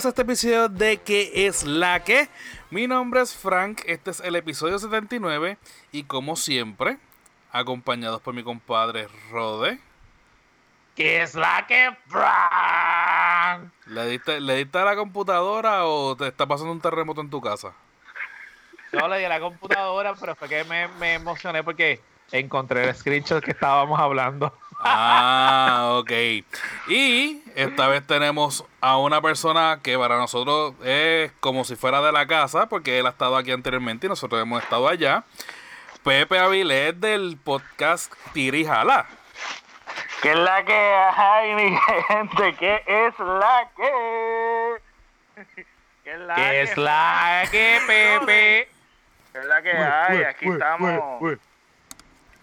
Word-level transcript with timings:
bienvenidos 0.00 0.06
a 0.06 0.08
este 0.08 0.22
episodio 0.22 0.68
de 0.70 0.96
¿Qué 0.98 1.46
es 1.46 1.64
la 1.64 2.02
que? 2.02 2.28
Mi 2.70 2.86
nombre 2.86 3.20
es 3.20 3.36
Frank, 3.36 3.82
este 3.84 4.10
es 4.12 4.20
el 4.20 4.34
episodio 4.34 4.78
79 4.78 5.58
y 5.92 6.04
como 6.04 6.36
siempre, 6.36 6.96
acompañados 7.52 8.22
por 8.22 8.32
mi 8.32 8.42
compadre 8.42 9.08
Rode. 9.30 9.78
¿Qué 10.96 11.20
es 11.20 11.34
la 11.34 11.66
que 11.66 11.90
Frank? 12.06 13.70
¿Le 13.86 14.06
diste, 14.06 14.40
¿Le 14.40 14.56
diste 14.56 14.78
a 14.78 14.84
la 14.84 14.96
computadora 14.96 15.84
o 15.84 16.16
te 16.16 16.28
está 16.28 16.46
pasando 16.46 16.72
un 16.72 16.80
terremoto 16.80 17.20
en 17.20 17.28
tu 17.28 17.42
casa? 17.42 17.74
No 18.92 19.06
le 19.06 19.18
di 19.18 19.24
a 19.24 19.28
la 19.28 19.40
computadora, 19.40 20.14
pero 20.14 20.34
fue 20.34 20.48
que 20.48 20.64
me, 20.64 20.88
me 20.98 21.14
emocioné 21.14 21.62
porque 21.62 22.00
encontré 22.32 22.88
el 22.88 22.94
screenshot 22.94 23.44
que 23.44 23.50
estábamos 23.50 24.00
hablando. 24.00 24.56
Ah, 24.82 25.96
ok. 25.98 26.10
Y 26.88 27.42
esta 27.54 27.88
vez 27.88 28.06
tenemos 28.06 28.64
a 28.80 28.96
una 28.98 29.20
persona 29.20 29.80
que 29.82 29.98
para 29.98 30.16
nosotros 30.16 30.74
es 30.82 31.32
como 31.40 31.64
si 31.64 31.76
fuera 31.76 32.00
de 32.00 32.12
la 32.12 32.26
casa, 32.26 32.68
porque 32.68 32.98
él 32.98 33.06
ha 33.06 33.10
estado 33.10 33.36
aquí 33.36 33.52
anteriormente 33.52 34.06
y 34.06 34.08
nosotros 34.08 34.40
hemos 34.40 34.62
estado 34.62 34.88
allá. 34.88 35.24
Pepe 36.02 36.38
Avilés 36.38 36.98
del 36.98 37.36
podcast 37.36 38.12
Tirijala. 38.32 39.06
¿Qué 40.22 40.32
es 40.32 40.38
la 40.38 40.64
que 40.64 40.72
hay, 40.72 41.54
mi 41.54 41.76
gente? 42.08 42.54
¿Qué 42.58 42.82
es 42.86 43.18
la 43.18 43.70
que? 43.76 44.82
¿Qué 46.04 46.12
es 46.12 46.18
la 46.20 46.34
¿Qué 46.34 46.62
es 46.62 46.76
la 46.76 47.42
que, 47.50 47.80
Pepe? 47.86 48.68
¿Qué 49.32 49.38
es 49.38 49.44
la 49.44 49.62
que 49.62 49.72
hay? 49.72 50.22
Aquí 50.24 50.48
estamos 50.48 51.38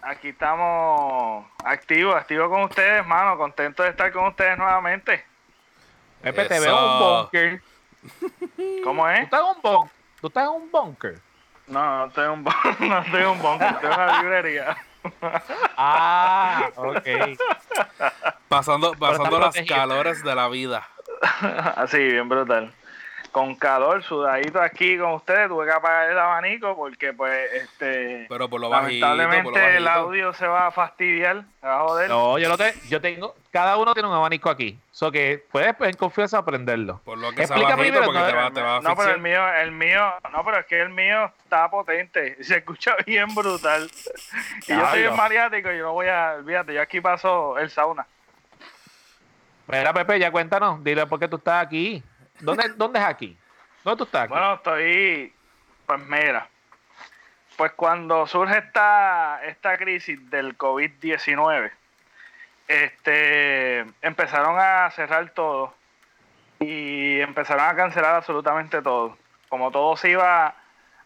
aquí 0.08 0.28
estamos 0.28 1.46
activos, 1.64 2.14
activos 2.16 2.48
con 2.48 2.62
ustedes, 2.62 3.06
mano. 3.06 3.36
Contento 3.36 3.82
de 3.82 3.90
estar 3.90 4.10
con 4.12 4.26
ustedes 4.26 4.56
nuevamente. 4.56 5.24
Pepe, 6.22 6.46
te 6.46 6.60
veo 6.60 6.76
un 6.76 6.98
bunker. 6.98 7.62
¿Cómo 8.84 9.08
es? 9.08 9.28
¿Tú 9.30 9.36
estás 9.36 9.40
en 9.40 9.46
un, 9.46 9.62
bunker? 9.62 9.90
¿Tú 10.20 10.26
estás 10.28 10.44
en 10.44 10.50
un 10.50 10.70
bunker? 10.70 11.20
No, 11.66 11.98
no 11.98 12.06
estoy 12.06 12.24
en 12.24 12.30
un, 12.30 12.44
no 12.88 12.98
estoy 12.98 13.20
en 13.20 13.28
un 13.28 13.42
bunker, 13.42 13.68
estoy 13.68 13.90
en 13.90 14.00
una 14.00 14.22
librería. 14.22 14.76
ah, 15.76 16.70
ok. 16.76 17.08
Pasando, 18.48 18.92
pasando 18.94 19.38
las 19.38 19.54
calores 19.66 20.24
de 20.24 20.34
la 20.34 20.48
vida. 20.48 20.88
Así, 21.76 21.98
bien 21.98 22.28
brutal 22.28 22.72
con 23.38 23.54
calor, 23.54 24.02
sudadito 24.02 24.60
aquí 24.60 24.98
con 24.98 25.12
ustedes, 25.12 25.46
tuve 25.46 25.64
que 25.64 25.70
apagar 25.70 26.10
el 26.10 26.18
abanico 26.18 26.74
porque 26.74 27.12
pues 27.12 27.52
este 27.52 28.26
pero 28.28 28.48
por 28.48 28.60
lo 28.60 28.68
lamentablemente 28.68 29.76
el 29.76 29.86
audio 29.86 30.32
se 30.32 30.48
va 30.48 30.66
a 30.66 30.70
fastidiar, 30.72 31.44
se 31.60 31.66
va 31.68 31.76
a 31.76 31.82
joder. 31.84 32.10
No, 32.10 32.36
yo 32.40 32.48
no 32.48 32.58
te, 32.58 32.74
yo 32.88 33.00
tengo, 33.00 33.36
cada 33.52 33.76
uno 33.76 33.94
tiene 33.94 34.08
un 34.08 34.14
abanico 34.16 34.50
aquí, 34.50 34.76
so 34.90 35.12
que 35.12 35.40
puedes 35.52 35.72
en 35.78 35.94
confianza 35.94 36.38
aprenderlo. 36.38 37.00
Por 37.04 37.16
lo 37.16 37.30
que 37.30 37.42
Explícame 37.42 37.92
porque 37.92 38.18
no, 38.18 38.26
te 38.26 38.32
va, 38.32 38.50
te 38.50 38.60
va 38.60 38.76
a 38.78 38.80
No, 38.80 38.96
pero 38.96 39.12
el 39.12 39.20
mío, 39.20 39.54
el 39.54 39.70
mío, 39.70 40.14
no, 40.32 40.44
pero 40.44 40.58
es 40.58 40.66
que 40.66 40.82
el 40.82 40.90
mío 40.90 41.32
está 41.44 41.70
potente, 41.70 42.36
se 42.42 42.56
escucha 42.56 42.96
bien 43.06 43.32
brutal. 43.36 43.88
y 44.66 44.72
yo 44.72 44.90
soy 44.90 45.04
un 45.04 45.16
maniático 45.16 45.70
y 45.70 45.78
yo 45.78 45.84
no 45.84 45.92
voy 45.92 46.08
a, 46.08 46.34
olvídate, 46.38 46.74
yo 46.74 46.82
aquí 46.82 47.00
paso 47.00 47.56
el 47.56 47.70
sauna. 47.70 48.04
Mira, 49.68 49.92
Pepe, 49.92 50.18
ya 50.18 50.32
cuéntanos, 50.32 50.82
dile 50.82 51.06
por 51.06 51.20
qué 51.20 51.28
tú 51.28 51.36
estás 51.36 51.64
aquí. 51.64 52.02
¿Dónde, 52.40 52.68
¿Dónde 52.76 52.98
es 52.98 53.04
aquí? 53.04 53.36
¿Dónde 53.84 53.98
tú 53.98 54.04
estás? 54.04 54.22
Aquí? 54.22 54.32
Bueno, 54.32 54.54
estoy. 54.54 55.32
Pues 55.86 56.00
mira. 56.06 56.48
Pues 57.56 57.72
cuando 57.72 58.26
surge 58.26 58.58
esta, 58.58 59.40
esta 59.44 59.76
crisis 59.76 60.30
del 60.30 60.56
COVID-19, 60.56 61.72
este, 62.68 63.80
empezaron 64.00 64.56
a 64.58 64.88
cerrar 64.92 65.30
todo 65.30 65.74
y 66.60 67.20
empezaron 67.20 67.66
a 67.66 67.74
cancelar 67.74 68.14
absolutamente 68.14 68.80
todo. 68.80 69.16
Como 69.48 69.70
todo 69.72 69.96
se 69.96 70.10
iba 70.10 70.54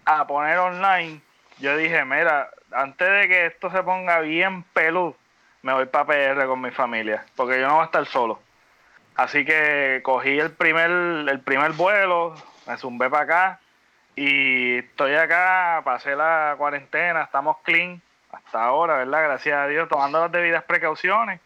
a 0.05 0.27
poner 0.27 0.59
online, 0.59 1.23
yo 1.59 1.77
dije, 1.77 2.05
mira, 2.05 2.51
antes 2.73 3.09
de 3.09 3.29
que 3.29 3.47
esto 3.47 3.71
se 3.71 3.83
ponga 3.83 4.21
bien 4.21 4.63
peludo, 4.65 5.17
me 5.63 5.73
voy 5.73 5.87
para 5.87 6.07
PR 6.07 6.47
con 6.47 6.61
mi 6.61 6.71
familia, 6.71 7.25
porque 7.37 7.61
yo 7.61 7.69
no 7.69 7.75
voy 7.75 7.83
a 7.83 7.87
estar 7.87 8.05
solo. 8.07 8.41
Así 9.17 9.45
que 9.45 10.01
cogí 10.03 10.39
el 10.39 10.53
primer, 10.53 10.91
el 10.91 11.41
primer 11.41 11.73
vuelo, 11.73 12.35
me 12.67 12.77
zumbé 12.77 13.11
para 13.11 13.23
acá 13.25 13.61
y 14.17 14.79
estoy 14.79 15.15
acá, 15.15 15.83
pasé 15.85 16.17
la 16.17 16.55
cuarentena, 16.57 17.23
estamos 17.23 17.57
clean 17.63 18.01
hasta 18.31 18.65
ahora, 18.65 18.97
¿verdad? 18.97 19.25
Gracias 19.25 19.57
a 19.57 19.67
Dios, 19.67 19.89
tomando 19.89 20.21
las 20.21 20.33
debidas 20.33 20.65
precauciones 20.65 21.41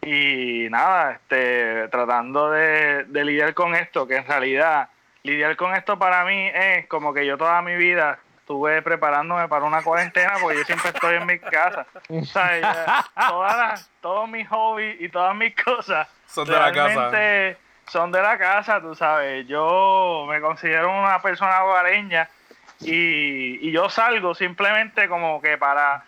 y 0.00 0.66
nada, 0.70 1.12
este, 1.12 1.88
tratando 1.88 2.50
de, 2.50 3.04
de 3.04 3.24
lidiar 3.24 3.54
con 3.54 3.74
esto, 3.74 4.06
que 4.06 4.16
en 4.16 4.26
realidad 4.26 4.88
lidiar 5.22 5.54
con 5.56 5.74
esto 5.74 5.98
para 5.98 6.24
mí 6.24 6.50
es 6.52 6.86
como 6.86 7.12
que 7.12 7.26
yo 7.26 7.36
toda 7.36 7.60
mi 7.62 7.76
vida 7.76 8.18
estuve 8.38 8.82
preparándome 8.82 9.46
para 9.48 9.64
una 9.64 9.82
cuarentena 9.82 10.34
porque 10.40 10.58
yo 10.58 10.64
siempre 10.64 10.90
estoy 10.90 11.16
en 11.16 11.26
mi 11.26 11.38
casa. 11.38 11.86
O 12.08 12.24
sea, 12.24 13.04
todas 13.28 13.90
todos 14.00 14.28
mis 14.28 14.48
hobbies 14.48 15.00
y 15.00 15.08
todas 15.08 15.36
mis 15.36 15.54
cosas 15.54 16.08
son 16.32 16.46
de 16.46 16.52
la 16.52 16.72
casa. 16.72 17.58
Son 17.88 18.10
de 18.10 18.22
la 18.22 18.38
casa, 18.38 18.80
tú 18.80 18.94
sabes. 18.94 19.46
Yo 19.46 20.24
me 20.28 20.40
considero 20.40 20.90
una 20.90 21.20
persona 21.20 21.64
hogareña 21.64 22.28
y, 22.80 23.68
y 23.68 23.72
yo 23.72 23.90
salgo 23.90 24.34
simplemente 24.34 25.08
como 25.08 25.42
que 25.42 25.58
para 25.58 26.04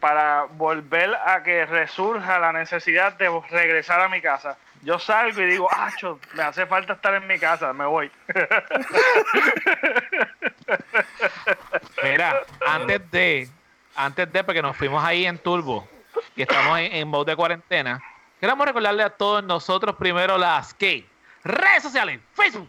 para 0.00 0.44
volver 0.44 1.14
a 1.14 1.42
que 1.42 1.66
resurja 1.66 2.38
la 2.38 2.52
necesidad 2.52 3.14
de 3.14 3.28
regresar 3.50 4.00
a 4.00 4.08
mi 4.08 4.20
casa. 4.20 4.56
Yo 4.82 4.98
salgo 4.98 5.40
y 5.42 5.46
digo, 5.46 5.68
acho, 5.72 6.20
me 6.34 6.42
hace 6.42 6.66
falta 6.66 6.92
estar 6.92 7.14
en 7.14 7.26
mi 7.26 7.38
casa, 7.38 7.72
me 7.72 7.86
voy. 7.86 8.10
Mira, 12.02 12.42
antes 12.66 13.10
de, 13.10 13.48
antes 13.96 14.30
de, 14.32 14.44
porque 14.44 14.62
nos 14.62 14.76
fuimos 14.76 15.02
ahí 15.02 15.26
en 15.26 15.38
Turbo 15.38 15.88
y 16.36 16.42
estamos 16.42 16.78
en, 16.78 16.92
en 16.92 17.08
mode 17.08 17.32
de 17.32 17.36
cuarentena, 17.36 18.00
queremos 18.40 18.66
recordarle 18.66 19.02
a 19.02 19.10
todos 19.10 19.42
nosotros 19.44 19.96
primero 19.96 20.38
las 20.38 20.74
que 20.74 21.06
redes 21.44 21.82
sociales, 21.82 22.20
Facebook. 22.34 22.68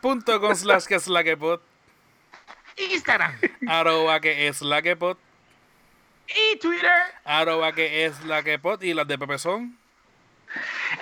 Punto 0.00 0.40
con 0.40 0.54
slash 0.54 0.84
que 0.84 0.94
es 0.94 1.08
la 1.08 1.24
que 1.24 1.36
pot. 1.36 1.62
Instagram. 2.76 3.32
Arroba 3.68 4.20
que 4.20 4.48
es 4.48 4.62
la 4.62 4.82
que 4.82 4.96
pot. 4.96 5.18
Y 6.28 6.58
Twitter. 6.58 6.92
Arroba 7.24 7.72
que 7.72 8.04
es 8.04 8.22
la 8.24 8.42
que 8.42 8.58
pot. 8.58 8.82
Y 8.82 8.94
las 8.94 9.06
de 9.06 9.18
Pepe 9.18 9.38
son. 9.38 9.76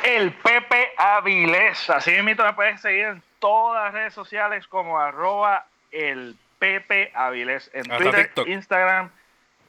El 0.02 0.32
Pepe 0.32 0.92
Avilés. 0.96 1.90
Así 1.90 2.10
mismo 2.22 2.44
me 2.44 2.52
puedes 2.52 2.80
seguir 2.80 3.04
en 3.04 3.22
todas 3.38 3.84
las 3.84 3.94
redes 3.94 4.14
sociales 4.14 4.66
como 4.66 4.98
arroba 4.98 5.66
el 5.90 6.36
Pepe 6.58 7.12
Avilés. 7.14 7.70
En 7.74 7.84
Twitter, 7.84 8.30
Instagram. 8.46 9.10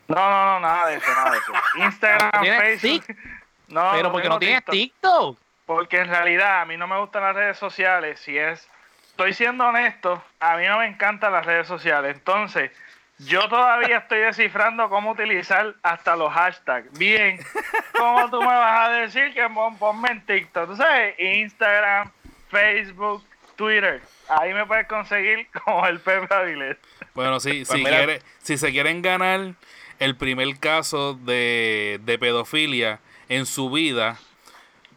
No, 0.08 0.16
no, 0.16 0.46
no, 0.46 0.60
nada 0.60 0.88
de 0.88 0.98
eso, 0.98 1.12
nada 1.12 1.32
de 1.32 1.38
eso. 1.38 1.54
Instagram, 1.78 2.46
Facebook. 2.46 3.18
No, 3.68 3.92
Pero 3.94 4.12
porque 4.12 4.30
no 4.30 4.40
tienes 4.40 4.64
TikTok. 4.66 5.38
Porque 5.66 5.98
en 6.00 6.10
realidad 6.10 6.62
a 6.62 6.66
mí 6.66 6.78
no 6.78 6.88
me 6.88 7.00
gustan 7.00 7.24
las 7.24 7.36
redes 7.36 7.58
sociales. 7.58 8.20
Si 8.20 8.38
es. 8.38 8.68
Estoy 9.12 9.34
siendo 9.34 9.66
honesto, 9.66 10.22
a 10.42 10.58
mí 10.58 10.68
no 10.68 10.80
me 10.80 10.88
encantan 10.88 11.32
las 11.32 11.46
redes 11.46 11.68
sociales. 11.68 12.18
Entonces, 12.18 12.70
yo 13.20 13.48
todavía 13.48 14.00
estoy 14.00 14.20
descifrando 14.20 14.90
cómo 14.90 15.12
utilizar 15.12 15.74
hasta 15.84 16.18
los 16.18 16.34
hashtags. 16.34 16.92
Bien, 16.98 17.40
¿cómo 17.98 18.30
tú 18.30 18.42
me 18.42 18.48
vas 18.48 18.90
a 18.90 18.92
decir 18.92 19.34
que 19.34 19.48
ponme 19.80 20.10
en 20.10 20.26
TikTok? 20.26 20.68
Tú 20.68 20.76
sabes, 20.76 21.18
Instagram, 21.18 22.12
Facebook, 22.50 23.24
Twitter. 23.56 24.02
Ahí 24.28 24.54
me 24.54 24.66
puedes 24.66 24.86
conseguir 24.88 25.48
como 25.64 25.88
el 25.88 26.00
Pepe 26.02 26.34
Avilés. 26.34 26.78
Bueno, 27.14 27.40
sí, 27.40 27.64
pues 27.66 27.80
si, 27.80 27.86
quiere, 27.86 28.22
si 28.40 28.58
se 28.58 28.72
quieren 28.72 29.02
ganar 29.02 29.54
el 30.00 30.18
primer 30.18 30.60
caso 30.60 31.14
de, 31.14 32.02
de 32.04 32.20
pedofilia 32.20 33.00
en 33.30 33.46
su 33.46 33.70
vida, 33.70 34.20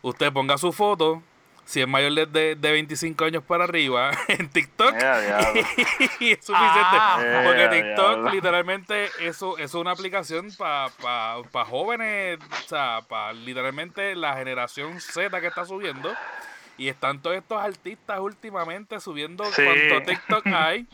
usted 0.02 0.32
ponga 0.32 0.58
su 0.58 0.72
foto 0.72 1.22
si 1.68 1.82
es 1.82 1.86
mayor 1.86 2.14
de, 2.28 2.54
de 2.54 2.72
25 2.72 3.26
años 3.26 3.42
para 3.42 3.64
arriba 3.64 4.10
en 4.28 4.48
TikTok 4.48 4.94
y, 6.20 6.32
es 6.32 6.44
suficiente. 6.44 6.54
Ah. 6.56 7.42
porque 7.44 7.68
TikTok 7.68 8.32
literalmente 8.32 9.10
eso 9.20 9.58
es 9.58 9.74
una 9.74 9.90
aplicación 9.90 10.50
para 10.56 10.88
pa, 11.52 11.64
jóvenes 11.66 12.38
o 12.40 12.68
sea 12.68 13.02
para 13.06 13.34
literalmente 13.34 14.16
la 14.16 14.34
generación 14.34 14.98
Z 14.98 15.40
que 15.40 15.46
está 15.46 15.66
subiendo. 15.66 16.14
Y 16.78 16.88
están 16.88 17.20
todos 17.20 17.36
estos 17.36 17.60
artistas 17.60 18.20
últimamente 18.20 19.00
subiendo 19.00 19.42
cuánto 19.42 20.06
TikTok 20.06 20.46
hay. 20.46 20.86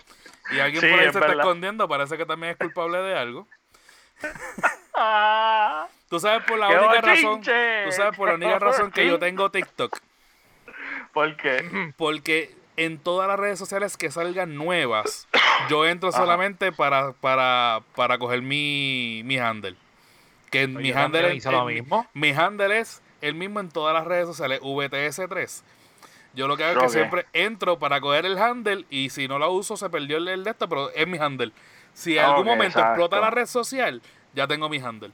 Y 0.51 0.59
alguien 0.59 0.81
por 0.81 0.99
ahí 0.99 1.13
se 1.13 1.19
está 1.19 1.33
escondiendo 1.33 1.87
parece 1.87 2.17
que 2.17 2.25
también 2.25 2.53
es 2.53 2.59
culpable 2.59 2.99
de 2.99 3.17
algo 3.17 3.47
tú 6.15 6.21
sabes 6.21 6.45
por 6.45 6.59
la 6.59 6.69
única 6.69 7.01
razón 7.01 7.41
tú 7.41 7.93
sabes 7.93 8.17
por 8.17 8.29
la 8.29 8.35
única 8.37 8.59
razón 8.61 8.93
que 8.93 9.05
yo 9.07 9.19
tengo 9.19 9.51
TikTok 9.51 9.99
¿Por 11.13 11.37
qué? 11.37 11.93
Porque 11.97 12.55
en 12.77 12.99
todas 12.99 13.29
las 13.29 13.39
redes 13.39 13.59
sociales 13.59 13.97
que 13.97 14.11
salgan 14.11 14.57
nuevas, 14.57 15.29
yo 15.71 15.87
entro 15.87 16.11
solamente 16.11 16.73
para, 16.73 17.13
para, 17.13 17.83
para 17.95 18.19
coger 18.19 18.43
mi, 18.43 19.23
mi 19.25 19.39
handle. 19.39 19.77
Que 20.51 20.67
mi 20.67 20.91
handle, 20.91 21.37
es, 21.37 21.45
lo 21.45 21.65
mismo. 21.67 22.07
mi 22.15 22.31
handle 22.31 22.81
es 22.81 23.01
el 23.21 23.35
mismo 23.35 23.61
en 23.61 23.69
todas 23.69 23.95
las 23.95 24.05
redes 24.05 24.27
sociales, 24.27 24.61
VTS3. 24.61 25.63
Yo 26.35 26.49
lo 26.49 26.57
que 26.57 26.65
hago 26.65 26.81
es 26.81 26.87
que 26.87 26.99
siempre 26.99 27.27
entro 27.33 27.79
para 27.79 28.01
coger 28.01 28.27
el 28.27 28.37
handle 28.37 28.85
y 28.91 29.11
si 29.11 29.29
no 29.29 29.39
lo 29.39 29.53
uso 29.53 29.77
se 29.77 29.89
perdió 29.89 30.17
el, 30.17 30.27
el 30.27 30.43
de 30.43 30.51
esto, 30.51 30.69
pero 30.69 30.91
es 30.91 31.07
mi 31.07 31.19
handle. 31.19 31.53
Si 31.93 32.19
en 32.19 32.25
algún 32.25 32.47
momento 32.47 32.81
explota 32.81 33.21
la 33.21 33.31
red 33.31 33.47
social, 33.47 34.03
ya 34.35 34.49
tengo 34.49 34.69
mi 34.69 34.79
handle. 34.79 35.13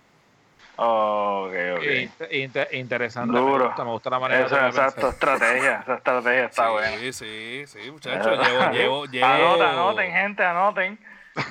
Ok, 0.82 1.52
ok. 1.76 1.82
Inter- 1.84 2.34
inter- 2.34 2.68
interesante. 2.72 3.38
Duro. 3.38 3.58
Me 3.58 3.66
gusta, 3.66 3.84
me 3.84 3.90
gusta 3.90 4.10
la 4.10 4.18
manera 4.18 4.46
Eso, 4.46 4.56
de 4.56 4.66
exacto, 4.68 5.08
estrategia. 5.10 5.80
Esa 5.82 5.94
estrategia 5.96 6.44
está 6.46 6.66
sí, 6.66 6.72
buena. 6.72 7.12
sí, 7.12 7.64
sí, 7.66 7.90
muchachos. 7.90 8.38
Llevo, 8.48 8.70
llevo, 8.72 9.04
llevo, 9.06 9.26
Anoten, 9.26 9.66
anoten, 9.66 10.12
gente, 10.12 10.42
anoten. 10.44 10.98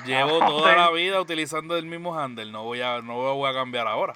llevo 0.04 0.36
Anoten. 0.38 0.48
toda 0.48 0.74
la 0.76 0.90
vida 0.90 1.20
utilizando 1.20 1.76
el 1.76 1.84
mismo 1.86 2.18
handle. 2.18 2.50
No 2.50 2.64
voy 2.64 2.82
a, 2.82 3.00
no 3.02 3.14
voy 3.14 3.48
a 3.48 3.54
cambiar 3.54 3.86
ahora. 3.86 4.14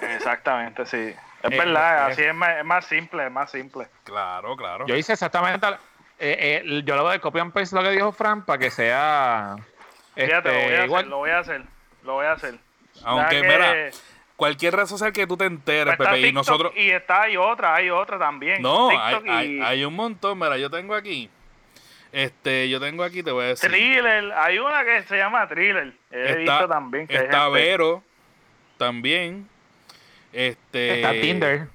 Exactamente, 0.00 0.86
sí. 0.86 1.14
Es 1.42 1.50
Eh, 1.52 1.58
verdad, 1.58 2.08
eh. 2.08 2.12
así 2.12 2.22
es 2.22 2.34
más, 2.34 2.56
es 2.58 2.64
más 2.64 2.84
simple, 2.86 3.26
es 3.26 3.30
más 3.32 3.50
simple. 3.50 3.86
Claro, 4.04 4.56
claro. 4.56 4.86
Yo 4.86 4.96
hice 4.96 5.12
exactamente. 5.12 5.64
eh, 6.18 6.62
eh, 6.64 6.82
yo 6.84 6.96
lo 6.96 7.04
voy 7.04 7.14
a 7.14 7.18
copy 7.20 7.38
and 7.38 7.52
paste 7.52 7.76
lo 7.76 7.82
que 7.82 7.90
dijo 7.90 8.10
Fran 8.12 8.44
para 8.44 8.58
que 8.58 8.70
sea. 8.72 9.56
Fíjate, 10.14 10.48
lo 10.48 10.54
voy 10.54 10.62
a 10.62 10.64
este, 10.64 10.74
hacer, 10.74 10.84
igual. 10.86 11.08
lo 11.08 11.16
voy 11.18 11.30
a 11.30 11.38
hacer, 11.38 11.62
lo 12.02 12.12
voy 12.14 12.26
a 12.26 12.32
hacer. 12.32 12.54
Aunque, 13.04 13.40
mira, 13.42 13.74
cualquier 14.42 14.74
red 14.74 14.86
social 14.86 15.12
que 15.12 15.24
tú 15.24 15.36
te 15.36 15.44
enteres, 15.44 15.94
Pues 15.96 16.08
Pepe, 16.08 16.26
y 16.26 16.32
nosotros... 16.32 16.72
Y 16.74 16.90
está, 16.90 17.22
hay 17.22 17.36
otra, 17.36 17.76
hay 17.76 17.90
otra 17.90 18.18
también. 18.18 18.60
No, 18.60 18.88
hay, 18.90 19.60
hay, 19.62 19.84
un 19.84 19.94
montón. 19.94 20.36
Mira, 20.36 20.58
yo 20.58 20.68
tengo 20.68 20.96
aquí. 20.96 21.30
Este, 22.10 22.68
yo 22.68 22.80
tengo 22.80 23.04
aquí, 23.04 23.22
te 23.22 23.30
voy 23.30 23.44
a 23.44 23.48
decir. 23.48 23.70
Thriller, 23.70 24.32
hay 24.32 24.58
una 24.58 24.84
que 24.84 25.04
se 25.04 25.16
llama 25.16 25.46
Thriller. 25.46 25.92
He 26.10 26.34
visto 26.38 26.66
también 26.68 27.06
que 27.06 27.14
está 27.14 27.44
gente- 27.44 27.52
Vero 27.52 28.02
también. 28.78 29.48
Este. 30.32 30.96
Está 30.96 31.12
Tinder. 31.12 31.68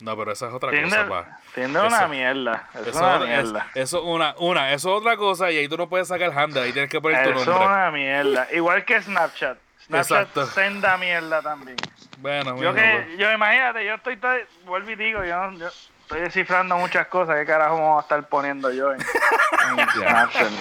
No, 0.00 0.16
pero 0.16 0.32
esa 0.32 0.48
es 0.48 0.54
otra 0.54 0.70
Tinder, 0.70 0.88
cosa, 0.88 1.08
pa. 1.08 1.38
Tinder 1.54 1.84
es 1.84 1.92
una 1.92 2.08
mierda. 2.08 2.68
Es 2.74 2.86
Eso, 2.86 2.98
una 2.98 3.14
es- 3.16 3.20
mierda. 3.44 3.66
eso 3.74 4.04
una, 4.04 4.34
una, 4.38 4.72
eso 4.72 4.88
es 4.88 5.00
otra 5.02 5.18
cosa 5.18 5.52
y 5.52 5.58
ahí 5.58 5.68
tú 5.68 5.76
no 5.76 5.86
puedes 5.86 6.08
sacar 6.08 6.30
el 6.32 6.38
handle, 6.38 6.62
ahí 6.62 6.72
tienes 6.72 6.90
que 6.90 6.98
poner 6.98 7.22
tu 7.24 7.30
Eso 7.30 7.40
es 7.40 7.46
nombre. 7.46 7.66
una 7.66 7.90
mierda. 7.90 8.48
Igual 8.54 8.86
que 8.86 9.02
Snapchat. 9.02 9.58
Snapchat 9.86 10.20
Exacto. 10.28 10.46
senda 10.46 10.96
mierda 10.96 11.42
también. 11.42 11.76
Bueno, 12.18 12.60
Yo 12.60 12.74
que, 12.74 13.04
pues. 13.06 13.18
yo 13.18 13.30
imagínate, 13.32 13.84
yo 13.84 13.94
estoy, 13.94 14.16
todo- 14.16 14.34
vuelvo 14.64 14.90
y 14.90 14.96
digo, 14.96 15.24
yo, 15.24 15.36
no- 15.50 15.58
yo 15.58 15.68
estoy 15.68 16.20
descifrando 16.22 16.76
muchas 16.76 17.06
cosas. 17.08 17.36
¿Qué 17.36 17.44
carajo 17.46 17.74
vamos 17.76 17.98
a 17.98 18.02
estar 18.02 18.28
poniendo 18.28 18.72
yo 18.72 18.92
en, 18.92 19.00
en 19.78 19.90
Snapchat? 19.90 20.52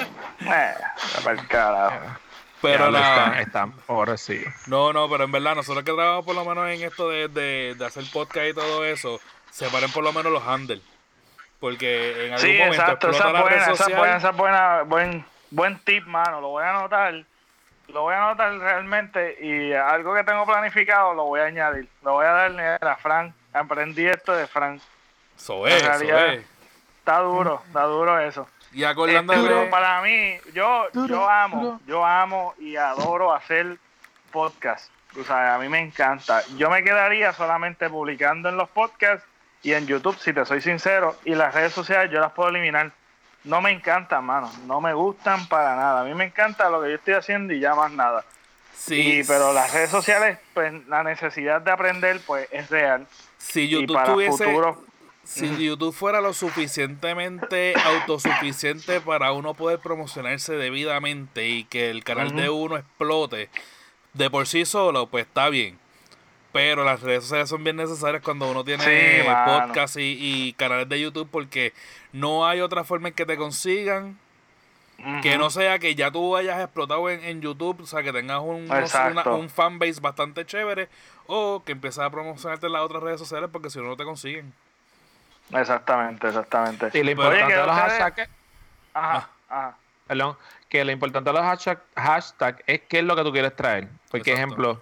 Eh, 0.42 0.74
está 1.07 1.22
pa'l 1.24 1.48
carajo. 1.48 2.00
pero 2.62 2.86
Ya, 2.86 2.92
nada. 2.92 3.39
Está, 3.39 3.63
está, 3.63 3.68
ahora 3.88 4.18
sí. 4.18 4.44
No, 4.68 4.92
no, 4.94 5.10
pero 5.10 5.24
en 5.24 5.31
verdad, 5.31 5.56
nosotros 5.56 5.83
que 5.83 5.92
trabajamos 5.94 6.25
por 6.25 6.36
lo 6.36 6.45
menos 6.45 6.68
en 6.69 6.83
esto 6.83 7.10
de, 7.10 7.27
de, 7.30 7.75
de 7.77 7.86
hacer 7.86 8.04
podcast 8.12 8.48
y 8.48 8.54
todo 8.54 8.83
eso, 8.86 9.19
separen 9.51 9.92
por 9.92 10.04
lo 10.04 10.12
menos 10.13 10.31
los 10.31 10.45
handles. 10.45 10.81
Porque 11.60 12.27
en 12.27 12.33
algún 12.33 12.39
Sí, 12.50 12.57
momento 12.57 12.81
exacto, 12.81 13.07
explota 13.10 13.18
esa 13.18 13.27
es 13.27 13.33
la 13.33 13.39
red 13.39 13.50
buena, 13.50 13.63
esa 13.63 13.72
es 13.72 13.77
social. 13.77 13.98
buena, 14.00 14.18
esa 14.18 14.30
es 14.30 14.36
buena, 14.36 14.81
buen, 14.83 15.25
buen 15.51 15.80
tip, 15.80 16.06
mano. 16.06 16.42
Lo 16.42 16.50
voy 16.50 16.63
a 16.63 16.69
anotar. 16.72 17.24
Lo 17.89 18.01
voy 18.01 18.13
a 18.13 18.25
anotar 18.25 18.57
realmente 18.57 19.37
y 19.39 19.73
algo 19.73 20.13
que 20.15 20.23
tengo 20.23 20.45
planificado 20.45 21.13
lo 21.13 21.25
voy 21.25 21.39
a 21.39 21.45
añadir. 21.45 21.87
Lo 22.03 22.13
voy 22.13 22.25
a 22.25 22.31
darle 22.31 22.67
a 22.81 22.95
Frank. 22.97 23.33
Aprendí 23.53 24.05
esto 24.05 24.33
de 24.33 24.47
Frank. 24.47 24.81
Eso 25.37 25.67
es, 25.67 25.81
eso 25.81 26.17
es. 26.17 26.45
Está 26.99 27.19
duro, 27.19 27.61
está 27.67 27.83
duro 27.83 28.19
eso. 28.19 28.47
Y 28.73 28.83
acordándole... 28.83 29.39
Este, 29.39 29.69
para 29.69 30.01
mí, 30.01 30.37
yo, 30.53 30.87
Duro, 30.91 31.07
yo 31.07 31.29
amo, 31.29 31.61
duro. 31.61 31.79
yo 31.87 32.05
amo 32.05 32.53
y 32.57 32.75
adoro 32.75 33.33
hacer 33.33 33.77
podcast. 34.31 34.91
O 35.17 35.23
sea, 35.23 35.55
a 35.55 35.59
mí 35.59 35.69
me 35.69 35.79
encanta. 35.79 36.41
Yo 36.57 36.69
me 36.69 36.83
quedaría 36.83 37.31
solamente 37.31 37.89
publicando 37.89 38.49
en 38.49 38.57
los 38.57 38.67
podcasts 38.69 39.25
y 39.63 39.73
en 39.73 39.88
YouTube, 39.88 40.17
si 40.19 40.33
te 40.33 40.45
soy 40.45 40.61
sincero, 40.61 41.15
y 41.23 41.35
las 41.35 41.53
redes 41.53 41.71
sociales 41.73 42.11
yo 42.11 42.19
las 42.19 42.33
puedo 42.33 42.49
eliminar. 42.49 42.91
No 43.45 43.62
me 43.62 43.71
encantan, 43.71 44.25
mano. 44.25 44.51
No 44.65 44.81
me 44.81 44.94
gustan 44.94 45.47
para 45.47 45.75
nada. 45.75 46.01
A 46.01 46.03
mí 46.03 46.13
me 46.13 46.25
encanta 46.25 46.69
lo 46.69 46.81
que 46.81 46.89
yo 46.89 46.95
estoy 46.95 47.13
haciendo 47.13 47.53
y 47.53 47.59
ya 47.59 47.75
más 47.75 47.92
nada. 47.92 48.25
Sí, 48.75 49.19
Y, 49.19 49.24
pero 49.24 49.53
las 49.53 49.74
redes 49.74 49.89
sociales, 49.89 50.38
pues 50.53 50.74
la 50.88 51.03
necesidad 51.03 51.62
de 51.62 51.71
aprender, 51.71 52.19
pues 52.25 52.47
es 52.51 52.69
real. 52.69 53.07
si 53.38 53.62
y 53.62 53.69
YouTube 53.69 53.95
para 53.95 54.13
tuviese... 54.13 54.45
futuro, 54.45 54.83
Si 55.24 55.65
YouTube 55.65 55.94
fuera 55.94 56.21
lo 56.21 56.33
suficientemente 56.33 57.74
autosuficiente 57.83 59.01
para 59.01 59.31
uno 59.31 59.53
poder 59.53 59.80
promocionarse 59.80 60.53
debidamente 60.53 61.48
y 61.48 61.63
que 61.63 61.89
el 61.89 62.03
canal 62.03 62.36
de 62.36 62.50
uno 62.50 62.77
explote 62.77 63.50
de 64.13 64.30
por 64.30 64.48
sí 64.48 64.65
solo, 64.65 65.07
pues 65.07 65.25
está 65.25 65.50
bien. 65.50 65.80
Pero 66.55 66.85
las 66.85 67.01
redes 67.01 67.23
sociales 67.23 67.49
son 67.49 67.65
bien 67.65 67.75
necesarias 67.75 68.23
cuando 68.23 68.49
uno 68.49 68.63
tiene 68.63 68.81
Sí, 68.81 69.27
podcast 69.45 69.97
y, 69.97 70.17
y 70.47 70.53
canales 70.53 70.87
de 70.87 71.01
YouTube 71.01 71.27
porque 71.29 71.73
no 72.13 72.47
hay 72.47 72.61
otra 72.61 72.85
forma 72.85 73.09
en 73.09 73.13
que 73.13 73.25
te 73.25 73.35
consigan 73.35 74.17
que 75.21 75.37
no 75.37 75.49
sea 75.49 75.77
que 75.79 75.93
ya 75.95 76.09
tú 76.09 76.37
hayas 76.37 76.57
explotado 76.61 77.09
en, 77.09 77.21
en 77.25 77.41
YouTube, 77.41 77.81
o 77.81 77.85
sea, 77.85 78.01
que 78.01 78.13
tengas 78.13 78.39
un, 78.39 78.71
una- 78.71 79.23
un 79.33 79.49
fanbase 79.49 79.99
bastante 79.99 80.45
chévere 80.45 80.87
o 81.27 81.61
que 81.65 81.73
empieces 81.73 81.99
a 81.99 82.09
promocionarte 82.09 82.67
en 82.67 82.71
las 82.71 82.81
otras 82.83 83.03
redes 83.03 83.19
sociales 83.19 83.49
porque 83.51 83.69
si 83.69 83.77
no, 83.79 83.85
no 83.89 83.97
te 83.97 84.05
consiguen. 84.05 84.53
Exactamente, 85.51 86.27
exactamente. 86.29 86.89
Y 86.97 87.03
lo 87.03 87.11
importante 87.11 87.53
de 87.53 87.65
los 87.65 87.75
ustedes- 87.75 87.99
hashtags, 87.99 88.29
Ajá, 88.93 89.29
ajá. 89.49 89.75
perdón, 90.07 90.37
que 90.69 90.85
lo 90.85 90.91
importante 90.93 91.29
de 91.29 91.33
los 91.33 91.43
hashtag, 91.43 91.81
hashtag 91.97 92.63
es 92.65 92.81
qué 92.87 92.99
es 92.99 93.03
lo 93.03 93.17
que 93.17 93.23
tú 93.23 93.33
quieres 93.33 93.53
traer. 93.55 93.89
Porque, 94.09 94.31
Exacto. 94.31 94.33
ejemplo, 94.53 94.81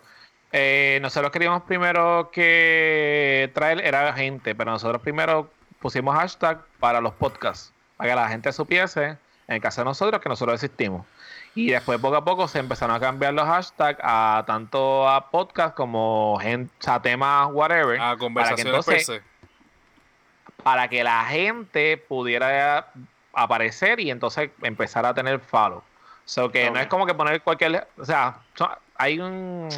eh, 0.56 1.00
nosotros 1.02 1.32
queríamos 1.32 1.64
primero 1.64 2.30
que 2.32 3.50
traer 3.56 3.84
era 3.84 4.14
gente, 4.14 4.54
pero 4.54 4.70
nosotros 4.70 5.02
primero 5.02 5.50
pusimos 5.80 6.16
hashtag 6.16 6.64
para 6.80 7.02
los 7.02 7.14
podcasts, 7.14 7.74
para 7.98 8.12
que 8.12 8.16
la 8.16 8.30
gente 8.30 8.54
supiese, 8.54 9.18
en 9.48 9.56
el 9.56 9.62
caso 9.62 9.82
de 9.82 9.86
nosotros, 9.86 10.22
que 10.22 10.30
nosotros 10.30 10.64
existimos. 10.64 11.08
Y 11.56 11.72
después 11.72 12.00
poco 12.00 12.18
a 12.18 12.24
poco 12.24 12.48
se 12.48 12.60
empezaron 12.60 12.96
a 12.96 13.00
cambiar 13.00 13.34
los 13.34 13.46
hashtags 13.46 14.00
a 14.04 14.44
tanto 14.46 15.10
a 15.10 15.32
podcast 15.32 15.76
como 15.76 16.38
gente, 16.40 16.72
a 16.86 17.02
temas 17.02 17.50
whatever. 17.52 18.00
A 18.00 18.00
para 18.00 18.14
que 18.14 18.20
conversaciones 18.20 18.66
entonces 18.74 19.06
se. 19.08 19.22
para 20.62 20.88
que 20.88 21.04
la 21.04 21.26
gente 21.26 21.98
pudiera 21.98 22.92
aparecer 23.34 24.00
y 24.00 24.12
entonces 24.12 24.52
empezar 24.62 25.04
a 25.08 25.16
tener 25.16 25.40
follow. 25.40 25.82
So 26.26 26.52
que 26.52 26.70
no 26.70 26.80
es 26.80 26.86
como 26.88 27.08
que 27.08 27.16
poner 27.16 27.42
cualquier, 27.42 27.88
o 27.98 28.06
sea, 28.06 28.38
hay 28.98 29.20
un 29.20 29.70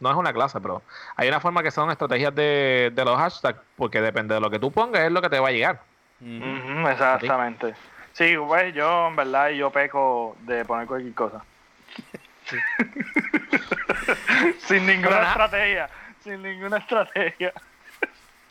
no 0.00 0.10
es 0.10 0.16
una 0.16 0.32
clase, 0.32 0.60
pero 0.60 0.82
hay 1.16 1.28
una 1.28 1.40
forma 1.40 1.62
que 1.62 1.70
son 1.70 1.90
estrategias 1.90 2.34
de, 2.34 2.90
de 2.94 3.04
los 3.04 3.16
hashtags, 3.16 3.60
porque 3.76 4.00
depende 4.00 4.34
de 4.34 4.40
lo 4.40 4.50
que 4.50 4.58
tú 4.58 4.70
pongas, 4.72 5.02
es 5.02 5.12
lo 5.12 5.22
que 5.22 5.28
te 5.28 5.38
va 5.38 5.48
a 5.48 5.52
llegar. 5.52 5.80
Exactamente. 6.90 7.74
Sí, 8.12 8.34
pues 8.36 8.74
yo 8.74 9.08
en 9.08 9.16
verdad 9.16 9.50
yo 9.50 9.70
peco 9.70 10.36
de 10.42 10.64
poner 10.64 10.86
cualquier 10.86 11.14
cosa. 11.14 11.44
sin 14.58 14.86
ninguna 14.86 15.08
Pero 15.08 15.22
nada. 15.22 15.28
estrategia, 15.30 15.90
sin 16.22 16.42
ninguna 16.42 16.78
estrategia. 16.78 17.52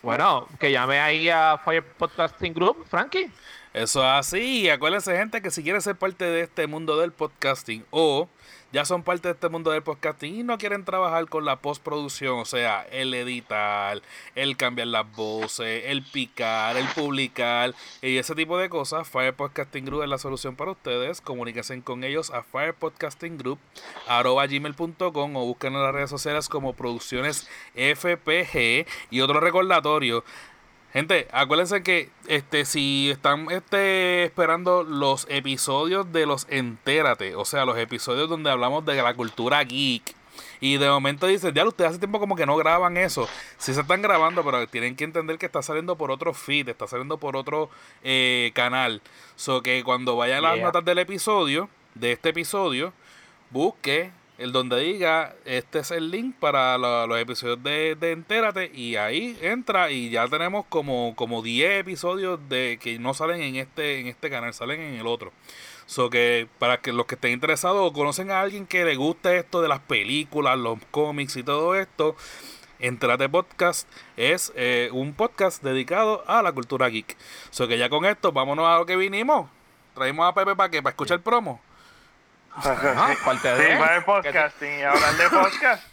Bueno, 0.01 0.47
que 0.59 0.71
llame 0.71 0.99
ahí 0.99 1.29
a 1.29 1.59
Fire 1.63 1.83
Podcasting 1.83 2.53
Group, 2.53 2.85
Frankie. 2.87 3.29
Eso 3.73 3.99
es 3.99 4.05
así. 4.05 4.61
Y 4.61 4.69
acuérdense, 4.69 5.15
gente, 5.15 5.41
que 5.41 5.51
si 5.51 5.61
quieren 5.61 5.81
ser 5.81 5.95
parte 5.95 6.25
de 6.25 6.41
este 6.41 6.67
mundo 6.67 6.97
del 6.97 7.11
podcasting 7.11 7.85
o 7.91 8.27
ya 8.71 8.85
son 8.85 9.03
parte 9.03 9.27
de 9.27 9.33
este 9.33 9.49
mundo 9.49 9.71
del 9.71 9.83
podcasting 9.83 10.35
y 10.35 10.43
no 10.43 10.57
quieren 10.57 10.85
trabajar 10.85 11.27
con 11.27 11.43
la 11.45 11.57
postproducción, 11.57 12.39
o 12.39 12.45
sea, 12.45 12.87
el 12.91 13.13
editar, 13.13 14.01
el 14.35 14.57
cambiar 14.57 14.87
las 14.87 15.11
voces, 15.15 15.83
el 15.87 16.03
picar, 16.03 16.77
el 16.77 16.87
publicar 16.87 17.73
y 18.01 18.17
ese 18.17 18.33
tipo 18.35 18.57
de 18.57 18.69
cosas, 18.69 19.07
Fire 19.07 19.33
Podcasting 19.33 19.85
Group 19.85 20.03
es 20.03 20.09
la 20.09 20.17
solución 20.17 20.55
para 20.55 20.71
ustedes. 20.71 21.21
Comuníquense 21.21 21.79
con 21.81 22.03
ellos 22.03 22.31
a 22.31 22.43
firepodcastinggroup.gmail.com 22.43 25.35
o 25.35 25.45
busquen 25.45 25.73
en 25.73 25.83
las 25.83 25.93
redes 25.93 26.09
sociales 26.09 26.49
como 26.49 26.73
Producciones 26.73 27.47
FPG 27.75 28.85
y 29.09 29.21
otro 29.21 29.39
recordatorio. 29.39 30.25
Gente, 30.93 31.27
acuérdense 31.31 31.83
que 31.83 32.09
este 32.27 32.65
si 32.65 33.11
están 33.11 33.51
este, 33.51 34.23
esperando 34.23 34.83
los 34.83 35.27
episodios 35.29 36.11
de 36.11 36.25
los 36.25 36.47
Entérate, 36.49 37.35
o 37.35 37.45
sea, 37.45 37.65
los 37.65 37.77
episodios 37.77 38.27
donde 38.27 38.49
hablamos 38.49 38.85
de 38.85 38.95
la 38.95 39.13
cultura 39.13 39.63
geek, 39.63 40.15
y 40.61 40.77
de 40.77 40.89
momento 40.89 41.27
dicen, 41.27 41.53
ya 41.53 41.65
ustedes 41.65 41.91
hace 41.91 41.99
tiempo 41.99 42.19
como 42.19 42.35
que 42.35 42.45
no 42.45 42.57
graban 42.57 42.97
eso. 42.97 43.29
Sí 43.57 43.73
se 43.73 43.81
están 43.81 44.01
grabando, 44.01 44.43
pero 44.43 44.67
tienen 44.67 44.95
que 44.95 45.05
entender 45.05 45.37
que 45.37 45.45
está 45.45 45.61
saliendo 45.61 45.95
por 45.95 46.11
otro 46.11 46.33
feed, 46.33 46.69
está 46.69 46.87
saliendo 46.87 47.17
por 47.17 47.35
otro 47.37 47.69
eh, 48.03 48.51
canal. 48.53 49.01
So 49.35 49.61
que 49.61 49.83
cuando 49.83 50.17
vayan 50.17 50.43
las 50.43 50.55
Yeah. 50.55 50.65
notas 50.65 50.83
del 50.83 50.99
episodio, 50.99 51.69
de 51.95 52.11
este 52.11 52.29
episodio, 52.29 52.91
busque 53.51 54.11
el 54.39 54.51
donde 54.51 54.79
diga 54.79 55.35
este 55.45 55.79
es 55.79 55.91
el 55.91 56.09
link 56.09 56.35
para 56.39 56.77
la- 56.79 57.05
los 57.05 57.19
episodios 57.19 57.61
de, 57.61 57.95
de 57.95 58.11
Entérate 58.13 58.71
y 58.73 58.95
ahí 58.95 59.37
entra 59.41 59.91
y 59.91 60.09
ya 60.09 60.27
tenemos 60.27 60.65
como, 60.69 61.13
como 61.15 61.41
10 61.43 61.81
episodios 61.81 62.39
de 62.49 62.79
que 62.81 62.97
no 62.97 63.13
salen 63.13 63.41
en 63.41 63.57
este 63.57 63.99
en 63.99 64.07
este 64.07 64.29
canal, 64.31 64.53
salen 64.53 64.79
en 64.81 64.95
el 64.95 65.05
otro. 65.05 65.31
So 65.85 66.09
que 66.09 66.47
para 66.57 66.79
que 66.81 66.93
los 66.93 67.05
que 67.05 67.15
estén 67.15 67.31
interesados 67.33 67.81
o 67.87 67.93
conocen 67.93 68.31
a 68.31 68.41
alguien 68.41 68.65
que 68.65 68.85
le 68.85 68.95
guste 68.95 69.37
esto 69.37 69.61
de 69.61 69.67
las 69.67 69.79
películas, 69.79 70.57
los 70.57 70.79
cómics 70.91 71.35
y 71.35 71.43
todo 71.43 71.75
esto, 71.75 72.15
Entrate 72.79 73.27
Podcast 73.27 73.89
es 74.15 74.53
eh, 74.55 74.89
un 74.93 75.13
podcast 75.13 75.61
dedicado 75.63 76.23
a 76.27 76.41
la 76.41 76.51
cultura 76.53 76.87
geek. 76.89 77.17
So 77.49 77.67
que 77.67 77.77
ya 77.77 77.89
con 77.89 78.05
esto, 78.05 78.31
vámonos 78.31 78.67
a 78.67 78.77
lo 78.77 78.85
que 78.85 78.95
vinimos. 78.95 79.49
Traímos 79.95 80.29
a 80.29 80.33
Pepe 80.33 80.55
para 80.55 80.69
que 80.69 80.81
para 80.81 80.91
escuchar 80.91 81.21
promo. 81.21 81.59
Ah, 82.63 83.13
parte 83.23 83.55
Sí, 83.55 83.63
de- 83.63 83.77
para 83.77 83.95
el 83.97 84.03
podcasting 84.03 84.79
y 84.79 84.83
hablar 84.83 85.13
de 85.15 85.29
podcast. 85.29 85.87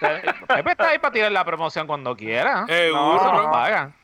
Pepe 0.48 0.70
está 0.72 0.88
ahí 0.88 0.98
para 0.98 1.12
tirar 1.12 1.32
la 1.32 1.44
promoción 1.44 1.86
cuando 1.86 2.16
quiera. 2.16 2.66
Seguro. 2.66 3.16
Eso 3.16 3.32
nos 3.32 3.44
no. 3.44 3.50
pagan. 3.52 3.94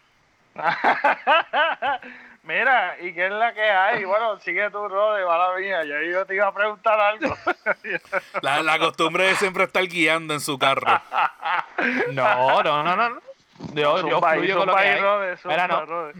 Mira, 2.42 2.96
¿y 3.00 3.12
qué 3.12 3.26
es 3.26 3.32
la 3.32 3.52
que 3.52 3.62
hay? 3.62 4.04
Bueno, 4.04 4.38
sigue 4.38 4.70
tu 4.70 4.86
rol 4.88 5.18
de 5.18 5.24
mala 5.26 5.56
mía. 5.58 5.82
Ya 5.84 6.00
yo 6.08 6.24
te 6.26 6.34
iba 6.36 6.46
a 6.46 6.54
preguntar 6.54 6.98
algo. 7.00 7.34
La, 8.42 8.62
la 8.62 8.78
costumbre 8.78 9.24
de 9.26 9.34
siempre 9.34 9.64
estar 9.64 9.82
guiando 9.88 10.32
en 10.34 10.40
su 10.40 10.56
carro. 10.58 11.00
No, 12.12 12.62
no, 12.62 12.82
no, 12.84 12.94
no. 12.96 13.08
no. 13.10 13.20
Yo, 13.74 14.00
yo 14.06 14.10
Zumba 14.10 14.34
fluyo 14.34 14.58
con 14.58 14.66
lo 14.68 14.76
que 14.76 14.82
hay. 14.82 15.00
Rode, 15.00 15.36
zumba, 15.38 15.54
Mira, 15.56 15.66
no. 15.68 15.86
Rode. 15.86 16.14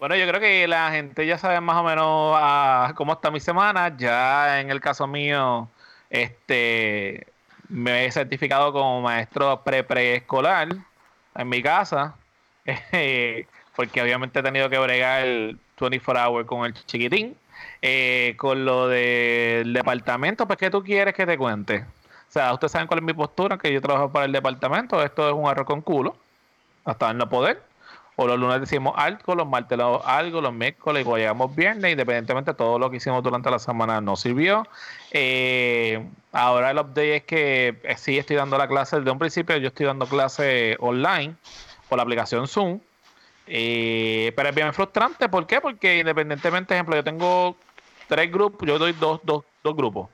Bueno, 0.00 0.16
yo 0.16 0.26
creo 0.26 0.40
que 0.40 0.66
la 0.66 0.90
gente 0.92 1.26
ya 1.26 1.36
sabe 1.36 1.60
más 1.60 1.76
o 1.76 1.84
menos 1.84 2.34
ah, 2.38 2.94
cómo 2.96 3.12
está 3.12 3.30
mi 3.30 3.38
semana. 3.38 3.94
Ya 3.98 4.58
en 4.60 4.70
el 4.70 4.80
caso 4.80 5.06
mío, 5.06 5.68
este, 6.08 7.26
me 7.68 8.06
he 8.06 8.10
certificado 8.10 8.72
como 8.72 9.02
maestro 9.02 9.62
pre-preescolar 9.62 10.68
en 11.34 11.48
mi 11.50 11.62
casa, 11.62 12.16
porque 13.76 14.02
obviamente 14.02 14.40
he 14.40 14.42
tenido 14.42 14.70
que 14.70 14.78
bregar 14.78 15.22
el 15.26 15.58
24 15.78 16.30
hour 16.30 16.46
con 16.46 16.64
el 16.64 16.72
chiquitín. 16.86 17.36
Eh, 17.82 18.34
con 18.38 18.64
lo 18.64 18.88
del 18.88 19.72
departamento, 19.74 20.46
pues, 20.46 20.58
¿qué 20.58 20.70
tú 20.70 20.82
quieres 20.82 21.14
que 21.14 21.26
te 21.26 21.36
cuente? 21.36 21.84
O 22.28 22.32
sea, 22.32 22.54
ustedes 22.54 22.72
saben 22.72 22.86
cuál 22.88 23.00
es 23.00 23.04
mi 23.04 23.12
postura, 23.12 23.58
que 23.58 23.72
yo 23.72 23.82
trabajo 23.82 24.10
para 24.10 24.24
el 24.24 24.32
departamento, 24.32 25.02
esto 25.02 25.28
es 25.28 25.34
un 25.34 25.46
arroz 25.46 25.66
con 25.66 25.82
culo, 25.82 26.16
hasta 26.84 27.12
no 27.12 27.28
poder. 27.28 27.69
O 28.22 28.26
los 28.26 28.38
lunes 28.38 28.60
decimos 28.60 28.92
algo, 28.98 29.34
los 29.34 29.48
martes 29.48 29.78
algo, 29.80 30.42
los 30.42 30.52
miércoles 30.52 31.04
cuando 31.04 31.16
llegamos 31.16 31.56
viernes, 31.56 31.92
independientemente 31.92 32.52
todo 32.52 32.78
lo 32.78 32.90
que 32.90 32.98
hicimos 32.98 33.22
durante 33.22 33.50
la 33.50 33.58
semana 33.58 34.02
no 34.02 34.14
sirvió. 34.14 34.66
Eh, 35.10 36.06
ahora 36.30 36.70
el 36.70 36.76
update 36.76 37.16
es 37.16 37.24
que 37.24 37.80
eh, 37.82 37.96
sí 37.96 38.18
estoy 38.18 38.36
dando 38.36 38.58
la 38.58 38.68
clase 38.68 38.98
desde 38.98 39.10
un 39.10 39.18
principio, 39.18 39.56
yo 39.56 39.68
estoy 39.68 39.86
dando 39.86 40.04
clase 40.04 40.76
online 40.80 41.34
por 41.88 41.96
la 41.96 42.02
aplicación 42.02 42.46
Zoom. 42.46 42.80
Eh, 43.46 44.34
pero 44.36 44.50
es 44.50 44.54
bien 44.54 44.74
frustrante, 44.74 45.30
¿por 45.30 45.46
qué? 45.46 45.62
Porque 45.62 46.00
independientemente, 46.00 46.74
ejemplo, 46.74 46.96
yo 46.96 47.02
tengo 47.02 47.56
tres 48.06 48.30
grupos, 48.30 48.68
yo 48.68 48.78
doy 48.78 48.92
dos, 48.92 49.20
dos, 49.24 49.44
dos 49.64 49.74
grupos, 49.74 50.10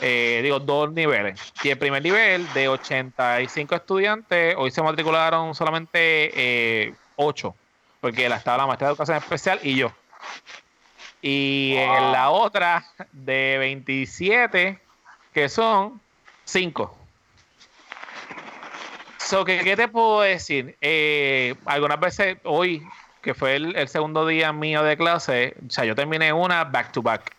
digo, 0.00 0.60
dos 0.60 0.94
niveles. 0.94 1.52
Y 1.62 1.68
el 1.68 1.76
primer 1.76 2.02
nivel 2.02 2.50
de 2.54 2.70
85 2.70 3.74
estudiantes, 3.74 4.54
hoy 4.56 4.70
se 4.70 4.80
matricularon 4.80 5.54
solamente 5.54 6.96
8, 7.16 7.54
porque 8.00 8.28
la 8.28 8.36
estaba 8.36 8.58
la 8.58 8.66
maestra 8.66 8.88
de 8.88 8.92
educación 8.92 9.16
especial 9.18 9.60
y 9.62 9.76
yo. 9.76 9.92
Y 11.22 11.74
en 11.76 12.12
la 12.12 12.30
otra 12.30 12.84
de 13.12 13.56
27, 13.58 14.78
que 15.32 15.48
son 15.48 16.00
5. 16.44 16.98
So, 19.16 19.44
¿qué, 19.44 19.60
qué 19.64 19.74
te 19.74 19.88
puedo 19.88 20.20
decir? 20.20 20.76
Eh, 20.82 21.54
algunas 21.64 21.98
veces 21.98 22.36
hoy, 22.44 22.86
que 23.22 23.32
fue 23.32 23.56
el, 23.56 23.74
el 23.74 23.88
segundo 23.88 24.26
día 24.26 24.52
mío 24.52 24.82
de 24.82 24.98
clase, 24.98 25.54
o 25.66 25.70
sea, 25.70 25.86
yo 25.86 25.94
terminé 25.94 26.30
una 26.32 26.64
back 26.64 26.92
to 26.92 27.00
back. 27.00 27.34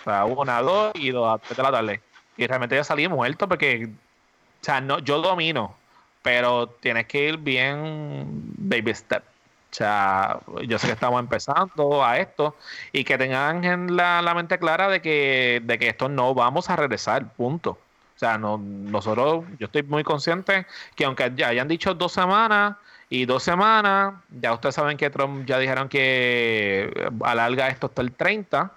O 0.00 0.04
sea, 0.04 0.24
una, 0.24 0.62
dos 0.62 0.92
y 0.94 1.10
dos 1.10 1.34
a 1.34 1.38
tres 1.38 1.58
de 1.58 1.62
la 1.62 1.70
tarde. 1.70 2.00
Y 2.38 2.46
realmente 2.46 2.76
ya 2.76 2.84
salí 2.84 3.06
muerto 3.08 3.46
porque, 3.46 3.90
o 3.90 4.64
sea, 4.64 4.80
no, 4.80 5.00
yo 5.00 5.20
domino, 5.20 5.76
pero 6.22 6.68
tienes 6.68 7.06
que 7.06 7.28
ir 7.28 7.36
bien 7.38 8.26
baby 8.56 8.94
step. 8.94 9.22
O 9.70 9.74
sea, 9.74 10.40
yo 10.66 10.78
sé 10.78 10.88
que 10.88 10.94
estamos 10.94 11.20
empezando 11.20 12.04
a 12.04 12.18
esto 12.18 12.56
y 12.92 13.04
que 13.04 13.16
tengan 13.16 13.64
en 13.64 13.96
la, 13.96 14.32
mente 14.34 14.58
clara 14.58 14.88
de 14.88 15.00
que, 15.00 15.62
de 15.64 15.78
que 15.78 15.88
esto 15.88 16.08
no 16.08 16.34
vamos 16.34 16.68
a 16.70 16.76
regresar, 16.76 17.32
punto. 17.34 17.78
O 18.16 18.18
sea, 18.18 18.36
no, 18.36 18.58
nosotros, 18.58 19.44
yo 19.58 19.66
estoy 19.66 19.82
muy 19.84 20.02
consciente 20.02 20.66
que 20.96 21.04
aunque 21.04 21.32
ya 21.36 21.48
hayan 21.48 21.68
dicho 21.68 21.94
dos 21.94 22.12
semanas 22.12 22.76
y 23.08 23.26
dos 23.26 23.44
semanas, 23.44 24.14
ya 24.30 24.52
ustedes 24.52 24.74
saben 24.74 24.96
que 24.96 25.08
Trump 25.08 25.46
ya 25.46 25.58
dijeron 25.58 25.88
que 25.88 27.10
alarga 27.22 27.68
esto 27.68 27.86
hasta 27.86 28.02
el 28.02 28.12
30. 28.12 28.72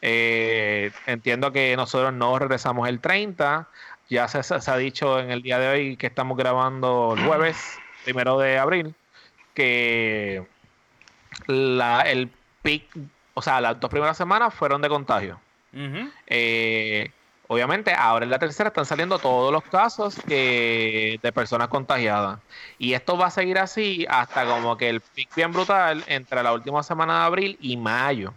Eh, 0.00 0.92
entiendo 1.06 1.52
que 1.52 1.76
nosotros 1.76 2.12
no 2.12 2.38
regresamos 2.38 2.88
el 2.88 3.00
30. 3.00 3.66
Ya 4.08 4.28
se, 4.28 4.42
se 4.42 4.70
ha 4.70 4.76
dicho 4.76 5.18
en 5.18 5.30
el 5.30 5.42
día 5.42 5.58
de 5.58 5.68
hoy 5.68 5.96
que 5.96 6.06
estamos 6.06 6.36
grabando 6.36 7.14
el 7.16 7.26
jueves, 7.26 7.78
primero 8.04 8.38
de 8.38 8.58
abril, 8.58 8.94
que 9.54 10.46
la, 11.46 12.02
el 12.02 12.30
pic, 12.62 12.96
o 13.34 13.42
sea, 13.42 13.60
las 13.60 13.78
dos 13.80 13.90
primeras 13.90 14.16
semanas 14.16 14.54
fueron 14.54 14.80
de 14.82 14.88
contagio. 14.88 15.40
Eh, 16.26 17.10
obviamente, 17.42 17.92
ahora 17.92 18.24
en 18.24 18.30
la 18.30 18.38
tercera 18.38 18.68
están 18.68 18.86
saliendo 18.86 19.18
todos 19.18 19.52
los 19.52 19.64
casos 19.64 20.16
que- 20.26 21.18
de 21.22 21.32
personas 21.32 21.68
contagiadas. 21.68 22.40
Y 22.78 22.94
esto 22.94 23.16
va 23.18 23.26
a 23.26 23.30
seguir 23.30 23.58
así 23.58 24.06
hasta 24.08 24.46
como 24.46 24.76
que 24.76 24.88
el 24.88 25.00
pic 25.00 25.34
bien 25.34 25.52
brutal 25.52 26.04
entre 26.06 26.42
la 26.42 26.52
última 26.52 26.82
semana 26.82 27.20
de 27.20 27.24
abril 27.26 27.56
y 27.60 27.76
mayo. 27.76 28.34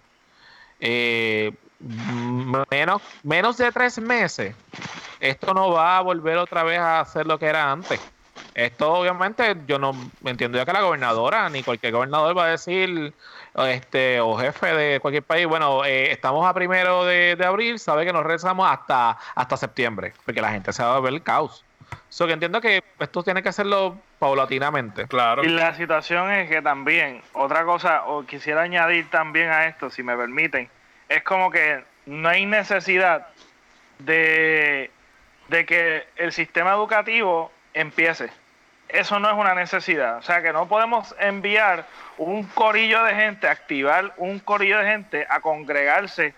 Eh, 0.80 1.52
menos, 1.80 3.02
menos 3.24 3.58
de 3.58 3.72
tres 3.72 4.00
meses, 4.00 4.56
esto 5.20 5.54
no 5.54 5.72
va 5.72 5.98
a 5.98 6.02
volver 6.02 6.38
otra 6.38 6.64
vez 6.64 6.80
a 6.80 7.04
ser 7.06 7.26
lo 7.26 7.40
que 7.40 7.48
era 7.48 7.72
antes. 7.72 8.00
Esto 8.54 8.94
obviamente 8.94 9.56
yo 9.68 9.80
no 9.80 9.94
entiendo 10.26 10.58
ya 10.58 10.66
que 10.66 10.74
la 10.74 10.82
gobernadora 10.82 11.50
ni 11.50 11.64
cualquier 11.64 11.94
gobernador 11.94 12.38
va 12.38 12.46
a 12.46 12.50
decir 12.50 13.14
este 13.56 14.20
o 14.20 14.38
jefe 14.38 14.74
de 14.74 15.00
cualquier 15.00 15.24
país, 15.24 15.46
bueno, 15.46 15.86
eh, 15.86 16.12
estamos 16.12 16.48
a 16.48 16.54
primero 16.54 17.06
de, 17.06 17.36
de 17.36 17.46
abril, 17.46 17.80
sabe 17.80 18.06
que 18.06 18.14
nos 18.14 18.24
regresamos 18.24 18.70
hasta, 18.70 19.18
hasta 19.36 19.58
septiembre, 19.58 20.14
porque 20.26 20.42
la 20.42 20.52
gente 20.52 20.74
se 20.74 20.84
va 20.84 20.96
a 20.96 21.00
ver 21.00 21.14
el 21.14 21.24
caos. 21.24 21.66
So 22.10 22.28
que 22.28 22.34
entiendo 22.34 22.62
que 22.62 22.84
esto 23.00 23.24
tiene 23.24 23.42
que 23.44 23.50
hacerlo 23.50 23.98
paulatinamente. 24.20 25.08
Claro. 25.08 25.44
Y 25.44 25.50
la 25.50 25.74
situación 25.76 26.32
es 26.32 26.50
que 26.50 26.62
también, 26.62 27.22
otra 27.34 27.66
cosa, 27.66 28.04
o 28.06 28.26
quisiera 28.26 28.62
añadir 28.62 29.10
también 29.10 29.50
a 29.50 29.66
esto, 29.66 29.90
si 29.90 30.04
me 30.04 30.16
permiten, 30.16 30.70
es 31.10 31.24
como 31.24 31.52
que 31.52 31.84
no 32.06 32.30
hay 32.30 32.46
necesidad 32.46 33.28
de, 34.00 34.92
de 35.50 35.66
que 35.66 36.08
el 36.16 36.32
sistema 36.32 36.72
educativo 36.72 37.52
empiece. 37.74 38.30
Eso 38.88 39.20
no 39.20 39.30
es 39.30 39.36
una 39.36 39.54
necesidad. 39.54 40.18
O 40.18 40.22
sea 40.22 40.42
que 40.42 40.54
no 40.54 40.68
podemos 40.68 41.16
enviar 41.20 41.86
un 42.18 42.44
corillo 42.44 43.04
de 43.04 43.16
gente, 43.16 43.48
activar 43.48 44.14
un 44.18 44.40
corillo 44.40 44.80
de 44.80 44.86
gente 44.86 45.28
a 45.30 45.42
congregarse 45.42 46.34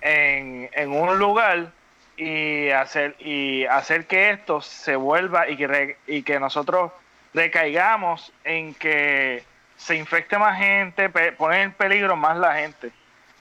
en, 0.00 0.68
en 0.72 0.92
un 0.92 1.18
lugar 1.18 1.70
y 2.16 2.70
hacer 2.70 3.14
y 3.20 3.64
hacer 3.66 4.06
que 4.06 4.30
esto 4.30 4.60
se 4.60 4.96
vuelva 4.96 5.48
y 5.48 5.56
que 5.56 5.96
y 6.06 6.22
que 6.22 6.40
nosotros 6.40 6.92
recaigamos 7.32 8.32
en 8.44 8.74
que 8.74 9.44
se 9.76 9.94
infecte 9.94 10.36
más 10.36 10.58
gente, 10.58 11.08
poner 11.08 11.60
en 11.60 11.72
peligro 11.72 12.16
más 12.16 12.36
la 12.36 12.54
gente. 12.54 12.90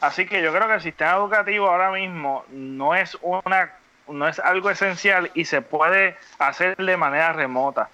Así 0.02 0.26
que 0.26 0.42
yo 0.42 0.54
creo 0.54 0.68
que 0.68 0.76
el 0.76 0.82
sistema 0.82 1.14
educativo 1.14 1.70
ahora 1.70 1.92
mismo 1.92 2.46
no 2.50 2.96
es 2.96 3.18
una 3.22 3.72
no 4.08 4.28
es 4.28 4.40
algo 4.40 4.70
esencial 4.70 5.32
y 5.34 5.46
se 5.46 5.62
puede 5.62 6.18
hacer 6.40 6.78
de 6.78 6.98
manera 6.98 7.34
remota. 7.34 7.90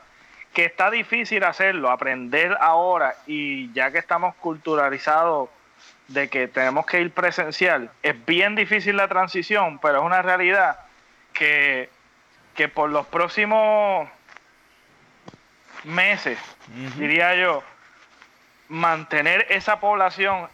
Que 0.54 0.66
está 0.66 0.92
difícil 0.92 1.44
hacerlo, 1.44 1.90
aprender 1.90 2.56
ahora 2.60 3.16
y 3.26 3.72
ya 3.74 3.92
que 3.92 3.98
estamos 3.98 4.36
culturalizados 4.36 5.50
de 6.08 6.30
que 6.30 6.48
tenemos 6.48 6.86
que 6.86 7.02
ir 7.02 7.12
presencial, 7.12 7.90
es 8.04 8.26
bien 8.26 8.56
difícil 8.56 8.98
la 8.98 9.08
transición, 9.08 9.80
pero 9.80 10.00
es 10.00 10.04
una 10.04 10.22
realidad 10.22 10.80
que, 11.32 11.90
que 12.56 12.68
por 12.68 12.90
los 12.90 13.08
próximos 13.08 14.08
meses, 15.84 16.38
diría 16.98 17.36
yo, 17.36 17.64
mantener 18.68 19.48
esa 19.50 19.80
población 19.80 20.48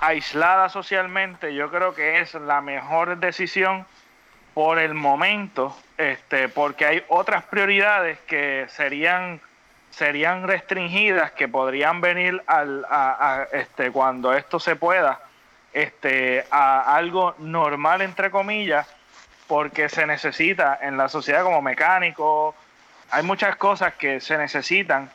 aislada 0.00 0.68
socialmente, 0.68 1.54
yo 1.54 1.70
creo 1.70 1.94
que 1.94 2.20
es 2.20 2.34
la 2.34 2.60
mejor 2.60 3.18
decisión 3.18 3.86
por 4.54 4.78
el 4.78 4.94
momento, 4.94 5.76
este, 5.96 6.48
porque 6.48 6.86
hay 6.86 7.04
otras 7.08 7.44
prioridades 7.44 8.18
que 8.20 8.66
serían 8.68 9.40
serían 9.90 10.46
restringidas 10.46 11.32
que 11.32 11.48
podrían 11.48 12.00
venir 12.00 12.42
al, 12.46 12.84
a, 12.90 13.46
este, 13.52 13.90
cuando 13.90 14.34
esto 14.34 14.60
se 14.60 14.76
pueda 14.76 15.20
este, 15.72 16.44
a 16.50 16.94
algo 16.94 17.34
normal 17.38 18.02
entre 18.02 18.30
comillas 18.30 18.86
porque 19.46 19.88
se 19.88 20.06
necesita 20.06 20.78
en 20.82 20.96
la 20.96 21.08
sociedad 21.08 21.42
como 21.42 21.62
mecánico 21.62 22.54
hay 23.10 23.22
muchas 23.22 23.56
cosas 23.56 23.94
que 23.94 24.20
se 24.20 24.36
necesitan 24.36 25.10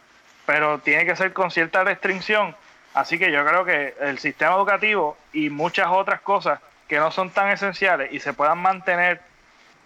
pero 0.46 0.80
tiene 0.80 1.06
que 1.06 1.16
ser 1.16 1.34
con 1.34 1.52
cierta 1.52 1.84
restricción 1.84 2.56
así 2.94 3.20
que 3.20 3.32
yo 3.32 3.46
creo 3.46 3.66
que 3.66 3.96
el 4.02 4.20
sistema 4.20 4.56
educativo 4.56 5.18
y 5.32 5.50
muchas 5.50 5.88
otras 5.90 6.22
cosas 6.22 6.60
que 6.88 7.00
no 7.00 7.12
son 7.12 7.30
tan 7.30 7.50
esenciales 7.50 8.12
y 8.12 8.20
se 8.20 8.34
puedan 8.34 8.60
mantener 8.60 9.22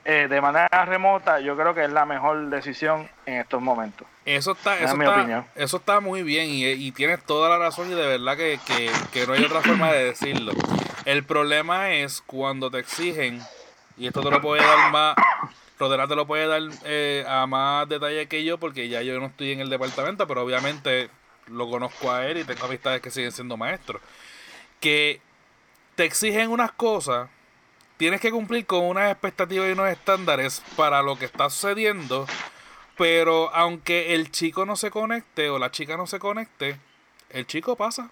eh, 0.10 0.28
de 0.30 0.40
manera 0.40 0.86
remota, 0.86 1.42
yo 1.42 1.58
creo 1.58 1.76
que 1.76 1.84
es 1.84 1.92
la 1.92 2.06
mejor 2.06 2.50
decisión 2.50 3.10
en 3.26 3.42
estos 3.42 3.62
momentos. 3.62 4.08
Eso 4.24 4.54
está, 4.54 4.80
eso, 4.80 4.94
está 4.94 5.46
eso 5.56 5.78
está 5.78 6.00
muy 6.00 6.24
bien 6.24 6.50
y, 6.50 6.66
y, 6.66 6.92
tienes 6.94 7.22
toda 7.24 7.50
la 7.50 7.58
razón 7.58 7.92
y 7.92 7.94
de 7.94 8.08
verdad 8.08 8.38
que, 8.38 8.58
que, 8.66 8.90
que 9.12 9.28
no 9.28 9.34
hay 9.34 9.44
otra 9.44 9.62
forma 9.62 9.92
de 9.92 10.06
decirlo. 10.06 10.54
El 11.04 11.24
problema 11.24 11.92
es 11.92 12.22
cuando 12.22 12.72
te 12.72 12.80
exigen, 12.80 13.42
y 13.98 14.08
esto 14.08 14.22
te 14.22 14.30
lo 14.30 14.42
puede 14.42 14.66
dar 14.66 14.92
más, 14.92 15.16
Rodera 15.80 16.08
te 16.08 16.16
lo 16.16 16.26
puede 16.26 16.48
dar 16.48 16.62
eh, 16.86 17.26
a 17.28 17.46
más 17.46 17.88
detalle 17.88 18.28
que 18.28 18.44
yo 18.44 18.58
porque 18.58 18.90
ya 18.90 19.02
yo 19.02 19.20
no 19.20 19.28
estoy 19.28 19.52
en 19.52 19.60
el 19.60 19.70
departamento, 19.70 20.26
pero 20.28 20.42
obviamente 20.42 21.10
lo 21.48 21.70
conozco 21.70 22.12
a 22.12 22.26
él 22.28 22.38
y 22.38 22.44
tengo 22.44 22.66
amistades 22.66 23.02
que 23.02 23.12
siguen 23.12 23.32
siendo 23.32 23.58
maestros. 23.58 24.02
Que 24.80 25.22
te 25.96 26.06
exigen 26.06 26.52
unas 26.52 26.72
cosas 26.72 27.30
tienes 27.98 28.22
que 28.22 28.32
cumplir 28.32 28.66
con 28.66 28.86
unas 28.86 29.12
expectativas 29.12 29.68
y 29.68 29.72
unos 29.72 29.90
estándares 29.90 30.62
para 30.76 31.02
lo 31.02 31.18
que 31.18 31.26
está 31.26 31.50
sucediendo. 31.50 32.28
Pero 32.96 33.54
aunque 33.54 34.16
el 34.16 34.32
chico 34.32 34.66
no 34.66 34.76
se 34.76 34.90
conecte 34.90 35.50
o 35.50 35.60
la 35.60 35.72
chica 35.72 35.98
no 35.98 36.08
se 36.08 36.20
conecte, 36.20 36.80
el 37.30 37.46
chico 37.46 37.76
pasa. 37.76 38.10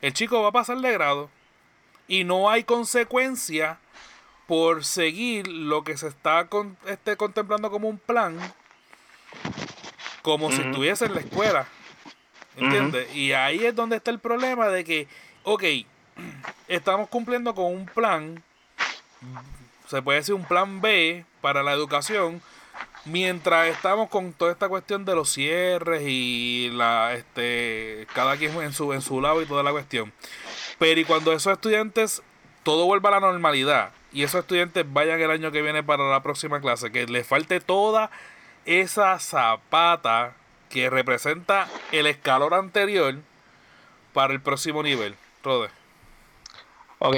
El 0.00 0.12
chico 0.12 0.42
va 0.42 0.48
a 0.48 0.52
pasar 0.52 0.78
de 0.78 0.92
grado. 0.92 1.30
Y 2.06 2.24
no 2.24 2.50
hay 2.50 2.64
consecuencia 2.64 3.78
por 4.46 4.84
seguir 4.84 5.46
lo 5.46 5.84
que 5.84 5.96
se 5.96 6.08
está 6.08 6.48
este, 6.86 7.16
contemplando 7.16 7.70
como 7.70 7.88
un 7.88 7.98
plan. 7.98 8.38
Como 10.22 10.50
si 10.50 10.60
estuviese 10.60 11.06
en 11.06 11.14
la 11.14 11.20
escuela. 11.20 11.66
¿Entiendes? 12.56 13.14
Y 13.14 13.32
ahí 13.32 13.64
es 13.64 13.74
donde 13.74 13.96
está 13.96 14.10
el 14.10 14.18
problema 14.18 14.68
de 14.68 14.84
que, 14.84 15.08
ok, 15.44 15.64
estamos 16.68 17.08
cumpliendo 17.08 17.54
con 17.54 17.66
un 17.66 17.86
plan, 17.86 18.42
se 19.86 20.02
puede 20.02 20.18
decir 20.18 20.34
un 20.34 20.44
plan 20.44 20.80
B 20.80 21.24
para 21.40 21.62
la 21.62 21.72
educación, 21.72 22.42
mientras 23.04 23.68
estamos 23.68 24.08
con 24.08 24.32
toda 24.32 24.52
esta 24.52 24.68
cuestión 24.68 25.04
de 25.04 25.14
los 25.14 25.30
cierres 25.30 26.02
y 26.04 26.70
la 26.72 27.14
este 27.14 28.06
cada 28.14 28.36
quien 28.36 28.60
en 28.60 28.72
su 28.72 28.92
en 28.92 29.00
su 29.00 29.20
lado 29.20 29.42
y 29.42 29.46
toda 29.46 29.62
la 29.62 29.72
cuestión. 29.72 30.12
Pero 30.78 31.00
y 31.00 31.04
cuando 31.04 31.32
esos 31.32 31.52
estudiantes 31.52 32.22
todo 32.62 32.86
vuelva 32.86 33.08
a 33.10 33.12
la 33.12 33.20
normalidad 33.20 33.90
y 34.12 34.22
esos 34.22 34.40
estudiantes 34.40 34.84
vayan 34.92 35.20
el 35.20 35.30
año 35.30 35.50
que 35.50 35.62
viene 35.62 35.82
para 35.82 36.10
la 36.10 36.22
próxima 36.22 36.60
clase, 36.60 36.92
que 36.92 37.06
les 37.06 37.26
falte 37.26 37.60
toda 37.60 38.10
esa 38.70 39.18
zapata 39.18 40.34
que 40.68 40.88
representa 40.88 41.66
el 41.90 42.06
escalón 42.06 42.54
anterior 42.54 43.16
para 44.12 44.32
el 44.32 44.40
próximo 44.40 44.82
nivel. 44.82 45.16
Rode. 45.42 45.70
Ok, 47.00 47.16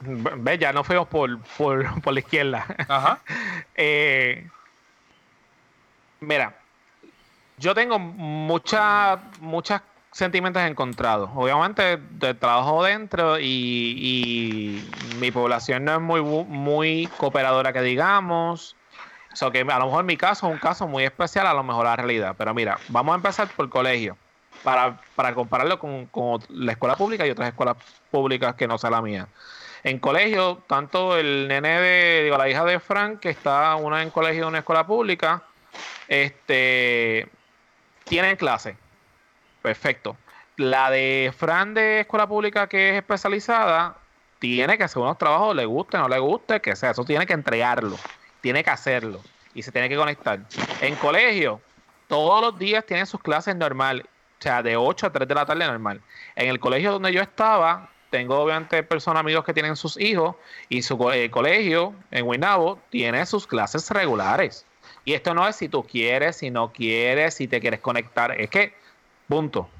ve, 0.00 0.56
ya 0.58 0.72
no 0.72 0.84
fuimos 0.84 1.06
por, 1.08 1.38
por, 1.58 2.00
por 2.02 2.14
la 2.14 2.20
izquierda. 2.20 2.64
Ajá. 2.88 3.20
eh, 3.74 4.48
mira, 6.20 6.56
yo 7.58 7.74
tengo 7.74 7.98
muchas 7.98 9.20
muchas 9.40 9.82
sentimientos 10.12 10.62
encontrados. 10.62 11.28
Obviamente, 11.34 11.98
de 11.98 12.32
trabajo 12.32 12.82
dentro 12.82 13.38
y, 13.38 13.44
y, 13.44 14.90
mi 15.18 15.30
población 15.30 15.84
no 15.84 15.96
es 15.96 16.00
muy, 16.00 16.22
muy 16.22 17.06
cooperadora 17.18 17.74
que 17.74 17.82
digamos. 17.82 18.76
Que 19.38 19.60
a 19.60 19.78
lo 19.78 19.86
mejor 19.86 20.04
mi 20.04 20.16
caso 20.16 20.46
es 20.46 20.52
un 20.54 20.58
caso 20.58 20.88
muy 20.88 21.04
especial, 21.04 21.46
a 21.46 21.52
lo 21.52 21.62
mejor 21.62 21.84
la 21.84 21.94
realidad. 21.94 22.34
Pero 22.38 22.54
mira, 22.54 22.78
vamos 22.88 23.12
a 23.12 23.16
empezar 23.16 23.48
por 23.48 23.68
colegio 23.68 24.16
para, 24.62 24.98
para 25.14 25.34
compararlo 25.34 25.78
con, 25.78 26.08
la 26.48 26.72
escuela 26.72 26.96
pública 26.96 27.26
y 27.26 27.30
otras 27.30 27.48
escuelas 27.48 27.76
públicas 28.10 28.54
que 28.54 28.66
no 28.66 28.78
sea 28.78 28.90
la 28.90 29.02
mía. 29.02 29.28
En 29.84 29.98
colegio, 29.98 30.62
tanto 30.66 31.18
el 31.18 31.48
nene 31.48 31.80
de, 31.80 32.22
digo, 32.24 32.38
la 32.38 32.48
hija 32.48 32.64
de 32.64 32.80
Frank, 32.80 33.20
que 33.20 33.28
está 33.28 33.76
una 33.76 34.02
en 34.02 34.10
colegio 34.10 34.44
de 34.44 34.48
una 34.48 34.58
escuela 34.60 34.86
pública, 34.86 35.42
este, 36.08 37.28
tienen 38.04 38.36
clase. 38.36 38.76
Perfecto. 39.60 40.16
La 40.56 40.90
de 40.90 41.32
Fran 41.36 41.74
de 41.74 42.00
escuela 42.00 42.26
pública 42.26 42.68
que 42.68 42.88
es 42.88 42.96
especializada, 42.96 43.98
tiene 44.38 44.78
que 44.78 44.84
hacer 44.84 45.02
unos 45.02 45.18
trabajos, 45.18 45.54
le 45.54 45.66
guste, 45.66 45.98
no 45.98 46.08
le 46.08 46.18
guste, 46.18 46.60
que 46.62 46.74
sea, 46.74 46.92
eso 46.92 47.04
tiene 47.04 47.26
que 47.26 47.34
entregarlo, 47.34 47.98
tiene 48.40 48.64
que 48.64 48.70
hacerlo 48.70 49.20
y 49.56 49.62
se 49.62 49.72
tiene 49.72 49.88
que 49.88 49.96
conectar. 49.96 50.38
En 50.80 50.94
colegio, 50.96 51.60
todos 52.06 52.40
los 52.42 52.58
días 52.58 52.84
tienen 52.86 53.06
sus 53.06 53.20
clases 53.20 53.56
normal 53.56 54.06
o 54.38 54.42
sea, 54.42 54.62
de 54.62 54.76
8 54.76 55.06
a 55.06 55.12
3 55.12 55.26
de 55.26 55.34
la 55.34 55.46
tarde 55.46 55.66
normal. 55.66 56.00
En 56.34 56.48
el 56.48 56.60
colegio 56.60 56.92
donde 56.92 57.12
yo 57.12 57.22
estaba, 57.22 57.88
tengo 58.10 58.38
obviamente 58.38 58.82
personas, 58.82 59.20
amigos 59.20 59.44
que 59.44 59.54
tienen 59.54 59.76
sus 59.76 59.98
hijos 59.98 60.36
y 60.68 60.82
su 60.82 61.10
eh, 61.10 61.30
colegio 61.30 61.94
en 62.10 62.26
Guaynabo 62.26 62.78
tiene 62.90 63.24
sus 63.24 63.46
clases 63.46 63.90
regulares. 63.90 64.66
Y 65.04 65.14
esto 65.14 65.32
no 65.32 65.48
es 65.48 65.56
si 65.56 65.68
tú 65.68 65.84
quieres, 65.84 66.36
si 66.36 66.50
no 66.50 66.70
quieres, 66.72 67.34
si 67.34 67.48
te 67.48 67.60
quieres 67.60 67.80
conectar. 67.80 68.38
Es 68.38 68.50
que, 68.50 68.74
punto. 69.26 69.70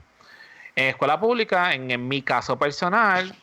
En 0.74 0.86
escuela 0.86 1.20
pública, 1.20 1.74
en, 1.74 1.90
en 1.90 2.08
mi 2.08 2.22
caso 2.22 2.58
personal, 2.58 3.34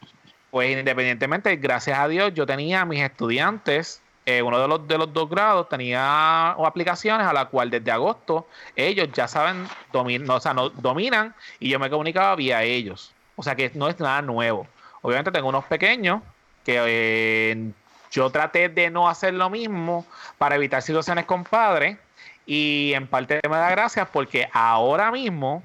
pues 0.50 0.76
independientemente, 0.78 1.56
gracias 1.58 2.00
a 2.00 2.08
Dios, 2.08 2.34
yo 2.34 2.46
tenía 2.46 2.82
a 2.82 2.86
mis 2.86 3.02
estudiantes 3.02 4.03
eh, 4.26 4.42
uno 4.42 4.60
de 4.60 4.68
los, 4.68 4.88
de 4.88 4.98
los 4.98 5.12
dos 5.12 5.30
grados 5.30 5.68
tenía 5.68 6.52
aplicaciones 6.52 7.28
a 7.28 7.34
la 7.34 7.46
cual 7.46 7.70
desde 7.70 7.92
agosto 7.92 8.48
ellos 8.76 9.10
ya 9.14 9.28
saben, 9.28 9.68
o 9.92 10.40
sea, 10.40 10.54
no, 10.54 10.70
dominan 10.70 11.36
y 11.60 11.70
yo 11.70 11.80
me 11.80 11.90
comunicaba 11.90 12.36
vía 12.36 12.64
ellos. 12.64 13.12
O 13.36 13.44
sea 13.44 13.56
que 13.56 13.72
no 13.74 13.90
es 13.90 14.00
nada 14.00 14.22
nuevo. 14.22 14.68
Obviamente 15.02 15.32
tengo 15.32 15.50
unos 15.50 15.66
pequeños 15.66 16.22
que 16.64 16.80
eh, 16.86 17.72
yo 18.12 18.30
traté 18.30 18.70
de 18.70 18.90
no 18.90 19.10
hacer 19.10 19.34
lo 19.34 19.50
mismo 19.50 20.06
para 20.38 20.56
evitar 20.56 20.82
situaciones 20.82 21.26
con 21.26 21.44
padres 21.44 21.98
y 22.46 22.94
en 22.94 23.08
parte 23.08 23.42
me 23.50 23.58
da 23.58 23.70
gracias 23.72 24.08
porque 24.12 24.48
ahora 24.54 25.12
mismo 25.12 25.64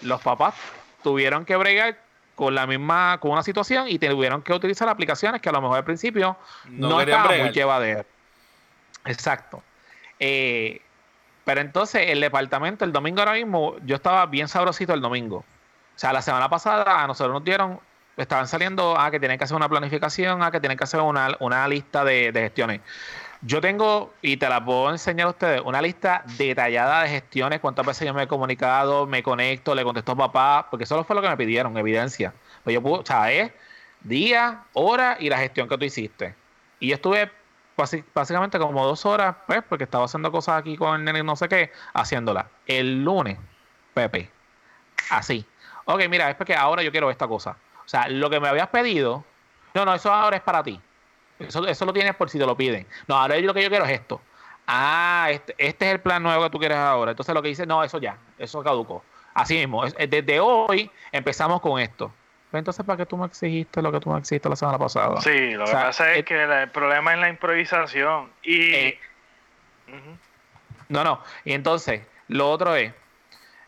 los 0.00 0.22
papás 0.22 0.54
tuvieron 1.02 1.44
que 1.44 1.56
bregar 1.56 1.98
con 2.40 2.54
la 2.54 2.66
misma, 2.66 3.18
con 3.20 3.32
una 3.32 3.42
situación 3.42 3.84
y 3.86 3.98
tuvieron 3.98 4.40
que 4.40 4.54
utilizar 4.54 4.88
aplicaciones 4.88 5.42
que 5.42 5.50
a 5.50 5.52
lo 5.52 5.60
mejor 5.60 5.76
al 5.76 5.84
principio 5.84 6.38
no, 6.70 6.88
no 6.88 7.00
estaban 7.02 7.38
muy 7.38 7.50
llevaderas. 7.50 8.06
Exacto. 9.04 9.62
Eh, 10.18 10.80
pero 11.44 11.60
entonces 11.60 12.04
el 12.06 12.18
departamento, 12.18 12.86
el 12.86 12.92
domingo 12.92 13.20
ahora 13.20 13.34
mismo, 13.34 13.76
yo 13.84 13.94
estaba 13.94 14.24
bien 14.24 14.48
sabrosito 14.48 14.94
el 14.94 15.02
domingo. 15.02 15.36
O 15.36 15.44
sea, 15.96 16.14
la 16.14 16.22
semana 16.22 16.48
pasada 16.48 17.04
a 17.04 17.06
nosotros 17.06 17.34
nos 17.34 17.44
dieron, 17.44 17.78
estaban 18.16 18.48
saliendo 18.48 18.98
a 18.98 19.10
que 19.10 19.20
tienen 19.20 19.36
que 19.36 19.44
hacer 19.44 19.58
una 19.58 19.68
planificación, 19.68 20.42
a 20.42 20.50
que 20.50 20.60
tienen 20.60 20.78
que 20.78 20.84
hacer 20.84 21.00
una, 21.02 21.36
una 21.40 21.68
lista 21.68 22.04
de, 22.04 22.32
de 22.32 22.40
gestiones. 22.40 22.80
Yo 23.42 23.60
tengo, 23.62 24.12
y 24.20 24.36
te 24.36 24.48
la 24.48 24.62
puedo 24.62 24.90
enseñar 24.90 25.28
a 25.28 25.30
ustedes, 25.30 25.62
una 25.64 25.80
lista 25.80 26.22
detallada 26.36 27.02
de 27.04 27.08
gestiones, 27.08 27.60
cuántas 27.60 27.86
veces 27.86 28.06
yo 28.06 28.12
me 28.12 28.24
he 28.24 28.28
comunicado, 28.28 29.06
me 29.06 29.22
conecto, 29.22 29.74
le 29.74 29.82
contesto 29.82 30.12
a 30.12 30.16
papá, 30.16 30.66
porque 30.70 30.84
eso 30.84 31.02
fue 31.04 31.16
lo 31.16 31.22
que 31.22 31.28
me 31.28 31.36
pidieron, 31.38 31.76
evidencia. 31.78 32.34
Pues 32.62 32.74
yo 32.74 32.82
puedo, 32.82 32.96
o 32.96 33.06
sea, 33.06 33.32
es 33.32 33.50
día, 34.00 34.64
hora 34.74 35.16
y 35.18 35.30
la 35.30 35.38
gestión 35.38 35.68
que 35.68 35.78
tú 35.78 35.84
hiciste. 35.86 36.34
Y 36.80 36.88
yo 36.88 36.96
estuve 36.96 37.30
básicamente 38.14 38.58
como 38.58 38.84
dos 38.84 39.06
horas, 39.06 39.36
pues, 39.46 39.62
porque 39.66 39.84
estaba 39.84 40.04
haciendo 40.04 40.30
cosas 40.30 40.58
aquí 40.58 40.76
con 40.76 40.96
el 40.96 41.04
nene 41.04 41.22
no 41.22 41.34
sé 41.34 41.48
qué, 41.48 41.72
haciéndola. 41.94 42.48
El 42.66 43.02
lunes, 43.02 43.38
Pepe, 43.94 44.30
así. 45.10 45.46
Ok, 45.86 46.02
mira, 46.10 46.28
es 46.28 46.36
porque 46.36 46.54
ahora 46.54 46.82
yo 46.82 46.90
quiero 46.90 47.10
esta 47.10 47.26
cosa. 47.26 47.56
O 47.84 47.88
sea, 47.88 48.06
lo 48.08 48.28
que 48.28 48.38
me 48.38 48.48
habías 48.48 48.68
pedido, 48.68 49.24
no, 49.74 49.84
no, 49.86 49.94
eso 49.94 50.12
ahora 50.12 50.36
es 50.36 50.42
para 50.42 50.62
ti. 50.62 50.78
Eso, 51.40 51.66
eso 51.66 51.84
lo 51.84 51.92
tienes 51.92 52.14
por 52.14 52.30
si 52.30 52.38
te 52.38 52.46
lo 52.46 52.56
piden. 52.56 52.86
No, 53.08 53.16
ahora 53.16 53.38
lo 53.40 53.54
que 53.54 53.62
yo 53.62 53.68
quiero 53.68 53.84
es 53.84 53.92
esto. 53.92 54.20
Ah, 54.66 55.28
este, 55.30 55.54
este, 55.58 55.86
es 55.86 55.92
el 55.92 56.00
plan 56.00 56.22
nuevo 56.22 56.44
que 56.44 56.50
tú 56.50 56.58
quieres 56.58 56.78
ahora. 56.78 57.10
Entonces 57.10 57.34
lo 57.34 57.42
que 57.42 57.48
dice, 57.48 57.66
no, 57.66 57.82
eso 57.82 57.98
ya, 57.98 58.16
eso 58.38 58.62
caducó. 58.62 59.02
Así 59.34 59.56
mismo, 59.56 59.84
desde 59.84 60.40
hoy 60.40 60.90
empezamos 61.12 61.60
con 61.60 61.80
esto. 61.80 62.12
Pues 62.50 62.60
entonces, 62.60 62.84
¿para 62.84 62.96
qué 62.96 63.06
tú 63.06 63.16
me 63.16 63.26
exigiste 63.26 63.80
lo 63.80 63.92
que 63.92 64.00
tú 64.00 64.10
me 64.10 64.18
exigiste 64.18 64.48
la 64.48 64.56
semana 64.56 64.78
pasada? 64.78 65.20
Sí, 65.20 65.52
lo 65.52 65.66
que 65.66 65.72
pasa 65.72 66.14
es 66.14 66.24
que 66.24 66.42
el 66.42 66.68
problema 66.70 67.14
es 67.14 67.20
la 67.20 67.28
improvisación. 67.28 68.28
Y. 68.42 68.74
Eh, 68.74 68.98
no, 70.88 71.04
no. 71.04 71.22
Y 71.44 71.52
entonces, 71.52 72.02
lo 72.26 72.50
otro 72.50 72.74
es: 72.74 72.92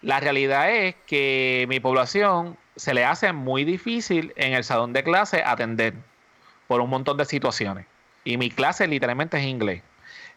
la 0.01 0.19
realidad 0.19 0.71
es 0.71 0.97
que 1.07 1.67
mi 1.69 1.79
población 1.79 2.57
se 2.75 2.93
le 2.93 3.05
hace 3.05 3.33
muy 3.33 3.65
difícil 3.65 4.33
en 4.35 4.55
el 4.55 4.65
salón 4.65 4.93
de 4.93 5.05
clase 5.05 5.45
atender 5.45 5.95
por 6.67 6.81
un 6.81 6.91
montón 6.91 7.17
de 7.17 7.25
situaciones. 7.25 7.87
Y 8.25 8.37
mi 8.37 8.51
clase 8.51 8.87
literalmente 8.87 9.39
es 9.39 9.45
inglés. 9.45 9.83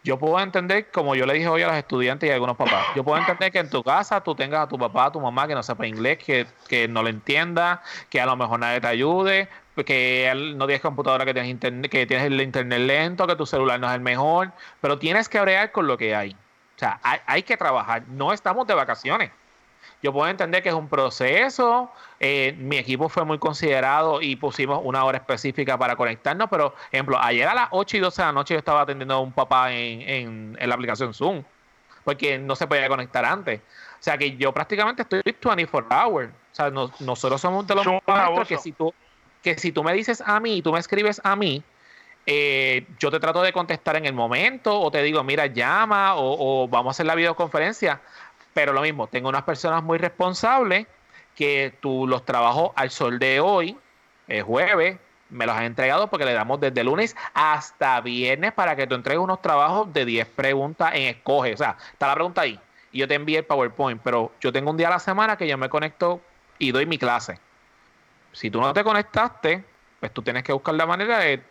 Yo 0.03 0.19
puedo 0.19 0.39
entender, 0.39 0.91
como 0.91 1.15
yo 1.15 1.25
le 1.25 1.33
dije 1.33 1.47
hoy 1.47 1.63
a 1.63 1.67
los 1.67 1.75
estudiantes 1.75 2.27
y 2.27 2.31
a 2.31 2.35
algunos 2.35 2.55
papás, 2.55 2.85
yo 2.95 3.03
puedo 3.03 3.17
entender 3.17 3.51
que 3.51 3.57
en 3.57 3.71
tu 3.71 3.83
casa 3.83 4.21
tú 4.21 4.35
tengas 4.35 4.65
a 4.65 4.67
tu 4.67 4.77
papá, 4.77 5.05
a 5.05 5.11
tu 5.11 5.19
mamá 5.19 5.47
que 5.47 5.55
no 5.55 5.63
sepa 5.63 5.87
inglés, 5.87 6.19
que, 6.19 6.45
que 6.67 6.87
no 6.87 7.01
lo 7.01 7.09
entienda, 7.09 7.81
que 8.11 8.21
a 8.21 8.27
lo 8.27 8.35
mejor 8.35 8.59
nadie 8.59 8.79
te 8.79 8.85
ayude, 8.85 9.49
que 9.83 10.31
no 10.55 10.67
tienes 10.67 10.81
computadora, 10.81 11.25
que 11.25 11.33
tienes, 11.33 11.49
internet, 11.49 11.89
que 11.89 12.05
tienes 12.05 12.27
el 12.27 12.39
internet 12.39 12.81
lento, 12.81 13.25
que 13.25 13.35
tu 13.35 13.47
celular 13.47 13.79
no 13.79 13.89
es 13.89 13.95
el 13.95 14.01
mejor, 14.01 14.51
pero 14.79 14.99
tienes 14.99 15.27
que 15.27 15.41
bregar 15.41 15.71
con 15.71 15.87
lo 15.87 15.97
que 15.97 16.15
hay. 16.15 16.33
O 16.33 16.79
sea, 16.79 16.99
hay, 17.01 17.19
hay 17.25 17.41
que 17.41 17.57
trabajar, 17.57 18.03
no 18.07 18.31
estamos 18.31 18.67
de 18.67 18.75
vacaciones. 18.75 19.31
Yo 20.05 20.13
puedo 20.13 20.29
entender 20.29 20.61
que 20.61 20.69
es 20.69 20.75
un 20.75 20.87
proceso, 20.87 21.89
eh, 22.19 22.55
mi 22.59 22.77
equipo 22.77 23.09
fue 23.09 23.25
muy 23.25 23.39
considerado 23.39 24.21
y 24.21 24.35
pusimos 24.35 24.79
una 24.83 25.03
hora 25.03 25.17
específica 25.17 25.79
para 25.79 25.95
conectarnos, 25.95 26.47
pero, 26.47 26.75
ejemplo, 26.91 27.17
ayer 27.19 27.47
a 27.47 27.55
las 27.55 27.69
8 27.71 27.97
y 27.97 27.99
12 28.01 28.21
de 28.21 28.25
la 28.27 28.31
noche 28.31 28.53
yo 28.53 28.59
estaba 28.59 28.81
atendiendo 28.81 29.15
a 29.15 29.19
un 29.19 29.31
papá 29.31 29.73
en, 29.73 30.55
en, 30.59 30.69
la 30.69 30.75
aplicación 30.75 31.11
Zoom, 31.11 31.43
porque 32.03 32.37
no 32.37 32.55
se 32.55 32.67
podía 32.67 32.87
conectar 32.87 33.25
antes. 33.25 33.61
O 33.99 34.03
sea 34.05 34.15
que 34.15 34.37
yo 34.37 34.53
prácticamente 34.53 35.01
estoy 35.01 35.21
24 35.25 35.89
hours. 35.89 36.29
O 36.29 36.55
sea, 36.55 36.69
nosotros 36.69 37.41
somos 37.41 37.65
de 37.65 37.73
los 37.73 37.85
maestros 38.05 38.47
que 38.47 38.57
si 38.59 38.71
tú 38.71 38.93
que 39.41 39.57
si 39.57 39.71
tú 39.71 39.83
me 39.83 39.93
dices 39.93 40.21
a 40.23 40.39
mí, 40.39 40.61
tú 40.61 40.71
me 40.71 40.79
escribes 40.79 41.19
a 41.23 41.35
mí, 41.35 41.63
eh, 42.27 42.87
yo 42.97 43.11
te 43.11 43.19
trato 43.19 43.43
de 43.43 43.53
contestar 43.53 43.95
en 43.95 44.05
el 44.05 44.13
momento 44.13 44.79
o 44.79 44.89
te 44.89 45.03
digo, 45.03 45.23
mira, 45.23 45.45
llama 45.45 46.15
o, 46.15 46.67
vamos 46.67 46.87
a 46.87 46.91
hacer 46.91 47.05
la 47.05 47.13
videoconferencia. 47.13 48.01
Pero 48.55 48.71
lo 48.71 48.81
mismo, 48.81 49.07
tengo 49.07 49.27
unas 49.27 49.43
personas 49.43 49.83
muy 49.83 49.97
responsables 49.97 50.87
que 51.35 51.73
tú 51.81 52.07
los 52.07 52.23
trabajos 52.23 52.71
al 52.75 52.89
sol 52.89 53.19
de 53.19 53.41
hoy, 53.41 53.77
es 54.29 54.43
jueves, 54.43 54.97
me 55.29 55.45
los 55.45 55.57
has 55.57 55.63
entregado 55.63 56.09
porque 56.09 56.23
le 56.23 56.31
damos 56.31 56.61
desde 56.61 56.81
lunes 56.81 57.17
hasta 57.33 57.99
viernes 57.99 58.53
para 58.53 58.77
que 58.77 58.87
tú 58.87 58.95
entregues 58.95 59.21
unos 59.21 59.41
trabajos 59.41 59.91
de 59.91 60.05
10 60.05 60.27
preguntas 60.29 60.91
en 60.93 61.03
escoge. 61.03 61.53
O 61.53 61.57
sea, 61.57 61.75
está 61.91 62.07
la 62.07 62.13
pregunta 62.13 62.41
ahí 62.41 62.57
y 62.93 62.99
yo 62.99 63.09
te 63.09 63.15
envío 63.15 63.39
el 63.39 63.43
PowerPoint, 63.43 63.99
pero 64.01 64.31
yo 64.39 64.53
tengo 64.53 64.71
un 64.71 64.77
día 64.77 64.87
a 64.87 64.91
la 64.91 64.99
semana 64.99 65.35
que 65.35 65.45
yo 65.49 65.57
me 65.57 65.67
conecto 65.67 66.21
y 66.57 66.71
doy 66.71 66.85
mi 66.85 66.97
clase. 66.97 67.37
Si 68.31 68.49
tú 68.49 68.61
no 68.61 68.71
te 68.71 68.85
conectaste, 68.85 69.65
pues 69.99 70.13
tú 70.13 70.21
tienes 70.21 70.43
que 70.43 70.53
buscar 70.53 70.75
la 70.75 70.85
manera 70.85 71.19
de, 71.19 71.43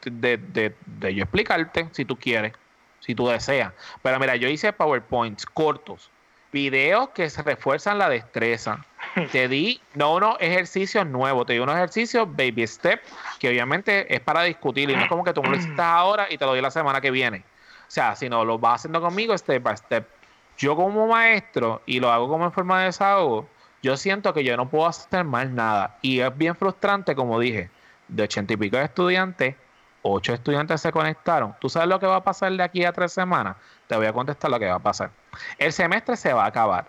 yo 1.02 1.22
explicarte 1.22 1.86
si 1.92 2.06
tú 2.06 2.16
quieres, 2.16 2.54
si 3.00 3.14
tú 3.14 3.28
deseas. 3.28 3.74
Pero 4.00 4.18
mira, 4.18 4.36
yo 4.36 4.48
hice 4.48 4.72
PowerPoints 4.72 5.44
cortos, 5.44 6.10
videos 6.54 7.08
que 7.08 7.28
se 7.28 7.42
refuerzan 7.42 7.98
la 7.98 8.08
destreza. 8.08 8.86
Te 9.32 9.48
di 9.48 9.80
no 9.94 10.14
unos 10.14 10.36
ejercicios 10.38 11.04
nuevos, 11.04 11.46
te 11.46 11.54
di 11.54 11.58
unos 11.58 11.74
ejercicios 11.74 12.28
baby 12.28 12.64
step, 12.66 13.02
que 13.40 13.48
obviamente 13.48 14.12
es 14.14 14.20
para 14.20 14.44
discutir 14.44 14.88
y 14.88 14.94
no 14.94 15.02
es 15.02 15.08
como 15.08 15.24
que 15.24 15.32
tú 15.32 15.42
lo 15.42 15.56
hiciste 15.56 15.82
ahora 15.82 16.28
y 16.30 16.38
te 16.38 16.44
lo 16.44 16.52
doy 16.52 16.62
la 16.62 16.70
semana 16.70 17.00
que 17.00 17.10
viene. 17.10 17.44
O 17.80 17.90
sea, 17.90 18.14
si 18.14 18.28
no 18.28 18.44
lo 18.44 18.58
vas 18.58 18.80
haciendo 18.80 19.00
conmigo 19.00 19.36
step 19.36 19.62
by 19.62 19.76
step. 19.76 20.08
Yo 20.56 20.76
como 20.76 21.08
maestro, 21.08 21.82
y 21.84 21.98
lo 21.98 22.12
hago 22.12 22.28
como 22.28 22.44
en 22.44 22.52
forma 22.52 22.78
de 22.78 22.86
desahogo, 22.86 23.48
yo 23.82 23.96
siento 23.96 24.32
que 24.32 24.44
yo 24.44 24.56
no 24.56 24.70
puedo 24.70 24.86
hacer 24.86 25.24
más 25.24 25.50
nada. 25.50 25.98
Y 26.02 26.20
es 26.20 26.38
bien 26.38 26.54
frustrante, 26.54 27.16
como 27.16 27.40
dije, 27.40 27.68
de 28.06 28.22
ochenta 28.22 28.52
y 28.52 28.56
pico 28.56 28.76
de 28.76 28.84
estudiantes, 28.84 29.56
ocho 30.04 30.34
estudiantes 30.34 30.80
se 30.80 30.92
conectaron. 30.92 31.56
¿Tú 31.60 31.68
sabes 31.68 31.88
lo 31.88 31.98
que 31.98 32.06
va 32.06 32.16
a 32.16 32.24
pasar 32.24 32.52
de 32.52 32.62
aquí 32.62 32.84
a 32.84 32.92
tres 32.92 33.12
semanas? 33.12 33.56
Te 33.86 33.96
voy 33.96 34.06
a 34.06 34.12
contestar 34.12 34.50
lo 34.50 34.58
que 34.58 34.66
va 34.66 34.76
a 34.76 34.78
pasar. 34.78 35.10
El 35.58 35.72
semestre 35.72 36.16
se 36.16 36.32
va 36.32 36.44
a 36.44 36.48
acabar. 36.48 36.86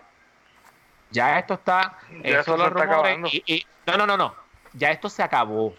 Ya 1.10 1.38
esto 1.38 1.54
está. 1.54 1.98
Ya 2.22 2.40
esto 2.40 2.56
los 2.56 2.72
y, 3.32 3.66
no, 3.86 3.96
no, 3.96 4.06
no, 4.06 4.16
no. 4.16 4.34
Ya 4.74 4.90
esto 4.90 5.08
se 5.08 5.22
acabó. 5.22 5.74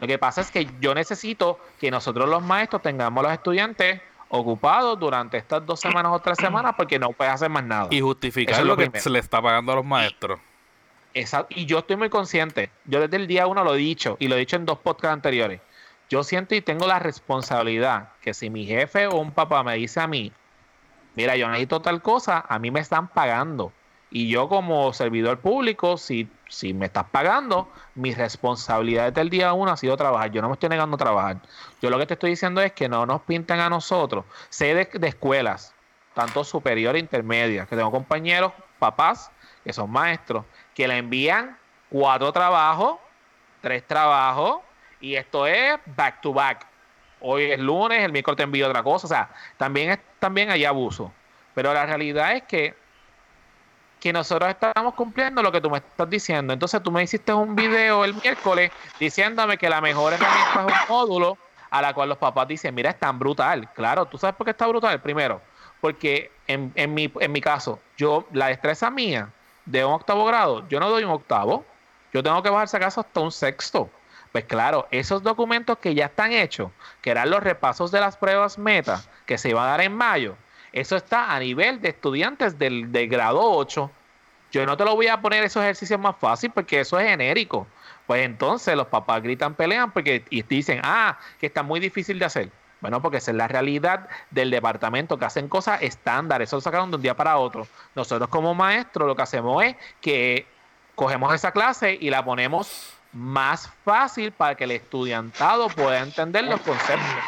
Lo 0.00 0.06
que 0.06 0.18
pasa 0.18 0.40
es 0.40 0.50
que 0.50 0.66
yo 0.80 0.94
necesito 0.94 1.60
que 1.78 1.90
nosotros 1.90 2.28
los 2.28 2.42
maestros 2.42 2.80
tengamos 2.80 3.22
los 3.22 3.32
estudiantes 3.32 4.00
ocupado 4.30 4.96
durante 4.96 5.36
estas 5.36 5.66
dos 5.66 5.78
semanas 5.78 6.12
o 6.14 6.18
tres 6.20 6.38
semanas 6.38 6.72
porque 6.74 6.98
no 6.98 7.10
puede 7.12 7.30
hacer 7.30 7.50
más 7.50 7.64
nada. 7.64 7.88
Y 7.90 8.00
justificar 8.00 8.64
lo, 8.64 8.78
que 8.78 8.90
se 8.98 9.10
le 9.10 9.18
está 9.18 9.42
pagando 9.42 9.72
a 9.72 9.76
los 9.76 9.84
maestros. 9.84 10.40
Exacto. 11.12 11.54
Y 11.54 11.66
yo 11.66 11.80
estoy 11.80 11.96
muy 11.96 12.08
consciente. 12.08 12.70
Yo 12.86 12.98
desde 13.00 13.16
el 13.16 13.26
día 13.26 13.46
uno 13.46 13.62
lo 13.62 13.74
he 13.74 13.78
dicho 13.78 14.16
y 14.18 14.28
lo 14.28 14.36
he 14.36 14.38
dicho 14.38 14.56
en 14.56 14.64
dos 14.64 14.78
podcasts 14.78 15.12
anteriores. 15.12 15.60
Yo 16.12 16.22
siento 16.22 16.54
y 16.54 16.60
tengo 16.60 16.86
la 16.86 16.98
responsabilidad 16.98 18.10
que 18.20 18.34
si 18.34 18.50
mi 18.50 18.66
jefe 18.66 19.06
o 19.06 19.16
un 19.16 19.32
papá 19.32 19.62
me 19.62 19.76
dice 19.76 19.98
a 19.98 20.06
mí, 20.06 20.30
mira, 21.14 21.36
yo 21.36 21.48
necesito 21.48 21.80
tal 21.80 22.02
cosa, 22.02 22.44
a 22.46 22.58
mí 22.58 22.70
me 22.70 22.80
están 22.80 23.08
pagando. 23.08 23.72
Y 24.10 24.28
yo 24.28 24.46
como 24.46 24.92
servidor 24.92 25.38
público, 25.38 25.96
si, 25.96 26.28
si 26.50 26.74
me 26.74 26.84
estás 26.84 27.06
pagando, 27.10 27.72
mi 27.94 28.12
responsabilidad 28.12 29.06
desde 29.06 29.22
el 29.22 29.30
día 29.30 29.54
uno 29.54 29.72
ha 29.72 29.78
sido 29.78 29.96
trabajar. 29.96 30.30
Yo 30.30 30.42
no 30.42 30.48
me 30.48 30.52
estoy 30.52 30.68
negando 30.68 30.96
a 30.96 30.98
trabajar. 30.98 31.38
Yo 31.80 31.88
lo 31.88 31.98
que 31.98 32.04
te 32.04 32.12
estoy 32.12 32.28
diciendo 32.28 32.60
es 32.60 32.72
que 32.72 32.90
no 32.90 33.06
nos 33.06 33.22
pinten 33.22 33.60
a 33.60 33.70
nosotros. 33.70 34.26
Sé 34.50 34.74
de, 34.74 35.08
escuelas, 35.08 35.74
tanto 36.12 36.44
superior 36.44 36.94
e 36.94 36.98
intermedia, 36.98 37.64
que 37.64 37.74
tengo 37.74 37.90
compañeros, 37.90 38.52
papás, 38.78 39.30
que 39.64 39.72
son 39.72 39.90
maestros, 39.90 40.44
que 40.74 40.86
le 40.86 40.98
envían 40.98 41.56
cuatro 41.88 42.30
trabajos, 42.34 42.98
tres 43.62 43.86
trabajos, 43.86 44.60
y 45.02 45.16
esto 45.16 45.46
es 45.46 45.78
back 45.94 46.22
to 46.22 46.32
back. 46.32 46.66
Hoy 47.20 47.50
es 47.52 47.58
lunes, 47.58 48.02
el 48.02 48.12
miércoles 48.12 48.36
te 48.38 48.44
envío 48.44 48.66
otra 48.66 48.82
cosa. 48.82 49.06
O 49.06 49.08
sea, 49.08 49.28
también, 49.58 50.00
también 50.18 50.50
hay 50.50 50.64
abuso. 50.64 51.12
Pero 51.54 51.74
la 51.74 51.84
realidad 51.84 52.32
es 52.32 52.44
que 52.44 52.82
que 54.00 54.12
nosotros 54.12 54.50
estamos 54.50 54.94
cumpliendo 54.94 55.44
lo 55.44 55.52
que 55.52 55.60
tú 55.60 55.70
me 55.70 55.78
estás 55.78 56.10
diciendo. 56.10 56.52
Entonces 56.52 56.82
tú 56.82 56.90
me 56.90 57.04
hiciste 57.04 57.32
un 57.32 57.54
video 57.54 58.04
el 58.04 58.14
miércoles 58.14 58.72
diciéndome 58.98 59.56
que 59.56 59.68
la 59.68 59.80
mejor 59.80 60.12
herramienta 60.12 60.66
es 60.66 60.90
un 60.90 60.96
módulo 60.96 61.38
a 61.70 61.80
la 61.80 61.94
cual 61.94 62.08
los 62.08 62.18
papás 62.18 62.48
dicen, 62.48 62.74
mira, 62.74 62.90
es 62.90 62.98
tan 62.98 63.20
brutal. 63.20 63.72
Claro, 63.74 64.06
¿tú 64.06 64.18
sabes 64.18 64.34
por 64.34 64.44
qué 64.44 64.50
está 64.50 64.66
brutal? 64.66 65.00
Primero, 65.00 65.40
porque 65.80 66.32
en, 66.48 66.72
en, 66.74 66.92
mi, 66.92 67.12
en 67.20 67.30
mi 67.30 67.40
caso, 67.40 67.78
yo, 67.96 68.26
la 68.32 68.48
destreza 68.48 68.90
mía 68.90 69.30
de 69.66 69.84
un 69.84 69.92
octavo 69.92 70.24
grado, 70.24 70.68
yo 70.68 70.80
no 70.80 70.90
doy 70.90 71.04
un 71.04 71.12
octavo, 71.12 71.64
yo 72.12 72.24
tengo 72.24 72.42
que 72.42 72.50
bajarse 72.50 72.78
acaso 72.78 73.02
hasta 73.02 73.20
un 73.20 73.30
sexto. 73.30 73.88
Pues 74.32 74.44
claro, 74.46 74.88
esos 74.90 75.22
documentos 75.22 75.78
que 75.78 75.94
ya 75.94 76.06
están 76.06 76.32
hechos, 76.32 76.70
que 77.02 77.10
eran 77.10 77.28
los 77.28 77.42
repasos 77.42 77.90
de 77.90 78.00
las 78.00 78.16
pruebas 78.16 78.58
meta, 78.58 79.02
que 79.26 79.36
se 79.36 79.50
iban 79.50 79.64
a 79.64 79.68
dar 79.68 79.82
en 79.82 79.94
mayo, 79.94 80.36
eso 80.72 80.96
está 80.96 81.34
a 81.34 81.38
nivel 81.38 81.82
de 81.82 81.90
estudiantes 81.90 82.58
del, 82.58 82.88
grado 83.08 83.42
8. 83.42 83.90
Yo 84.50 84.66
no 84.66 84.76
te 84.76 84.84
lo 84.84 84.94
voy 84.94 85.08
a 85.08 85.20
poner 85.20 85.44
esos 85.44 85.62
ejercicios 85.62 86.00
más 86.00 86.16
fácil 86.16 86.50
porque 86.50 86.80
eso 86.80 86.98
es 86.98 87.08
genérico. 87.08 87.66
Pues 88.06 88.24
entonces 88.24 88.74
los 88.74 88.86
papás 88.86 89.22
gritan, 89.22 89.54
pelean 89.54 89.92
porque 89.92 90.24
y 90.30 90.42
dicen, 90.42 90.80
ah, 90.82 91.18
que 91.38 91.46
está 91.46 91.62
muy 91.62 91.78
difícil 91.78 92.18
de 92.18 92.24
hacer. 92.24 92.50
Bueno, 92.80 93.00
porque 93.00 93.18
esa 93.18 93.30
es 93.30 93.36
la 93.36 93.48
realidad 93.48 94.08
del 94.30 94.50
departamento, 94.50 95.18
que 95.18 95.24
hacen 95.24 95.48
cosas 95.48 95.82
estándar, 95.82 96.42
eso 96.42 96.56
lo 96.56 96.62
sacaron 96.62 96.90
de 96.90 96.96
un 96.96 97.02
día 97.02 97.16
para 97.16 97.36
otro. 97.36 97.66
Nosotros 97.94 98.28
como 98.28 98.54
maestros 98.54 99.06
lo 99.06 99.14
que 99.14 99.22
hacemos 99.22 99.62
es 99.62 99.76
que 100.00 100.46
cogemos 100.96 101.32
esa 101.32 101.52
clase 101.52 101.96
y 102.00 102.10
la 102.10 102.24
ponemos 102.24 102.98
más 103.12 103.70
fácil 103.84 104.32
para 104.32 104.54
que 104.54 104.64
el 104.64 104.72
estudiantado 104.72 105.68
pueda 105.68 106.00
entender 106.00 106.44
los 106.44 106.60
conceptos. 106.60 107.24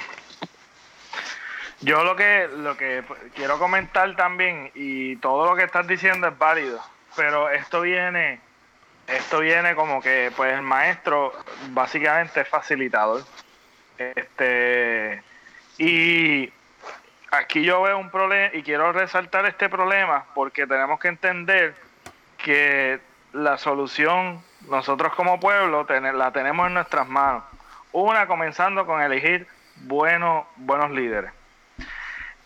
Yo 1.81 2.03
lo 2.03 2.16
que, 2.16 2.49
lo 2.49 2.77
que 2.77 3.05
quiero 3.35 3.59
comentar 3.59 4.16
también, 4.16 4.70
y 4.75 5.16
todo 5.16 5.51
lo 5.51 5.57
que 5.57 5.64
estás 5.64 5.87
diciendo 5.87 6.29
es 6.29 6.38
válido, 6.38 6.81
pero 7.14 7.51
esto 7.51 7.83
viene, 7.83 8.40
esto 9.07 9.40
viene 9.40 9.75
como 9.75 10.01
que 10.01 10.33
pues 10.35 10.55
el 10.55 10.62
maestro 10.62 11.33
básicamente 11.70 12.40
es 12.40 12.49
facilitador. 12.49 13.23
Este 13.99 15.23
y 15.77 16.53
aquí 17.31 17.64
yo 17.64 17.83
veo 17.83 17.99
un 17.99 18.11
problema 18.11 18.55
y 18.55 18.62
quiero 18.62 18.92
resaltar 18.92 19.44
este 19.47 19.68
problema 19.68 20.25
porque 20.35 20.66
tenemos 20.66 20.99
que 21.01 21.09
entender 21.09 21.75
que 22.38 23.01
la 23.33 23.59
solución 23.59 24.42
nosotros 24.68 25.14
como 25.14 25.40
pueblo 25.40 25.87
la 25.88 26.31
tenemos 26.33 26.66
en 26.66 26.74
nuestras 26.74 27.09
manos. 27.09 27.44
Una 27.92 28.27
comenzando 28.27 28.87
con 28.87 29.00
elegir 29.00 29.46
buenos 29.77 30.46
buenos 30.57 30.90
líderes 30.90 31.33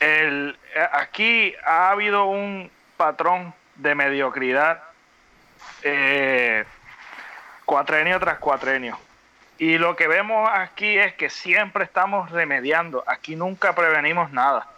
el, 0.00 0.56
eh, 0.74 0.88
aquí 0.92 1.54
ha 1.64 1.90
habido 1.90 2.26
un 2.26 2.70
patrón 2.96 3.54
de 3.76 3.94
mediocridad 3.94 4.82
eh, 5.82 6.64
cuatrenio 7.64 8.18
tras 8.20 8.38
cuatrenio. 8.38 8.98
Y 9.58 9.78
lo 9.78 9.96
que 9.96 10.06
vemos 10.06 10.48
aquí 10.52 10.98
es 10.98 11.14
que 11.14 11.30
siempre 11.30 11.84
estamos 11.84 12.30
remediando, 12.30 13.02
aquí 13.06 13.34
nunca 13.34 13.74
prevenimos 13.74 14.30
nada. 14.30 14.68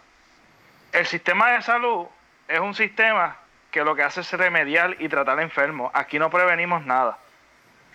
El 0.91 1.05
sistema 1.05 1.51
de 1.51 1.61
salud 1.61 2.07
es 2.47 2.59
un 2.59 2.73
sistema 2.73 3.37
que 3.69 3.83
lo 3.83 3.95
que 3.95 4.03
hace 4.03 4.21
es 4.21 4.31
remediar 4.33 4.95
y 4.99 5.07
tratar 5.07 5.39
enfermos, 5.39 5.91
aquí 5.93 6.17
no 6.17 6.29
prevenimos 6.29 6.85
nada. 6.85 7.17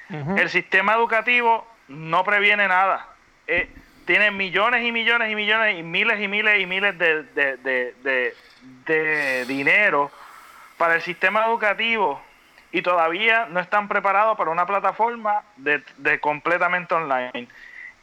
El 0.08 0.48
sistema 0.50 0.94
educativo 0.94 1.66
no 1.88 2.24
previene 2.24 2.68
nada. 2.68 3.08
Eh, 3.46 3.68
tiene 4.06 4.30
millones 4.30 4.84
y 4.84 4.92
millones 4.92 5.30
y 5.30 5.34
millones 5.34 5.78
y 5.78 5.82
miles 5.82 6.20
y 6.20 6.28
miles 6.28 6.60
y 6.60 6.66
miles 6.66 6.96
de, 6.96 8.32
de, 8.84 9.44
dinero 9.46 10.10
para 10.78 10.94
el 10.94 11.02
sistema 11.02 11.44
educativo 11.46 12.22
y 12.70 12.82
todavía 12.82 13.46
no 13.46 13.58
están 13.58 13.88
preparados 13.88 14.36
para 14.38 14.50
una 14.50 14.64
plataforma 14.64 15.42
de, 15.56 15.82
completamente 16.20 16.94
online. 16.94 17.48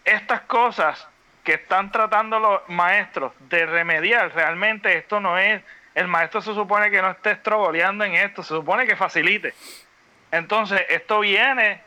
Estas 0.03 0.41
cosas 0.41 1.07
que 1.43 1.53
están 1.53 1.91
tratando 1.91 2.39
los 2.39 2.61
maestros 2.67 3.33
de 3.49 3.65
remediar, 3.65 4.33
realmente 4.33 4.97
esto 4.97 5.19
no 5.19 5.37
es, 5.37 5.61
el 5.95 6.07
maestro 6.07 6.41
se 6.41 6.53
supone 6.53 6.91
que 6.91 7.01
no 7.01 7.11
esté 7.11 7.31
estrogoleando 7.31 8.03
en 8.03 8.15
esto, 8.15 8.43
se 8.43 8.49
supone 8.49 8.85
que 8.85 8.95
facilite. 8.95 9.53
Entonces, 10.31 10.81
esto 10.89 11.19
viene 11.19 11.81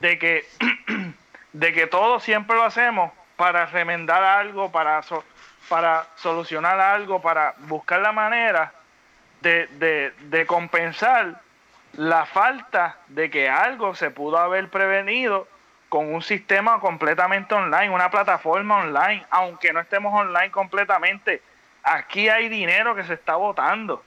de 0.00 0.18
que, 0.18 0.46
de 1.52 1.72
que 1.72 1.86
todo 1.86 2.20
siempre 2.20 2.56
lo 2.56 2.64
hacemos 2.64 3.12
para 3.36 3.66
remendar 3.66 4.22
algo, 4.22 4.70
para, 4.70 5.00
para 5.68 6.06
solucionar 6.16 6.78
algo, 6.80 7.22
para 7.22 7.54
buscar 7.58 8.00
la 8.00 8.12
manera 8.12 8.72
de, 9.40 10.44
compensar 10.46 11.40
la 11.94 12.26
falta 12.26 12.96
de 13.08 13.30
que 13.30 13.48
algo 13.48 13.94
se 13.94 14.10
pudo 14.10 14.38
haber 14.38 14.68
prevenido 14.68 15.48
con 15.88 16.12
un 16.12 16.20
sistema 16.20 16.80
completamente 16.80 17.54
online, 17.54 17.90
una 17.90 18.10
plataforma 18.10 18.78
online, 18.78 19.24
aunque 19.30 19.72
no 19.72 19.80
estemos 19.80 20.12
online 20.12 20.50
completamente. 20.50 21.40
Aquí 21.82 22.28
hay 22.28 22.48
dinero 22.48 22.94
que 22.94 23.04
se 23.04 23.14
está 23.14 23.36
votando. 23.36 24.04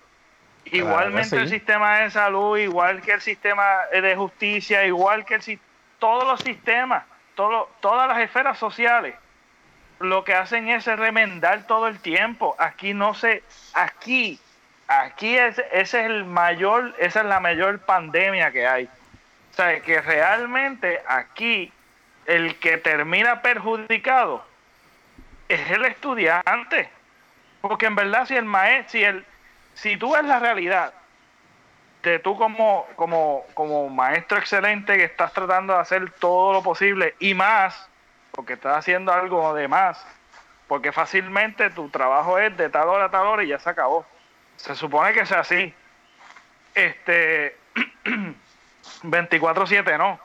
Igualmente 0.66 1.38
el 1.38 1.50
sistema 1.50 2.00
de 2.00 2.12
salud, 2.12 2.58
igual 2.58 3.02
que 3.02 3.14
el 3.14 3.22
sistema 3.22 3.86
de 3.92 4.16
justicia, 4.16 4.86
igual 4.86 5.26
que 5.26 5.36
el, 5.36 5.60
todos 6.02 6.28
los 6.28 6.40
sistemas, 6.40 7.04
todo, 7.36 7.70
todas 7.80 8.08
las 8.08 8.18
esferas 8.18 8.58
sociales, 8.58 9.14
lo 10.00 10.24
que 10.24 10.34
hacen 10.34 10.68
es 10.68 10.88
remendar 10.88 11.68
todo 11.68 11.88
el 11.88 12.00
tiempo. 12.00 12.56
Aquí 12.58 12.96
no 12.96 13.14
se, 13.14 13.44
aquí, 13.76 14.40
aquí 14.88 15.38
es, 15.38 15.60
ese 15.72 16.00
es 16.00 16.06
el 16.08 16.26
mayor, 16.26 16.96
esa 16.98 17.20
es 17.20 17.28
la 17.28 17.40
mayor 17.40 17.80
pandemia 17.82 18.52
que 18.52 18.68
hay. 18.68 18.86
O 19.52 19.54
sea, 19.54 19.80
que 19.82 20.02
realmente 20.02 21.00
aquí 21.08 21.72
el 22.26 22.56
que 22.56 22.78
termina 22.78 23.44
perjudicado 23.44 24.44
es 25.50 25.70
el 25.70 25.86
estudiante. 25.86 26.90
Porque 27.62 27.86
en 27.86 27.96
verdad 27.96 28.26
si 28.26 28.36
el 28.36 28.46
maestro, 28.46 28.90
si 28.90 29.04
el, 29.04 29.24
si 29.76 29.98
tú 29.98 30.14
ves 30.14 30.24
la 30.24 30.40
realidad 30.40 30.96
de 32.04 32.20
tú 32.20 32.38
como, 32.38 32.88
como, 32.96 33.46
como 33.54 33.90
maestro 33.90 34.38
excelente 34.38 34.98
que 34.98 35.04
estás 35.04 35.34
tratando 35.34 35.74
de 35.74 35.80
hacer 35.80 36.12
todo 36.12 36.54
lo 36.54 36.64
posible 36.64 37.16
y 37.20 37.34
más, 37.34 37.88
porque 38.32 38.54
estás 38.54 38.78
haciendo 38.78 39.14
algo 39.14 39.54
de 39.54 39.68
más, 39.68 40.06
porque 40.68 40.92
fácilmente 40.92 41.70
tu 41.70 41.90
trabajo 41.90 42.40
es 42.40 42.56
de 42.58 42.70
tal 42.70 42.90
hora 42.90 43.06
a 43.06 43.12
tal 43.12 43.28
hora 43.28 43.44
y 43.44 43.48
ya 43.48 43.60
se 43.60 43.70
acabó. 43.70 44.06
Se 44.56 44.76
supone 44.76 45.14
que 45.14 45.26
sea 45.26 45.40
así. 45.40 45.74
Este 46.74 47.58
24/7 49.04 49.98
no. 49.98 50.20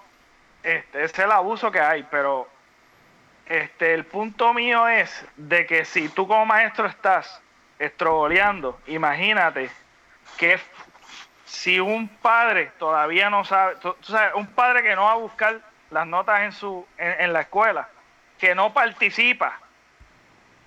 Este 0.62 1.05
es 1.05 1.19
el 1.19 1.31
abuso 1.31 1.71
que 1.71 1.81
hay, 1.81 2.07
pero 2.11 2.49
este 3.47 3.95
el 3.95 4.05
punto 4.05 4.53
mío 4.53 4.89
es 4.89 5.25
de 5.37 5.67
que 5.67 5.85
si 5.85 6.09
tú 6.09 6.27
como 6.27 6.47
maestro 6.47 6.87
estás 6.87 7.41
estrogoleando, 7.79 8.79
imagínate 8.87 9.71
que 10.37 10.59
si 11.47 11.79
un 11.79 12.09
padre 12.09 12.73
todavía 12.79 13.31
no 13.31 13.45
sabe, 13.45 13.77
tú, 13.77 13.95
sabes, 14.03 14.35
un 14.35 14.49
padre 14.49 14.83
que 14.83 14.95
no 14.97 15.05
va 15.05 15.13
a 15.13 15.17
buscar 15.17 15.61
las 15.91 16.07
notas 16.07 16.41
en 16.41 16.53
su 16.53 16.85
en, 16.99 17.33
la 17.33 17.43
escuela, 17.43 17.89
que 18.39 18.55
no 18.55 18.75
participa, 18.75 19.59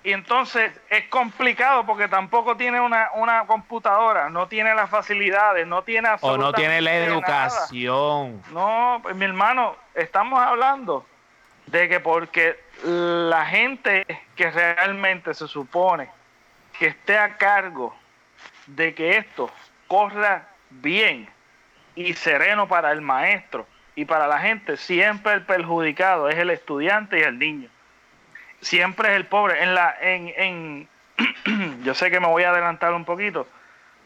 y 0.02 0.12
entonces 0.12 0.72
es 0.88 1.06
complicado 1.08 1.84
porque 1.84 2.08
tampoco 2.08 2.56
tiene 2.56 2.80
una, 2.80 3.10
una 3.14 3.46
computadora, 3.46 4.30
no 4.30 4.48
tiene 4.48 4.74
las 4.74 4.88
facilidades, 4.88 5.66
no 5.66 5.82
tiene 5.82 6.08
O 6.22 6.38
no 6.38 6.54
tiene 6.54 6.80
la 6.80 6.94
educación. 6.94 8.42
No, 8.50 9.00
pues 9.02 9.14
mi 9.14 9.26
hermano, 9.26 9.76
estamos 9.94 10.40
hablando 10.40 11.04
de 11.66 11.90
que 11.90 12.00
porque 12.00 12.58
la 12.82 13.44
gente 13.44 14.06
que 14.34 14.50
realmente 14.50 15.34
se 15.34 15.46
supone 15.46 16.08
que 16.78 16.86
esté 16.86 17.18
a 17.18 17.36
cargo 17.36 17.94
de 18.66 18.94
que 18.94 19.18
esto 19.18 19.50
corra 19.86 20.49
bien 20.70 21.28
y 21.94 22.14
sereno 22.14 22.68
para 22.68 22.92
el 22.92 23.00
maestro 23.00 23.66
y 23.94 24.04
para 24.04 24.26
la 24.26 24.38
gente, 24.38 24.76
siempre 24.76 25.32
el 25.34 25.42
perjudicado 25.42 26.28
es 26.28 26.36
el 26.38 26.50
estudiante 26.50 27.18
y 27.18 27.22
el 27.22 27.38
niño. 27.38 27.68
Siempre 28.60 29.10
es 29.10 29.16
el 29.16 29.26
pobre. 29.26 29.62
En 29.62 29.74
la, 29.74 29.94
en, 30.00 30.32
en 30.36 30.88
yo 31.84 31.94
sé 31.94 32.10
que 32.10 32.20
me 32.20 32.26
voy 32.26 32.44
a 32.44 32.50
adelantar 32.50 32.92
un 32.92 33.04
poquito, 33.04 33.46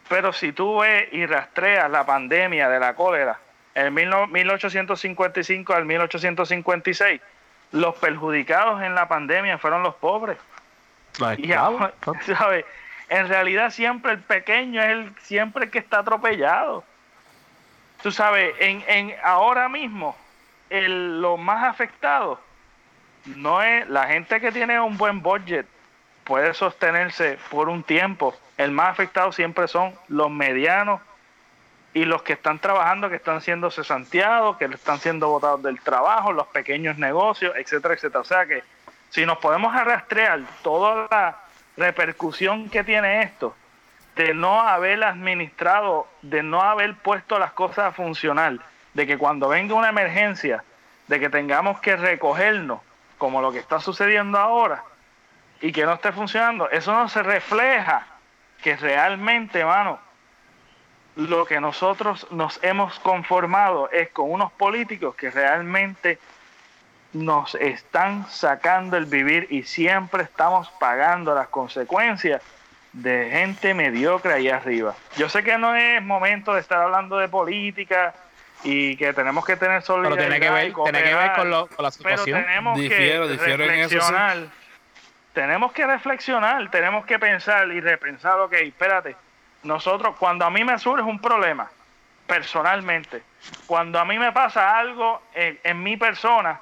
pero 0.09 0.33
si 0.33 0.53
tú 0.53 0.81
ves 0.81 1.09
y 1.13 1.27
rastreas 1.27 1.91
la 1.91 2.05
pandemia 2.05 2.69
de 2.69 2.81
la 2.81 2.95
cólera 2.95 3.39
en 3.75 3.93
1855 3.95 5.75
al 5.75 5.85
1856, 5.85 7.21
los 7.73 7.95
perjudicados 7.97 8.83
en 8.83 8.95
la 8.95 9.09
pandemia 9.09 9.59
fueron 9.59 9.83
los 9.83 9.95
pobres. 9.97 10.39
Y 11.39 11.53
En 13.15 13.29
realidad 13.29 13.71
siempre 13.71 14.11
el 14.11 14.19
pequeño 14.19 14.83
es 14.83 14.89
el 14.89 15.15
siempre 15.21 15.67
el 15.67 15.71
que 15.71 15.79
está 15.79 16.01
atropellado. 16.01 16.83
Tú 18.03 18.11
sabes, 18.11 18.57
en, 18.59 18.83
en 18.89 19.15
ahora 19.23 19.69
mismo 19.69 20.17
el, 20.69 21.23
lo 21.23 21.37
más 21.37 21.63
afectado 21.63 22.41
no 23.37 23.63
es 23.63 23.89
la 23.89 24.09
gente 24.09 24.41
que 24.41 24.51
tiene 24.51 24.81
un 24.81 24.97
buen 24.97 25.23
budget 25.23 25.65
puede 26.25 26.55
sostenerse 26.55 27.39
por 27.51 27.69
un 27.69 27.85
tiempo. 27.85 28.35
El 28.57 28.73
más 28.73 28.91
afectado 28.91 29.31
siempre 29.31 29.69
son 29.69 29.95
los 30.09 30.29
medianos 30.29 31.01
y 31.93 32.07
los 32.07 32.25
que 32.25 32.33
están 32.33 32.59
trabajando, 32.59 33.09
que 33.11 33.17
están 33.17 33.41
siendo 33.41 33.71
cesanteados, 33.71 34.57
que 34.57 34.65
están 34.65 34.99
siendo 34.99 35.29
votados 35.29 35.63
del 35.63 35.81
trabajo, 35.81 36.33
los 36.33 36.49
pequeños 36.49 36.99
negocios, 36.99 37.55
etcétera, 37.55 37.95
etcétera. 37.95 38.23
O 38.23 38.25
sea 38.25 38.45
que 38.45 38.65
si 39.11 39.25
nos 39.25 39.39
podemos 39.39 39.73
arrastrear 39.73 40.41
toda 40.65 41.07
la 41.09 41.44
repercusión 41.77 42.69
que 42.69 42.85
tiene 42.85 43.23
esto, 43.23 43.55
de 44.17 44.33
no 44.35 44.61
haber 44.61 45.03
administrado, 45.03 46.07
de 46.23 46.43
no 46.43 46.63
haber 46.63 46.95
puesto 46.95 47.39
las 47.39 47.53
cosas 47.53 47.87
a 47.87 47.93
funcionar, 47.93 48.59
de 48.93 49.07
que 49.07 49.19
cuando 49.19 49.49
venga 49.49 49.75
una 49.75 49.89
emergencia, 49.89 50.63
de 51.09 51.21
que 51.21 51.29
tengamos 51.29 51.81
que 51.81 51.97
recogernos, 51.97 52.81
como 53.19 53.41
lo 53.41 53.53
que 53.53 53.59
está 53.59 53.81
sucediendo 53.81 54.39
ahora, 54.39 54.85
y 55.61 55.73
que 55.73 55.85
no 55.85 55.95
esté 55.95 56.13
funcionando, 56.13 56.71
eso 56.71 56.93
no 56.93 57.09
se 57.09 57.23
refleja 57.23 58.07
que 58.63 58.77
realmente, 58.77 59.61
hermano, 59.61 59.99
lo 61.17 61.45
que 61.45 61.61
nosotros 61.61 62.27
nos 62.31 62.63
hemos 62.63 62.99
conformado 63.01 63.89
es 63.91 64.11
con 64.11 64.31
unos 64.31 64.53
políticos 64.53 65.15
que 65.15 65.31
realmente 65.31 66.19
nos 67.15 67.55
están 67.55 68.29
sacando 68.29 68.97
el 68.97 69.07
vivir 69.07 69.47
y 69.51 69.63
siempre 69.63 70.25
estamos 70.25 70.69
pagando 70.79 71.35
las 71.35 71.49
consecuencias 71.49 72.43
de 72.93 73.31
gente 73.31 73.73
mediocre 73.73 74.35
ahí 74.35 74.49
arriba. 74.49 74.95
Yo 75.17 75.29
sé 75.29 75.43
que 75.43 75.57
no 75.57 75.75
es 75.75 76.03
momento 76.03 76.55
de 76.55 76.61
estar 76.61 76.81
hablando 76.83 77.19
de 77.19 77.29
política 77.29 78.15
y 78.63 78.97
que 78.97 79.13
tenemos 79.13 79.45
que 79.45 79.57
tener 79.57 79.83
solidaridad. 79.83 80.17
Pero 80.17 80.31
tiene 80.31 80.47
que 80.47 80.53
ver, 80.53 80.75
tiene 80.75 81.03
que 81.03 81.15
ver 81.15 81.33
con, 81.35 81.51
lo, 81.51 81.67
con, 81.69 81.85
la 81.85 81.91
situación. 81.91 82.37
Pero 82.37 82.47
tenemos 82.47 82.79
que 82.79 83.57
reflexionar. 83.57 84.39
Tenemos 85.33 85.73
que 85.73 85.87
reflexionar, 85.87 86.71
tenemos 86.71 87.07
que 87.07 87.19
pensar 87.19 87.67
y 87.69 87.81
repensar, 87.81 88.39
ok, 88.39 88.53
espérate, 88.53 89.17
nosotros, 89.65 90.15
cuando 90.17 90.45
a 90.45 90.51
mí 90.51 90.63
me 90.63 90.79
surge 90.79 91.03
un 91.03 91.19
problema, 91.19 91.69
personalmente, 92.25 93.23
cuando 93.67 93.99
a 93.99 94.05
mí 94.05 94.17
me 94.17 94.31
pasa 94.31 94.79
algo 94.79 95.23
en, 95.35 95.59
en 95.65 95.83
mi 95.83 95.97
persona, 95.97 96.61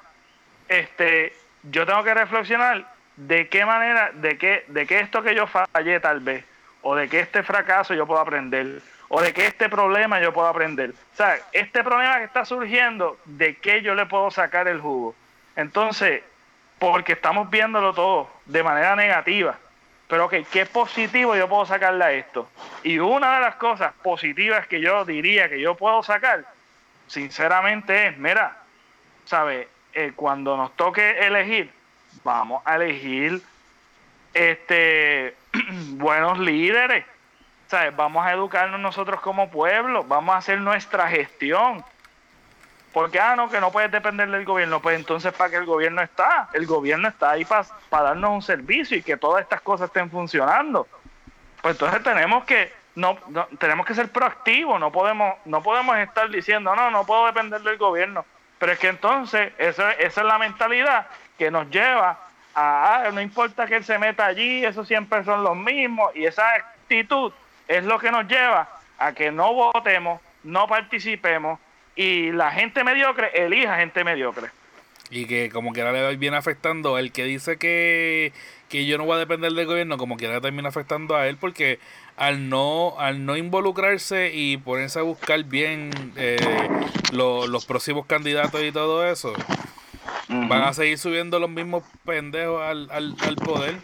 este, 0.67 1.33
yo 1.63 1.85
tengo 1.85 2.03
que 2.03 2.13
reflexionar 2.13 2.85
de 3.15 3.47
qué 3.47 3.65
manera, 3.65 4.11
de 4.13 4.37
qué, 4.37 4.65
de 4.67 4.85
qué 4.85 4.99
esto 4.99 5.21
que 5.21 5.35
yo 5.35 5.47
fallé 5.47 5.99
tal 5.99 6.19
vez, 6.19 6.43
o 6.81 6.95
de 6.95 7.07
que 7.07 7.19
este 7.19 7.43
fracaso 7.43 7.93
yo 7.93 8.07
puedo 8.07 8.19
aprender, 8.19 8.81
o 9.09 9.21
de 9.21 9.33
que 9.33 9.45
este 9.45 9.69
problema 9.69 10.19
yo 10.19 10.33
puedo 10.33 10.47
aprender. 10.47 10.91
O 10.91 11.15
sea, 11.15 11.37
este 11.51 11.83
problema 11.83 12.17
que 12.17 12.25
está 12.25 12.45
surgiendo, 12.45 13.17
¿de 13.25 13.55
qué 13.57 13.81
yo 13.81 13.95
le 13.95 14.05
puedo 14.05 14.31
sacar 14.31 14.67
el 14.67 14.81
jugo? 14.81 15.15
Entonces, 15.55 16.23
porque 16.79 17.13
estamos 17.13 17.49
viéndolo 17.49 17.93
todo 17.93 18.29
de 18.45 18.63
manera 18.63 18.95
negativa. 18.95 19.57
Pero, 20.07 20.25
ok, 20.25 20.35
¿qué 20.51 20.65
positivo 20.65 21.35
yo 21.35 21.47
puedo 21.47 21.65
sacarle 21.65 22.03
a 22.03 22.11
esto? 22.11 22.49
Y 22.83 22.99
una 22.99 23.35
de 23.35 23.41
las 23.41 23.55
cosas 23.55 23.93
positivas 24.03 24.67
que 24.67 24.81
yo 24.81 25.05
diría 25.05 25.49
que 25.49 25.59
yo 25.59 25.75
puedo 25.75 26.03
sacar, 26.03 26.45
sinceramente, 27.07 28.07
es, 28.07 28.17
mira, 28.17 28.57
¿sabes? 29.25 29.67
Eh, 29.93 30.13
cuando 30.15 30.57
nos 30.57 30.75
toque 30.75 31.19
elegir, 31.19 31.71
vamos 32.23 32.61
a 32.65 32.75
elegir 32.75 33.41
este 34.33 35.35
buenos 35.91 36.39
líderes. 36.39 37.05
¿sabes? 37.67 37.95
Vamos 37.95 38.25
a 38.25 38.31
educarnos 38.31 38.79
nosotros 38.79 39.19
como 39.21 39.49
pueblo, 39.49 40.03
vamos 40.03 40.35
a 40.35 40.37
hacer 40.37 40.59
nuestra 40.59 41.07
gestión. 41.09 41.83
Porque, 42.91 43.19
ah, 43.19 43.35
no, 43.35 43.49
que 43.49 43.59
no 43.59 43.71
puedes 43.71 43.91
depender 43.91 44.29
del 44.29 44.45
gobierno. 44.45 44.79
Pues 44.79 44.95
entonces, 44.95 45.33
¿para 45.33 45.49
qué 45.49 45.55
el 45.55 45.65
gobierno 45.65 46.03
está? 46.03 46.49
El 46.53 46.67
gobierno 46.67 47.07
está 47.07 47.31
ahí 47.31 47.43
para, 47.43 47.65
darnos 47.89 48.29
un 48.29 48.41
servicio 48.43 48.95
y 48.95 49.01
que 49.01 49.17
todas 49.17 49.41
estas 49.41 49.61
cosas 49.61 49.87
estén 49.87 50.11
funcionando. 50.11 50.87
Pues 51.63 51.73
entonces 51.73 52.03
tenemos 52.03 52.43
que 52.43 52.71
no, 52.93 53.17
tenemos 53.57 53.87
que 53.87 53.95
ser 53.95 54.11
proactivos, 54.11 54.79
no 54.79 54.91
podemos 54.91 55.33
no 55.45 55.63
podemos 55.63 55.97
estar 55.97 56.29
diciendo, 56.29 56.75
no, 56.75 56.91
no 56.91 57.03
puedo 57.05 57.25
depender 57.25 57.61
del 57.61 57.77
gobierno. 57.77 58.23
Pero 58.63 58.71
es 58.71 58.79
que 58.79 58.87
entonces 58.87 59.51
esa, 59.57 59.91
esa 59.91 60.21
es 60.21 60.25
la 60.25 60.37
mentalidad 60.37 61.07
que 61.37 61.51
nos 61.51 61.69
lleva 61.69 62.11
a, 62.55 63.07
ah, 63.07 63.11
no 63.11 63.19
importa 63.19 63.67
que 63.67 63.75
él 63.75 63.83
se 63.83 63.99
meta 63.99 64.25
allí, 64.25 64.63
eso 64.63 64.85
siempre 64.85 65.21
son 65.25 65.43
los 65.43 65.57
mismos, 65.57 66.15
y 66.15 66.23
esa 66.23 66.49
actitud 66.53 67.33
es 67.67 67.83
lo 67.83 67.99
que 67.99 68.09
nos 68.09 68.25
lleva 68.25 68.69
a 68.97 69.11
que 69.11 69.33
no 69.33 69.53
votemos, 69.53 70.21
no 70.43 70.65
participemos 70.65 71.59
y 71.97 72.31
la 72.31 72.51
gente 72.51 72.85
mediocre 72.85 73.31
elija 73.33 73.75
gente 73.75 74.01
mediocre. 74.05 74.47
Y 75.09 75.25
que 75.25 75.49
como 75.49 75.73
quiera 75.73 75.91
le 75.91 76.15
viene 76.15 76.37
afectando. 76.37 76.97
El 76.97 77.11
que 77.11 77.25
dice 77.25 77.57
que, 77.57 78.31
que 78.73 78.87
yo 78.87 78.97
no 78.97 79.05
voy 79.05 79.17
a 79.17 79.19
depender 79.19 79.53
del 79.53 79.67
gobierno, 79.67 79.99
como 79.99 80.17
quiera 80.17 80.41
termina 80.41 80.67
afectando 80.67 81.15
a 81.15 81.27
él 81.27 81.37
porque 81.37 81.77
al 82.17 82.49
no, 82.49 82.95
al 82.97 83.23
no 83.23 83.37
involucrarse 83.37 84.31
y 84.33 84.57
ponerse 84.57 84.97
a 84.97 85.03
buscar 85.03 85.43
bien 85.43 85.91
eh, 86.15 86.39
los 87.11 87.65
próximos 87.67 88.07
candidatos 88.07 88.63
y 88.63 88.71
todo 88.71 89.05
eso, 89.07 89.31
van 90.27 90.63
a 90.63 90.73
seguir 90.73 90.97
subiendo 90.97 91.37
los 91.37 91.51
mismos 91.51 91.83
pendejos 92.03 92.63
al, 92.63 92.89
al, 92.89 93.15
al 93.19 93.35
poder. 93.35 93.75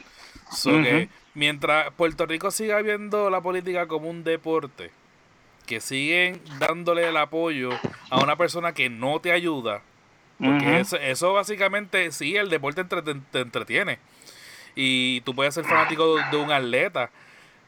que 0.63 1.07
mientras 1.35 1.91
Puerto 1.91 2.25
Rico 2.25 2.49
siga 2.49 2.81
viendo 2.81 3.29
la 3.29 3.41
política 3.41 3.85
como 3.85 4.09
un 4.09 4.23
deporte, 4.23 4.89
que 5.67 5.81
siguen 5.81 6.41
dándole 6.57 7.07
el 7.07 7.17
apoyo 7.17 7.69
a 8.09 8.23
una 8.23 8.37
persona 8.37 8.73
que 8.73 8.89
no 8.89 9.21
te 9.21 9.33
ayuda, 9.33 9.83
porque 10.39 10.79
eso, 10.79 10.97
eso, 10.97 11.33
básicamente, 11.33 12.11
sí, 12.11 12.35
el 12.37 12.49
deporte 12.49 12.85
te, 12.85 13.39
entretiene. 13.39 13.99
Y 14.81 15.19
tú 15.21 15.35
puedes 15.35 15.53
ser 15.53 15.65
fanático 15.65 16.15
de, 16.31 16.37
un 16.37 16.53
atleta, 16.53 17.09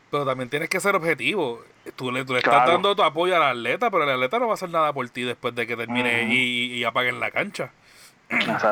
pero 0.10 0.26
también 0.26 0.50
tienes 0.50 0.70
que 0.70 0.80
ser 0.80 0.96
objetivo. 0.96 1.62
Tú 1.98 2.10
le, 2.10 2.22
estás 2.22 2.66
dando 2.66 2.96
tu 2.96 3.04
apoyo 3.04 3.36
al 3.36 3.44
atleta, 3.44 3.92
pero 3.92 4.06
el 4.06 4.12
atleta 4.12 4.40
no 4.40 4.46
va 4.46 4.52
a 4.52 4.54
hacer 4.54 4.70
nada 4.70 4.94
por 4.94 5.10
ti 5.10 5.24
después 5.24 5.54
de 5.54 5.68
que 5.68 5.76
termine 5.76 6.34
y, 6.34 6.74
y 6.74 6.84
apaguen 6.86 7.20
la 7.20 7.30
cancha. 7.30 7.72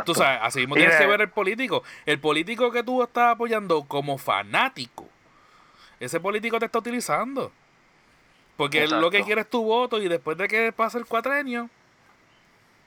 Tú 0.05 0.15
sabes, 0.15 0.39
así 0.41 0.59
mismo 0.59 0.75
tienes 0.75 0.95
que 0.95 1.05
ver 1.05 1.19
el 1.19 1.29
político. 1.29 1.83
El 2.05 2.21
político 2.21 2.71
que 2.71 2.81
tú 2.81 3.03
estás 3.03 3.33
apoyando 3.33 3.83
como 3.83 4.17
fanático, 4.17 5.05
ese 5.99 6.21
político 6.21 6.59
te 6.59 6.67
está 6.67 6.79
utilizando. 6.79 7.51
Porque 8.55 8.87
lo 8.87 9.11
que 9.11 9.23
quiere 9.23 9.41
es 9.41 9.49
tu 9.49 9.65
voto 9.65 10.01
y 10.01 10.07
después 10.07 10.37
de 10.37 10.47
que 10.47 10.71
pase 10.71 10.97
el 10.97 11.05
cuatrenio, 11.05 11.69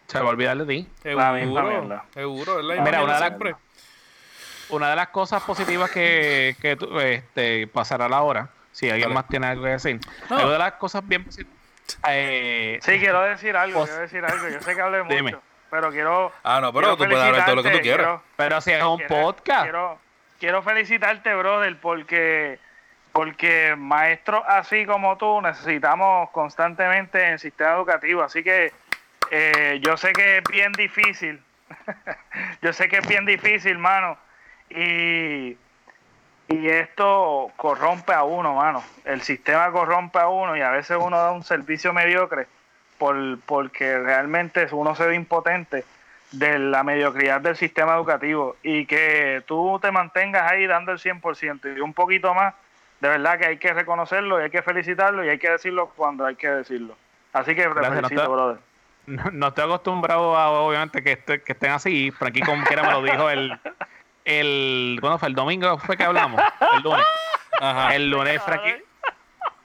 se 0.07 0.19
va 0.19 0.27
a 0.27 0.31
olvidar 0.31 0.57
de 0.57 0.67
ti. 0.67 0.89
Seguro, 1.03 2.05
seguro. 2.15 2.61
Es 2.61 2.65
la 2.65 2.83
Mira, 2.83 3.03
una 3.03 3.21
de, 3.21 3.31
las, 3.31 3.57
una 4.73 4.91
de 4.91 4.97
las 4.97 5.09
cosas 5.09 5.43
positivas 5.43 5.91
que, 5.91 6.57
que 6.61 6.77
este, 7.15 7.67
pasará 7.69 8.09
la 8.09 8.23
hora, 8.23 8.49
si 8.73 8.91
alguien 8.91 9.13
más 9.13 9.29
tiene 9.29 9.47
algo 9.47 9.65
que 9.65 9.71
decir, 9.71 10.01
una 10.31 10.49
de 10.49 10.59
las 10.59 10.73
cosas 10.73 11.07
bien 11.07 11.25
positivas. 11.25 11.53
Eh, 12.09 12.79
sí, 12.83 12.99
quiero 12.99 13.23
decir 13.23 13.57
algo, 13.57 13.85
quiero 13.85 14.01
decir 14.01 14.25
algo. 14.25 14.49
Yo 14.49 14.61
sé 14.61 14.75
que 14.75 14.81
hablé 14.81 15.03
mucho, 15.03 15.43
pero 15.71 15.91
quiero. 15.91 16.33
Ah, 16.43 16.61
no, 16.61 16.73
pero 16.73 16.97
tú 16.97 17.05
puedes 17.05 17.23
hablar 17.23 17.45
todo 17.45 17.57
lo 17.57 17.63
que 17.63 17.71
tú 17.71 17.81
quieras. 17.81 18.21
pero 18.37 18.61
si 18.61 18.73
es 18.73 18.83
un 18.83 19.01
podcast. 19.07 19.65
Quiero, 19.65 19.99
quiero 20.41 20.63
felicitarte, 20.63 21.35
brother, 21.35 21.79
porque 21.81 22.59
porque 23.13 23.75
maestros 23.77 24.43
así 24.47 24.87
como 24.87 25.19
tú 25.19 25.43
necesitamos 25.43 26.31
constantemente 26.31 27.23
en 27.23 27.33
el 27.35 27.39
sistema 27.39 27.75
educativo. 27.75 28.23
Así 28.23 28.43
que 28.43 28.73
eh, 29.31 29.81
yo 29.83 29.97
sé 29.97 30.13
que 30.13 30.39
es 30.39 30.45
bien 30.51 30.73
difícil. 30.73 31.43
yo 32.63 32.73
sé 32.73 32.89
que 32.89 32.99
es 32.99 33.07
bien 33.07 33.27
difícil, 33.27 33.77
mano. 33.79 34.17
Y, 34.71 35.57
y 36.49 36.69
esto 36.69 37.51
corrompe 37.57 38.13
a 38.13 38.25
uno, 38.25 38.55
mano. 38.55 38.83
El 39.05 39.23
sistema 39.23 39.71
corrompe 39.71 40.19
a 40.19 40.29
uno 40.29 40.57
y 40.57 40.61
a 40.61 40.71
veces 40.71 40.97
uno 41.01 41.17
da 41.17 41.33
un 41.33 41.45
servicio 41.45 41.93
mediocre 41.93 42.47
por, 42.99 43.39
porque 43.41 43.99
realmente 43.99 44.67
uno 44.73 44.95
se 44.95 45.07
ve 45.07 45.15
impotente 45.15 45.85
de 46.31 46.59
la 46.59 46.83
mediocridad 46.83 47.41
del 47.41 47.57
sistema 47.57 47.95
educativo 47.95 48.57
y 48.63 48.87
que 48.87 49.43
tú 49.47 49.79
te 49.83 49.91
mantengas 49.91 50.51
ahí 50.51 50.67
dando 50.67 50.93
el 50.93 50.99
100% 50.99 51.77
y 51.77 51.81
un 51.81 51.93
poquito 51.93 52.33
más, 52.33 52.55
de 53.01 53.09
verdad 53.09 53.39
que 53.39 53.47
hay 53.47 53.59
que 53.59 53.75
reconocerlo 53.75 54.41
y 54.41 54.45
hay 54.45 54.51
que 54.51 54.63
felicitarlo 54.63 55.25
y 55.25 55.29
hay 55.29 55.39
que 55.39 55.51
decirlo 55.51 55.93
cuando 55.95 56.25
hay 56.25 56.37
que 56.37 56.49
decirlo. 56.49 56.97
Así 57.35 57.55
que 57.55 57.69
felicito, 57.69 58.31
brother 58.31 58.59
no, 59.07 59.49
estoy 59.49 59.65
acostumbrado 59.65 60.37
a, 60.37 60.51
obviamente, 60.51 61.03
que, 61.03 61.19
que 61.19 61.53
estén 61.53 61.73
así. 61.73 62.11
Frankie 62.13 62.43
como 62.43 62.65
quiera 62.65 62.83
me 62.83 62.93
lo 62.93 63.03
dijo 63.03 63.29
el, 63.31 63.59
el, 64.25 64.99
bueno, 65.01 65.19
fue 65.19 65.29
el 65.29 65.35
domingo 65.35 65.79
fue 65.79 65.97
que 65.97 66.05
hablamos, 66.05 66.41
el 66.77 66.83
lunes. 66.83 67.07
El 67.93 68.11
lunes 68.11 68.43
Frankie, 68.43 68.83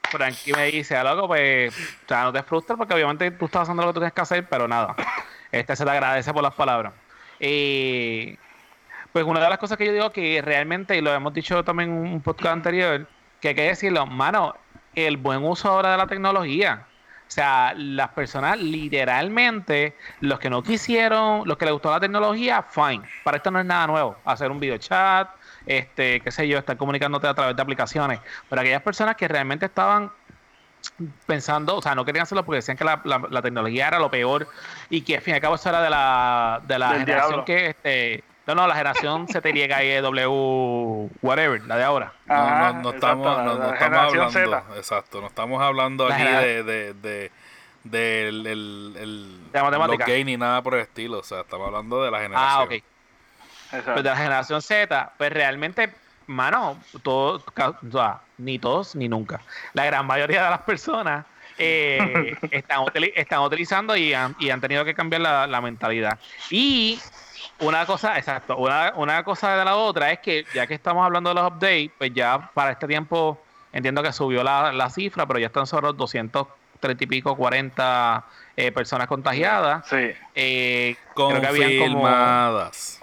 Frankie 0.10 0.54
me 0.54 0.66
dice, 0.66 0.96
ah, 0.96 1.04
loco, 1.04 1.28
pues, 1.28 1.74
o 1.76 2.08
sea, 2.08 2.24
no 2.24 2.34
te 2.34 2.44
frustres 2.44 2.78
porque 2.78 2.94
obviamente 2.94 3.32
tú 3.32 3.46
estás 3.46 3.64
haciendo 3.64 3.84
lo 3.84 3.90
que 3.90 3.94
tú 3.94 4.00
tienes 4.00 4.14
que 4.14 4.22
hacer, 4.22 4.48
pero 4.48 4.68
nada. 4.68 4.96
Este 5.52 5.76
se 5.76 5.86
te 5.86 5.92
agradece 5.92 6.34
por 6.34 6.44
las 6.44 6.54
palabras. 6.54 6.94
Y 7.40 8.38
pues 9.14 9.26
una 9.26 9.40
de 9.40 9.50
las 9.50 9.58
cosas 9.58 9.78
que 9.78 9.86
yo 9.86 9.94
digo 9.94 10.12
que 10.12 10.42
realmente, 10.44 10.98
y 10.98 11.02
lo 11.02 11.14
hemos 11.14 11.34
dicho 11.34 11.64
también 11.64 11.90
en 11.90 12.14
un 12.14 12.22
podcast 12.22 12.54
anterior, 12.54 13.08
que 13.42 13.50
hay 13.50 13.56
que 13.56 13.64
decirlo, 13.64 14.06
mano, 14.06 14.56
el 14.96 15.18
buen 15.18 15.44
uso 15.44 15.70
ahora 15.70 15.92
de 15.92 15.98
la 15.98 16.08
tecnología. 16.08 16.86
O 17.28 17.32
sea, 17.32 17.74
las 17.76 18.10
personas 18.10 18.58
literalmente, 18.58 19.96
los 20.22 20.40
que 20.40 20.50
no 20.50 20.64
quisieron, 20.64 21.44
los 21.46 21.58
que 21.58 21.66
les 21.66 21.74
gustó 21.74 21.92
la 21.92 22.00
tecnología, 22.00 22.64
fine. 22.64 23.02
Para 23.24 23.38
esto 23.38 23.52
no 23.52 23.60
es 23.60 23.66
nada 23.66 23.86
nuevo. 23.86 24.16
Hacer 24.24 24.50
un 24.50 24.60
video 24.60 24.78
chat, 24.78 25.30
este, 25.66 26.22
qué 26.22 26.32
sé 26.32 26.48
yo, 26.48 26.58
estar 26.58 26.78
comunicándote 26.78 27.28
a 27.28 27.34
través 27.34 27.56
de 27.56 27.62
aplicaciones. 27.62 28.22
Pero 28.50 28.62
aquellas 28.62 28.82
personas 28.82 29.18
que 29.18 29.28
realmente 29.28 29.66
estaban 29.66 30.10
pensando, 31.26 31.76
o 31.76 31.82
sea, 31.82 31.96
no 31.96 32.06
querían 32.06 32.24
hacerlo 32.24 32.46
porque 32.46 32.58
decían 32.58 32.78
que 32.78 32.86
la, 32.86 33.02
la, 33.04 33.42
tecnología 33.42 33.88
era 33.88 34.00
lo 34.00 34.10
peor 34.10 34.48
y 34.90 35.02
que 35.02 35.18
al 35.18 35.22
fin 35.22 35.34
y 35.34 35.36
al 35.36 35.42
cabo 35.42 35.56
eso 35.56 35.70
era 35.70 35.82
de 35.82 35.90
la, 35.90 36.62
de 36.66 36.80
la 36.80 36.94
generación 36.94 37.46
que 37.46 37.70
este 37.72 38.24
no, 38.48 38.56
no, 38.56 38.68
la 38.68 38.76
generación 38.76 39.28
CTRYW, 39.28 41.10
whatever, 41.22 41.62
la 41.66 41.76
de 41.78 41.84
ahora. 41.84 42.14
no, 42.26 42.74
no, 42.82 42.90
estamos, 42.92 43.44
no, 43.44 43.74
estamos 43.74 44.00
hablando, 44.00 44.76
exacto, 44.78 45.20
no 45.20 45.28
estamos 45.28 45.62
hablando 45.62 46.08
aquí 46.08 46.24
de, 46.24 46.64
de, 46.64 46.94
de, 46.94 47.32
de 47.84 48.28
el, 48.30 48.48
el, 48.48 48.96
el 48.98 49.52
los 49.54 49.98
gay 50.00 50.24
ni 50.24 50.38
nada 50.38 50.64
por 50.64 50.76
el 50.76 50.82
estilo, 50.82 51.20
o 51.20 51.24
sea, 51.24 51.42
estamos 51.42 51.68
hablando 51.68 52.02
de 52.04 52.12
la 52.12 52.20
generación. 52.22 52.50
Ah, 52.50 52.64
ok. 52.64 52.84
Pues 53.70 53.96
de 53.98 54.10
la 54.10 54.16
generación 54.16 54.62
Z, 54.62 55.12
pues 55.18 55.34
realmente, 55.34 55.94
mano, 56.28 56.80
todo, 57.04 57.44
o 57.46 57.92
sea, 57.92 58.22
ni 58.38 58.60
todos 58.60 58.96
ni 58.96 59.10
nunca. 59.10 59.42
La 59.74 59.84
gran 59.84 60.06
mayoría 60.06 60.46
de 60.46 60.50
las 60.52 60.62
personas 60.62 61.26
eh, 61.58 62.34
están, 62.52 62.86
están 63.16 63.42
utilizando 63.42 63.96
y 63.98 64.14
han, 64.14 64.36
y 64.40 64.52
han 64.52 64.62
tenido 64.62 64.86
que 64.86 64.94
cambiar 64.94 65.22
la, 65.22 65.48
la 65.48 65.60
mentalidad. 65.60 66.18
Y 66.50 67.00
una 67.60 67.86
cosa, 67.86 68.18
exacto, 68.18 68.58
una, 68.58 68.94
una 68.96 69.24
cosa 69.24 69.58
de 69.58 69.66
la 69.66 69.76
otra 69.76 70.12
es 70.12 70.20
que 70.20 70.46
ya 70.54 70.68
que 70.68 70.74
estamos 70.74 71.06
hablando 71.06 71.30
de 71.30 71.36
los 71.36 71.52
updates, 71.52 71.92
pues 71.98 72.14
ya 72.14 72.52
para 72.54 72.72
este 72.72 72.88
tiempo 72.88 73.42
entiendo 73.74 74.02
que 74.04 74.14
subió 74.14 74.44
la, 74.44 74.72
la 74.72 74.90
cifra, 74.90 75.26
pero 75.26 75.40
ya 75.40 75.48
están 75.48 75.68
solo 75.68 75.94
230 75.94 77.04
y 77.04 77.08
pico, 77.08 77.36
40 77.36 78.26
eh, 78.56 78.72
personas 78.72 79.08
contagiadas. 79.08 79.88
Sí. 79.88 80.12
Eh, 80.36 80.96
confirmadas. 81.14 83.00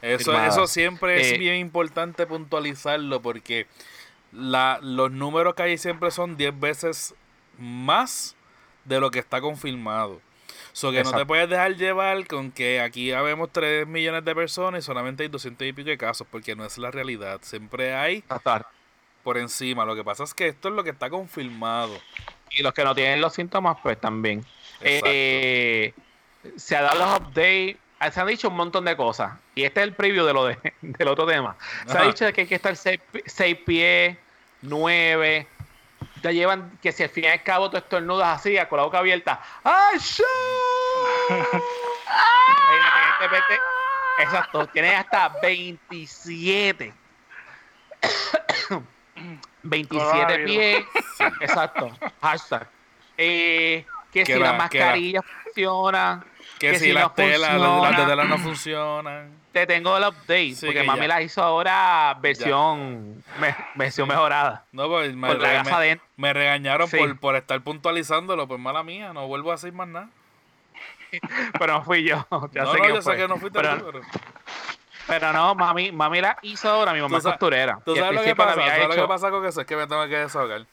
Eso, 0.00 0.42
eso 0.42 0.66
siempre 0.66 1.20
es 1.20 1.32
eh, 1.32 1.38
bien 1.38 1.56
importante 1.56 2.26
puntualizarlo 2.26 3.20
porque 3.20 3.66
la, 4.32 4.78
los 4.82 5.10
números 5.10 5.54
que 5.54 5.62
hay 5.62 5.78
siempre 5.78 6.10
son 6.10 6.36
10 6.36 6.58
veces 6.58 7.14
más 7.58 8.34
de 8.84 9.00
lo 9.00 9.10
que 9.10 9.18
está 9.18 9.40
confirmado. 9.40 10.20
So 10.78 10.92
que 10.92 11.02
no 11.02 11.10
te 11.10 11.26
puedes 11.26 11.50
dejar 11.50 11.74
llevar 11.74 12.24
con 12.28 12.52
que 12.52 12.80
aquí 12.80 13.10
habemos 13.10 13.50
3 13.50 13.84
millones 13.88 14.24
de 14.24 14.32
personas 14.32 14.84
y 14.84 14.86
solamente 14.86 15.24
hay 15.24 15.28
200 15.28 15.66
y 15.66 15.72
pico 15.72 15.90
de 15.90 15.98
casos, 15.98 16.24
porque 16.30 16.54
no 16.54 16.64
es 16.64 16.78
la 16.78 16.92
realidad. 16.92 17.40
Siempre 17.42 17.96
hay 17.96 18.22
por 19.24 19.38
encima. 19.38 19.84
Lo 19.84 19.96
que 19.96 20.04
pasa 20.04 20.22
es 20.22 20.32
que 20.34 20.46
esto 20.46 20.68
es 20.68 20.76
lo 20.76 20.84
que 20.84 20.90
está 20.90 21.10
confirmado. 21.10 21.98
Y 22.52 22.62
los 22.62 22.72
que 22.74 22.84
no 22.84 22.94
tienen 22.94 23.20
los 23.20 23.34
síntomas, 23.34 23.76
pues 23.82 24.00
también. 24.00 24.46
Eh, 24.80 25.92
se 26.54 26.76
ha 26.76 26.82
dado 26.82 26.98
los 27.00 27.20
updates. 27.22 27.76
Ah, 27.98 28.12
se 28.12 28.20
han 28.20 28.28
dicho 28.28 28.48
un 28.48 28.54
montón 28.54 28.84
de 28.84 28.96
cosas. 28.96 29.32
Y 29.56 29.64
este 29.64 29.80
es 29.80 29.84
el 29.88 29.94
preview 29.94 30.24
de 30.26 30.32
lo 30.32 30.44
de, 30.44 30.58
del 30.80 31.08
otro 31.08 31.26
tema. 31.26 31.56
Se 31.88 31.98
ha 31.98 32.04
dicho 32.04 32.32
que 32.32 32.42
hay 32.42 32.46
que 32.46 32.54
estar 32.54 32.76
6 32.76 33.00
pies, 33.66 34.16
9 34.62 35.48
te 36.20 36.34
llevan 36.34 36.78
que 36.82 36.92
si 36.92 37.02
al 37.02 37.08
fin 37.08 37.24
y 37.24 37.26
al 37.28 37.42
cabo 37.42 37.70
tú 37.70 37.76
estornudas 37.76 38.38
así, 38.38 38.56
con 38.68 38.78
la 38.78 38.84
boca 38.84 38.98
abierta. 38.98 39.40
¡Ay, 39.62 39.98
Exacto, 44.18 44.66
tienes 44.66 44.94
hasta 44.94 45.28
27. 45.40 46.92
27 49.62 50.38
pies. 50.44 50.84
Exacto. 51.40 51.90
Hashtag. 52.20 52.68
Eh, 53.16 53.84
que 54.12 54.26
si 54.26 54.34
la 54.34 54.52
mascarilla 54.54 55.22
funciona. 55.22 56.24
Que, 56.58 56.76
si, 56.78 56.92
las 56.92 57.14
telas, 57.14 57.60
las 57.60 58.06
telas 58.06 58.28
no 58.28 58.38
funcionan. 58.38 59.38
Te 59.52 59.64
tengo 59.66 59.96
el 59.96 60.04
update, 60.04 60.56
porque 60.64 60.82
mami 60.82 61.06
la 61.06 61.22
hizo 61.22 61.42
ahora 61.42 62.16
versión 62.20 63.22
versión 63.76 64.08
mejorada. 64.08 64.64
No, 64.72 64.88
pues 64.88 65.14
me, 65.14 65.28
me, 66.16 66.32
regañaron 66.32 66.90
por, 66.90 67.20
por 67.20 67.36
estar 67.36 67.60
puntualizándolo, 67.60 68.48
pues 68.48 68.60
mala 68.60 68.82
mía, 68.82 69.12
no 69.12 69.28
vuelvo 69.28 69.52
a 69.52 69.54
hacer 69.54 69.72
más 69.72 69.86
nada. 69.88 70.10
pero 71.58 71.74
no 71.74 71.84
fui 71.84 72.04
yo. 72.04 72.26
Ya 72.52 72.64
no, 72.64 72.72
sé 72.72 72.78
no, 72.78 72.84
que 72.84 72.88
yo 72.94 73.02
sé 73.02 73.16
que 73.16 73.28
no 73.28 73.36
fuiste 73.38 73.60
pero, 73.60 73.78
tú, 73.78 73.84
pero... 73.92 74.00
pero... 75.06 75.32
no, 75.32 75.54
mami, 75.54 75.92
mami 75.92 76.20
la 76.20 76.38
hizo 76.42 76.68
ahora, 76.68 76.92
mi 76.92 77.00
mamá 77.00 77.18
es 77.18 77.24
costurera. 77.24 77.80
¿Tú 77.84 77.96
sabes 77.96 78.14
lo 78.14 78.22
que 78.22 78.36
pasa? 78.36 78.54
¿Sabes 78.54 78.88
lo 78.88 78.94
que 78.94 79.08
pasa 79.08 79.30
con 79.30 79.44
eso? 79.44 79.60
Es 79.60 79.66
que 79.66 79.76
me 79.76 79.86
tengo 79.86 80.06
que 80.06 80.16
desahogar. 80.16 80.66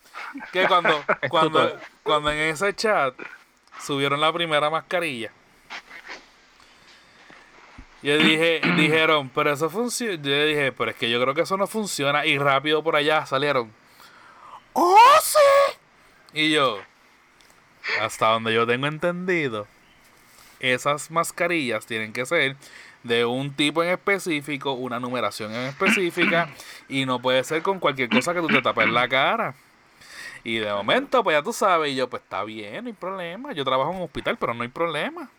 Que 0.51 0.67
cuando, 0.67 1.03
cuando, 1.29 1.77
cuando 2.03 2.31
en 2.31 2.39
ese 2.39 2.73
chat 2.75 3.13
subieron 3.79 4.21
la 4.21 4.31
primera 4.31 4.69
mascarilla, 4.69 5.31
Yo 8.01 8.17
dije, 8.17 8.61
dijeron, 8.77 9.29
pero 9.33 9.51
eso 9.51 9.69
funciona. 9.69 10.13
Yo 10.15 10.45
dije, 10.45 10.71
pero 10.71 10.91
es 10.91 10.97
que 10.97 11.09
yo 11.09 11.21
creo 11.21 11.33
que 11.33 11.41
eso 11.41 11.57
no 11.57 11.67
funciona. 11.67 12.25
Y 12.25 12.37
rápido 12.37 12.83
por 12.83 12.95
allá 12.95 13.25
salieron. 13.25 13.71
¡Oh, 14.73 14.97
sí! 15.21 15.39
Y 16.33 16.51
yo, 16.51 16.79
hasta 18.01 18.27
donde 18.27 18.53
yo 18.53 18.67
tengo 18.67 18.87
entendido, 18.87 19.67
esas 20.59 21.11
mascarillas 21.11 21.85
tienen 21.85 22.13
que 22.13 22.25
ser 22.25 22.55
de 23.03 23.23
un 23.23 23.53
tipo 23.53 23.83
en 23.83 23.89
específico, 23.89 24.73
una 24.73 24.99
numeración 24.99 25.53
en 25.53 25.67
específica, 25.67 26.49
y 26.89 27.05
no 27.05 27.21
puede 27.21 27.43
ser 27.43 27.61
con 27.61 27.79
cualquier 27.79 28.09
cosa 28.09 28.33
que 28.33 28.41
tú 28.41 28.47
te 28.47 28.61
tapes 28.61 28.89
la 28.89 29.07
cara. 29.07 29.53
Y 30.43 30.57
de 30.57 30.71
momento, 30.71 31.23
pues 31.23 31.35
ya 31.35 31.43
tú 31.43 31.53
sabes, 31.53 31.91
y 31.91 31.95
yo, 31.95 32.09
pues 32.09 32.23
está 32.23 32.43
bien, 32.43 32.83
no 32.83 32.87
hay 32.87 32.93
problema. 32.93 33.51
Yo 33.53 33.63
trabajo 33.63 33.91
en 33.91 33.97
un 33.97 34.03
hospital, 34.03 34.37
pero 34.37 34.53
no 34.53 34.63
hay 34.63 34.69
problema. 34.69 35.29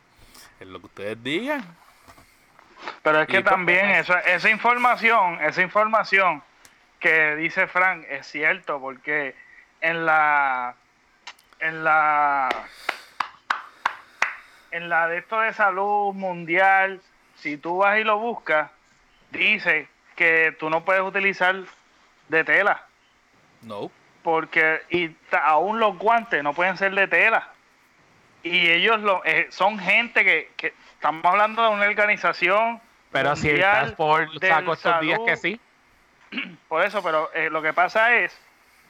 Es 0.58 0.66
lo 0.66 0.80
que 0.80 0.86
ustedes 0.86 1.22
digan. 1.22 1.64
Pero 3.02 3.20
es 3.22 3.28
que 3.28 3.42
también 3.42 3.90
esa, 3.90 4.20
esa 4.20 4.50
información, 4.50 5.40
esa 5.42 5.62
información 5.62 6.42
que 6.98 7.36
dice 7.36 7.66
Frank 7.66 8.04
es 8.08 8.26
cierto, 8.26 8.80
porque 8.80 9.34
en 9.80 10.06
la 10.06 10.74
en 11.60 11.84
la 11.84 12.48
en 14.76 14.88
la 14.88 15.08
de 15.08 15.18
esto 15.18 15.40
de 15.40 15.52
salud 15.52 16.12
mundial, 16.14 17.00
si 17.36 17.56
tú 17.56 17.78
vas 17.78 17.98
y 17.98 18.04
lo 18.04 18.18
buscas, 18.18 18.70
dice 19.30 19.88
que 20.14 20.54
tú 20.58 20.70
no 20.70 20.84
puedes 20.84 21.02
utilizar 21.02 21.56
de 22.28 22.44
tela. 22.44 22.84
No. 23.62 23.90
Porque 24.22 24.82
y 24.90 25.14
aún 25.42 25.80
los 25.80 25.98
guantes 25.98 26.42
no 26.42 26.52
pueden 26.52 26.76
ser 26.76 26.94
de 26.94 27.08
tela. 27.08 27.48
Y 28.42 28.70
ellos 28.70 29.00
lo, 29.00 29.24
eh, 29.24 29.46
son 29.50 29.78
gente 29.78 30.24
que, 30.24 30.50
que 30.56 30.74
estamos 30.94 31.24
hablando 31.24 31.62
de 31.62 31.68
una 31.70 31.86
organización 31.86 32.80
pero 33.10 33.34
si 33.34 33.48
el 33.48 33.60
Task 33.60 33.96
saco 34.40 34.74
estos 34.74 35.00
días 35.00 35.20
que 35.24 35.36
sí. 35.36 35.60
Por 36.68 36.84
eso, 36.84 37.02
pero 37.02 37.32
eh, 37.32 37.48
lo 37.48 37.62
que 37.62 37.72
pasa 37.72 38.14
es 38.16 38.38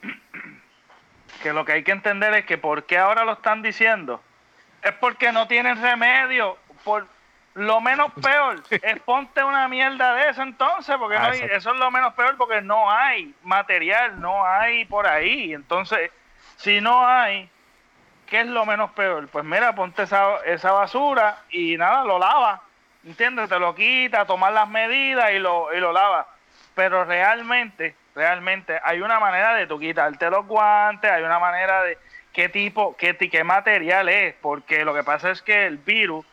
que 1.43 1.53
lo 1.53 1.65
que 1.65 1.73
hay 1.73 1.83
que 1.85 1.93
entender 1.93 2.35
es 2.35 2.45
que 2.45 2.59
por 2.59 2.85
qué 2.85 2.99
ahora 2.99 3.25
lo 3.25 3.35
están 3.35 3.63
diciendo 3.63 4.21
es 4.83 4.93
porque 4.93 5.33
no 5.33 5.47
tienen 5.47 5.81
remedio. 5.81 6.57
Por 6.85 7.07
lo 7.55 7.81
menos 7.81 8.13
peor 8.23 8.63
es 8.71 9.01
ponte 9.01 9.43
una 9.43 9.69
mierda 9.69 10.15
de 10.15 10.31
eso 10.31 10.43
entonces, 10.43 10.97
porque 10.99 11.19
no 11.19 11.29
eso 11.33 11.73
es 11.73 11.79
lo 11.79 11.91
menos 11.91 12.15
peor 12.15 12.37
porque 12.37 12.61
no 12.61 12.91
hay 12.91 13.35
material, 13.43 14.21
no 14.21 14.47
hay 14.47 14.85
por 14.85 15.07
ahí. 15.07 15.53
Entonces, 15.55 16.11
si 16.57 16.81
no 16.81 17.07
hay, 17.07 17.49
¿qué 18.27 18.41
es 18.41 18.47
lo 18.47 18.67
menos 18.67 18.91
peor? 18.93 19.29
Pues 19.29 19.45
mira, 19.45 19.75
ponte 19.75 20.03
esa, 20.03 20.37
esa 20.45 20.73
basura 20.73 21.39
y 21.51 21.77
nada, 21.77 22.05
lo 22.05 22.19
lava 22.19 22.63
¿entiendes? 23.07 23.49
Te 23.49 23.59
lo 23.59 23.75
quita, 23.75 24.25
tomar 24.27 24.53
las 24.53 24.69
medidas 24.69 25.31
y 25.33 25.39
lo, 25.39 25.73
y 25.73 25.81
lo 25.81 25.93
lava. 25.93 26.27
Pero 26.75 27.05
realmente, 27.05 27.95
realmente 28.15 28.79
hay 28.83 29.01
una 29.01 29.19
manera 29.21 29.55
de 29.55 29.67
tú 29.67 29.79
quitarte 29.79 30.29
los 30.29 30.47
guantes, 30.47 31.11
hay 31.11 31.23
una 31.23 31.39
manera 31.39 31.83
de 31.85 31.97
qué 32.37 32.51
tipo, 32.51 32.95
qué, 32.99 33.17
qué 33.17 33.45
material 33.45 34.11
es, 34.11 34.35
porque 34.43 34.85
lo 34.85 34.93
que 34.93 35.03
pasa 35.03 35.31
es 35.31 35.41
que 35.41 35.67
el 35.67 35.79
virus 35.79 36.27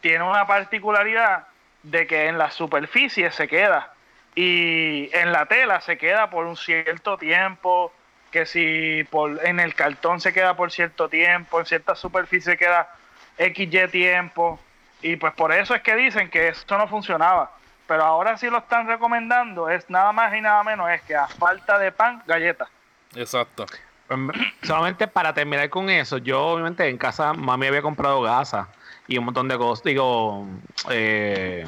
tiene 0.00 0.22
una 0.22 0.46
particularidad 0.46 1.48
de 1.82 2.06
que 2.06 2.28
en 2.28 2.38
la 2.38 2.52
superficie 2.52 3.32
se 3.32 3.48
queda 3.48 3.92
y 4.36 5.10
en 5.12 5.32
la 5.32 5.46
tela 5.46 5.80
se 5.80 5.98
queda 5.98 6.30
por 6.30 6.46
un 6.46 6.56
cierto 6.56 7.18
tiempo, 7.18 7.92
que 8.30 8.46
si 8.46 9.02
por, 9.10 9.44
en 9.44 9.58
el 9.58 9.74
cartón 9.74 10.20
se 10.20 10.32
queda 10.32 10.54
por 10.54 10.70
cierto 10.70 11.08
tiempo, 11.08 11.58
en 11.58 11.66
cierta 11.66 11.96
superficie 11.96 12.56
queda 12.56 12.94
XY 13.36 13.88
tiempo. 13.88 14.60
Y 15.02 15.16
pues 15.16 15.32
por 15.34 15.52
eso 15.52 15.74
es 15.74 15.82
que 15.82 15.96
dicen 15.96 16.30
que 16.30 16.46
esto 16.46 16.78
no 16.78 16.86
funcionaba. 16.86 17.50
Pero 17.88 18.04
ahora 18.04 18.36
sí 18.36 18.48
lo 18.48 18.58
están 18.58 18.86
recomendando, 18.86 19.68
es 19.68 19.90
nada 19.90 20.12
más 20.12 20.32
y 20.36 20.40
nada 20.40 20.62
menos, 20.62 20.88
es 20.88 21.02
que 21.02 21.16
a 21.16 21.26
falta 21.26 21.78
de 21.78 21.90
pan, 21.90 22.22
galletas. 22.26 22.68
Exacto. 23.16 23.66
Pues, 24.08 24.20
solamente 24.62 25.06
para 25.06 25.34
terminar 25.34 25.68
con 25.68 25.90
eso, 25.90 26.18
yo 26.18 26.42
obviamente 26.42 26.88
en 26.88 26.96
casa 26.96 27.34
mami 27.34 27.66
había 27.66 27.82
comprado 27.82 28.22
gasas 28.22 28.66
y 29.06 29.18
un 29.18 29.26
montón 29.26 29.48
de 29.48 29.58
cosas, 29.58 29.84
digo, 29.84 30.46
eh, 30.90 31.66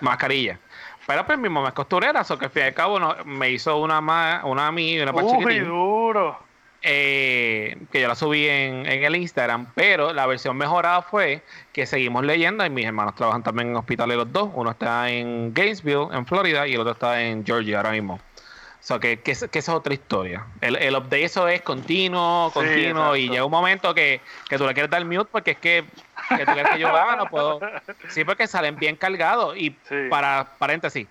mascarillas. 0.00 0.58
Pero 1.06 1.26
pues 1.26 1.38
mi 1.38 1.48
mamá 1.48 1.68
es 1.68 1.74
costurera, 1.74 2.20
eso 2.20 2.38
que 2.38 2.44
al 2.44 2.50
fin 2.52 2.62
y 2.62 2.66
al 2.66 2.74
cabo 2.74 3.00
me 3.24 3.50
hizo 3.50 3.78
una 3.78 4.00
más, 4.00 4.44
una 4.44 4.68
a 4.68 4.72
mí 4.72 4.92
y 4.92 5.00
una 5.00 5.12
para 5.12 5.26
Uy, 5.26 5.58
duro. 5.58 6.38
Eh, 6.82 7.76
que 7.92 8.00
yo 8.00 8.08
la 8.08 8.14
subí 8.14 8.48
en, 8.48 8.86
el 8.86 9.16
Instagram, 9.16 9.66
pero 9.74 10.14
la 10.14 10.26
versión 10.26 10.56
mejorada 10.56 11.02
fue 11.02 11.42
que 11.72 11.84
seguimos 11.84 12.24
leyendo 12.24 12.64
y 12.64 12.70
mis 12.70 12.86
hermanos 12.86 13.16
trabajan 13.16 13.42
también 13.42 13.68
en 13.70 13.76
hospitales 13.76 14.16
los 14.16 14.32
dos. 14.32 14.50
Uno 14.54 14.70
está 14.70 15.10
en 15.10 15.52
Gainesville, 15.52 16.08
en 16.12 16.24
Florida, 16.24 16.66
y 16.66 16.74
el 16.74 16.80
otro 16.80 16.92
está 16.92 17.20
en 17.22 17.44
Georgia 17.44 17.78
ahora 17.78 17.90
mismo. 17.90 18.20
O 18.80 18.82
sea, 18.82 18.98
que, 18.98 19.20
que, 19.20 19.32
es 19.32 19.68
otra 19.68 19.92
historia. 19.92 20.46
El, 20.62 20.76
el 20.76 20.96
update 20.96 21.24
eso 21.24 21.46
es 21.48 21.60
continuo, 21.60 22.50
continuo, 22.52 23.14
y 23.14 23.28
llega 23.28 23.44
un 23.44 23.50
momento 23.50 23.94
que, 23.94 24.22
tú 24.48 24.66
le 24.66 24.72
quieres 24.72 24.90
dar 24.90 25.04
mute 25.04 25.28
porque 25.30 25.50
es 25.52 25.58
que, 25.58 25.84
que 26.28 26.46
tú 26.46 26.52
quieres 26.52 26.72
que 26.72 26.78
yo 26.78 26.88
haga, 26.88 27.16
no 27.16 27.26
puedo. 27.26 27.60
Sí, 28.08 28.24
porque 28.24 28.46
salen 28.46 28.76
bien 28.76 28.96
cargados. 28.96 29.54
Y 29.56 29.70
para 30.08 30.56
paréntesis, 30.58 31.06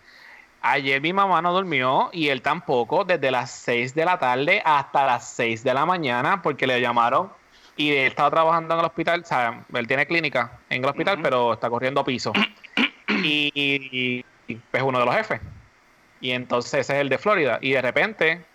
Ayer 0.61 0.99
mi 0.99 1.13
mamá 1.13 1.41
no 1.41 1.53
durmió 1.53 2.09
y 2.11 2.27
él 2.27 2.41
tampoco, 2.41 3.05
desde 3.05 3.31
las 3.31 3.49
6 3.51 3.95
de 3.95 4.03
la 4.03 4.19
tarde 4.19 4.61
hasta 4.65 5.05
las 5.05 5.29
6 5.29 5.63
de 5.63 5.73
la 5.73 5.85
mañana, 5.85 6.41
porque 6.41 6.67
le 6.67 6.81
llamaron 6.81 7.31
y 7.77 7.91
él 7.91 8.07
estaba 8.07 8.29
trabajando 8.29 8.73
en 8.73 8.81
el 8.81 8.85
hospital, 8.85 9.21
o 9.21 9.25
sea, 9.25 9.63
él 9.73 9.87
tiene 9.87 10.05
clínica 10.05 10.59
en 10.69 10.83
el 10.83 10.89
hospital, 10.89 11.19
pero 11.21 11.53
está 11.53 11.69
corriendo 11.69 12.03
piso. 12.03 12.33
Y, 13.21 14.23
es 14.47 14.81
uno 14.81 14.99
de 14.99 15.05
los 15.05 15.15
jefes. 15.15 15.41
Y 16.21 16.31
entonces 16.31 16.73
ese 16.73 16.93
es 16.93 16.99
el 16.99 17.09
de 17.09 17.17
Florida. 17.17 17.59
Y 17.61 17.71
de 17.71 17.81
repente 17.81 18.45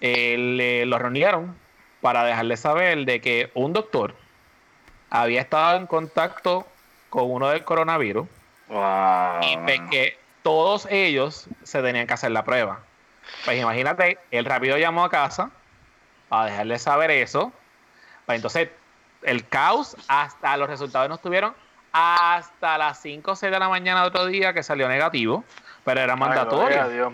eh, 0.00 0.84
lo 0.86 0.98
reunieron 0.98 1.56
para 2.00 2.24
dejarle 2.24 2.56
saber 2.56 3.04
de 3.04 3.20
que 3.20 3.50
un 3.54 3.72
doctor 3.72 4.14
había 5.10 5.40
estado 5.40 5.76
en 5.76 5.86
contacto 5.86 6.66
con 7.10 7.30
uno 7.30 7.48
del 7.48 7.64
coronavirus. 7.64 8.26
Y 9.42 9.56
que 9.90 10.18
todos 10.42 10.86
ellos 10.90 11.46
se 11.64 11.82
tenían 11.82 12.06
que 12.06 12.14
hacer 12.14 12.30
la 12.30 12.44
prueba. 12.44 12.80
Pues 13.44 13.60
imagínate, 13.60 14.18
él 14.30 14.44
rápido 14.44 14.78
llamó 14.78 15.04
a 15.04 15.10
casa 15.10 15.50
para 16.28 16.46
dejarle 16.46 16.78
saber 16.78 17.10
eso. 17.10 17.52
Pues 18.26 18.36
entonces, 18.36 18.68
el 19.22 19.46
caos, 19.46 19.96
hasta 20.08 20.56
los 20.56 20.68
resultados 20.68 21.08
no 21.08 21.16
estuvieron 21.16 21.54
hasta 21.92 22.78
las 22.78 23.00
5 23.00 23.32
o 23.32 23.36
6 23.36 23.50
de 23.50 23.58
la 23.58 23.68
mañana 23.68 24.02
de 24.02 24.08
otro 24.08 24.26
día 24.26 24.52
que 24.52 24.62
salió 24.62 24.88
negativo, 24.88 25.44
pero 25.84 26.00
era 26.00 26.16
mandatorio. 26.16 26.88
Dios, 26.88 27.12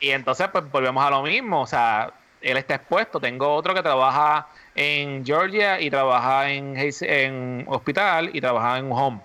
Y 0.00 0.10
entonces, 0.10 0.48
pues 0.48 0.70
volvemos 0.70 1.04
a 1.04 1.10
lo 1.10 1.22
mismo. 1.22 1.62
O 1.62 1.66
sea, 1.66 2.12
él 2.40 2.56
está 2.56 2.76
expuesto. 2.76 3.20
Tengo 3.20 3.54
otro 3.54 3.74
que 3.74 3.82
trabaja 3.82 4.48
en 4.74 5.24
Georgia 5.24 5.80
y 5.80 5.90
trabaja 5.90 6.50
en, 6.50 6.74
en 6.76 7.64
hospital 7.68 8.30
y 8.32 8.40
trabaja 8.40 8.78
en 8.78 8.90
home. 8.90 9.20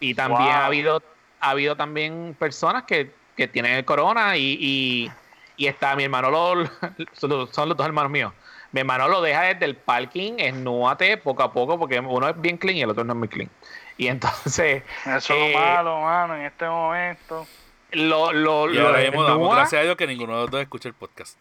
Y 0.00 0.14
también 0.14 0.50
ha 0.50 0.66
habido 0.66 1.02
ha 1.40 1.50
habido 1.50 1.76
también 1.76 2.36
personas 2.38 2.84
que, 2.84 3.16
tienen 3.52 3.74
el 3.74 3.84
corona 3.84 4.36
y, 4.36 5.08
está 5.56 5.94
mi 5.94 6.04
hermano, 6.04 6.30
lo, 6.30 6.66
son 7.12 7.68
los 7.68 7.76
dos 7.76 7.86
hermanos 7.86 8.10
míos. 8.10 8.32
Mi 8.72 8.80
hermano 8.80 9.08
lo 9.08 9.22
deja 9.22 9.42
desde 9.42 9.64
el 9.64 9.76
parking, 9.76 10.34
esnúate 10.38 11.16
poco 11.18 11.44
a 11.44 11.52
poco, 11.52 11.78
porque 11.78 12.00
uno 12.00 12.28
es 12.28 12.40
bien 12.40 12.58
clean 12.58 12.78
y 12.78 12.82
el 12.82 12.90
otro 12.90 13.04
no 13.04 13.12
es 13.12 13.18
muy 13.18 13.28
clean. 13.28 13.48
Y 13.98 14.06
entonces. 14.06 14.82
Eso 15.04 15.16
es 15.16 15.28
lo 15.28 15.36
eh, 15.36 15.54
malo, 15.54 16.00
mano, 16.00 16.36
en 16.36 16.42
este 16.42 16.66
momento. 16.66 17.46
Lo, 17.90 18.32
lo, 18.32 18.72
y 18.72 18.78
ahora 18.78 19.02
lo 19.10 19.50
gracias 19.50 19.80
a 19.80 19.84
Dios 19.84 19.96
que 19.96 20.06
ninguno 20.06 20.34
de 20.34 20.40
los 20.42 20.50
dos 20.50 20.60
escucha 20.60 20.88
el 20.88 20.94
podcast. 20.94 21.38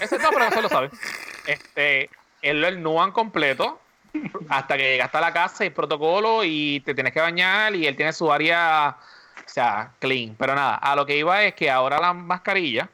Ese 0.00 0.18
no, 0.18 0.30
pero 0.30 0.44
eso 0.44 0.60
lo 0.60 0.68
sabe. 0.68 0.90
Este, 1.46 2.10
él 2.42 2.60
lo 2.60 2.70
nuan 2.72 3.10
completo 3.10 3.80
hasta 4.50 4.76
que 4.76 4.82
llegaste 4.82 5.16
a 5.16 5.20
la 5.22 5.32
casa 5.32 5.64
y 5.64 5.70
protocolo 5.70 6.44
y 6.44 6.80
te 6.80 6.94
tienes 6.94 7.12
que 7.12 7.20
bañar 7.20 7.74
y 7.74 7.86
él 7.86 7.96
tiene 7.96 8.12
su 8.12 8.30
área, 8.30 8.96
o 9.38 9.48
sea, 9.48 9.92
clean. 9.98 10.34
Pero 10.38 10.54
nada, 10.54 10.74
a 10.74 10.94
lo 10.94 11.06
que 11.06 11.16
iba 11.16 11.42
es 11.42 11.54
que 11.54 11.70
ahora 11.70 12.00
la 12.00 12.12
mascarilla, 12.12 12.88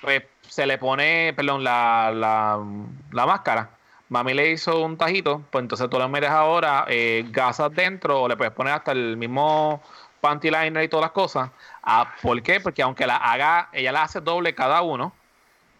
pues 0.00 0.24
se 0.48 0.66
le 0.66 0.78
pone, 0.78 1.32
perdón, 1.34 1.62
la, 1.62 2.10
la, 2.12 3.26
máscara. 3.26 3.70
Mami 4.08 4.34
le 4.34 4.52
hizo 4.52 4.84
un 4.84 4.96
tajito, 4.96 5.42
pues 5.50 5.62
entonces 5.62 5.90
tú 5.90 5.98
le 5.98 6.06
metes 6.08 6.30
ahora 6.30 6.84
eh, 6.88 7.24
gasas 7.30 7.72
dentro 7.72 8.22
o 8.22 8.28
le 8.28 8.36
puedes 8.36 8.52
poner 8.52 8.74
hasta 8.74 8.92
el 8.92 9.16
mismo 9.16 9.82
panty 10.20 10.50
liner 10.50 10.84
y 10.84 10.88
todas 10.88 11.04
las 11.04 11.10
cosas. 11.10 11.50
Ah, 11.82 12.14
¿Por 12.22 12.40
qué? 12.42 12.60
Porque 12.60 12.82
aunque 12.82 13.06
la 13.06 13.16
haga, 13.16 13.68
ella 13.72 13.92
la 13.92 14.02
hace 14.02 14.20
doble 14.20 14.54
cada 14.54 14.82
uno 14.82 15.12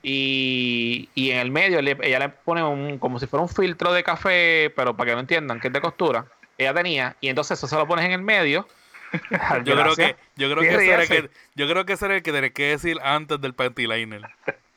y, 0.03 1.09
en 1.17 1.39
el 1.39 1.51
medio 1.51 1.81
ella 1.81 2.19
le 2.19 2.29
pone 2.29 2.63
un, 2.63 2.99
como 2.99 3.19
si 3.19 3.27
fuera 3.27 3.43
un 3.43 3.49
filtro 3.49 3.93
de 3.93 4.05
café, 4.05 4.73
pero 4.77 4.97
para 4.97 5.11
que 5.11 5.15
no 5.15 5.21
entiendan 5.21 5.59
que 5.61 5.67
es 5.69 5.73
de 5.73 5.81
costura. 5.81 6.27
Ella 6.59 6.73
tenía, 6.75 7.17
y 7.21 7.29
entonces 7.29 7.59
eso 7.59 7.67
se 7.67 7.77
lo 7.77 7.87
pones 7.87 8.05
en 8.05 8.13
el 8.13 8.23
medio. 8.23 8.69
yo 9.65 9.75
creo 9.75 9.97
que, 9.97 10.17
yo 10.37 10.51
creo 10.51 10.63
que 10.63 10.75
ese 10.75 10.93
era 10.93 11.03
el 11.03 11.09
que, 11.09 11.31
yo 11.55 11.69
creo 11.69 11.85
que 11.87 11.95
ese 11.95 12.07
era 12.07 12.17
el 12.17 12.23
que 12.23 12.33
tenés 12.33 12.53
que 12.53 12.65
decir 12.69 12.99
antes 13.03 13.41
del 13.41 13.55
panty 13.55 13.87
liner. 13.87 14.23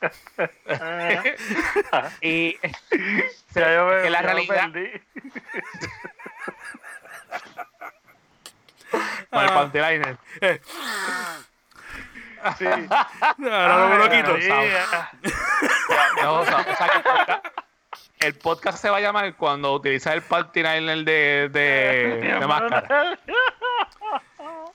y 2.22 2.56
que 3.54 4.10
la 4.10 4.22
realidad 4.22 4.70
Con 9.30 9.42
el 9.44 9.48
panty 9.50 9.78
liner. 9.78 10.16
Sí. 12.58 12.66
Ahora 12.66 13.76
no 13.78 13.88
me 13.90 13.98
lo 13.98 14.08
quito. 14.10 14.34
Ay, 14.34 14.48
María. 14.48 15.10
No, 16.22 16.32
o 16.40 16.44
sea, 16.46 16.56
o 16.58 16.64
sea 16.76 16.88
que 16.88 16.98
el 16.98 17.04
podcast- 17.04 17.52
el 18.20 18.34
podcast 18.34 18.78
se 18.82 18.88
va 18.90 18.96
a 18.96 19.00
llamar 19.00 19.34
cuando 19.36 19.72
utilizas 19.74 20.14
el 20.14 20.22
panty 20.22 20.62
liner 20.62 21.04
de, 21.04 21.48
de, 21.52 22.36
de 22.40 22.46
máscara. 22.46 23.18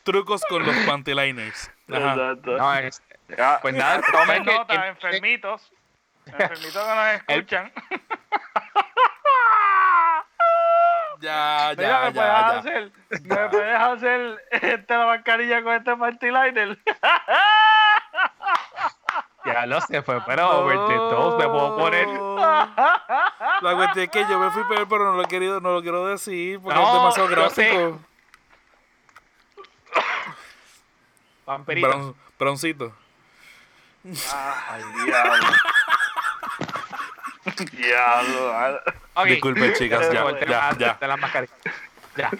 Trucos 0.04 0.44
con 0.48 0.64
los 0.66 0.76
panty 0.86 1.14
liners. 1.16 1.72
Ajá. 1.92 2.14
Exacto. 2.14 2.58
No, 2.58 2.74
es- 2.76 3.02
Ya, 3.28 3.60
pues 3.62 3.74
nada, 3.74 4.02
tomen 4.12 4.44
nota, 4.46 4.82
que- 4.82 4.88
enfermitos. 4.88 5.72
Enfermitos 6.26 6.84
que 6.84 6.96
nos 6.96 7.08
escuchan. 7.38 7.72
Ya, 11.22 11.72
Mira, 11.78 11.90
ya, 11.90 12.06
me 12.06 12.12
puedes 12.12 12.16
ya, 12.16 12.52
ya. 12.52 12.60
hacer, 12.60 12.92
me 13.24 13.50
puedes 13.50 13.76
hacer 13.80 14.44
este, 14.52 14.98
la 14.98 15.06
mascarilla 15.06 15.64
con 15.64 15.74
este 15.74 15.96
party 15.96 16.26
liner. 16.28 16.78
ya 19.46 19.66
lo 19.66 19.80
sé, 19.82 20.02
fue, 20.02 20.22
pero 20.26 20.60
over 20.60 20.78
the 20.88 20.96
toast 20.96 21.38
me 21.40 21.46
puedo 21.48 21.78
poner. 21.78 22.08
La 22.10 23.76
cuestión 23.76 24.04
es 24.06 24.10
que 24.12 24.26
yo 24.30 24.38
me 24.40 24.52
fui 24.52 24.66
peor, 24.66 24.88
pero 24.90 25.06
no 25.06 25.14
lo 25.14 25.24
he 25.24 25.28
querido, 25.28 25.62
no 25.62 25.72
lo 25.72 25.82
quiero 25.82 26.06
decir 26.06 26.60
porque 26.60 26.78
No, 26.78 26.86
es 26.86 26.94
demasiado 26.94 27.30
gráfico. 27.30 28.00
Vampirito. 31.46 31.88
Brown- 31.88 32.16
Ay, 34.32 34.84
diablo. 35.06 35.48
diablo. 37.72 38.82
Disculpen, 39.26 39.74
chicas, 39.74 40.12
ya, 40.12 40.26
ya, 40.46 40.76
ya. 40.78 40.98
de 41.00 41.08
las 41.08 41.20
mascarillas. 41.20 41.56
Ya. 42.16 42.32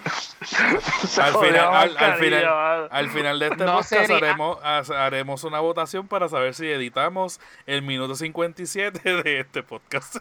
Se 1.06 1.20
Al 1.20 1.34
final, 1.36 1.96
al, 1.98 2.14
final, 2.18 2.44
vale. 2.46 2.88
al 2.90 3.10
final 3.10 3.38
de 3.38 3.46
este 3.48 3.64
No 3.66 3.74
podcast 3.76 4.10
haremos, 4.10 4.58
ha- 4.64 5.04
haremos 5.04 5.44
una 5.44 5.60
votación 5.60 6.08
para 6.08 6.30
saber 6.30 6.54
si 6.54 6.66
editamos 6.70 7.40
el 7.66 7.82
minuto 7.82 8.14
57 8.14 9.22
de 9.22 9.40
este 9.40 9.62
podcast. 9.62 10.16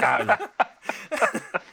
Habla. 0.00 0.38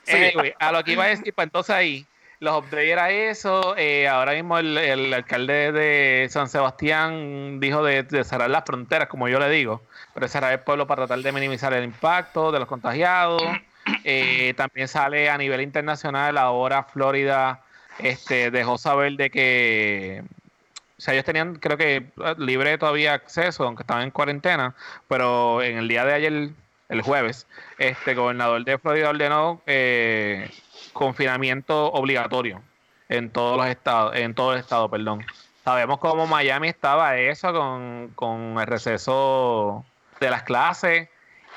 Anyway, 0.07 0.53
a 0.59 0.71
lo 0.71 0.83
que 0.83 0.93
iba 0.93 1.03
a 1.03 1.07
decir, 1.07 1.31
pues 1.33 1.45
entonces 1.45 1.75
ahí, 1.75 2.07
los 2.39 2.57
updates 2.57 2.89
era 2.89 3.11
eso. 3.11 3.75
eh, 3.77 4.07
ahora 4.07 4.33
mismo 4.33 4.57
el, 4.57 5.13
alcalde 5.13 5.71
de 5.71 6.27
San 6.29 6.49
Sebastián 6.49 7.59
dijo 7.59 7.83
de, 7.83 8.05
cerrar 8.23 8.49
las 8.49 8.63
fronteras, 8.65 9.07
como 9.07 9.27
yo 9.27 9.39
le 9.39 9.49
digo, 9.49 9.81
pero 10.13 10.27
cerrar 10.27 10.53
el 10.53 10.59
pueblo 10.59 10.87
para 10.87 11.05
tratar 11.05 11.23
de 11.23 11.31
minimizar 11.31 11.73
el 11.73 11.83
impacto 11.83 12.51
de 12.51 12.59
los 12.59 12.67
contagiados. 12.67 13.41
Eh, 14.03 14.53
también 14.55 14.87
sale 14.87 15.29
a 15.29 15.37
nivel 15.37 15.61
internacional, 15.61 16.37
ahora 16.37 16.83
Florida 16.83 17.61
este, 17.97 18.51
dejó 18.51 18.77
saber 18.77 19.13
de 19.13 19.31
que 19.31 20.23
o 20.99 21.01
sea, 21.01 21.13
ellos 21.13 21.25
tenían, 21.25 21.55
creo 21.55 21.77
que, 21.77 22.07
libre 22.37 22.77
todavía 22.77 23.13
acceso, 23.13 23.63
aunque 23.63 23.83
estaban 23.83 24.03
en 24.03 24.11
cuarentena, 24.11 24.75
pero 25.07 25.63
en 25.63 25.77
el 25.77 25.87
día 25.87 26.03
de 26.03 26.13
ayer, 26.13 26.49
el 26.89 27.01
jueves, 27.01 27.47
este 27.77 28.15
gobernador 28.15 28.65
de 28.65 28.77
Florida 28.77 29.09
ordenó 29.09 29.61
eh, 29.65 30.51
confinamiento 30.93 31.91
obligatorio 31.91 32.61
en 33.09 33.31
todos 33.31 33.57
los 33.57 33.67
estados, 33.67 34.15
en 34.15 34.33
todo 34.35 34.53
el 34.53 34.59
estado, 34.59 34.89
perdón. 34.89 35.25
Sabemos 35.63 35.99
cómo 35.99 36.25
Miami 36.27 36.67
estaba 36.69 37.17
eso 37.17 37.51
con, 37.53 38.11
con 38.15 38.57
el 38.59 38.65
receso 38.67 39.85
de 40.19 40.29
las 40.29 40.43
clases 40.43 41.09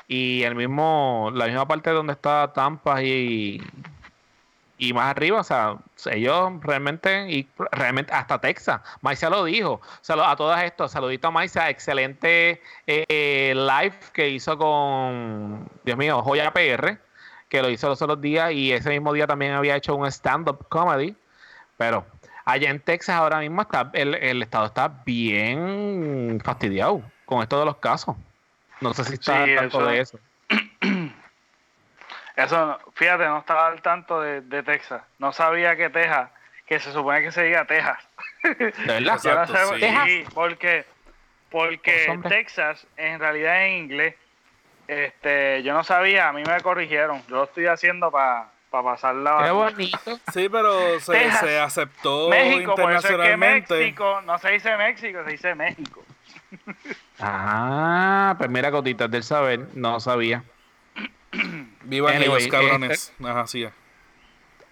y 0.07 0.43
el 0.43 0.55
mismo, 0.55 1.31
la 1.33 1.45
misma 1.45 1.67
parte 1.67 1.89
donde 1.91 2.13
está 2.13 2.51
Tampa 2.53 3.01
y, 3.01 3.61
y 4.77 4.93
más 4.93 5.05
arriba, 5.11 5.39
o 5.39 5.43
sea, 5.43 5.77
ellos 6.11 6.51
realmente, 6.61 7.31
y 7.31 7.47
realmente 7.71 8.11
hasta 8.11 8.39
Texas, 8.41 8.81
Maisa 9.01 9.29
lo 9.29 9.45
dijo, 9.45 9.79
Salu- 10.05 10.25
a 10.29 10.35
todas 10.35 10.63
estas, 10.63 10.91
saludito 10.91 11.29
a 11.29 11.31
Maisa, 11.31 11.69
excelente 11.69 12.61
eh, 12.85 13.53
live 13.55 13.95
que 14.11 14.29
hizo 14.29 14.57
con, 14.57 15.69
Dios 15.85 15.97
mío, 15.97 16.21
Joya 16.21 16.51
PR, 16.51 16.97
que 17.53 17.61
lo 17.61 17.69
hizo 17.69 17.87
los 17.87 18.01
otros 18.01 18.19
días 18.19 18.51
y 18.51 18.71
ese 18.73 18.89
mismo 18.89 19.13
día 19.13 19.27
también 19.27 19.51
había 19.51 19.75
hecho 19.75 19.95
un 19.95 20.07
stand-up 20.07 20.67
comedy, 20.69 21.15
pero 21.77 22.03
allá 22.45 22.71
en 22.71 22.79
Texas 22.79 23.15
ahora 23.15 23.37
mismo 23.37 23.61
está, 23.61 23.91
el, 23.93 24.15
el 24.15 24.41
estado 24.41 24.65
está 24.65 24.87
bien 25.05 26.41
fastidiado 26.43 27.03
con 27.25 27.43
esto 27.43 27.59
de 27.59 27.65
los 27.65 27.77
casos. 27.77 28.15
No 28.81 28.91
sé 28.95 29.03
si 29.03 29.13
está 29.13 29.45
Sí, 29.45 29.51
al 29.51 29.55
tanto 29.69 29.77
eso- 29.81 29.87
de 29.87 29.99
eso. 29.99 30.19
Eso, 32.35 32.79
fíjate, 32.95 33.25
no 33.25 33.37
estaba 33.37 33.67
al 33.67 33.83
tanto 33.83 34.19
de, 34.19 34.41
de 34.41 34.63
Texas. 34.63 35.03
No 35.19 35.31
sabía 35.31 35.75
que 35.75 35.91
Texas, 35.91 36.31
que 36.65 36.79
se 36.79 36.91
supone 36.91 37.21
que 37.21 37.31
se 37.31 37.43
diga 37.43 37.65
Texas. 37.65 37.99
¿De 38.41 38.73
verdad? 38.87 39.13
Exacto, 39.23 39.53
sí. 39.75 39.79
Texas. 39.79 40.03
sí, 40.07 40.23
porque, 40.33 40.85
porque. 41.51 42.19
Texas, 42.27 42.87
en 42.97 43.19
realidad 43.19 43.67
en 43.67 43.83
inglés, 43.83 44.15
este, 44.87 45.63
yo 45.63 45.73
no 45.73 45.83
sabía, 45.83 46.29
a 46.29 46.33
mí 46.33 46.43
me 46.45 46.61
corrigieron. 46.61 47.21
Yo 47.27 47.37
lo 47.37 47.43
estoy 47.45 47.67
haciendo 47.67 48.11
para 48.11 48.51
pasar 48.69 49.15
la 49.15 49.43
Qué 49.43 49.51
bonito. 49.51 50.19
Sí, 50.33 50.49
pero 50.49 50.99
se, 50.99 51.11
Texas. 51.11 51.39
se 51.41 51.59
aceptó 51.59 52.29
México, 52.29 52.75
por 52.75 52.91
eso 52.91 52.99
es 52.99 53.05
que 53.05 53.11
internacionalmente. 53.13 53.73
México, 53.75 54.21
no 54.25 54.37
se 54.39 54.51
dice 54.51 54.75
México, 54.77 55.19
se 55.25 55.31
dice 55.31 55.55
México. 55.55 56.03
Ah, 57.25 58.35
pues 58.37 58.49
mira, 58.49 58.69
gotitas 58.69 59.09
del 59.09 59.23
saber, 59.23 59.67
no 59.75 59.99
sabía. 60.01 60.43
Vivan 61.83 62.15
Anyway, 62.17 62.43
ellos, 62.43 62.51
cabrones. 62.51 63.13
Ajá, 63.23 63.47
sí. 63.47 63.65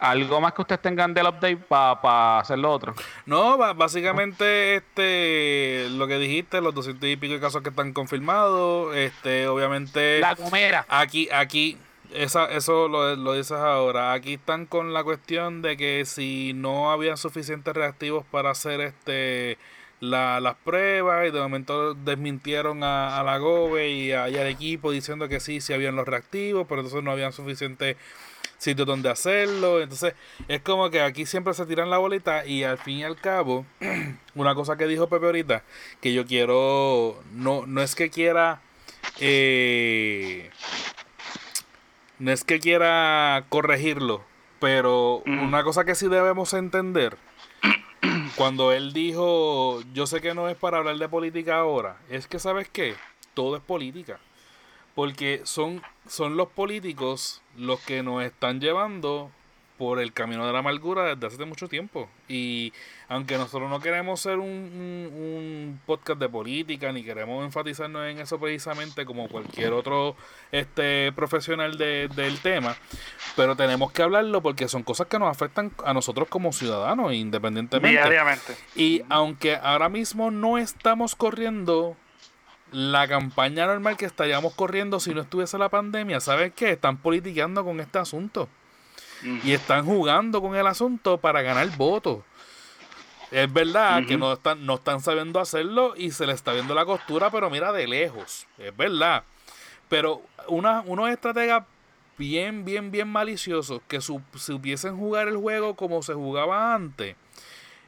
¿Algo 0.02 0.42
más 0.42 0.54
que 0.54 0.62
ustedes 0.62 0.82
tengan 0.82 1.14
del 1.14 1.28
update 1.28 1.58
para 1.58 2.40
hacer 2.40 2.58
lo 2.58 2.72
otro? 2.72 2.96
No, 3.28 3.58
básicamente 3.58 4.76
este 4.76 5.88
lo 5.92 6.08
que 6.08 6.18
dijiste, 6.18 6.60
los 6.60 6.74
200 6.74 7.08
y 7.08 7.16
pico 7.18 7.36
de 7.36 7.40
casos 7.40 7.62
que 7.62 7.70
están 7.70 7.94
confirmados, 7.94 8.96
este 8.96 9.48
obviamente 9.48 10.20
La 10.20 10.36
comera. 10.36 10.86
aquí 10.90 11.30
aquí 11.32 11.78
esa, 12.14 12.46
eso 12.52 12.88
lo, 12.88 13.16
lo 13.16 13.34
dices 13.34 13.52
ahora. 13.58 14.12
Aquí 14.14 14.34
están 14.34 14.66
con 14.66 14.92
la 14.92 15.04
cuestión 15.04 15.62
de 15.62 15.78
que 15.78 16.04
si 16.06 16.52
no 16.54 16.92
había 16.92 17.16
suficientes 17.16 17.74
reactivos 17.74 18.26
para 18.26 18.50
hacer 18.50 18.82
este 18.82 19.58
la- 20.00 20.40
las 20.40 20.56
pruebas 20.56 21.28
y 21.28 21.32
de 21.32 21.40
momento 21.40 21.94
desmintieron 21.94 22.84
a, 22.84 23.20
a 23.20 23.24
la 23.24 23.38
GOBE 23.38 23.90
y, 23.92 24.12
a- 24.14 24.30
y 24.30 24.36
al 24.38 24.48
equipo 24.48 24.92
diciendo 24.92 25.30
que 25.30 25.40
sí, 25.40 25.62
sí 25.62 25.74
habían 25.74 25.96
los 25.96 26.08
reactivos, 26.08 26.66
pero 26.68 26.82
entonces 26.82 27.04
no 27.04 27.12
habían 27.12 27.32
suficientes 27.34 27.98
sitios 28.62 28.86
donde 28.86 29.10
hacerlo. 29.10 29.82
Entonces 29.82 30.14
es 30.48 30.62
como 30.62 30.90
que 30.90 31.02
aquí 31.02 31.26
siempre 31.26 31.54
se 31.54 31.66
tiran 31.66 31.90
la 31.90 31.98
bolita 31.98 32.46
y 32.46 32.64
al 32.64 32.78
fin 32.78 33.00
y 33.00 33.04
al 33.04 33.18
cabo, 33.18 33.66
una 34.36 34.54
cosa 34.56 34.78
que 34.78 34.86
dijo 34.86 35.10
Pepe 35.10 35.26
ahorita, 35.26 35.64
que 36.00 36.14
yo 36.14 36.26
quiero, 36.26 37.22
no, 37.34 37.66
no 37.66 37.82
es 37.82 37.96
que 37.96 38.10
quiera... 38.10 38.62
Eh, 39.20 40.50
no 42.20 42.32
es 42.32 42.44
que 42.44 42.60
quiera 42.60 43.46
corregirlo, 43.50 44.24
pero 44.60 45.24
una 45.26 45.64
cosa 45.64 45.86
que 45.86 45.96
sí 45.96 46.08
debemos 46.08 46.54
entender, 46.54 47.18
cuando 48.36 48.72
él 48.72 48.94
dijo, 48.94 49.82
yo 49.94 50.06
sé 50.06 50.22
que 50.22 50.36
no 50.36 50.48
es 50.48 50.56
para 50.56 50.78
hablar 50.78 50.98
de 50.98 51.10
política 51.10 51.58
ahora, 51.58 51.98
es 52.10 52.28
que 52.28 52.38
sabes 52.38 52.70
qué, 52.70 52.94
todo 53.34 53.56
es 53.58 53.64
política, 53.64 54.20
porque 54.94 55.42
son, 55.46 55.82
son 56.08 56.38
los 56.38 56.50
políticos 56.50 57.41
los 57.58 57.80
que 57.82 58.04
nos 58.04 58.24
están 58.24 58.60
llevando 58.60 59.30
por 59.78 60.00
el 60.00 60.14
camino 60.14 60.46
de 60.46 60.54
la 60.54 60.60
amargura 60.60 61.16
desde 61.16 61.26
hace 61.26 61.46
mucho 61.46 61.68
tiempo. 61.68 62.08
Y 62.28 62.72
aunque 63.10 63.36
nosotros 63.36 63.68
no 63.68 63.80
queremos 63.80 64.20
ser 64.22 64.38
un, 64.38 64.48
un- 64.48 65.12
un 65.12 65.82
podcast 65.88 66.20
de 66.20 66.30
política, 66.30 66.92
ni 66.92 67.04
queremos 67.04 67.44
enfatizarnos 67.44 68.06
en 68.08 68.20
eso 68.20 68.40
precisamente 68.40 69.06
como 69.06 69.28
cualquier 69.28 69.74
otro 69.74 70.16
este 70.52 71.12
profesional 71.14 71.80
de- 71.80 72.10
del 72.10 72.38
tema, 72.42 72.76
pero 73.36 73.56
tenemos 73.56 73.92
que 73.92 74.04
hablarlo 74.04 74.42
porque 74.42 74.68
son 74.68 74.84
cosas 74.84 75.08
que 75.08 75.18
nos 75.18 75.30
afectan 75.30 75.72
a 75.84 75.96
nosotros 75.96 76.28
como 76.28 76.54
ciudadanos, 76.54 77.12
independientemente. 77.14 77.98
Diariamente. 77.98 78.56
Y 78.76 79.02
aunque 79.10 79.56
ahora 79.56 79.90
mismo 79.90 80.30
no 80.30 80.60
estamos 80.60 81.16
corriendo 81.16 81.98
la 82.72 83.08
campaña 83.08 83.66
normal 83.68 83.98
que 83.98 84.06
estaríamos 84.06 84.54
corriendo 84.54 85.00
si 85.00 85.14
no 85.14 85.22
estuviese 85.22 85.58
la 85.58 85.70
pandemia, 85.70 86.20
¿sabes 86.20 86.54
qué? 86.56 86.72
Están 86.72 86.98
politiqueando 86.98 87.64
con 87.66 87.80
este 87.80 88.00
asunto. 88.00 88.48
Y 89.44 89.52
están 89.52 89.86
jugando 89.86 90.42
con 90.42 90.56
el 90.56 90.66
asunto 90.66 91.18
para 91.18 91.42
ganar 91.42 91.68
votos. 91.78 92.20
Es 93.30 93.52
verdad 93.52 94.06
que 94.06 94.18
no 94.18 94.34
están, 94.34 94.66
no 94.66 94.76
están 94.76 95.00
sabiendo 95.00 95.40
hacerlo 95.40 95.94
y 95.96 96.12
se 96.12 96.26
le 96.26 96.34
está 96.34 96.52
viendo 96.54 96.74
la 96.76 96.86
costura, 96.86 97.30
pero 97.30 97.50
mira 97.50 97.72
de 97.72 97.88
lejos. 97.88 98.46
Es 98.58 98.76
verdad. 98.76 99.24
Pero 99.90 100.22
una, 100.48 100.82
unos 100.86 101.10
estrategas 101.10 101.64
bien, 102.18 102.66
bien, 102.66 102.92
bien 102.92 103.08
maliciosos 103.08 103.82
que 103.88 104.02
su- 104.02 104.22
supiesen 104.36 104.98
jugar 104.98 105.28
el 105.28 105.38
juego 105.38 105.76
como 105.76 106.02
se 106.02 106.14
jugaba 106.14 106.74
antes, 106.76 107.16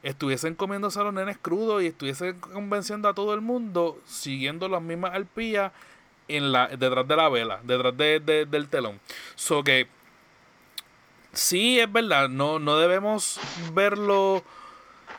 estuviesen 0.03 0.53
comiéndose 0.55 0.99
a 0.99 1.03
los 1.03 1.13
nenes 1.13 1.37
crudos 1.41 1.81
y 1.81 1.87
estuviesen 1.87 2.39
convenciendo 2.39 3.07
a 3.09 3.13
todo 3.13 3.33
el 3.33 3.41
mundo 3.41 3.99
siguiendo 4.05 4.67
las 4.69 4.81
mismas 4.81 5.15
arpías 5.15 5.71
en 6.27 6.51
la, 6.51 6.67
detrás 6.67 7.07
de 7.07 7.15
la 7.15 7.29
vela, 7.29 7.59
detrás 7.63 7.95
de- 7.97 8.19
de- 8.19 8.45
del 8.45 8.67
telón. 8.69 8.99
So 9.35 9.63
que 9.63 9.87
sí 11.31 11.79
es 11.79 11.91
verdad, 11.91 12.29
no, 12.29 12.59
no 12.59 12.77
debemos 12.77 13.39
verlo 13.73 14.43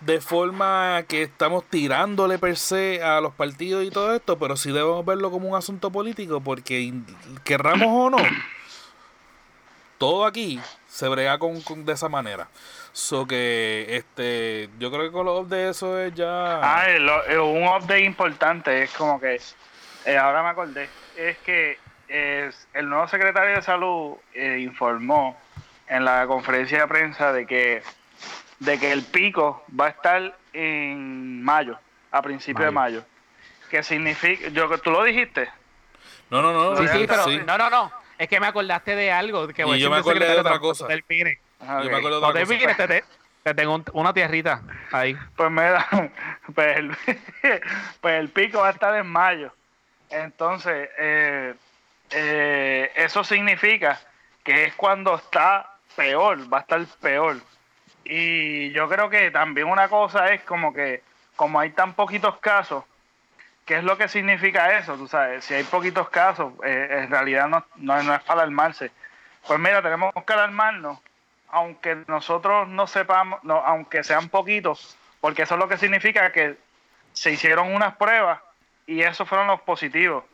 de 0.01 0.21
forma 0.21 1.03
que 1.09 1.23
estamos 1.23 1.65
tirándole 1.65 2.39
per 2.39 2.57
se 2.57 3.03
a 3.03 3.21
los 3.21 3.33
partidos 3.35 3.85
y 3.85 3.91
todo 3.91 4.15
esto, 4.15 4.39
pero 4.39 4.57
sí 4.57 4.71
debemos 4.71 5.05
verlo 5.05 5.31
como 5.31 5.49
un 5.49 5.57
asunto 5.57 5.91
político, 5.91 6.41
porque 6.43 6.93
querramos 7.43 7.89
o 7.89 8.11
no, 8.11 8.19
todo 9.99 10.27
aquí 10.27 10.61
se 10.89 11.09
brega 11.09 11.39
con, 11.39 11.63
de 11.85 11.93
esa 11.93 12.09
manera. 12.09 12.49
So 12.95 13.27
que 13.27 13.87
este 13.91 14.71
yo 14.79 14.89
creo 14.93 15.03
que 15.03 15.11
con 15.11 15.27
los 15.27 15.49
de 15.49 15.69
eso 15.69 15.99
es 15.99 16.15
ya. 16.15 16.61
Ah, 16.63 16.87
un 17.43 17.65
update 17.65 18.05
importante 18.05 18.85
es 18.85 18.93
como 18.93 19.21
que 19.21 19.41
eh, 20.05 20.17
ahora 20.17 20.45
me 20.45 20.51
acordé. 20.51 20.89
Es 21.17 21.37
que 21.39 21.77
es, 22.07 22.69
el 22.73 22.89
nuevo 22.89 23.09
secretario 23.09 23.57
de 23.57 23.63
salud 23.63 24.15
eh, 24.33 24.61
informó 24.61 25.37
en 25.89 26.05
la 26.05 26.25
conferencia 26.29 26.83
de 26.83 26.87
prensa 26.87 27.33
de 27.33 27.47
que 27.47 27.83
de 28.61 28.79
que 28.79 28.93
el 28.93 29.03
pico 29.03 29.65
va 29.79 29.87
a 29.87 29.89
estar 29.89 30.37
en 30.53 31.43
mayo, 31.43 31.77
a 32.13 32.23
principios 32.23 32.67
de 32.67 32.71
mayo. 32.71 33.05
¿Qué 33.71 33.83
significa? 33.83 34.51
Yo 34.51 34.69
tú 34.79 34.93
lo 34.93 35.03
dijiste. 35.03 35.49
No, 36.31 36.41
no, 36.41 36.53
no. 36.53 36.77
Sí, 36.77 36.87
sí, 36.87 37.07
pero 37.09 37.27
no, 37.45 37.59
no, 37.59 37.71
no. 37.71 37.93
Es 38.19 38.29
que 38.29 38.39
me 38.39 38.47
acordaste 38.47 38.95
de 38.95 39.11
algo 39.11 39.49
que 39.49 39.67
y 39.67 39.81
yo 39.81 39.91
me 39.91 39.97
acordé 39.97 40.29
de 40.29 40.39
otra 40.39 40.61
cosa. 40.61 40.87
Del 40.87 41.03
Yo 41.61 41.91
me 41.91 41.97
acuerdo 41.97 42.21
de 42.21 42.27
otra 42.27 42.45
cosa. 42.45 42.87
Te, 42.87 43.05
te, 43.43 43.55
tengo 43.55 43.83
una 43.93 44.13
tierrita 44.13 44.63
ahí. 44.93 45.17
Pues 45.37 45.51
mira, 45.51 45.87
pues 46.55 46.77
el, 46.77 46.97
pues 48.01 48.21
el 48.21 48.29
pico 48.29 48.61
va 48.61 48.69
a 48.69 48.73
estar 48.73 48.95
en 48.95 49.07
mayo. 49.07 49.53
Entonces, 50.11 50.89
eh, 50.99 51.55
eh, 52.11 52.93
eso 52.95 53.25
significa 53.25 54.01
que 54.45 54.65
es 54.65 54.75
cuando 54.75 55.17
está 55.17 55.79
peor, 55.97 56.53
va 56.53 56.59
a 56.59 56.61
estar 56.61 56.85
peor. 57.01 57.37
Y 58.05 58.71
yo 58.73 58.89
creo 58.89 59.09
que 59.09 59.31
también 59.31 59.67
una 59.69 59.89
cosa 59.89 60.33
es 60.33 60.43
como 60.43 60.73
que, 60.73 61.03
como 61.37 61.59
hay 61.59 61.71
tan 61.71 61.95
poquitos 61.95 62.39
casos, 62.39 62.85
¿qué 63.65 63.79
es 63.79 63.85
lo 63.85 63.97
que 63.97 64.09
significa 64.09 64.79
eso? 64.79 64.97
Tú 64.97 65.09
sabes, 65.09 65.45
si 65.45 65.55
hay 65.55 65.65
poquitos 65.65 66.11
casos, 66.11 66.53
eh, 66.65 67.01
en 67.05 67.11
realidad 67.11 67.49
no, 67.49 67.65
no, 67.77 67.99
es 67.99 68.23
para 68.23 68.43
alarmarse. 68.43 68.91
Pues 69.47 69.59
mira, 69.59 69.83
tenemos 69.83 70.13
que 70.15 70.33
alarmarnos, 70.33 70.99
aunque 71.55 72.03
nosotros 72.09 72.69
no 72.69 72.89
sepamos, 72.89 73.43
no, 73.45 73.55
aunque 73.65 74.03
sean 74.03 74.29
poquitos, 74.29 74.97
porque 75.21 75.43
eso 75.43 75.55
es 75.55 75.61
lo 75.61 75.69
que 75.69 75.79
significa 75.79 76.33
que 76.33 76.57
se 77.13 77.31
hicieron 77.31 77.73
unas 77.73 77.95
pruebas 77.95 78.41
y 78.89 79.03
esos 79.03 79.29
fueron 79.29 79.47
los 79.47 79.61
positivos. 79.61 80.25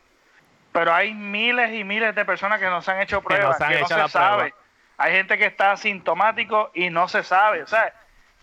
Pero 0.71 0.91
hay 0.91 1.13
miles 1.13 1.73
y 1.73 1.83
miles 1.83 2.15
de 2.15 2.25
personas 2.25 2.59
que 2.59 2.65
no 2.65 2.81
se 2.81 2.91
han 2.91 3.01
hecho 3.01 3.21
pruebas, 3.21 3.57
que 3.57 3.81
no, 3.81 3.87
se, 3.87 4.09
sabe. 4.09 4.53
Hay 4.97 5.13
gente 5.13 5.37
que 5.37 5.45
está 5.45 5.73
asintomático 5.73 6.71
y 6.73 6.89
no 6.89 7.07
se 7.07 7.23
sabe. 7.23 7.61
O 7.61 7.67
sea, 7.67 7.93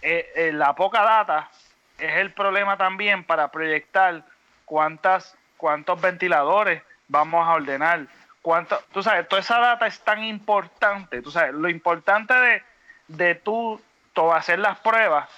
eh, 0.00 0.30
eh, 0.36 0.52
la 0.52 0.74
poca 0.74 1.02
data 1.02 1.50
es 1.98 2.16
el 2.18 2.32
problema 2.32 2.76
también 2.76 3.24
para 3.24 3.48
proyectar 3.48 4.22
cuántas, 4.66 5.36
cuántos 5.56 6.00
ventiladores 6.00 6.82
vamos 7.08 7.44
a 7.44 7.54
ordenar. 7.54 8.06
Cuánto, 8.40 8.78
tú 8.92 9.02
sabes, 9.02 9.26
toda 9.26 9.40
esa 9.40 9.58
data 9.58 9.86
es 9.88 9.98
tan 10.00 10.22
importante. 10.22 11.22
Tú 11.22 11.32
sabes, 11.32 11.54
lo 11.54 11.68
importante 11.68 12.34
de, 12.34 12.62
de 13.08 13.34
tú 13.34 13.80
hacer 14.32 14.58
las 14.58 14.78
pruebas 14.78 15.28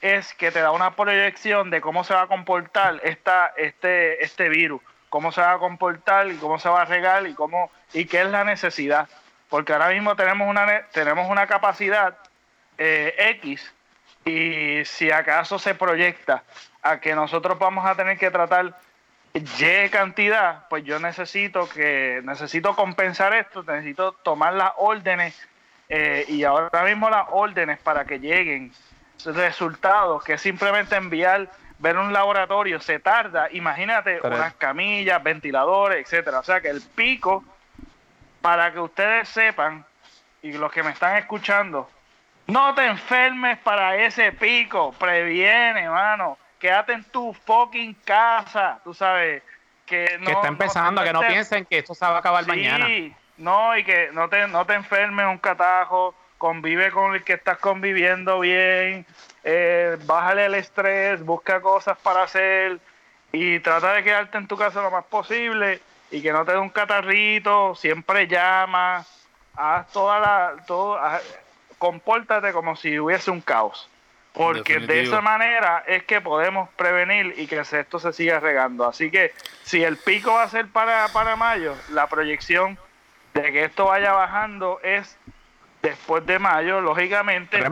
es 0.00 0.32
que 0.34 0.50
te 0.50 0.60
da 0.60 0.70
una 0.70 0.96
proyección 0.96 1.70
de 1.70 1.80
cómo 1.80 2.04
se 2.04 2.14
va 2.14 2.22
a 2.22 2.26
comportar 2.26 3.00
esta, 3.04 3.52
este, 3.56 4.24
este 4.24 4.48
virus, 4.48 4.80
cómo 5.10 5.30
se 5.30 5.42
va 5.42 5.52
a 5.52 5.58
comportar 5.58 6.28
y 6.28 6.36
cómo 6.36 6.58
se 6.58 6.68
va 6.68 6.82
a 6.82 6.84
regar 6.86 7.26
y 7.26 7.34
cómo 7.34 7.70
y 7.92 8.06
qué 8.06 8.22
es 8.22 8.30
la 8.30 8.44
necesidad. 8.44 9.08
Porque 9.50 9.72
ahora 9.72 9.90
mismo 9.90 10.16
tenemos 10.16 10.48
una, 10.48 10.86
tenemos 10.92 11.28
una 11.28 11.46
capacidad 11.46 12.16
eh, 12.78 13.14
X 13.40 13.74
y 14.24 14.84
si 14.84 15.10
acaso 15.10 15.58
se 15.58 15.74
proyecta 15.74 16.44
a 16.82 16.98
que 16.98 17.14
nosotros 17.14 17.58
vamos 17.58 17.84
a 17.84 17.94
tener 17.94 18.16
que 18.16 18.30
tratar 18.30 18.74
Y 19.34 19.88
cantidad, 19.90 20.66
pues 20.68 20.84
yo 20.84 20.98
necesito 20.98 21.68
que 21.68 22.20
necesito 22.24 22.74
compensar 22.74 23.34
esto, 23.34 23.62
necesito 23.64 24.12
tomar 24.12 24.54
las 24.54 24.72
órdenes 24.76 25.36
eh, 25.92 26.24
y 26.28 26.44
ahora 26.44 26.84
mismo 26.84 27.10
las 27.10 27.26
órdenes 27.30 27.80
para 27.80 28.04
que 28.04 28.20
lleguen 28.20 28.72
resultados, 29.24 30.22
que 30.22 30.38
simplemente 30.38 30.94
enviar, 30.94 31.50
ver 31.80 31.98
un 31.98 32.12
laboratorio, 32.12 32.80
se 32.80 33.00
tarda, 33.00 33.48
imagínate, 33.50 34.20
unas 34.22 34.54
camillas, 34.54 35.20
ventiladores, 35.22 36.06
etcétera. 36.06 36.38
O 36.38 36.44
sea 36.44 36.60
que 36.60 36.68
el 36.68 36.80
pico, 36.80 37.44
para 38.40 38.72
que 38.72 38.78
ustedes 38.78 39.28
sepan, 39.28 39.84
y 40.42 40.52
los 40.52 40.70
que 40.70 40.84
me 40.84 40.90
están 40.90 41.16
escuchando, 41.16 41.90
no 42.46 42.72
te 42.74 42.86
enfermes 42.86 43.58
para 43.58 43.96
ese 43.96 44.30
pico, 44.32 44.92
previene, 44.92 45.82
hermano. 45.82 46.38
Quédate 46.58 46.92
en 46.92 47.04
tu 47.04 47.32
fucking 47.32 47.94
casa, 48.04 48.78
tú 48.84 48.94
sabes. 48.94 49.42
Que, 49.84 50.18
no, 50.20 50.26
que 50.26 50.32
está 50.32 50.46
empezando, 50.46 51.02
que 51.02 51.12
no 51.12 51.20
piensen 51.22 51.64
que 51.64 51.78
esto 51.78 51.94
se 51.94 52.04
va 52.06 52.16
a 52.16 52.18
acabar 52.18 52.44
sí, 52.44 52.50
mañana. 52.50 52.86
No, 53.40 53.76
y 53.76 53.84
que 53.84 54.10
no 54.12 54.28
te, 54.28 54.46
no 54.48 54.66
te 54.66 54.74
enfermes 54.74 55.26
un 55.26 55.38
catajo, 55.38 56.14
convive 56.36 56.90
con 56.90 57.14
el 57.14 57.24
que 57.24 57.32
estás 57.32 57.56
conviviendo 57.58 58.40
bien, 58.40 59.06
eh, 59.44 59.96
bájale 60.04 60.44
el 60.44 60.54
estrés, 60.54 61.24
busca 61.24 61.60
cosas 61.62 61.96
para 61.98 62.22
hacer 62.22 62.78
y 63.32 63.58
trata 63.60 63.94
de 63.94 64.04
quedarte 64.04 64.36
en 64.36 64.46
tu 64.46 64.58
casa 64.58 64.82
lo 64.82 64.90
más 64.90 65.04
posible 65.06 65.80
y 66.10 66.20
que 66.20 66.32
no 66.32 66.44
te 66.44 66.52
dé 66.52 66.58
un 66.58 66.68
catarrito, 66.68 67.74
siempre 67.74 68.26
llama, 68.26 69.06
haz 69.56 69.90
toda 69.90 70.20
la, 70.20 70.54
todo, 70.66 71.00
compórtate 71.78 72.52
como 72.52 72.76
si 72.76 72.98
hubiese 72.98 73.30
un 73.30 73.40
caos. 73.40 73.88
Porque 74.34 74.78
de 74.78 75.02
esa 75.02 75.20
manera 75.20 75.82
es 75.88 76.04
que 76.04 76.20
podemos 76.20 76.68
prevenir 76.76 77.34
y 77.36 77.48
que 77.48 77.58
esto 77.58 77.98
se 77.98 78.12
siga 78.12 78.38
regando. 78.38 78.86
Así 78.86 79.10
que 79.10 79.32
si 79.64 79.82
el 79.82 79.96
pico 79.96 80.34
va 80.34 80.44
a 80.44 80.48
ser 80.48 80.68
para, 80.68 81.08
para 81.08 81.34
mayo, 81.34 81.74
la 81.90 82.06
proyección 82.06 82.78
de 83.34 83.52
que 83.52 83.64
esto 83.64 83.86
vaya 83.86 84.12
bajando 84.12 84.80
es 84.82 85.18
después 85.82 86.24
de 86.26 86.38
mayo, 86.38 86.80
lógicamente. 86.80 87.62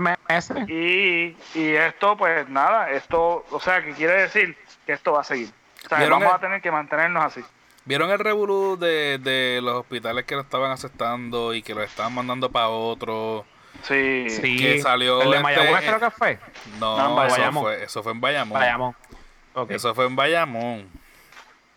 Y, 0.68 1.36
y 1.54 1.74
esto, 1.74 2.16
pues 2.16 2.48
nada, 2.48 2.90
esto, 2.90 3.44
o 3.50 3.60
sea, 3.60 3.82
que 3.82 3.92
quiere 3.92 4.22
decir 4.22 4.56
que 4.86 4.92
esto 4.92 5.12
va 5.12 5.20
a 5.20 5.24
seguir. 5.24 5.50
O 5.84 5.88
sea, 5.88 6.08
vamos 6.08 6.32
a 6.32 6.38
tener 6.38 6.60
que 6.60 6.70
mantenernos 6.70 7.24
así. 7.24 7.44
¿Vieron 7.84 8.10
el 8.10 8.18
revolú 8.18 8.76
de, 8.78 9.18
de 9.18 9.60
los 9.62 9.74
hospitales 9.74 10.24
que 10.24 10.34
lo 10.34 10.42
estaban 10.42 10.70
aceptando 10.70 11.54
y 11.54 11.62
que 11.62 11.74
lo 11.74 11.82
estaban 11.82 12.14
mandando 12.14 12.50
para 12.50 12.68
otro? 12.68 13.46
Sí. 13.82 14.26
Que 14.40 14.80
salió 14.82 15.22
¿El 15.22 15.30
de 15.30 15.40
Mayagüez 15.40 15.74
este, 15.74 15.86
creo 15.86 16.00
que 16.00 16.10
fue? 16.10 16.38
No, 16.78 17.24
eso, 17.24 17.52
fue, 17.52 17.84
eso 17.84 18.02
fue 18.02 18.12
en 18.12 18.20
Bayamón. 18.20 18.58
Bayamón. 18.58 18.96
Eso 19.68 19.94
fue 19.94 20.06
en 20.06 20.16
Bayamón. 20.16 20.88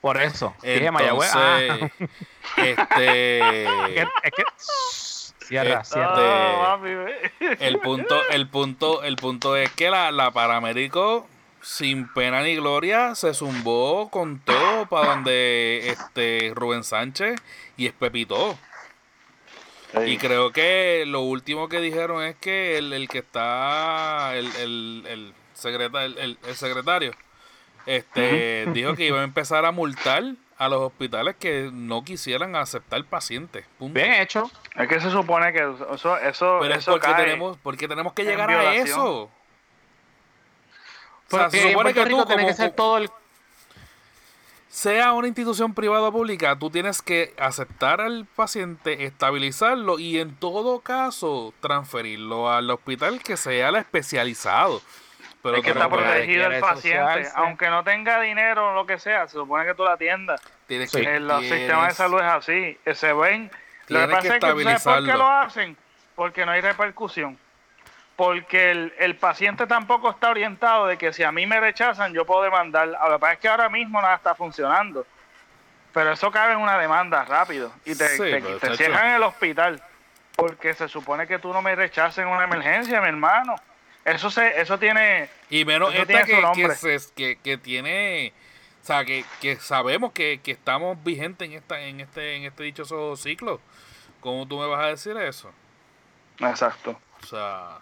Por 0.01 0.19
eso. 0.19 0.55
Dije 0.63 0.91
Mayagüez. 0.91 1.31
Ah. 1.33 1.89
Este. 2.57 3.63
es 3.95 4.31
que 4.35 4.43
este, 5.51 6.07
el 7.59 7.79
punto, 7.79 8.15
el 8.29 8.47
punto, 8.47 9.03
el 9.03 9.15
punto 9.17 9.57
es 9.57 9.69
que 9.71 9.89
la, 9.89 10.11
la 10.11 10.31
paramédico 10.31 11.27
sin 11.61 12.07
pena 12.13 12.41
ni 12.41 12.55
gloria 12.55 13.15
se 13.15 13.33
zumbó 13.33 14.09
con 14.09 14.39
todo 14.39 14.85
para 14.87 15.09
donde 15.09 15.89
este 15.89 16.53
Rubén 16.55 16.83
Sánchez 16.83 17.39
y 17.75 17.87
es 17.87 17.93
Pepito. 17.93 18.57
Y 20.05 20.17
creo 20.17 20.53
que 20.53 21.03
lo 21.05 21.19
último 21.21 21.67
que 21.67 21.81
dijeron 21.81 22.23
es 22.23 22.37
que 22.37 22.77
el, 22.77 22.93
el 22.93 23.09
que 23.09 23.17
está, 23.17 24.33
el, 24.37 24.47
el, 24.55 25.03
el, 25.05 25.33
el, 26.17 26.37
el 26.47 26.55
secretario, 26.55 27.11
este, 27.85 28.67
dijo 28.73 28.95
que 28.95 29.05
iba 29.05 29.21
a 29.21 29.23
empezar 29.23 29.65
a 29.65 29.71
multar 29.71 30.23
a 30.57 30.69
los 30.69 30.79
hospitales 30.81 31.35
que 31.39 31.69
no 31.73 32.03
quisieran 32.03 32.55
aceptar 32.55 33.03
pacientes. 33.05 33.65
Bien 33.79 34.13
hecho. 34.13 34.51
Es 34.75 34.87
que 34.87 34.99
se 34.99 35.09
supone 35.09 35.51
que 35.53 35.59
eso, 35.93 36.17
eso, 36.17 36.59
Pero 36.61 36.75
eso 36.75 36.91
porque 36.91 37.13
tenemos, 37.15 37.57
porque 37.63 37.87
tenemos 37.87 38.13
que 38.13 38.23
llegar 38.23 38.51
a 38.51 38.75
eso. 38.75 39.23
O 39.23 39.29
sea, 41.37 41.49
se 41.49 41.71
supone 41.71 41.93
que 41.93 42.05
tú 42.05 42.25
que 42.25 42.53
ser 42.53 42.71
todo 42.71 42.97
el 42.97 43.09
sea 44.71 45.11
una 45.11 45.27
institución 45.27 45.73
privada 45.73 46.07
o 46.07 46.11
pública, 46.13 46.57
tú 46.57 46.69
tienes 46.69 47.01
que 47.01 47.33
aceptar 47.37 47.99
al 47.99 48.25
paciente, 48.25 49.05
estabilizarlo 49.05 49.99
y 49.99 50.17
en 50.19 50.33
todo 50.35 50.79
caso 50.79 51.53
transferirlo 51.59 52.49
al 52.49 52.69
hospital 52.69 53.21
que 53.21 53.35
sea 53.35 53.69
el 53.69 53.75
especializado. 53.75 54.81
Pero 55.41 55.57
es 55.57 55.63
que 55.63 55.71
está 55.71 55.89
protegido 55.89 56.51
el 56.51 56.59
paciente. 56.59 57.29
Aunque 57.35 57.69
no 57.69 57.83
tenga 57.83 58.21
dinero 58.21 58.71
o 58.71 58.73
lo 58.73 58.85
que 58.85 58.99
sea, 58.99 59.27
se 59.27 59.33
supone 59.33 59.65
que 59.65 59.73
tú 59.73 59.83
la 59.83 59.93
atiendas. 59.93 60.41
Tienes 60.67 60.91
que, 60.91 60.99
el 60.99 61.29
sistema 61.41 61.87
de 61.87 61.93
salud 61.93 62.19
es 62.19 62.25
así. 62.25 62.79
Se 62.93 63.13
ven. 63.13 63.51
Lo 63.87 63.99
que 64.01 64.07
pasa 64.07 64.27
es 64.27 64.33
que, 64.33 64.39
¿sabes 64.39 64.83
por 64.83 65.05
qué 65.05 65.13
lo 65.13 65.27
hacen? 65.27 65.77
Porque 66.15 66.45
no 66.45 66.51
hay 66.51 66.61
repercusión. 66.61 67.37
Porque 68.15 68.71
el, 68.71 68.93
el, 68.99 69.15
paciente 69.15 69.65
tampoco 69.65 70.11
está 70.11 70.29
orientado 70.29 70.85
de 70.85 70.97
que 70.97 71.11
si 71.11 71.23
a 71.23 71.31
mí 71.31 71.47
me 71.47 71.59
rechazan, 71.59 72.13
yo 72.13 72.25
puedo 72.25 72.43
demandar. 72.43 72.87
Lo 72.87 73.13
que 73.13 73.19
pasa 73.19 73.33
es 73.33 73.39
que 73.39 73.47
ahora 73.47 73.69
mismo 73.69 73.99
nada 74.01 74.15
está 74.15 74.35
funcionando. 74.35 75.07
Pero 75.91 76.11
eso 76.11 76.31
cabe 76.31 76.53
en 76.53 76.59
una 76.59 76.77
demanda 76.77 77.25
rápido. 77.25 77.71
Y 77.83 77.95
te, 77.95 78.17
te, 78.17 78.77
cierran 78.77 79.07
en 79.07 79.15
el 79.15 79.23
hospital. 79.23 79.81
Porque 80.35 80.73
se 80.73 80.87
supone 80.87 81.27
que 81.27 81.39
tú 81.39 81.51
no 81.51 81.61
me 81.61 81.75
rechaces 81.75 82.19
en 82.19 82.27
una 82.27 82.43
emergencia, 82.43 83.01
mi 83.01 83.07
hermano. 83.07 83.55
Eso 84.05 84.31
se, 84.31 84.59
eso 84.59 84.79
tiene. 84.79 85.29
Y 85.49 85.63
menos 85.65 85.93
esta 85.93 86.23
que, 86.23 86.43
que, 86.55 86.75
se- 86.75 87.13
que, 87.15 87.37
que 87.37 87.57
tiene. 87.57 88.33
O 88.81 88.85
sea, 88.85 89.05
que, 89.05 89.23
que 89.39 89.57
sabemos 89.57 90.11
que, 90.11 90.39
que 90.43 90.51
estamos 90.51 91.01
vigentes 91.03 91.47
en 91.47 91.53
esta 91.53 91.79
en 91.81 91.99
este 91.99 92.35
en 92.35 92.43
este 92.45 92.63
dichoso 92.63 93.15
ciclo. 93.15 93.61
¿Cómo 94.19 94.47
tú 94.47 94.59
me 94.59 94.65
vas 94.67 94.83
a 94.83 94.87
decir 94.87 95.15
eso? 95.17 95.51
Exacto. 96.39 96.99
O 97.21 97.25
sea, 97.27 97.77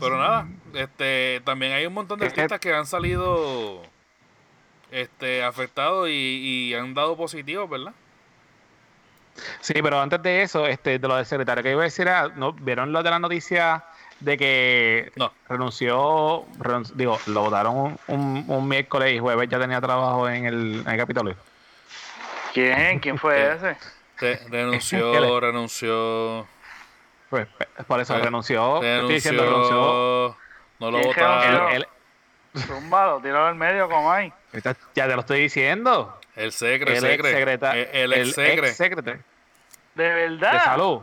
pero 0.00 0.16
nada, 0.18 0.46
este 0.72 1.42
también 1.44 1.72
hay 1.72 1.84
un 1.84 1.92
montón 1.92 2.18
de 2.20 2.26
artistas 2.26 2.58
que 2.58 2.72
han 2.72 2.86
salido 2.86 3.82
este 4.90 5.42
afectados 5.44 6.08
y, 6.08 6.12
y 6.70 6.74
han 6.74 6.94
dado 6.94 7.16
positivos, 7.16 7.68
¿verdad? 7.68 7.92
Sí, 9.60 9.74
pero 9.82 10.00
antes 10.00 10.22
de 10.22 10.42
eso, 10.42 10.66
este, 10.66 10.98
de 10.98 11.08
lo 11.08 11.16
del 11.16 11.24
secretario 11.26 11.62
que 11.62 11.70
iba 11.70 11.80
a 11.82 11.84
decir, 11.84 12.06
era, 12.06 12.28
¿no? 12.28 12.52
¿vieron 12.52 12.92
lo 12.92 13.02
de 13.02 13.10
la 13.10 13.18
noticia 13.18 13.84
de 14.20 14.36
que 14.36 15.12
No. 15.16 15.32
renunció, 15.48 16.44
renunci- 16.58 16.92
digo, 16.94 17.18
lo 17.26 17.42
votaron 17.42 17.76
un, 17.76 17.98
un, 18.08 18.44
un 18.48 18.68
miércoles 18.68 19.14
y 19.14 19.18
jueves 19.18 19.48
ya 19.48 19.58
tenía 19.58 19.80
trabajo 19.80 20.28
en 20.28 20.44
el, 20.46 20.80
en 20.80 20.88
el 20.88 20.96
Capitolio? 20.98 21.36
¿Quién? 22.52 22.98
¿Quién 23.00 23.18
fue 23.18 23.38
Eh, 23.40 23.52
ese? 23.54 23.66
Re- 23.66 23.76
¿Qué 24.18 24.40
renunció, 24.50 25.40
renunció, 25.40 26.46
Pues 27.30 27.46
pe- 27.46 27.68
por 27.86 28.00
eso 28.00 28.14
Re- 28.16 28.22
renunció, 28.24 28.82
estoy 28.82 29.14
diciendo 29.14 29.42
renunció. 29.44 30.36
no 30.80 30.90
lo 30.90 30.98
¿Quién 31.00 31.12
que 31.14 31.20
votaron. 31.22 31.72
el- 31.72 31.86
Zúmbalo, 32.56 33.20
tíralo 33.20 33.46
al 33.46 33.54
medio 33.54 33.88
como 33.88 34.10
hay. 34.12 34.32
ya 34.94 35.06
te 35.06 35.14
lo 35.14 35.20
estoy 35.20 35.40
diciendo. 35.42 36.18
El 36.34 36.50
secre, 36.52 36.94
El 36.96 37.00
secre. 37.00 37.32
secretario. 37.32 37.86
El, 37.92 38.12
el 38.12 38.26
ex 38.26 38.34
secre. 38.34 38.72
secretario 38.72 39.20
¿De 39.94 40.08
verdad? 40.08 40.52
de 40.54 40.58
salud. 40.60 41.00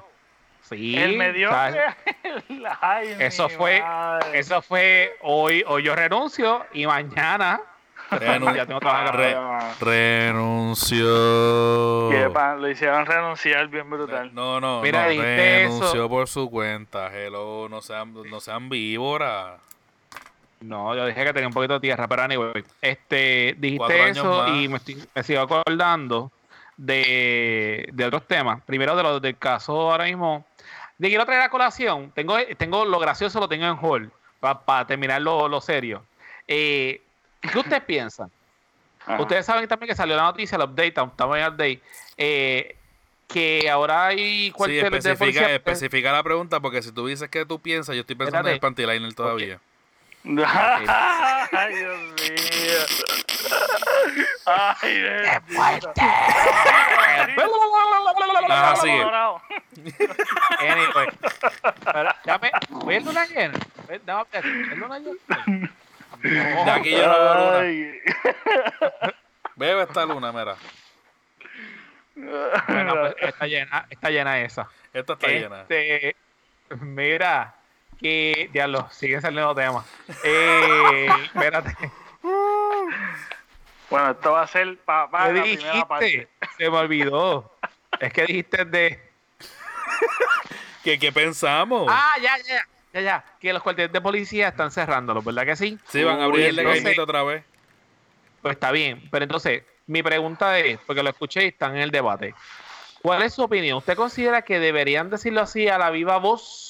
Sí. 0.69 0.97
Él 0.97 1.17
me 1.17 1.31
dio. 1.33 1.49
o 1.49 1.51
sea, 1.53 1.95
Ay, 2.81 3.15
Eso 3.19 3.47
fue- 3.49 3.81
madre. 3.81 4.39
Eso 4.39 4.61
fue 4.61 5.15
hoy, 5.21 5.63
hoy 5.67 5.83
yo 5.83 5.95
renuncio 5.95 6.65
y 6.73 6.85
mañana 6.85 7.61
Renun- 8.11 8.55
ya 8.55 8.65
tengo 8.65 8.79
trabajo. 8.79 9.11
Re- 9.17 9.35
renunció. 9.79 11.05
Lo 12.59 12.69
hicieron 12.69 13.05
renunciar 13.05 13.67
bien 13.67 13.89
brutal. 13.89 14.33
No, 14.33 14.59
no, 14.59 14.81
Mira, 14.81 15.03
no, 15.13 15.21
renunció 15.21 15.89
eso. 15.93 16.09
por 16.09 16.27
su 16.27 16.49
cuenta. 16.49 17.11
Hello, 17.13 17.67
no 17.69 17.81
sean, 17.81 18.13
no 18.29 18.39
sean 18.39 18.69
víboras. 18.69 19.59
No, 20.61 20.95
yo 20.95 21.05
dije 21.05 21.23
que 21.23 21.33
tenía 21.33 21.47
un 21.47 21.53
poquito 21.53 21.75
de 21.75 21.79
tierra, 21.81 22.07
pero 22.07 22.23
anyway, 22.23 22.63
este, 22.81 23.55
dijiste 23.59 24.01
años 24.01 24.17
eso 24.17 24.37
más. 24.43 24.49
y 24.57 24.67
me, 24.67 24.77
estoy, 24.77 25.03
me 25.13 25.23
sigo 25.23 25.41
acordando 25.41 26.31
de, 26.77 27.87
de 27.93 28.05
otros 28.05 28.25
temas. 28.25 28.61
Primero 28.65 28.95
de 28.95 29.03
lo 29.03 29.19
del 29.19 29.37
caso 29.37 29.91
ahora 29.91 30.05
mismo. 30.05 30.45
De 30.97 31.09
quiero 31.09 31.25
traer 31.25 31.41
a 31.41 31.49
colación. 31.49 32.11
Tengo, 32.15 32.37
tengo 32.57 32.85
lo 32.85 32.99
gracioso, 32.99 33.39
lo 33.39 33.47
tengo 33.47 33.65
en 33.65 33.77
hold 33.81 34.09
para 34.39 34.85
terminar 34.87 35.21
lo, 35.21 35.47
lo 35.47 35.61
serio. 35.61 36.03
Eh, 36.47 37.01
¿Qué 37.41 37.57
ustedes 37.59 37.83
piensan? 37.87 38.31
Ajá. 39.05 39.21
Ustedes 39.21 39.45
saben 39.45 39.67
también 39.67 39.89
que 39.89 39.95
salió 39.95 40.15
la 40.15 40.23
noticia, 40.23 40.55
el 40.57 40.63
update, 40.63 40.87
estamos 40.87 41.37
en 41.37 41.43
el 41.43 41.49
update, 41.49 41.81
eh, 42.17 42.75
que 43.27 43.69
ahora 43.69 44.07
hay 44.07 44.45
Sí, 44.47 44.51
cuarteles 44.51 44.81
de 45.03 45.11
especifica, 45.11 45.17
policía. 45.41 45.55
especifica 45.55 46.11
la 46.11 46.23
pregunta 46.23 46.59
porque 46.59 46.81
si 46.81 46.91
tú 46.91 47.07
dices 47.07 47.29
que 47.29 47.45
tú 47.45 47.59
piensas, 47.59 47.95
yo 47.95 48.01
estoy 48.01 48.15
pensando 48.15 48.47
en 48.49 48.55
el 48.55 48.59
panty-liner 48.59 49.13
todavía. 49.13 49.59
Ay, 50.27 51.75
Dios 51.75 51.97
mío. 51.97 52.81
Ay, 54.45 55.01
bendito. 55.01 55.93
Ajá, 58.49 58.75
sigue. 58.75 59.03
Anyway. 60.59 61.07
Pero, 61.93 62.09
ya 62.25 62.37
me, 62.39 62.51
voy 62.69 62.95
a 62.95 62.99
luna 62.99 63.25
llena. 63.25 63.53
No, 64.05 64.27
¿es 64.31 64.45
luna 64.77 64.99
llena? 64.99 65.17
No. 66.23 66.65
De 66.65 66.71
aquí 66.71 66.91
yo 66.91 67.07
no 67.07 67.13
veo 67.13 67.33
luna. 67.35 67.59
Ay. 67.59 68.01
Bebe 69.55 69.83
esta 69.83 70.05
luna, 70.05 70.31
mira. 70.31 70.55
Bueno, 72.15 72.95
pues 72.95 73.15
está 73.21 73.45
llena, 73.47 73.85
está 73.89 74.09
llena 74.09 74.39
esa. 74.41 74.67
Esta 74.93 75.13
está 75.13 75.27
llena. 75.27 75.61
Este, 75.61 76.15
mira, 76.81 77.56
que 77.99 78.49
diablo, 78.53 78.87
siguen 78.91 79.21
saliendo 79.21 79.53
temas. 79.55 79.85
Eh, 80.23 81.07
espérate, 81.25 81.75
Bueno, 83.89 84.11
esto 84.11 84.31
va 84.33 84.41
a 84.43 84.47
ser 84.47 84.77
para 84.79 85.07
¿qué 85.09 85.33
la 85.33 85.43
primera 85.43 85.87
parte. 85.87 86.27
Se 86.57 86.69
me 86.69 86.77
olvidó. 86.77 87.51
Es 87.99 88.13
que 88.13 88.25
dijiste 88.25 88.65
de. 88.65 88.99
¿Qué, 90.83 90.99
qué 90.99 91.11
pensamos? 91.11 91.87
Ah, 91.89 92.15
ya, 92.21 92.37
ya, 92.47 92.65
ya, 92.93 93.01
ya. 93.01 93.25
Que 93.39 93.53
los 93.53 93.63
cuarteles 93.63 93.91
de 93.91 94.01
policía 94.01 94.49
están 94.49 94.71
cerrándolos, 94.71 95.23
¿verdad 95.23 95.45
que 95.45 95.55
sí? 95.55 95.77
sí, 95.87 96.03
van 96.03 96.19
a 96.21 96.25
abrir 96.25 96.47
el 96.47 96.59
entonces- 96.59 96.83
Caimito 96.83 97.03
otra 97.03 97.23
vez. 97.23 97.43
Pues 98.41 98.53
está 98.53 98.71
bien, 98.71 99.07
pero 99.09 99.23
entonces 99.23 99.63
mi 99.87 100.03
pregunta 100.03 100.59
es, 100.59 100.79
porque 100.85 101.01
lo 101.01 101.09
escuché 101.09 101.43
y 101.43 101.47
están 101.47 101.75
en 101.75 101.81
el 101.81 101.91
debate, 101.91 102.35
¿cuál 103.01 103.23
es 103.23 103.33
su 103.33 103.41
opinión? 103.41 103.79
¿Usted 103.79 103.95
considera 103.95 104.43
que 104.43 104.59
deberían 104.59 105.09
decirlo 105.09 105.41
así 105.41 105.67
a 105.67 105.77
la 105.77 105.89
viva 105.89 106.17
voz? 106.17 106.66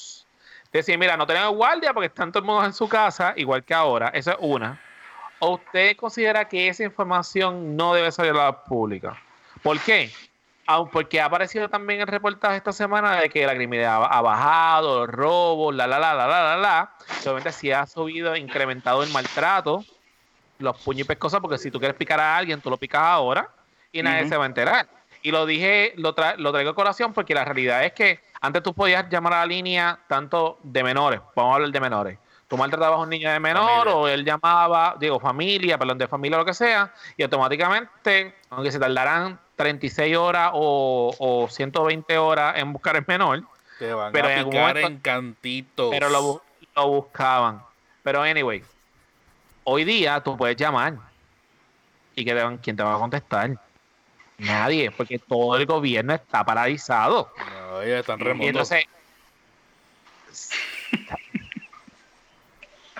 Decir, 0.72 0.98
mira, 0.98 1.16
no 1.16 1.26
tenemos 1.26 1.54
guardia 1.54 1.94
porque 1.94 2.08
están 2.08 2.30
todos 2.30 2.44
modos 2.44 2.66
en 2.66 2.72
su 2.72 2.88
casa, 2.88 3.32
igual 3.36 3.64
que 3.64 3.74
ahora, 3.74 4.08
esa 4.08 4.32
es 4.32 4.38
una. 4.40 4.80
¿O 5.38 5.54
usted 5.54 5.96
considera 5.96 6.46
que 6.46 6.68
esa 6.68 6.84
información 6.84 7.76
no 7.76 7.94
debe 7.94 8.12
salir 8.12 8.32
a 8.32 8.44
la 8.46 8.64
pública? 8.64 9.16
¿Por 9.62 9.80
qué? 9.80 10.12
Porque 10.92 11.20
ha 11.20 11.24
aparecido 11.24 11.70
también 11.70 12.00
el 12.00 12.06
reportaje 12.06 12.56
esta 12.56 12.72
semana 12.72 13.16
de 13.20 13.30
que 13.30 13.46
la 13.46 13.54
criminalidad 13.54 14.06
ha 14.10 14.20
bajado, 14.20 15.06
los 15.06 15.08
robos, 15.08 15.74
la, 15.74 15.86
la, 15.86 15.98
la, 15.98 16.12
la, 16.12 16.26
la, 16.26 16.42
la, 16.42 16.56
la. 16.58 16.92
Obviamente 17.22 17.52
sí 17.52 17.72
ha 17.72 17.86
subido, 17.86 18.36
incrementado 18.36 19.02
el 19.02 19.10
maltrato, 19.10 19.82
los 20.58 20.78
puños 20.82 21.02
y 21.02 21.04
pescosas, 21.04 21.40
porque 21.40 21.56
si 21.56 21.70
tú 21.70 21.78
quieres 21.78 21.96
picar 21.96 22.20
a 22.20 22.36
alguien, 22.36 22.60
tú 22.60 22.68
lo 22.68 22.76
picas 22.76 23.00
ahora 23.00 23.48
y 23.90 24.02
nadie 24.02 24.28
se 24.28 24.36
va 24.36 24.44
a 24.44 24.46
enterar. 24.46 24.97
Y 25.28 25.30
lo 25.30 25.44
dije, 25.44 25.92
lo, 25.96 26.14
tra- 26.14 26.36
lo 26.38 26.50
traigo 26.52 26.70
a 26.70 26.74
colación 26.74 27.12
porque 27.12 27.34
la 27.34 27.44
realidad 27.44 27.84
es 27.84 27.92
que 27.92 28.18
antes 28.40 28.62
tú 28.62 28.72
podías 28.72 29.10
llamar 29.10 29.34
a 29.34 29.40
la 29.40 29.46
línea 29.46 29.98
tanto 30.08 30.58
de 30.62 30.82
menores, 30.82 31.20
vamos 31.36 31.52
a 31.52 31.54
hablar 31.56 31.70
de 31.70 31.80
menores. 31.80 32.18
Tú 32.48 32.56
maltratabas 32.56 32.98
a 32.98 33.02
un 33.02 33.10
niño 33.10 33.30
de 33.30 33.38
menor 33.38 33.68
Familia. 33.68 33.94
o 33.94 34.08
él 34.08 34.24
llamaba, 34.24 34.96
digo, 34.98 35.20
familia, 35.20 35.76
perdón, 35.76 35.98
de 35.98 36.08
familia, 36.08 36.38
lo 36.38 36.46
que 36.46 36.54
sea, 36.54 36.94
y 37.14 37.22
automáticamente, 37.24 38.36
aunque 38.48 38.72
se 38.72 38.78
tardarán 38.78 39.38
36 39.56 40.16
horas 40.16 40.50
o, 40.54 41.14
o 41.18 41.46
120 41.46 42.16
horas 42.16 42.56
en 42.56 42.72
buscar 42.72 42.96
el 42.96 43.04
menor, 43.06 43.42
Te 43.78 43.92
van 43.92 44.10
Pero 44.12 44.28
a 44.28 44.32
en 44.32 44.38
algún 44.38 44.52
picar 44.52 44.66
momento- 44.76 44.88
en 44.88 44.98
cantitos. 45.00 45.88
pero 45.90 46.08
lo, 46.08 46.42
lo 46.74 46.88
buscaban. 46.88 47.60
Pero 48.02 48.22
anyway, 48.22 48.64
hoy 49.64 49.84
día 49.84 50.22
tú 50.22 50.38
puedes 50.38 50.56
llamar. 50.56 50.94
¿Y 52.16 52.24
que 52.24 52.32
te 52.34 52.42
van- 52.42 52.56
quién 52.56 52.76
te 52.76 52.82
va 52.82 52.94
a 52.94 52.98
contestar? 52.98 53.50
Nadie, 54.38 54.90
porque 54.92 55.18
todo 55.18 55.56
el 55.56 55.66
gobierno 55.66 56.14
está 56.14 56.44
paralizado. 56.44 57.32
No, 57.50 57.74
oye, 57.78 57.98
están 57.98 58.20
Y 58.20 58.24
remotos. 58.24 58.46
entonces. 58.48 58.84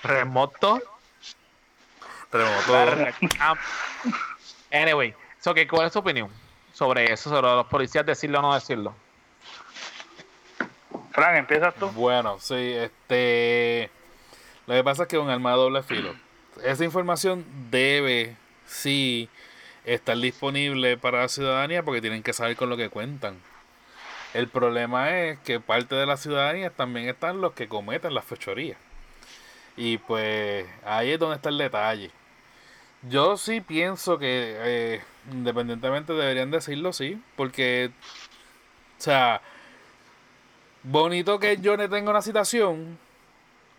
Remoto. 0.02 0.82
Remotos. 2.32 3.14
Anyway, 4.72 5.14
so 5.40 5.54
¿cuál 5.70 5.86
es 5.86 5.92
tu 5.92 6.00
opinión 6.00 6.28
sobre 6.72 7.12
eso? 7.12 7.30
Sobre 7.30 7.46
los 7.48 7.66
policías 7.66 8.04
decirlo 8.04 8.40
o 8.40 8.42
no 8.42 8.54
decirlo. 8.54 8.94
Fran, 11.12 11.36
empiezas 11.36 11.74
tú. 11.74 11.88
Bueno, 11.90 12.38
sí, 12.40 12.54
este. 12.74 13.90
Lo 14.66 14.74
que 14.74 14.84
pasa 14.84 15.02
es 15.04 15.08
que 15.08 15.16
es 15.16 15.22
un 15.22 15.30
arma 15.30 15.52
de 15.52 15.56
doble 15.56 15.82
filo. 15.82 16.14
Esa 16.62 16.84
información 16.84 17.44
debe, 17.70 18.36
sí, 18.66 19.28
estar 19.94 20.16
disponible 20.16 20.96
para 20.96 21.22
la 21.22 21.28
ciudadanía 21.28 21.82
porque 21.82 22.00
tienen 22.00 22.22
que 22.22 22.32
saber 22.32 22.56
con 22.56 22.68
lo 22.68 22.76
que 22.76 22.90
cuentan. 22.90 23.36
El 24.34 24.48
problema 24.48 25.18
es 25.18 25.38
que 25.40 25.60
parte 25.60 25.94
de 25.94 26.06
la 26.06 26.16
ciudadanía 26.16 26.70
también 26.70 27.08
están 27.08 27.40
los 27.40 27.54
que 27.54 27.68
cometen 27.68 28.14
las 28.14 28.24
fechorías. 28.24 28.78
Y 29.76 29.98
pues 29.98 30.66
ahí 30.84 31.12
es 31.12 31.18
donde 31.18 31.36
está 31.36 31.48
el 31.48 31.58
detalle. 31.58 32.10
Yo 33.02 33.36
sí 33.36 33.60
pienso 33.60 34.18
que 34.18 34.56
eh, 34.58 35.02
independientemente 35.32 36.12
deberían 36.12 36.50
decirlo, 36.50 36.92
sí, 36.92 37.22
porque, 37.36 37.90
o 38.98 39.00
sea, 39.00 39.40
bonito 40.82 41.38
que 41.38 41.58
yo 41.58 41.76
le 41.76 41.88
tenga 41.88 42.10
una 42.10 42.22
citación, 42.22 42.98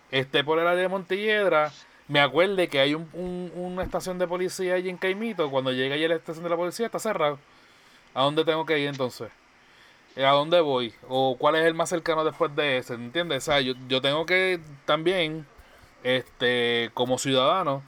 esté 0.09 0.43
por 0.43 0.57
el 0.57 0.67
área 0.67 0.83
de 0.83 0.87
Montelledra, 0.87 1.71
me 2.09 2.19
acuerde 2.19 2.67
que 2.67 2.79
hay 2.81 2.95
un, 2.95 3.07
un- 3.13 3.51
una 3.55 3.83
estación 3.83 4.19
de 4.19 4.27
policía 4.27 4.73
allí 4.75 4.89
en 4.89 4.97
Caimito, 4.97 5.49
cuando 5.49 5.71
llegue 5.71 5.93
allí 5.93 6.03
a 6.05 6.09
la 6.09 6.15
estación 6.15 6.43
de 6.43 6.49
la 6.49 6.57
policía 6.57 6.87
está 6.87 6.99
cerrado. 6.99 7.39
¿A 8.13 8.23
dónde 8.23 8.43
tengo 8.43 8.65
que 8.65 8.77
ir 8.79 8.89
entonces? 8.89 9.29
Eh, 10.15 10.25
¿A 10.25 10.31
dónde 10.31 10.59
voy? 10.59 10.93
¿O 11.07 11.37
cuál 11.37 11.55
es 11.55 11.65
el 11.65 11.75
más 11.75 11.89
cercano 11.89 12.25
después 12.25 12.53
de 12.55 12.79
ese? 12.79 12.95
¿Entiendes? 12.95 13.43
O 13.43 13.45
sea, 13.51 13.61
yo, 13.61 13.73
yo 13.87 14.01
tengo 14.01 14.25
que 14.25 14.59
también, 14.85 15.45
este, 16.03 16.89
como 16.95 17.17
ciudadano, 17.19 17.83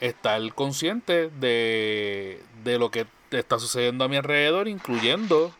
estar 0.00 0.40
consciente 0.54 1.28
de, 1.28 2.40
de 2.64 2.78
lo 2.78 2.90
que 2.90 3.06
está 3.30 3.58
sucediendo 3.58 4.04
a 4.04 4.08
mi 4.08 4.16
alrededor, 4.16 4.66
incluyendo 4.66 5.54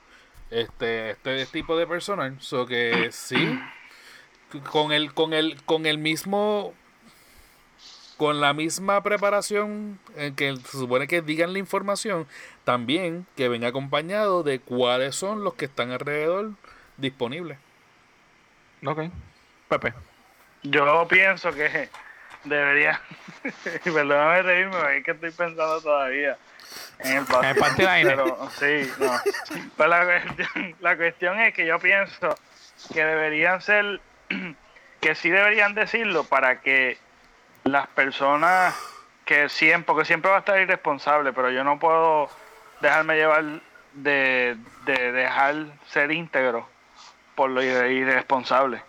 este, 0.50 1.10
este 1.12 1.46
tipo 1.46 1.76
de 1.76 1.86
personal. 1.86 2.36
So 2.40 2.66
que 2.66 3.10
sí, 3.12 3.58
con 4.70 4.92
el, 4.92 5.14
con 5.14 5.32
el, 5.34 5.62
con 5.64 5.86
el 5.86 5.98
mismo 5.98 6.74
con 8.16 8.40
la 8.40 8.52
misma 8.52 9.02
preparación 9.02 9.98
en 10.16 10.34
que 10.34 10.56
se 10.56 10.78
supone 10.78 11.08
que 11.08 11.22
digan 11.22 11.52
la 11.52 11.58
información, 11.58 12.26
también 12.64 13.26
que 13.36 13.48
venga 13.48 13.68
acompañado 13.68 14.42
de 14.42 14.60
cuáles 14.60 15.14
son 15.16 15.44
los 15.44 15.54
que 15.54 15.64
están 15.64 15.90
alrededor 15.90 16.52
disponibles. 16.96 17.58
Ok. 18.84 19.10
Pepe. 19.68 19.94
Yo 20.62 21.06
pienso 21.08 21.52
que 21.52 21.88
debería, 22.44 23.00
perdóname 23.84 24.42
reírme, 24.42 24.98
es 24.98 25.04
que 25.04 25.12
estoy 25.12 25.30
pensando 25.30 25.80
todavía 25.80 26.36
en 27.00 27.18
el 27.18 27.24
punchline. 27.24 28.06
Pero 28.06 28.50
sí, 28.58 28.90
no. 28.98 29.12
Pero 29.76 29.88
la 29.88 30.04
cuestión, 30.04 30.76
la 30.80 30.96
cuestión 30.96 31.40
es 31.40 31.54
que 31.54 31.66
yo 31.66 31.78
pienso 31.78 32.36
que 32.92 33.04
deberían 33.04 33.60
ser, 33.60 34.00
que 35.00 35.14
sí 35.14 35.30
deberían 35.30 35.74
decirlo 35.74 36.24
para 36.24 36.60
que 36.60 36.98
las 37.64 37.86
personas 37.88 38.74
que 39.24 39.48
siempre, 39.48 39.86
porque 39.86 40.04
siempre 40.04 40.30
va 40.30 40.38
a 40.38 40.40
estar 40.40 40.60
irresponsable, 40.60 41.32
pero 41.32 41.50
yo 41.50 41.62
no 41.64 41.78
puedo 41.78 42.28
dejarme 42.80 43.16
llevar 43.16 43.44
de, 43.92 44.56
de 44.84 45.12
dejar 45.12 45.54
ser 45.86 46.10
íntegro 46.10 46.68
por 47.34 47.50
lo 47.50 47.62
irre- 47.62 47.92
irresponsable. 47.92 48.82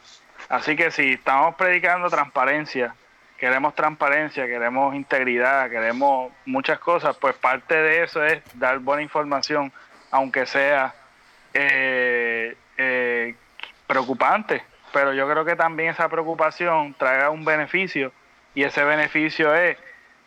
Así 0.49 0.76
que 0.76 0.91
si 0.91 1.13
estamos 1.13 1.55
predicando 1.55 2.09
transparencia, 2.09 2.95
queremos 3.38 3.76
transparencia, 3.76 4.45
queremos 4.47 4.95
integridad, 4.95 5.69
queremos 5.69 6.32
muchas 6.45 6.80
cosas, 6.80 7.15
pues 7.17 7.36
parte 7.36 7.76
de 7.76 8.03
eso 8.03 8.24
es 8.24 8.41
dar 8.55 8.80
buena 8.80 9.01
información, 9.03 9.71
aunque 10.11 10.45
sea 10.45 10.93
eh, 11.53 12.55
eh, 12.78 13.36
preocupante. 13.88 14.63
Pero 14.91 15.13
yo 15.13 15.30
creo 15.30 15.45
que 15.45 15.55
también 15.55 15.89
esa 15.89 16.09
preocupación 16.09 16.93
traiga 16.95 17.30
un 17.30 17.45
beneficio 17.45 18.11
y 18.54 18.64
ese 18.64 18.84
beneficio 18.84 19.54
es 19.56 19.78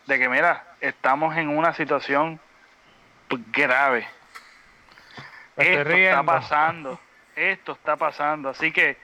de 0.05 0.19
que, 0.19 0.29
mira, 0.29 0.63
estamos 0.81 1.35
en 1.37 1.49
una 1.49 1.73
situación 1.73 2.39
grave. 3.51 4.07
Esto 5.55 5.89
está 5.89 6.23
pasando, 6.23 6.99
esto 7.35 7.71
está 7.73 7.95
pasando. 7.95 8.49
Así 8.49 8.71
que 8.71 8.97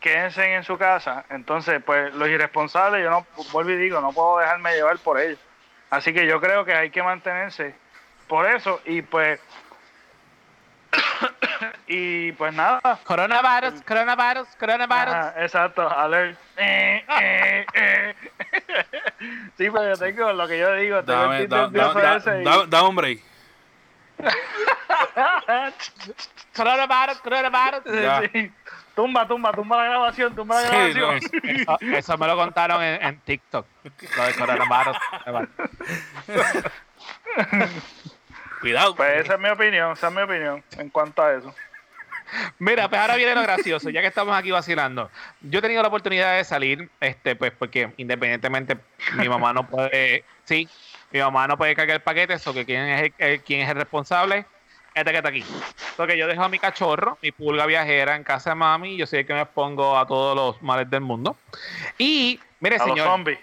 quédense 0.00 0.54
en 0.54 0.64
su 0.64 0.78
casa. 0.78 1.24
Entonces, 1.30 1.82
pues 1.84 2.14
los 2.14 2.28
irresponsables, 2.28 3.02
yo 3.02 3.10
no 3.10 3.26
vuelvo 3.52 3.70
y 3.70 3.76
digo, 3.76 4.00
no 4.00 4.12
puedo 4.12 4.38
dejarme 4.38 4.74
llevar 4.74 4.98
por 4.98 5.18
ellos. 5.20 5.38
Así 5.90 6.12
que 6.12 6.26
yo 6.26 6.40
creo 6.40 6.64
que 6.64 6.74
hay 6.74 6.90
que 6.90 7.02
mantenerse 7.02 7.74
por 8.28 8.46
eso 8.46 8.80
y 8.84 9.02
pues 9.02 9.40
y 11.86 12.32
pues 12.32 12.52
nada. 12.54 12.80
Coronavirus, 13.04 13.82
coronavirus, 13.82 14.48
coronavirus. 14.58 15.14
Ajá, 15.14 15.34
exacto, 15.38 15.88
alert. 15.90 16.38
Eh, 16.56 17.04
eh, 17.20 17.66
eh. 17.74 18.14
sí, 19.58 19.70
pero 19.70 19.88
yo 19.88 19.96
tengo 19.96 20.32
lo 20.32 20.48
que 20.48 20.58
yo 20.58 20.74
digo, 20.74 21.04
tengo 21.04 21.20
Dame, 21.22 21.46
da, 21.46 21.68
da- 21.68 22.40
y- 22.40 22.44
da- 22.44 22.66
da 22.66 22.82
un 22.88 22.96
break. 22.96 23.20
Coronavirus, 26.54 27.20
coronavirus. 27.20 27.82
Ya. 28.02 28.22
Sí. 28.32 28.52
Tumba, 28.94 29.26
tumba, 29.26 29.52
tumba 29.52 29.76
la 29.78 29.84
grabación, 29.84 30.34
tumba 30.34 30.60
la 30.60 30.68
Sí, 30.68 30.94
no, 30.94 31.06
grabación. 31.06 31.42
Eso, 31.44 31.78
eso 31.80 32.18
me 32.18 32.26
lo 32.26 32.36
contaron 32.36 32.82
en, 32.82 33.02
en 33.02 33.20
TikTok. 33.20 33.66
Lo 34.16 34.24
de 34.24 34.34
coronavirus. 34.34 34.96
Cuidado. 38.60 38.94
Pues 38.94 39.24
esa 39.24 39.34
es 39.34 39.40
mi 39.40 39.48
opinión, 39.48 39.92
esa 39.92 40.08
es 40.08 40.14
mi 40.14 40.22
opinión 40.22 40.62
en 40.78 40.90
cuanto 40.90 41.22
a 41.22 41.34
eso. 41.34 41.54
Mira, 42.60 42.88
pues 42.88 43.00
ahora 43.00 43.16
viene 43.16 43.34
lo 43.34 43.42
gracioso, 43.42 43.90
ya 43.90 44.00
que 44.02 44.06
estamos 44.06 44.36
aquí 44.36 44.50
vacilando. 44.52 45.10
Yo 45.40 45.58
he 45.58 45.62
tenido 45.62 45.82
la 45.82 45.88
oportunidad 45.88 46.36
de 46.36 46.44
salir, 46.44 46.88
este, 47.00 47.34
pues, 47.34 47.50
porque 47.52 47.92
independientemente 47.96 48.76
mi 49.14 49.28
mamá 49.28 49.52
no 49.52 49.66
puede, 49.66 50.24
sí, 50.44 50.68
mi 51.10 51.18
mamá 51.18 51.48
no 51.48 51.56
puede 51.58 51.74
cargar 51.74 52.00
paquetes, 52.04 52.46
o 52.46 52.54
que 52.54 52.64
quién 52.64 52.82
es 52.88 53.02
el, 53.02 53.14
el- 53.18 53.40
quién 53.42 53.62
es 53.62 53.68
el 53.70 53.74
responsable, 53.76 54.46
este 54.94 55.10
que 55.10 55.16
está 55.16 55.28
aquí. 55.28 55.44
Porque 55.96 56.16
yo 56.16 56.28
dejo 56.28 56.44
a 56.44 56.48
mi 56.48 56.60
cachorro, 56.60 57.18
mi 57.20 57.32
pulga 57.32 57.66
viajera 57.66 58.14
en 58.14 58.22
casa 58.22 58.50
de 58.50 58.56
mami, 58.56 58.96
yo 58.96 59.06
soy 59.08 59.20
el 59.20 59.26
que 59.26 59.34
me 59.34 59.40
expongo 59.40 59.98
a 59.98 60.06
todos 60.06 60.36
los 60.36 60.62
males 60.62 60.88
del 60.88 61.00
mundo. 61.00 61.36
Y, 61.98 62.38
mire, 62.60 62.76
A 62.76 62.78
los 62.78 62.88
señor, 62.90 63.08
zombies. 63.08 63.38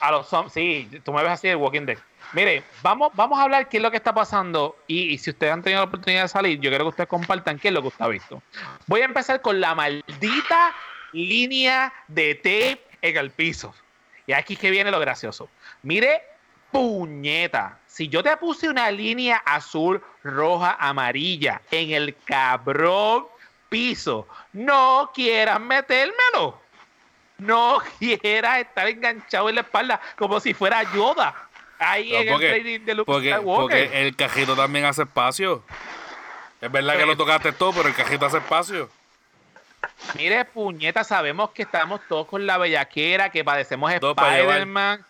a 0.00 0.10
los 0.10 0.26
zombies, 0.28 0.52
sí, 0.54 1.00
tú 1.04 1.12
me 1.12 1.22
ves 1.22 1.30
así 1.32 1.46
de 1.46 1.54
Walking 1.54 1.82
Dead. 1.86 1.98
Mire, 2.32 2.62
vamos, 2.82 3.10
vamos 3.14 3.38
a 3.38 3.42
hablar 3.42 3.68
qué 3.68 3.78
es 3.78 3.82
lo 3.82 3.90
que 3.90 3.96
está 3.96 4.14
pasando 4.14 4.76
y, 4.86 5.14
y 5.14 5.18
si 5.18 5.30
ustedes 5.30 5.52
han 5.52 5.62
tenido 5.62 5.80
la 5.80 5.86
oportunidad 5.86 6.22
de 6.22 6.28
salir, 6.28 6.60
yo 6.60 6.70
quiero 6.70 6.84
que 6.84 6.90
ustedes 6.90 7.08
compartan 7.08 7.58
qué 7.58 7.68
es 7.68 7.74
lo 7.74 7.80
que 7.80 7.88
usted 7.88 8.04
ha 8.04 8.08
visto. 8.08 8.42
Voy 8.86 9.00
a 9.00 9.06
empezar 9.06 9.40
con 9.40 9.60
la 9.60 9.74
maldita 9.74 10.74
línea 11.12 11.92
de 12.06 12.34
tape 12.34 12.84
en 13.02 13.16
el 13.16 13.30
piso. 13.30 13.74
Y 14.26 14.32
aquí 14.34 14.54
es 14.54 14.58
que 14.58 14.70
viene 14.70 14.90
lo 14.90 15.00
gracioso. 15.00 15.48
Mire, 15.82 16.22
puñeta, 16.70 17.78
si 17.86 18.08
yo 18.08 18.22
te 18.22 18.36
puse 18.36 18.68
una 18.68 18.90
línea 18.90 19.38
azul, 19.46 20.02
roja, 20.22 20.76
amarilla 20.78 21.62
en 21.70 21.92
el 21.92 22.14
cabrón 22.26 23.26
piso, 23.70 24.28
no 24.52 25.10
quieras 25.14 25.60
metérmelo 25.60 26.68
no 27.38 27.78
quieras 27.98 28.58
estar 28.58 28.86
enganchado 28.88 29.48
en 29.48 29.56
la 29.56 29.60
espalda 29.62 30.00
como 30.16 30.40
si 30.40 30.54
fuera 30.54 30.82
Yoda. 30.92 31.47
Ahí 31.78 32.12
No, 32.12 32.18
en 32.18 32.28
porque- 32.28 32.46
el 32.46 32.62
training 32.62 32.84
de 32.86 32.94
Luke 32.94 33.06
Porque, 33.06 33.32
Skywalker. 33.32 33.88
porque 33.88 34.02
el 34.06 34.16
cajito 34.16 34.56
también 34.56 34.84
hace 34.84 35.02
espacio. 35.02 35.62
Es 36.60 36.70
verdad 36.72 36.96
que 36.96 37.06
lo 37.06 37.16
tocaste 37.16 37.52
todo, 37.52 37.72
pero 37.72 37.88
el 37.88 37.94
cajito 37.94 38.26
hace 38.26 38.38
espacio. 38.38 38.90
Mire, 40.14 40.44
puñeta, 40.44 41.04
sabemos 41.04 41.50
que 41.50 41.62
estamos 41.62 42.00
todos 42.08 42.26
con 42.26 42.46
la 42.46 42.58
bellaquera, 42.58 43.30
que 43.30 43.44
padecemos. 43.44 43.92
Spider-Man, 43.92 45.04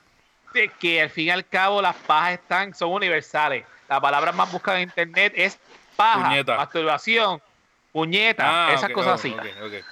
de 0.53 0.69
que 0.69 1.03
al 1.03 1.11
fin 1.11 1.27
y 1.27 1.31
al 1.31 1.47
cabo 1.47 1.81
las 1.81 1.97
pajas 1.97 2.33
están, 2.35 2.75
son 2.75 2.91
universales. 2.93 3.65
La 3.89 4.01
palabra 4.01 4.33
más 4.33 4.51
buscada 4.53 4.79
en 4.79 4.89
internet 4.89 5.33
es 5.37 5.59
paja, 5.97 6.29
Puñeta. 6.29 6.57
masturbación, 6.57 7.41
puñeta, 7.93 8.69
Ah, 8.69 8.75
esas 8.75 8.91
cosas 8.91 9.15
así. 9.15 9.35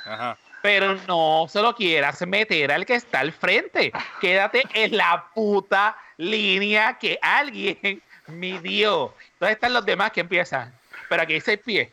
ajá. 0.04 0.36
Pero 0.60 0.96
no 1.06 1.46
se 1.48 1.62
lo 1.62 1.74
quieras 1.74 2.20
meter 2.26 2.72
al 2.72 2.84
que 2.84 2.94
está 2.96 3.20
al 3.20 3.32
frente. 3.32 3.92
Quédate 4.20 4.62
en 4.74 4.96
la 4.96 5.24
puta 5.34 5.96
línea 6.16 6.98
que 6.98 7.18
alguien 7.22 8.02
midió. 8.28 9.14
Entonces 9.34 9.54
están 9.56 9.72
los 9.72 9.84
demás 9.84 10.10
que 10.12 10.20
empiezan. 10.20 10.74
Pero 11.08 11.22
aquí 11.22 11.34
hay 11.34 11.40
seis 11.40 11.60
pies. 11.64 11.88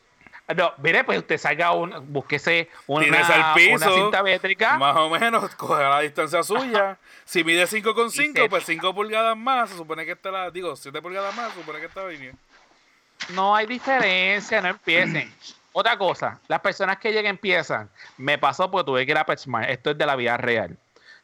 No, 0.56 0.74
mire, 0.80 1.06
pues 1.06 1.20
usted 1.20 1.38
salga 1.38 1.72
un, 1.72 2.12
búsquese 2.12 2.70
una, 2.88 3.26
al 3.26 3.54
piso. 3.54 3.76
una 3.76 3.90
cinta 3.96 4.22
métrica. 4.24 4.78
Más 4.78 4.96
o 4.98 5.10
menos, 5.10 5.56
coge 5.56 5.82
la 5.84 6.02
distancia 6.02 6.44
suya. 6.44 6.98
Si 7.24 7.44
mide 7.46 7.64
5,5, 7.64 8.30
Y 8.30 8.34
se- 8.34 8.50
pues 8.50 8.66
5 8.66 8.94
pulgadas 8.94 9.38
más. 9.38 9.70
Se 9.70 9.78
supone 9.78 10.06
que 10.06 10.12
está 10.12 10.32
la. 10.32 10.52
Digo, 10.52 10.76
7 10.76 11.02
pulgadas 11.02 11.34
más, 11.36 11.54
se 11.54 11.60
supone 11.62 11.80
que 11.80 11.86
está 11.86 12.04
bien. 12.06 12.38
No 13.30 13.56
hay 13.56 13.66
diferencia, 13.68 14.62
no 14.62 14.68
empiecen. 14.70 15.34
Otra 15.72 15.98
cosa, 15.98 16.40
las 16.48 16.60
personas 16.60 16.98
que 16.98 17.10
lleguen 17.12 17.32
empiezan. 17.32 17.90
Me 18.18 18.38
pasó 18.38 18.70
porque 18.70 18.86
tuve 18.86 19.06
que 19.06 19.12
ir 19.14 19.18
a 19.18 19.26
PetSmart. 19.26 19.70
Esto 19.70 19.92
es 19.92 19.98
de 19.98 20.06
la 20.06 20.16
vida 20.16 20.36
real. 20.38 20.78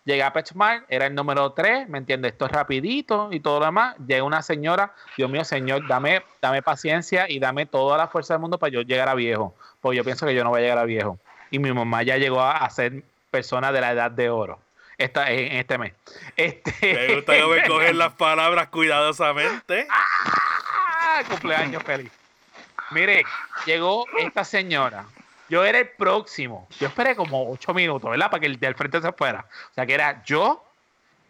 Llegué 0.05 0.23
a 0.23 0.33
PetSmart, 0.33 0.85
era 0.89 1.05
el 1.05 1.13
número 1.13 1.51
3, 1.51 1.87
¿me 1.89 1.97
entiendes? 1.97 2.31
Esto 2.31 2.45
es 2.45 2.51
rapidito 2.51 3.29
y 3.31 3.39
todo 3.41 3.59
lo 3.59 3.65
demás. 3.65 3.95
Llega 4.07 4.23
una 4.23 4.41
señora, 4.41 4.93
Dios 5.17 5.29
mío, 5.29 5.43
señor, 5.43 5.87
dame, 5.87 6.23
dame 6.41 6.61
paciencia 6.61 7.25
y 7.29 7.39
dame 7.39 7.65
toda 7.65 7.97
la 7.97 8.07
fuerza 8.07 8.33
del 8.33 8.41
mundo 8.41 8.57
para 8.57 8.71
yo 8.71 8.81
llegar 8.81 9.09
a 9.09 9.13
viejo. 9.13 9.53
Porque 9.81 9.97
yo 9.97 10.03
pienso 10.03 10.25
que 10.25 10.33
yo 10.33 10.43
no 10.43 10.49
voy 10.49 10.59
a 10.59 10.63
llegar 10.63 10.77
a 10.79 10.85
viejo. 10.85 11.19
Y 11.51 11.59
mi 11.59 11.71
mamá 11.71 12.03
ya 12.03 12.17
llegó 12.17 12.41
a, 12.41 12.57
a 12.57 12.69
ser 12.69 13.03
persona 13.29 13.71
de 13.71 13.81
la 13.81 13.91
edad 13.91 14.11
de 14.11 14.29
oro. 14.29 14.59
Esta, 14.97 15.31
en, 15.31 15.51
en 15.51 15.57
este 15.59 15.77
mes. 15.77 15.93
Este, 16.35 16.93
Me 16.93 17.15
gusta 17.15 17.33
que 17.33 17.45
me 17.47 17.67
cogen 17.67 17.97
las 17.97 18.13
palabras 18.13 18.67
cuidadosamente. 18.69 19.87
¡Ah! 19.89 21.21
Cumpleaños 21.29 21.83
feliz. 21.83 22.11
Mire, 22.91 23.23
llegó 23.65 24.05
esta 24.17 24.43
señora. 24.43 25.05
Yo 25.49 25.65
era 25.65 25.79
el 25.79 25.87
próximo. 25.89 26.67
Yo 26.79 26.87
esperé 26.87 27.15
como 27.15 27.49
ocho 27.51 27.73
minutos, 27.73 28.09
¿verdad? 28.09 28.29
Para 28.29 28.41
que 28.41 28.45
el 28.47 28.59
del 28.59 28.75
frente 28.75 29.01
se 29.01 29.11
fuera. 29.13 29.45
O 29.71 29.73
sea, 29.73 29.85
que 29.85 29.93
era 29.93 30.23
yo, 30.23 30.63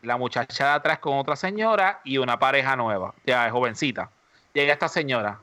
la 0.01 0.17
muchacha 0.17 0.65
de 0.67 0.72
atrás 0.74 0.99
con 0.99 1.17
otra 1.17 1.36
señora 1.36 2.01
y 2.03 2.17
una 2.17 2.38
pareja 2.39 2.76
nueva, 2.76 3.13
ya 3.26 3.49
jovencita. 3.49 4.09
Llega 4.53 4.74
esta 4.74 4.88
señora. 4.88 5.39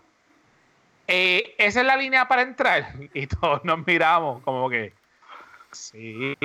Eh, 1.09 1.55
Esa 1.59 1.81
es 1.81 1.87
la 1.87 1.97
línea 1.97 2.27
para 2.29 2.43
entrar. 2.43 2.93
Y 3.15 3.27
todos 3.27 3.65
nos 3.65 3.87
miramos 3.87 4.43
como 4.43 4.69
que, 4.69 4.93
sí. 5.73 6.37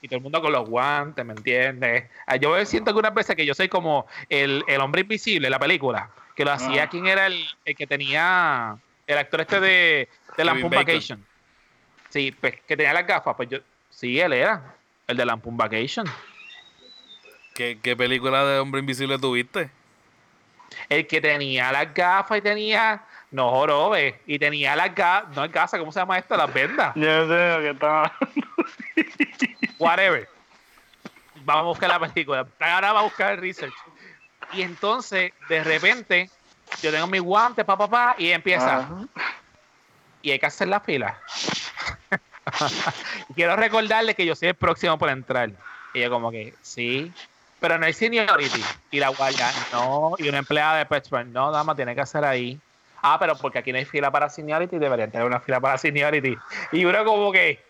Y 0.00 0.08
todo 0.08 0.18
el 0.18 0.22
mundo 0.22 0.42
con 0.42 0.52
los 0.52 0.68
guantes, 0.68 1.24
¿me 1.24 1.32
entiendes? 1.32 2.04
Ah, 2.26 2.36
Yo 2.36 2.62
siento 2.66 2.90
algunas 2.90 3.14
veces 3.14 3.34
que 3.36 3.46
yo 3.46 3.54
soy 3.54 3.68
como 3.68 4.06
el, 4.28 4.62
el 4.68 4.80
hombre 4.80 5.00
invisible, 5.00 5.48
la 5.48 5.58
película, 5.58 6.10
que 6.36 6.44
lo 6.44 6.52
hacía, 6.52 6.82
Ah. 6.84 6.88
¿quién 6.90 7.06
era 7.06 7.26
el, 7.26 7.42
el 7.64 7.74
que 7.74 7.86
tenía, 7.86 8.76
el 9.06 9.18
actor 9.18 9.40
este 9.40 9.60
de, 9.60 10.08
de 10.36 10.44
Bacon. 10.44 10.70
Vacation? 10.70 11.26
Sí, 12.14 12.30
pues 12.30 12.54
que 12.60 12.76
tenía 12.76 12.92
las 12.92 13.08
gafas, 13.08 13.34
pues 13.34 13.48
yo, 13.48 13.58
sí, 13.90 14.20
él 14.20 14.34
era, 14.34 14.76
el 15.08 15.16
de 15.16 15.26
Lampoon 15.26 15.56
Vacation. 15.56 16.06
¿Qué, 17.56 17.80
¿Qué 17.82 17.96
película 17.96 18.44
de 18.44 18.60
hombre 18.60 18.78
invisible 18.78 19.18
tuviste? 19.18 19.68
El 20.88 21.08
que 21.08 21.20
tenía 21.20 21.72
las 21.72 21.92
gafas 21.92 22.38
y 22.38 22.40
tenía, 22.40 23.02
no 23.32 23.50
jorobe, 23.50 24.20
y 24.26 24.38
tenía 24.38 24.76
las 24.76 24.94
gafas, 24.94 25.34
no 25.34 25.44
es 25.44 25.50
gafas, 25.50 25.80
¿cómo 25.80 25.90
se 25.90 25.98
llama 25.98 26.16
esto? 26.16 26.36
Las 26.36 26.54
vendas. 26.54 26.92
Yo 26.94 27.26
no 27.26 27.26
sé 27.26 27.56
lo 27.56 27.58
que 27.58 27.70
estaba 27.70 28.12
whatever. 29.80 30.28
vamos 31.44 31.62
a 31.62 31.66
buscar 31.66 31.88
la 31.88 31.98
película. 31.98 32.46
Ahora 32.60 32.92
va 32.92 33.00
a 33.00 33.02
buscar 33.02 33.32
el 33.32 33.40
research. 33.40 33.74
Y 34.52 34.62
entonces, 34.62 35.32
de 35.48 35.64
repente, 35.64 36.30
yo 36.80 36.92
tengo 36.92 37.08
mi 37.08 37.18
guante, 37.18 37.64
pa, 37.64 37.76
pa, 37.76 37.90
pa, 37.90 38.14
y 38.18 38.30
empieza. 38.30 38.78
Ajá. 38.78 39.08
Y 40.22 40.30
hay 40.30 40.38
que 40.38 40.46
hacer 40.46 40.68
la 40.68 40.78
fila. 40.78 41.20
quiero 43.34 43.56
recordarle 43.56 44.14
que 44.14 44.26
yo 44.26 44.34
soy 44.34 44.48
el 44.48 44.54
próximo 44.54 44.98
por 44.98 45.10
entrar. 45.10 45.50
Y 45.92 46.00
yo 46.00 46.10
como 46.10 46.30
que, 46.30 46.54
sí. 46.62 47.12
Pero 47.60 47.78
no 47.78 47.86
hay 47.86 47.92
seniority. 47.92 48.62
Y 48.90 49.00
la 49.00 49.08
guardia, 49.08 49.50
no. 49.72 50.14
Y 50.18 50.28
una 50.28 50.38
empleada 50.38 50.78
de 50.78 50.86
PetSmart, 50.86 51.28
no, 51.28 51.50
dama, 51.50 51.74
tiene 51.74 51.94
que 51.94 52.00
hacer 52.00 52.24
ahí. 52.24 52.58
Ah, 53.02 53.18
pero 53.18 53.36
porque 53.36 53.58
aquí 53.58 53.70
no 53.70 53.78
hay 53.78 53.84
fila 53.84 54.10
para 54.10 54.30
seniority, 54.30 54.78
deberían 54.78 55.10
tener 55.10 55.26
una 55.26 55.40
fila 55.40 55.60
para 55.60 55.78
seniority. 55.78 56.36
Y 56.72 56.84
uno 56.84 57.04
como 57.04 57.30
que, 57.32 57.62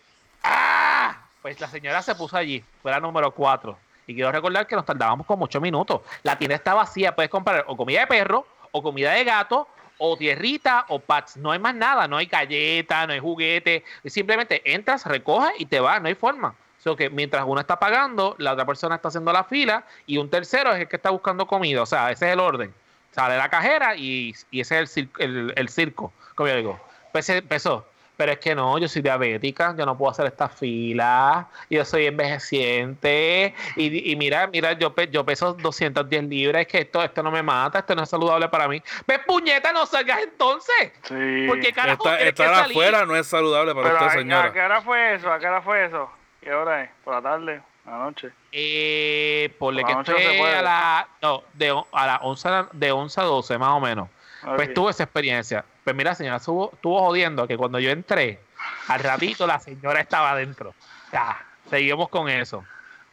¡ah! 0.43 1.15
Pues 1.41 1.59
la 1.59 1.67
señora 1.67 2.01
se 2.01 2.15
puso 2.15 2.37
allí, 2.37 2.63
fue 2.81 2.91
la 2.91 2.99
número 2.99 3.31
4. 3.31 3.77
Y 4.07 4.15
quiero 4.15 4.31
recordar 4.31 4.65
que 4.65 4.75
nos 4.75 4.85
tardábamos 4.85 5.25
como 5.25 5.45
8 5.45 5.59
minutos. 5.61 6.01
La 6.23 6.37
tienda 6.37 6.55
está 6.55 6.73
vacía, 6.73 7.15
puedes 7.15 7.29
comprar 7.29 7.65
o 7.67 7.75
comida 7.75 8.01
de 8.01 8.07
perro, 8.07 8.47
o 8.71 8.81
comida 8.81 9.11
de 9.11 9.23
gato, 9.23 9.67
o 9.97 10.17
tierrita, 10.17 10.85
o 10.89 10.99
pats. 10.99 11.37
No 11.37 11.51
hay 11.51 11.59
más 11.59 11.75
nada, 11.75 12.07
no 12.07 12.17
hay 12.17 12.25
galleta, 12.25 13.07
no 13.07 13.13
hay 13.13 13.19
juguete. 13.19 13.83
Simplemente 14.05 14.61
entras, 14.73 15.05
recoges 15.05 15.53
y 15.59 15.65
te 15.65 15.79
vas, 15.79 16.01
no 16.01 16.07
hay 16.07 16.15
forma. 16.15 16.55
So 16.83 16.95
que 16.95 17.09
mientras 17.09 17.43
uno 17.47 17.59
está 17.59 17.79
pagando, 17.79 18.35
la 18.37 18.53
otra 18.53 18.65
persona 18.65 18.95
está 18.95 19.07
haciendo 19.07 19.33
la 19.33 19.43
fila 19.43 19.85
y 20.05 20.17
un 20.17 20.29
tercero 20.29 20.73
es 20.73 20.81
el 20.81 20.87
que 20.87 20.97
está 20.97 21.09
buscando 21.09 21.47
comida. 21.47 21.81
O 21.81 21.85
sea, 21.85 22.11
ese 22.11 22.27
es 22.27 22.33
el 22.33 22.39
orden. 22.39 22.73
Sale 23.11 23.37
la 23.37 23.49
cajera 23.49 23.95
y, 23.95 24.35
y 24.51 24.59
ese 24.59 24.81
es 24.81 24.97
el, 24.97 25.09
el, 25.19 25.53
el 25.55 25.69
circo, 25.69 26.13
como 26.35 26.49
yo 26.49 26.55
digo. 26.55 26.79
Pues 27.11 27.29
empezó. 27.29 27.87
Pero 28.17 28.31
es 28.31 28.39
que 28.39 28.55
no, 28.55 28.77
yo 28.77 28.87
soy 28.87 29.01
diabética, 29.01 29.75
yo 29.77 29.85
no 29.85 29.97
puedo 29.97 30.09
hacer 30.11 30.25
esta 30.27 30.47
fila, 30.47 31.47
yo 31.69 31.83
soy 31.83 32.05
envejeciente. 32.05 33.53
Y, 33.75 34.11
y 34.11 34.15
mira, 34.15 34.47
mira, 34.47 34.73
yo, 34.73 34.93
pe- 34.95 35.09
yo 35.09 35.25
peso 35.25 35.53
210 35.53 36.23
libras, 36.25 36.61
es 36.61 36.67
que 36.67 36.77
esto, 36.79 37.03
esto 37.03 37.21
no 37.23 37.31
me 37.31 37.43
mata, 37.43 37.79
esto 37.79 37.93
no 37.95 38.03
es 38.03 38.09
saludable 38.09 38.47
para 38.49 38.67
mí. 38.67 38.81
¡Ve, 39.07 39.19
puñeta, 39.19 39.71
no 39.73 39.85
salgas 39.85 40.19
entonces! 40.23 40.93
Sí. 41.03 41.45
Porque 41.47 41.73
carajo, 41.73 42.03
Esta- 42.05 42.17
que 42.17 42.29
estar 42.29 42.55
salir. 42.55 42.71
afuera 42.77 43.05
no 43.05 43.15
es 43.15 43.27
saludable 43.27 43.73
para 43.75 43.83
Pero 43.89 43.95
usted, 43.95 44.05
¿a- 44.05 44.09
¿a, 44.09 44.13
señora. 44.21 44.53
qué 44.53 44.61
hora 44.61 44.81
fue 44.81 45.15
eso? 45.15 45.31
¿A 45.31 45.39
qué 45.39 45.47
hora 45.47 45.61
fue 45.61 45.85
eso? 45.85 46.09
¿Qué 46.41 46.53
hora 46.53 46.83
es? 46.83 46.89
¿Por 47.03 47.15
la 47.15 47.21
tarde? 47.21 47.61
¿A 47.85 47.91
la 47.91 47.97
noche? 47.97 48.29
Eh, 48.51 49.53
ponle 49.59 49.81
Por 49.81 49.87
que 49.89 49.93
la 49.93 49.97
noche 49.99 50.11
no 50.13 50.17
se 50.17 50.23
esté 50.25 50.37
puede. 50.39 50.55
a 50.55 50.61
la, 50.61 51.07
no, 51.21 51.43
de, 51.53 51.83
a 51.91 52.05
las 52.07 52.19
11, 52.21 52.47
a- 52.47 52.67
de 52.71 52.91
11 52.91 53.19
a 53.21 53.23
12 53.25 53.57
más 53.57 53.69
o 53.71 53.79
menos. 53.79 54.09
Pues 54.55 54.69
Ok. 54.69 54.73
tuve 54.73 54.91
esa 54.91 55.03
experiencia. 55.03 55.65
Pues 55.85 55.95
mira, 55.95 56.15
señora, 56.15 56.37
estuvo, 56.37 56.71
estuvo 56.73 56.99
jodiendo 56.99 57.47
que 57.47 57.55
cuando 57.55 57.79
yo 57.79 57.91
entré, 57.91 58.39
al 58.87 58.99
ratito 59.01 59.45
la 59.45 59.59
señora 59.59 60.01
estaba 60.01 60.31
adentro. 60.31 60.73
Ya, 61.13 61.37
seguimos 61.69 62.09
con 62.09 62.27
eso. 62.27 62.65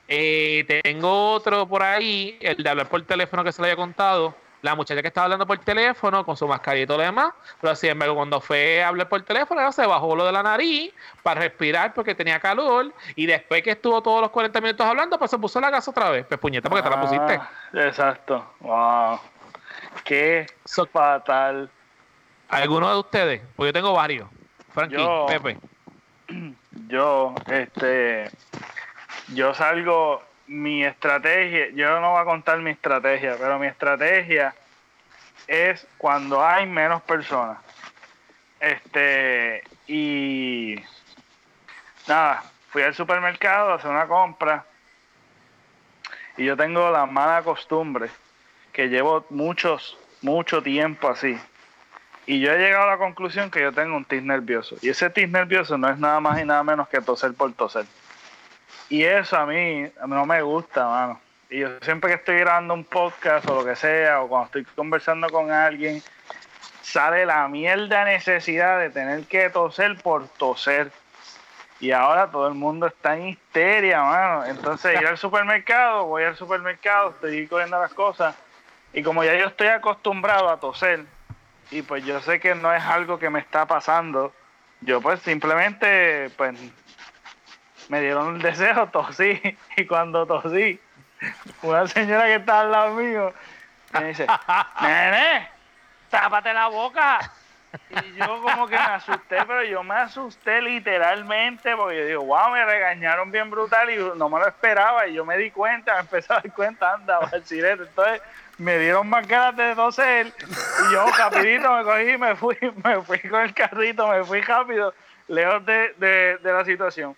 Eh, 0.09 0.64
tengo 0.83 1.33
otro 1.33 1.68
por 1.68 1.83
ahí, 1.83 2.39
el 2.41 2.57
de 2.62 2.68
hablar 2.70 2.89
por 2.89 3.03
teléfono 3.03 3.45
que 3.45 3.53
se 3.53 3.61
le 3.61 3.68
había 3.68 3.77
contado. 3.77 4.35
La 4.62 4.75
muchacha 4.75 5.03
que 5.03 5.09
estaba 5.09 5.25
hablando 5.25 5.47
por 5.47 5.59
teléfono 5.59 6.25
con 6.25 6.37
su 6.37 6.47
mascarita 6.49 6.85
y 6.85 6.87
todo 6.87 6.99
lo 6.99 7.03
demás, 7.05 7.33
pero 7.61 7.75
sin 7.75 7.91
embargo, 7.91 8.14
cuando 8.14 8.41
fue 8.41 8.83
a 8.83 8.89
hablar 8.89 9.09
por 9.09 9.20
teléfono, 9.23 9.61
ella 9.61 9.73
se 9.73 9.85
bajó 9.85 10.14
lo 10.16 10.25
de 10.25 10.31
la 10.33 10.43
nariz 10.43 10.95
para 11.23 11.41
respirar 11.41 11.93
porque 11.93 12.14
tenía 12.14 12.39
calor. 12.41 12.93
Y 13.16 13.27
después 13.27 13.62
que 13.62 13.73
estuvo 13.73 14.01
todos 14.03 14.20
los 14.23 14.31
40 14.31 14.61
minutos 14.62 14.87
hablando, 14.87 15.18
pues 15.18 15.31
se 15.31 15.39
puso 15.39 15.61
la 15.61 15.68
gas 15.68 15.89
otra 15.89 16.11
vez. 16.11 16.25
Pues 16.27 16.39
puñeta, 16.41 16.70
porque 16.70 16.85
te 16.85 16.91
la 16.91 17.01
pusiste. 17.03 17.35
Ah, 17.39 17.51
exacto. 17.75 18.53
Wow. 18.61 19.20
Qué 20.05 20.47
So- 20.64 20.87
fatal. 20.87 21.68
¿Alguno 22.53 22.91
de 22.93 22.99
ustedes? 23.01 23.43
Pues 23.57 23.69
yo 23.69 23.73
tengo 23.73 23.93
varios. 23.95 24.29
Frankie, 24.75 24.97
Yo- 24.97 25.27
Pepe. 25.27 25.59
Yo, 26.89 27.35
este, 27.47 28.31
yo 29.29 29.55
salgo, 29.55 30.23
mi 30.47 30.85
estrategia, 30.85 31.71
yo 31.71 32.01
no 32.01 32.11
voy 32.13 32.21
a 32.21 32.25
contar 32.25 32.59
mi 32.59 32.71
estrategia, 32.71 33.37
pero 33.39 33.59
mi 33.59 33.67
estrategia 33.67 34.55
es 35.47 35.87
cuando 35.97 36.45
hay 36.45 36.67
menos 36.67 37.01
personas. 37.03 37.59
Este, 38.61 39.63
y 39.87 40.77
nada, 42.07 42.43
fui 42.71 42.83
al 42.83 42.95
supermercado 42.95 43.73
a 43.73 43.75
hacer 43.77 43.91
una 43.91 44.07
compra 44.07 44.67
y 46.37 46.45
yo 46.45 46.57
tengo 46.57 46.91
la 46.91 47.07
mala 47.07 47.43
costumbre 47.43 48.11
que 48.73 48.89
llevo 48.89 49.25
muchos, 49.31 49.99
mucho 50.21 50.63
tiempo 50.63 51.09
así. 51.09 51.39
Y 52.33 52.41
yo 52.41 52.51
he 52.51 52.57
llegado 52.57 52.85
a 52.85 52.93
la 52.93 52.97
conclusión 52.97 53.51
que 53.51 53.61
yo 53.61 53.72
tengo 53.72 53.95
un 53.95 54.07
tic 54.07 54.22
nervioso. 54.22 54.76
Y 54.80 54.89
ese 54.89 55.11
tic 55.11 55.28
nervioso 55.28 55.76
no 55.76 55.91
es 55.91 55.99
nada 55.99 56.18
más 56.18 56.41
y 56.41 56.47
nada 56.47 56.62
menos 56.62 56.89
que 56.89 57.03
toser 57.03 57.35
por 57.35 57.53
toser. 57.53 57.85
Y 58.89 59.03
eso 59.03 59.37
a 59.37 59.45
mí, 59.45 59.87
no 60.07 60.24
me 60.24 60.41
gusta, 60.41 60.87
mano. 60.87 61.20
Y 61.51 61.59
yo 61.59 61.68
siempre 61.83 62.09
que 62.09 62.16
estoy 62.16 62.39
grabando 62.39 62.72
un 62.72 62.85
podcast 62.85 63.47
o 63.51 63.57
lo 63.57 63.66
que 63.66 63.76
sea, 63.76 64.22
o 64.22 64.28
cuando 64.28 64.47
estoy 64.47 64.64
conversando 64.74 65.28
con 65.28 65.51
alguien, 65.51 66.03
sale 66.80 67.26
la 67.26 67.47
mierda 67.49 68.07
necesidad 68.07 68.78
de 68.78 68.89
tener 68.89 69.24
que 69.24 69.51
toser 69.51 69.99
por 69.99 70.26
toser. 70.26 70.91
Y 71.80 71.93
ahora 71.93 72.30
todo 72.30 72.49
el 72.49 72.55
mundo 72.55 72.87
está 72.87 73.14
en 73.14 73.28
histeria, 73.28 74.01
mano. 74.05 74.47
Entonces, 74.47 74.99
ir 74.99 75.07
al 75.07 75.18
supermercado, 75.18 76.07
voy 76.07 76.24
al 76.24 76.37
supermercado, 76.37 77.11
estoy 77.11 77.47
cogiendo 77.47 77.78
las 77.78 77.93
cosas. 77.93 78.35
Y 78.95 79.03
como 79.03 79.22
ya 79.22 79.35
yo 79.35 79.49
estoy 79.49 79.66
acostumbrado 79.66 80.49
a 80.49 80.59
toser, 80.59 81.05
y 81.73 81.81
pues 81.81 82.05
yo 82.05 82.20
sé 82.20 82.39
que 82.39 82.55
no 82.55 82.73
es 82.73 82.83
algo 82.85 83.18
que 83.18 83.31
me 83.31 83.41
está 83.41 83.66
pasando, 83.66 84.33
yo 84.83 85.01
pues 85.01 85.20
simplemente, 85.20 86.31
pues, 86.37 86.55
me 87.89 88.01
dieron 88.01 88.37
el 88.37 88.43
deseo, 88.43 88.89
tosí. 88.93 89.41
Y 89.77 89.87
cuando 89.87 90.27
tosí, 90.27 90.79
una 91.62 91.87
señora 91.87 92.27
que 92.27 92.37
está 92.37 92.61
al 92.61 92.70
lado 92.70 92.95
mío 92.95 93.33
me 93.93 94.05
dice, 94.05 94.27
nene, 94.83 95.49
tápate 96.11 96.53
la 96.53 96.68
boca. 96.68 97.33
Y 97.89 98.18
yo 98.18 98.43
como 98.43 98.66
que 98.66 98.77
me 98.77 98.83
asusté, 98.83 99.39
pero 99.47 99.64
yo 99.64 99.83
me 99.83 99.95
asusté 99.95 100.61
literalmente 100.61 101.75
porque 101.75 102.01
yo 102.01 102.07
digo, 102.07 102.25
wow, 102.25 102.51
me 102.51 102.62
regañaron 102.66 103.33
bien 103.33 103.51
brutal 103.51 103.89
y 103.89 103.97
no 104.18 104.29
me 104.29 104.41
lo 104.41 104.47
esperaba 104.47 105.07
y 105.07 105.14
yo 105.14 105.25
me 105.25 105.39
di 105.39 105.51
cuenta, 105.51 105.95
me 105.95 106.01
empecé 106.01 106.35
a 106.35 106.37
dar 106.37 106.53
cuenta, 106.53 106.93
anda, 106.93 107.18
Bachilete. 107.20 107.85
Entonces 107.85 108.20
me 108.59 108.79
dieron 108.79 109.09
más 109.09 109.27
ganas 109.27 109.57
de 109.57 109.75
toser 109.75 110.27
y 110.29 110.93
yo 110.93 111.07
rapidito 111.19 111.73
me 111.75 111.83
cogí 111.85 112.11
y 112.11 112.19
me 112.19 112.37
fui, 112.37 112.57
me 112.85 113.01
fui 113.03 113.19
con 113.21 113.41
el 113.43 113.55
carrito, 113.55 114.07
me 114.09 114.25
fui 114.25 114.41
rápido, 114.41 114.95
lejos 115.29 115.65
de, 115.67 115.95
de, 115.99 116.39
de 116.39 116.53
la 116.53 116.65
situación. 116.65 117.17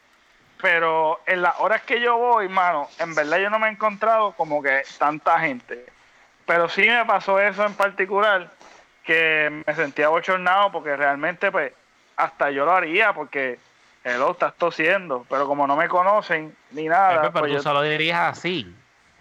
Pero 0.62 1.20
en 1.26 1.42
las 1.42 1.58
horas 1.60 1.82
que 1.82 2.00
yo 2.00 2.16
voy, 2.16 2.48
mano, 2.48 2.88
en 2.98 3.14
verdad 3.14 3.38
yo 3.38 3.50
no 3.50 3.58
me 3.58 3.68
he 3.68 3.70
encontrado 3.72 4.32
como 4.32 4.62
que 4.62 4.82
tanta 4.98 5.38
gente. 5.40 5.84
Pero 6.46 6.68
sí 6.68 6.86
me 6.88 7.04
pasó 7.04 7.38
eso 7.40 7.64
en 7.66 7.74
particular, 7.74 8.50
que 9.02 9.62
me 9.66 9.74
sentía 9.74 10.08
bochornado 10.08 10.72
porque 10.72 10.96
realmente, 10.96 11.50
pues, 11.52 11.72
hasta 12.16 12.50
yo 12.50 12.64
lo 12.64 12.72
haría 12.72 13.12
porque, 13.12 13.58
hello, 14.04 14.30
estás 14.30 14.54
tosiendo. 14.54 15.26
Pero 15.28 15.46
como 15.46 15.66
no 15.66 15.76
me 15.76 15.88
conocen 15.88 16.56
ni 16.70 16.84
nada, 16.86 17.20
Pepe, 17.22 17.32
pero 17.32 17.32
pues 17.40 17.50
tú 17.50 17.56
yo- 17.56 17.62
solo 17.62 17.82
dirías 17.82 18.20
así. 18.38 18.74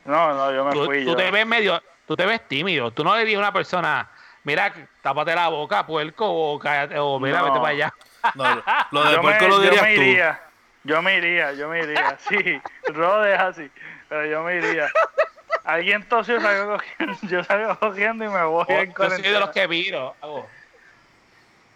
no, 0.05 0.33
no, 0.33 0.53
yo 0.53 0.63
me 0.63 0.71
Tú, 0.73 0.85
fui. 0.85 1.03
tú 1.03 1.11
yo. 1.11 1.15
te 1.17 1.29
ves 1.31 1.45
medio, 1.45 1.81
tú 2.07 2.15
te 2.15 2.25
ves 2.25 2.47
tímido. 2.47 2.91
Tú 2.91 3.03
no 3.03 3.15
le 3.15 3.23
dices 3.23 3.37
a 3.37 3.39
una 3.39 3.53
persona, 3.53 4.09
mira, 4.43 4.73
tápate 5.01 5.35
la 5.35 5.49
boca, 5.49 5.85
puerco, 5.85 6.25
o 6.29 6.59
cállate, 6.59 6.97
o 6.99 7.19
mira, 7.19 7.39
No. 7.39 7.45
vete 7.45 7.57
para 7.59 7.69
allá. 7.69 7.93
No, 8.35 8.63
lo 8.91 9.03
de 9.05 9.11
yo 9.13 9.21
puerco 9.21 9.43
me, 9.43 9.49
lo 9.49 9.55
yo 9.57 9.61
dirías 9.61 9.83
me 9.83 9.95
tú. 9.95 10.01
iría, 10.01 10.41
yo 10.83 11.01
me 11.01 11.17
iría, 11.17 11.53
yo 11.53 11.69
me 11.69 11.79
iría, 11.83 12.17
sí, 12.29 12.61
Rode 12.93 13.33
es 13.33 13.39
así, 13.39 13.71
pero 14.09 14.25
yo 14.25 14.43
me 14.43 14.55
iría. 14.57 14.87
Alguien 15.65 16.07
tosió, 16.09 16.41
salgo 16.41 16.73
cogiendo, 16.77 17.17
yo 17.27 17.43
salgo 17.43 17.79
cogiendo 17.79 18.25
y 18.25 18.27
me 18.29 18.43
voy 18.43 18.65
en 18.69 18.93
Yo 18.93 19.09
soy 19.09 19.21
de 19.21 19.39
los 19.39 19.49
que 19.51 19.65
viro. 19.67 20.13
Hago. 20.21 20.45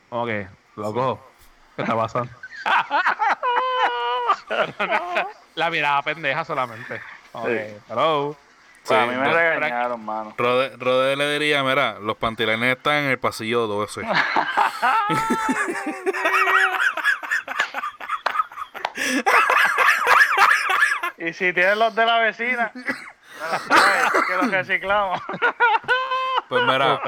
Ok, 0.10 0.30
loco. 0.76 1.22
¿Qué 1.76 1.84
está 1.84 1.96
pasando? 1.96 2.32
la 5.56 5.70
mirada 5.70 6.02
pendeja 6.02 6.44
solamente. 6.44 7.02
Ok, 7.34 7.48
Sí. 7.48 7.78
hello. 7.90 8.36
Pues 8.88 9.00
a 9.00 9.06
mí 9.06 9.16
me 9.16 9.34
regañaron, 9.34 10.04
mano. 10.06 10.34
Rode, 10.38 10.78
Rode 10.78 11.16
le 11.18 11.34
diría, 11.34 11.64
mira, 11.64 12.00
los 12.00 12.16
pantilanes 12.16 12.78
están 12.78 13.04
en 13.04 13.10
el 13.12 13.20
pasillo 13.20 13.68
12. 13.68 14.02
Y 21.20 21.34
si 21.34 21.52
tienes 21.52 21.78
los 21.78 21.96
de 21.96 22.06
la 22.06 22.20
vecina, 22.20 22.72
que 22.74 24.36
los 24.38 24.52
reciclamos. 24.52 25.22
Pues 26.50 26.64
mira, 26.64 27.02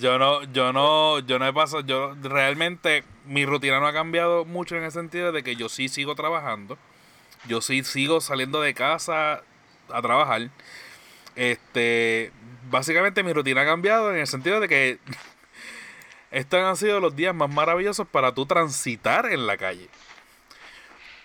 yo 0.00 0.18
no, 0.18 0.42
yo 0.52 0.72
no, 0.72 1.20
yo 1.20 1.38
no 1.38 1.46
he 1.46 1.52
pasado, 1.52 1.82
yo 1.82 2.12
realmente 2.22 3.04
mi 3.24 3.46
rutina 3.46 3.78
no 3.78 3.86
ha 3.86 3.92
cambiado 3.92 4.44
mucho 4.44 4.74
en 4.74 4.82
el 4.82 4.90
sentido 4.90 5.30
de 5.30 5.44
que 5.44 5.54
yo 5.54 5.68
sí 5.68 5.88
sigo 5.88 6.16
trabajando, 6.16 6.76
yo 7.46 7.60
sí 7.60 7.84
sigo 7.84 8.20
saliendo 8.20 8.60
de 8.60 8.74
casa 8.74 9.42
a 9.92 10.02
trabajar. 10.02 10.48
Este, 11.34 12.32
básicamente 12.70 13.22
mi 13.22 13.32
rutina 13.32 13.62
ha 13.62 13.66
cambiado 13.66 14.12
en 14.12 14.18
el 14.20 14.26
sentido 14.26 14.60
de 14.60 14.68
que 14.68 14.98
estos 16.30 16.60
han 16.60 16.76
sido 16.76 17.00
los 17.00 17.14
días 17.14 17.34
más 17.34 17.50
maravillosos 17.50 18.06
para 18.06 18.32
tú 18.32 18.46
transitar 18.46 19.26
en 19.26 19.46
la 19.46 19.56
calle. 19.56 19.88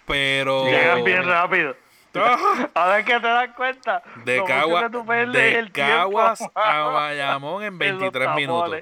Pero 0.05 0.65
Llegan 0.65 1.03
bien 1.03 1.23
rápido. 1.25 1.75
Ahora 2.73 2.99
es 2.99 3.05
que 3.05 3.19
te 3.19 3.27
das 3.27 3.55
cuenta. 3.55 4.03
De, 4.25 4.41
Cagua- 4.43 4.89
de 4.89 5.51
tiempo 5.53 5.71
Caguas 5.73 6.41
a 6.53 6.81
Bayamón 6.93 7.63
en 7.63 7.81
en 7.81 7.99
los 7.99 8.11
23 8.11 8.35
minutos. 8.35 8.81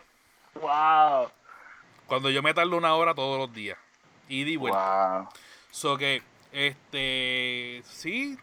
Wow. 0.56 1.30
Cuando 2.08 2.32
yo 2.32 2.42
me 2.42 2.54
tardo 2.56 2.76
una 2.76 2.96
hora 2.96 3.14
todos 3.14 3.38
los 3.38 3.54
días. 3.54 3.78
Y 4.28 4.44
di 4.44 4.56
vuelta. 4.56 5.20
Wow. 5.20 5.30
So 5.70 5.98
que, 5.98 6.24
este, 6.52 7.84
sí, 7.86 8.38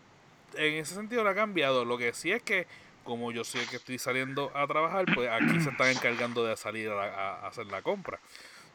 en 0.57 0.75
ese 0.75 0.95
sentido 0.95 1.25
lo 1.25 1.31
ha 1.31 1.35
cambiado. 1.35 1.85
Lo 1.85 1.99
que 1.99 2.13
sí 2.13 2.33
es 2.33 2.43
que, 2.43 2.67
como 3.05 3.33
yo 3.33 3.43
el 3.43 3.69
que 3.69 3.77
estoy 3.77 3.99
saliendo 3.99 4.51
a 4.55 4.67
trabajar, 4.67 5.07
pues 5.15 5.31
aquí 5.31 5.61
se 5.61 5.71
están 5.71 5.89
encargando 5.89 6.45
de 6.45 6.57
salir 6.57 6.91
a, 6.91 7.05
a 7.05 7.49
hacer 7.49 7.67
la 7.67 7.83
compra. 7.83 8.19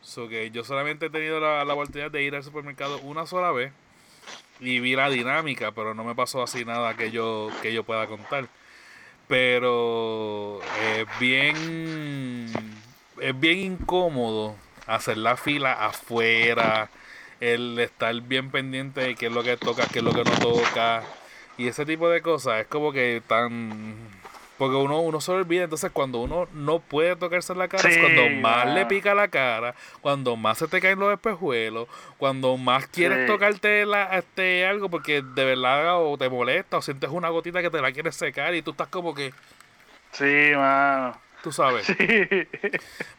So 0.01 0.27
que 0.27 0.49
yo 0.51 0.63
solamente 0.63 1.07
he 1.07 1.09
tenido 1.09 1.39
la, 1.39 1.63
la 1.63 1.73
oportunidad 1.73 2.11
de 2.11 2.23
ir 2.23 2.35
al 2.35 2.43
supermercado 2.43 2.99
una 2.99 3.27
sola 3.27 3.51
vez 3.51 3.71
y 4.59 4.79
vi 4.79 4.95
la 4.95 5.09
dinámica, 5.09 5.71
pero 5.71 5.93
no 5.93 6.03
me 6.03 6.15
pasó 6.15 6.43
así 6.43 6.65
nada 6.65 6.95
que 6.95 7.11
yo, 7.11 7.49
que 7.61 7.73
yo 7.73 7.83
pueda 7.83 8.07
contar. 8.07 8.47
Pero 9.27 10.59
es 10.83 11.07
bien, 11.19 12.51
es 13.19 13.39
bien 13.39 13.59
incómodo 13.59 14.55
hacer 14.87 15.17
la 15.17 15.37
fila 15.37 15.73
afuera, 15.85 16.89
el 17.39 17.79
estar 17.79 18.13
bien 18.21 18.51
pendiente 18.51 19.01
de 19.01 19.15
qué 19.15 19.27
es 19.27 19.31
lo 19.31 19.43
que 19.43 19.57
toca, 19.57 19.87
qué 19.87 19.99
es 19.99 20.05
lo 20.05 20.13
que 20.13 20.23
no 20.23 20.37
toca, 20.39 21.03
y 21.61 21.67
ese 21.67 21.85
tipo 21.85 22.09
de 22.09 22.21
cosas. 22.21 22.61
Es 22.61 22.67
como 22.67 22.91
que 22.91 23.21
tan. 23.27 23.95
Porque 24.57 24.75
uno, 24.75 24.99
uno 24.99 25.19
se 25.21 25.31
olvida, 25.31 25.63
entonces 25.63 25.89
cuando 25.91 26.19
uno 26.19 26.47
no 26.53 26.77
puede 26.77 27.15
tocarse 27.15 27.55
la 27.55 27.67
cara 27.67 27.89
es 27.89 27.97
cuando 27.97 28.29
más 28.29 28.67
le 28.67 28.85
pica 28.85 29.15
la 29.15 29.27
cara, 29.27 29.73
cuando 30.01 30.35
más 30.35 30.59
se 30.59 30.67
te 30.67 30.79
caen 30.79 30.99
los 30.99 31.11
espejuelos, 31.11 31.87
cuando 32.19 32.55
más 32.57 32.85
quieres 32.85 33.21
Sí. 33.21 33.25
tocarte 33.25 33.87
la, 33.87 34.03
este, 34.19 34.67
algo 34.67 34.87
porque 34.87 35.23
de 35.23 35.45
verdad 35.45 36.03
o 36.05 36.15
te 36.15 36.29
molesta 36.29 36.77
o 36.77 36.81
sientes 36.83 37.09
una 37.09 37.29
gotita 37.29 37.63
que 37.63 37.71
te 37.71 37.81
la 37.81 37.91
quieres 37.91 38.15
secar 38.15 38.53
y 38.53 38.61
tú 38.61 38.69
estás 38.69 38.87
como 38.89 39.15
que, 39.15 39.33
Sí, 40.11 40.51
mano. 40.55 41.19
tú 41.41 41.51
sabes, 41.51 41.87
Sí. 41.87 41.95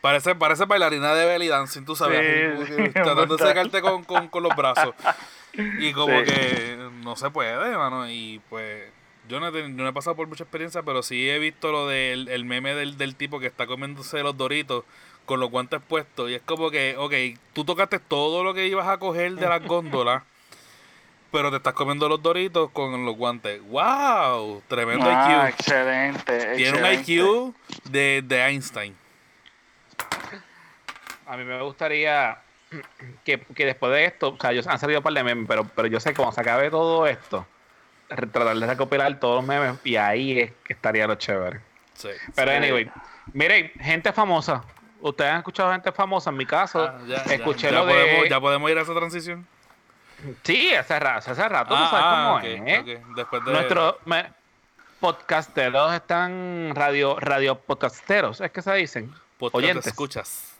parece, 0.00 0.36
parece 0.36 0.64
bailarina 0.66 1.12
de 1.12 1.26
belly 1.26 1.48
dancing, 1.48 1.82
tú 1.84 1.96
sabes, 1.96 2.56
Sí, 2.68 2.74
tratando 2.92 3.36
de 3.36 3.44
secarte 3.48 3.80
con, 3.80 4.04
con, 4.04 4.28
con 4.28 4.44
los 4.44 4.54
brazos. 4.54 4.94
Y 5.54 5.92
como 5.94 6.18
Sí. 6.20 6.24
que 6.24 6.76
no 7.02 7.16
se 7.16 7.30
puede, 7.30 7.76
mano, 7.76 8.08
y 8.08 8.40
pues... 8.48 8.84
Yo 9.28 9.38
no, 9.38 9.46
he, 9.48 9.52
teni- 9.52 9.76
yo 9.76 9.82
no 9.84 9.88
he 9.88 9.92
pasado 9.92 10.16
por 10.16 10.26
mucha 10.26 10.42
experiencia, 10.42 10.82
pero 10.82 11.02
sí 11.02 11.30
he 11.30 11.38
visto 11.38 11.70
lo 11.70 11.86
del 11.86 12.28
el 12.28 12.44
meme 12.44 12.74
del, 12.74 12.98
del 12.98 13.14
tipo 13.14 13.38
que 13.38 13.46
está 13.46 13.66
comiéndose 13.68 14.20
los 14.22 14.36
doritos 14.36 14.84
con 15.26 15.38
los 15.38 15.48
guantes 15.48 15.80
puestos. 15.86 16.28
Y 16.28 16.34
es 16.34 16.42
como 16.42 16.70
que, 16.72 16.96
ok, 16.98 17.14
tú 17.52 17.64
tocaste 17.64 18.00
todo 18.00 18.42
lo 18.42 18.52
que 18.52 18.66
ibas 18.66 18.88
a 18.88 18.98
coger 18.98 19.34
de 19.36 19.48
las 19.48 19.64
góndolas, 19.64 20.24
pero 21.30 21.50
te 21.50 21.58
estás 21.58 21.72
comiendo 21.74 22.08
los 22.08 22.20
doritos 22.20 22.70
con 22.72 23.04
los 23.06 23.16
guantes. 23.16 23.62
¡Wow! 23.62 24.60
Tremendo 24.66 25.06
Ah, 25.08 25.46
IQ. 25.48 25.54
excelente. 25.60 26.56
Tiene 26.56 26.78
un 26.78 26.84
excelente. 26.84 27.12
IQ 27.12 27.54
de, 27.92 28.22
de 28.26 28.40
Einstein. 28.48 28.96
A 31.26 31.36
mí 31.36 31.44
me 31.44 31.62
gustaría 31.62 32.38
que, 33.24 33.40
que 33.40 33.66
después 33.66 33.92
de 33.92 34.04
esto, 34.04 34.30
o 34.30 34.38
sea, 34.40 34.52
ellos 34.52 34.66
han 34.66 34.78
salido 34.78 35.00
un 35.00 35.04
par 35.04 35.12
de 35.12 35.22
memes, 35.24 35.46
pero, 35.48 35.64
pero 35.64 35.88
yo 35.88 36.00
sé 36.00 36.10
que 36.10 36.16
cuando 36.16 36.32
se 36.34 36.40
acabe 36.40 36.70
todo 36.70 37.06
esto, 37.06 37.46
tratar 38.08 38.54
de 38.56 38.66
recopilar 38.66 39.18
todos 39.20 39.36
los 39.36 39.44
memes 39.46 39.78
y 39.84 39.96
ahí 39.96 40.38
es 40.40 40.52
que 40.64 40.72
estaría 40.72 41.06
lo 41.06 41.14
chévere. 41.16 41.60
Sí. 41.94 42.08
Pero 42.34 42.50
Sí. 42.50 42.56
anyway, 42.56 42.90
miren, 43.32 43.70
gente 43.80 44.12
famosa. 44.12 44.62
Ustedes 45.00 45.30
han 45.32 45.38
escuchado 45.38 45.72
gente 45.72 45.90
famosa, 45.92 46.30
en 46.30 46.36
mi 46.36 46.46
caso, 46.46 46.84
Ah, 46.84 47.00
ya, 47.06 47.16
escuché 47.34 47.70
ya 47.70 47.72
lo 47.80 47.86
de... 47.86 47.92
podemos, 47.92 48.28
ya 48.28 48.40
podemos 48.40 48.70
ir 48.70 48.78
a 48.78 48.82
esa 48.82 48.94
transición. 48.94 49.46
Sí, 50.44 50.72
hace 50.74 51.00
rato, 51.00 51.30
hace 51.32 51.48
rato, 51.48 51.70
tú 51.70 51.74
Ah, 51.76 51.88
sabes 51.90 52.04
ah, 52.06 52.26
cómo 52.28 52.66
es. 52.68 52.86
¿eh? 52.88 52.98
ok. 53.00 53.16
Después 53.16 53.44
de... 53.44 53.52
Nuestros 53.52 53.94
me- 54.04 54.30
podcasteros 55.00 55.92
están 55.94 56.70
radio, 56.74 57.18
radio 57.18 57.56
podcasteros, 57.58 58.40
es 58.40 58.50
que 58.52 58.62
se 58.62 58.72
dicen. 58.74 59.12
podcast 59.38 59.54
oyentes. 59.56 59.86
escuchas. 59.88 60.51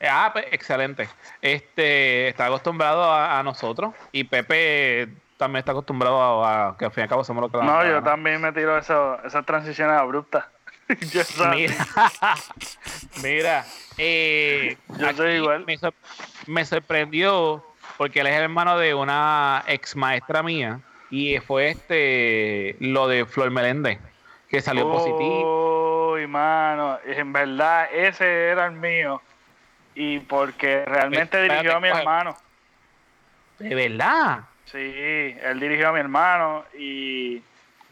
Ah, 0.00 0.30
pues, 0.32 0.46
excelente. 0.52 1.08
Este 1.40 2.28
está 2.28 2.46
acostumbrado 2.46 3.04
a, 3.04 3.38
a 3.38 3.42
nosotros 3.42 3.94
y 4.12 4.24
Pepe 4.24 5.08
también 5.36 5.58
está 5.60 5.72
acostumbrado 5.72 6.44
a, 6.44 6.68
a 6.68 6.76
que 6.76 6.84
al 6.84 6.90
fin 6.92 7.02
y 7.02 7.04
al 7.04 7.08
cabo 7.08 7.24
somos 7.24 7.42
lo 7.42 7.50
que 7.50 7.64
No, 7.64 7.84
yo 7.84 8.02
también 8.02 8.40
me 8.40 8.52
tiro 8.52 8.76
eso, 8.78 9.22
esas 9.24 9.44
transiciones 9.46 9.96
abruptas. 9.98 10.44
Mira, 11.54 11.74
mira, 13.22 13.64
eh, 13.96 14.76
Yo 14.98 15.12
soy 15.14 15.32
igual. 15.36 15.64
Me, 15.64 15.78
sor- 15.78 15.94
me 16.46 16.64
sorprendió 16.64 17.64
porque 17.96 18.20
él 18.20 18.26
es 18.26 18.34
hermano 18.34 18.76
de 18.78 18.94
una 18.94 19.64
ex 19.66 19.96
maestra 19.96 20.42
mía 20.42 20.80
y 21.10 21.38
fue 21.38 21.70
este 21.70 22.76
lo 22.80 23.08
de 23.08 23.24
Flor 23.24 23.50
Meléndez 23.50 23.98
que 24.48 24.60
salió 24.60 24.86
positivo. 24.90 26.12
Uy, 26.12 26.26
mano, 26.26 26.98
en 27.04 27.32
verdad 27.32 27.88
ese 27.92 28.48
era 28.48 28.66
el 28.66 28.72
mío. 28.72 29.22
Y 29.94 30.18
porque 30.20 30.84
realmente 30.84 31.22
Espérate, 31.22 31.54
dirigió 31.54 31.76
a 31.76 31.80
mi 31.80 31.88
coge. 31.88 32.00
hermano. 32.00 32.36
De 33.58 33.74
verdad. 33.74 34.40
Sí, 34.64 35.36
él 35.42 35.60
dirigió 35.60 35.88
a 35.88 35.92
mi 35.92 36.00
hermano 36.00 36.64
y, 36.76 37.42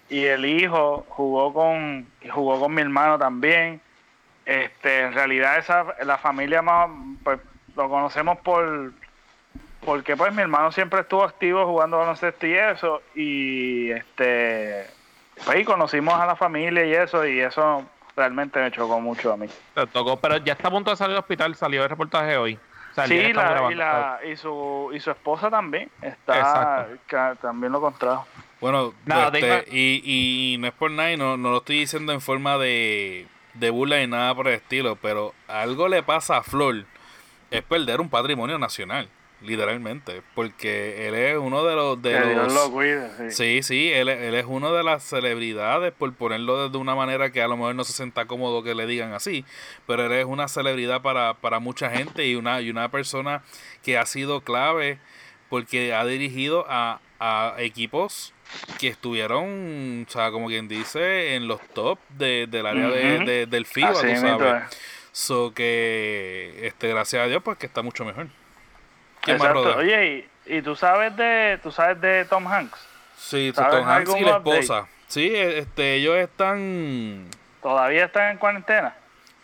y 0.08 0.24
el 0.24 0.44
hijo 0.44 1.06
jugó 1.08 1.52
con 1.52 2.06
jugó 2.30 2.60
con 2.60 2.74
mi 2.74 2.82
hermano 2.82 3.18
también. 3.18 3.80
Este, 4.44 5.02
en 5.02 5.12
realidad 5.12 5.58
esa 5.58 5.86
la 6.04 6.18
familia 6.18 6.62
más 6.62 6.90
pues, 7.22 7.38
lo 7.76 7.88
conocemos 7.88 8.38
por 8.38 8.92
porque 9.84 10.16
pues 10.16 10.32
mi 10.32 10.42
hermano 10.42 10.72
siempre 10.72 11.00
estuvo 11.00 11.22
activo 11.22 11.64
jugando 11.66 11.98
baloncesto 11.98 12.46
y 12.46 12.54
eso 12.54 13.02
y 13.14 13.90
este 13.92 14.86
pues 15.44 15.60
y 15.60 15.64
conocimos 15.64 16.14
a 16.14 16.26
la 16.26 16.36
familia 16.36 16.84
y 16.84 16.94
eso 16.94 17.24
y 17.26 17.40
eso 17.40 17.84
realmente 18.16 18.60
me 18.60 18.70
chocó 18.70 19.00
mucho 19.00 19.32
a 19.32 19.36
mí. 19.36 19.46
Te 19.74 19.86
tocó, 19.86 20.16
pero 20.16 20.36
ya 20.38 20.52
está 20.54 20.68
a 20.68 20.70
punto 20.70 20.90
de 20.90 20.96
salir 20.96 21.12
del 21.14 21.20
hospital, 21.20 21.54
salió 21.54 21.82
el 21.82 21.88
reportaje 21.88 22.36
hoy. 22.36 22.58
Sí, 23.06 23.32
la, 23.32 23.68
y, 23.70 23.74
la, 23.74 24.20
y, 24.30 24.36
su, 24.36 24.90
y 24.92 25.00
su 25.00 25.10
esposa 25.10 25.48
también 25.48 25.90
está 26.02 26.88
que 27.06 27.16
también 27.40 27.72
lo 27.72 27.80
contrajo. 27.80 28.26
Bueno, 28.60 28.92
Nada, 29.06 29.30
este, 29.32 29.64
y, 29.74 30.02
y 30.04 30.58
no 30.58 30.66
es 30.66 30.74
por 30.74 30.90
nada, 30.90 31.10
y 31.10 31.16
no, 31.16 31.38
no 31.38 31.50
lo 31.50 31.56
estoy 31.58 31.78
diciendo 31.78 32.12
en 32.12 32.20
forma 32.20 32.58
de, 32.58 33.26
de 33.54 33.70
burla 33.70 33.96
ni 33.98 34.06
nada 34.06 34.34
por 34.34 34.46
el 34.46 34.54
estilo, 34.54 34.96
pero 34.96 35.34
algo 35.48 35.88
le 35.88 36.02
pasa 36.02 36.36
a 36.36 36.42
Flor, 36.42 36.84
es 37.50 37.62
perder 37.62 38.00
un 38.00 38.10
patrimonio 38.10 38.58
nacional, 38.58 39.08
literalmente, 39.42 40.22
porque 40.34 41.06
él 41.08 41.14
es 41.14 41.36
uno 41.36 41.64
de 41.64 41.74
los... 41.76 42.00
De 42.00 42.12
que 42.12 42.28
Dios 42.28 42.52
los 42.52 42.54
lo 42.54 42.72
cuide, 42.72 43.08
sí. 43.18 43.30
Sí, 43.30 43.62
sí, 43.62 43.90
él, 43.92 44.08
él 44.08 44.34
es 44.34 44.44
uno 44.46 44.72
de 44.72 44.82
las 44.82 45.02
celebridades, 45.02 45.92
por 45.92 46.12
ponerlo 46.14 46.68
de 46.68 46.78
una 46.78 46.94
manera 46.94 47.30
que 47.32 47.42
a 47.42 47.48
lo 47.48 47.56
mejor 47.56 47.74
no 47.74 47.84
se 47.84 47.92
sienta 47.92 48.26
cómodo 48.26 48.62
que 48.62 48.74
le 48.74 48.86
digan 48.86 49.12
así, 49.12 49.44
pero 49.86 50.06
él 50.06 50.12
es 50.12 50.24
una 50.24 50.48
celebridad 50.48 51.02
para, 51.02 51.34
para 51.34 51.58
mucha 51.58 51.90
gente 51.90 52.26
y 52.26 52.34
una, 52.34 52.60
y 52.60 52.70
una 52.70 52.90
persona 52.90 53.42
que 53.82 53.98
ha 53.98 54.06
sido 54.06 54.40
clave 54.42 54.98
porque 55.48 55.92
ha 55.94 56.04
dirigido 56.06 56.64
a, 56.68 57.00
a 57.20 57.54
equipos 57.58 58.32
que 58.78 58.88
estuvieron, 58.88 60.06
o 60.08 60.10
sea, 60.10 60.30
como 60.30 60.48
quien 60.48 60.68
dice, 60.68 61.34
en 61.34 61.48
los 61.48 61.60
top 61.74 61.98
de, 62.10 62.46
del 62.48 62.66
área 62.66 62.88
de- 62.88 63.46
del 63.46 63.66
FIBA, 63.66 63.90
Así 63.90 64.06
tú 64.14 64.20
sabes. 64.20 64.64
es. 64.70 64.78
So 65.14 65.52
que, 65.54 66.54
este, 66.62 66.88
gracias 66.88 67.22
a 67.22 67.28
Dios, 67.28 67.42
pues 67.42 67.58
que 67.58 67.66
está 67.66 67.82
mucho 67.82 68.04
mejor. 68.04 68.28
Oye, 69.76 70.28
y, 70.46 70.56
y 70.56 70.62
tú 70.62 70.74
sabes 70.76 71.16
de 71.16 71.58
tú 71.62 71.70
sabes 71.70 72.00
de 72.00 72.24
Tom 72.24 72.46
Hanks? 72.46 72.78
Sí, 73.16 73.52
¿sabes 73.54 73.70
Tom 73.80 73.88
Hanks 73.88 74.16
y 74.16 74.20
la 74.24 74.38
update? 74.38 74.58
esposa. 74.60 74.88
Sí, 75.08 75.26
e- 75.34 75.58
este, 75.58 75.94
ellos 75.94 76.16
están... 76.16 77.26
¿Todavía 77.62 78.06
están 78.06 78.32
en 78.32 78.38
cuarentena? 78.38 78.94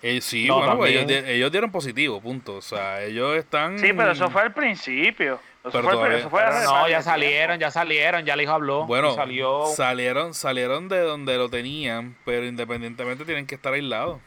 eh, 0.03 0.21
sí, 0.21 0.47
No, 0.47 0.59
bueno, 0.59 0.77
pues, 0.79 0.95
ellos, 1.27 1.53
dieron 1.53 1.71
positivo, 1.71 2.21
punto. 2.21 2.57
O 2.57 2.63
sea, 2.63 3.03
ellos 3.03 3.37
están... 3.37 3.79
Sí, 3.79 3.93
pero 3.93 4.13
eso 4.13 4.31
fue 4.31 4.43
al 4.43 4.53
principio. 4.53 5.35
Eso 5.63 5.71
Pero 5.73 5.83
fue, 5.85 5.93
al- 5.93 5.99
todavía- 5.99 6.19
eso 6.19 6.31
fue 6.31 6.43
Pero 6.43 6.63
no, 6.65 6.89
ya 6.89 7.03
salieron, 7.03 7.59
ya 7.59 7.71
salieron, 7.71 8.25
ya 8.25 8.35
el 8.35 8.41
hijo 8.41 8.53
habló. 8.53 8.87
Bueno, 8.87 9.15
salió. 9.15 9.67
salieron, 9.77 10.35
salieron 10.35 10.89
de 10.89 11.01
donde 11.01 11.37
lo 11.37 11.49
tenían, 11.49 12.17
pero 12.25 12.47
independientemente 12.47 13.25
tienen 13.25 13.47
que 13.47 13.55
estar 13.57 13.73
aislados. 13.75 14.19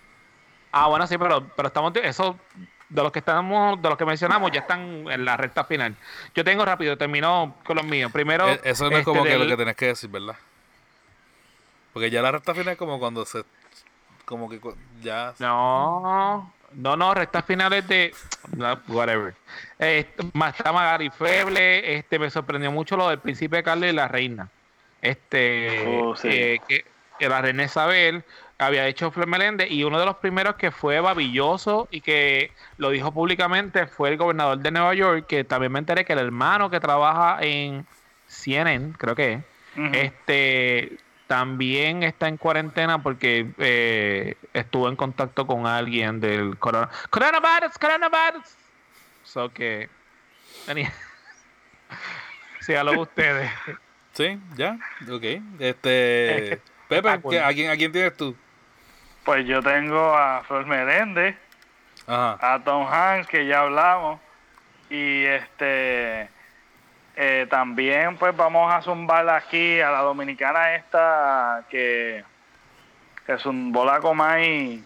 Ah, 0.71 0.87
bueno, 0.87 1.05
sí, 1.07 1.17
pero, 1.17 1.45
pero 1.55 1.67
estamos. 1.67 1.93
Eso, 2.03 2.37
de 2.91 3.01
los 3.03 3.11
que 3.11 3.19
estamos, 3.19 3.81
de 3.81 3.87
los 3.89 3.97
que 3.97 4.05
mencionamos, 4.05 4.51
ya 4.51 4.59
están 4.61 5.05
en 5.09 5.23
la 5.25 5.37
recta 5.37 5.63
final. 5.63 5.95
Yo 6.35 6.43
tengo 6.43 6.65
rápido, 6.65 6.97
terminó 6.97 7.55
con 7.63 7.77
los 7.77 7.85
míos. 7.85 8.11
Primero. 8.11 8.47
Eh, 8.49 8.59
Eso 8.63 8.85
no 8.85 8.91
es 8.91 8.99
este, 8.99 9.03
como 9.05 9.23
que 9.23 9.29
del- 9.29 9.39
lo 9.39 9.47
que 9.47 9.57
tenés 9.57 9.75
que 9.75 9.85
decir, 9.87 10.09
¿verdad? 10.09 10.35
Porque 11.93 12.09
ya 12.09 12.21
la 12.21 12.31
recta 12.31 12.53
final 12.53 12.69
es 12.73 12.77
como 12.77 12.99
cuando 12.99 13.25
se... 13.25 13.43
Como 14.25 14.49
que 14.49 14.59
ya... 15.01 15.33
No, 15.39 16.53
no, 16.73 16.95
no, 16.95 17.13
rectas 17.13 17.43
finales 17.45 17.85
de. 17.87 18.13
no, 18.55 18.79
whatever. 18.87 19.35
Eh, 19.77 20.09
más 20.33 20.55
está 20.55 20.71
Magari 20.71 21.09
Feble. 21.09 21.97
Este, 21.97 22.17
me 22.17 22.29
sorprendió 22.29 22.71
mucho 22.71 22.95
lo 22.95 23.09
del 23.09 23.19
príncipe 23.19 23.61
Carlos 23.61 23.89
y 23.89 23.93
la 23.93 24.07
reina. 24.07 24.47
Este. 25.01 25.85
Oh, 26.01 26.15
sí. 26.15 26.29
eh, 26.31 26.61
que, 26.65 26.85
que 27.19 27.27
la 27.27 27.41
reina 27.41 27.63
Isabel 27.65 28.23
había 28.61 28.87
hecho 28.87 29.09
Flor 29.11 29.27
Meléndez 29.27 29.71
y 29.71 29.83
uno 29.83 29.99
de 29.99 30.05
los 30.05 30.17
primeros 30.17 30.55
que 30.55 30.71
fue 30.71 30.99
babilloso 30.99 31.87
y 31.91 32.01
que 32.01 32.51
lo 32.77 32.91
dijo 32.91 33.11
públicamente 33.11 33.87
fue 33.87 34.09
el 34.09 34.17
gobernador 34.17 34.59
de 34.59 34.69
Nueva 34.71 34.93
York, 34.93 35.25
que 35.27 35.43
también 35.43 35.71
me 35.71 35.79
enteré 35.79 36.05
que 36.05 36.13
el 36.13 36.19
hermano 36.19 36.69
que 36.69 36.79
trabaja 36.79 37.39
en 37.41 37.85
CNN, 38.27 38.93
creo 38.97 39.15
que 39.15 39.33
es, 39.33 39.39
Ujú. 39.75 39.85
Este 39.93 40.97
también 41.27 42.03
está 42.03 42.27
en 42.27 42.35
cuarentena 42.35 43.01
porque 43.01 43.49
eh, 43.57 44.35
estuvo 44.53 44.89
en 44.89 44.97
contacto 44.97 45.47
con 45.47 45.65
alguien 45.65 46.19
del 46.19 46.57
corona 46.59 46.89
coronavirus, 47.09 47.77
coronavirus. 47.79 48.43
So 49.23 49.49
que 49.53 49.89
sígalo 52.59 52.99
ustedes. 52.99 53.49
Sí, 54.13 54.37
ya. 54.55 54.77
Ok. 55.09 55.23
Este. 55.59 56.59
Pepe, 56.89 57.07
Ah, 57.09 57.21
¿qué- 57.29 57.39
¿a, 57.39 57.53
quién, 57.53 57.69
¿a 57.71 57.77
quién 57.77 57.93
tienes 57.93 58.17
tú? 58.17 58.35
Pues 59.23 59.45
yo 59.45 59.61
tengo 59.61 60.15
a 60.15 60.43
Flor 60.43 60.65
Meléndez, 60.65 61.35
Ajá. 62.07 62.37
a 62.55 62.59
Tom 62.63 62.87
Hanks, 62.91 63.27
que 63.27 63.45
ya 63.45 63.61
hablamos. 63.61 64.19
Y 64.89 65.23
este 65.25 66.29
eh, 67.15 67.47
también 67.49 68.17
pues 68.17 68.35
vamos 68.35 68.73
a 68.73 68.81
zumbar 68.81 69.29
aquí 69.29 69.79
a 69.79 69.91
la 69.91 69.99
dominicana 69.99 70.75
esta 70.75 71.63
que, 71.69 72.23
que 73.25 73.37
zumbó 73.37 73.85
la 73.85 73.99
Comay. 73.99 74.83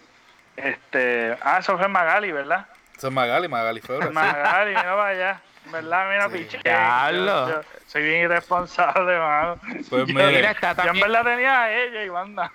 Este, 0.56 1.36
ah, 1.42 1.58
eso 1.58 1.76
fue 1.78 1.88
Magali, 1.88 2.32
¿verdad? 2.32 2.66
Eso 2.96 3.08
es 3.08 3.12
Magali, 3.12 3.48
Magali 3.48 3.80
Febres. 3.80 4.12
Magali, 4.12 4.70
mira 4.70 4.82
para 4.96 5.06
allá. 5.08 5.40
¿Verdad? 5.66 6.08
Mira, 6.08 6.30
Sí. 6.30 6.38
piché. 6.44 6.58
Diablo. 6.62 7.48
Yo- 7.48 7.60
yo 7.62 7.68
Soy 7.86 8.02
bien 8.02 8.22
irresponsable, 8.22 9.18
mano. 9.18 9.58
Pues 9.90 10.06
Yo- 10.06 10.06
Mira, 10.06 10.50
está 10.52 10.68
Yo 10.74 10.82
en 10.82 10.86
también. 10.86 11.00
verdad 11.12 11.24
tenía 11.24 11.62
a 11.62 11.72
ella 11.72 12.04
y 12.04 12.08
banda. 12.08 12.52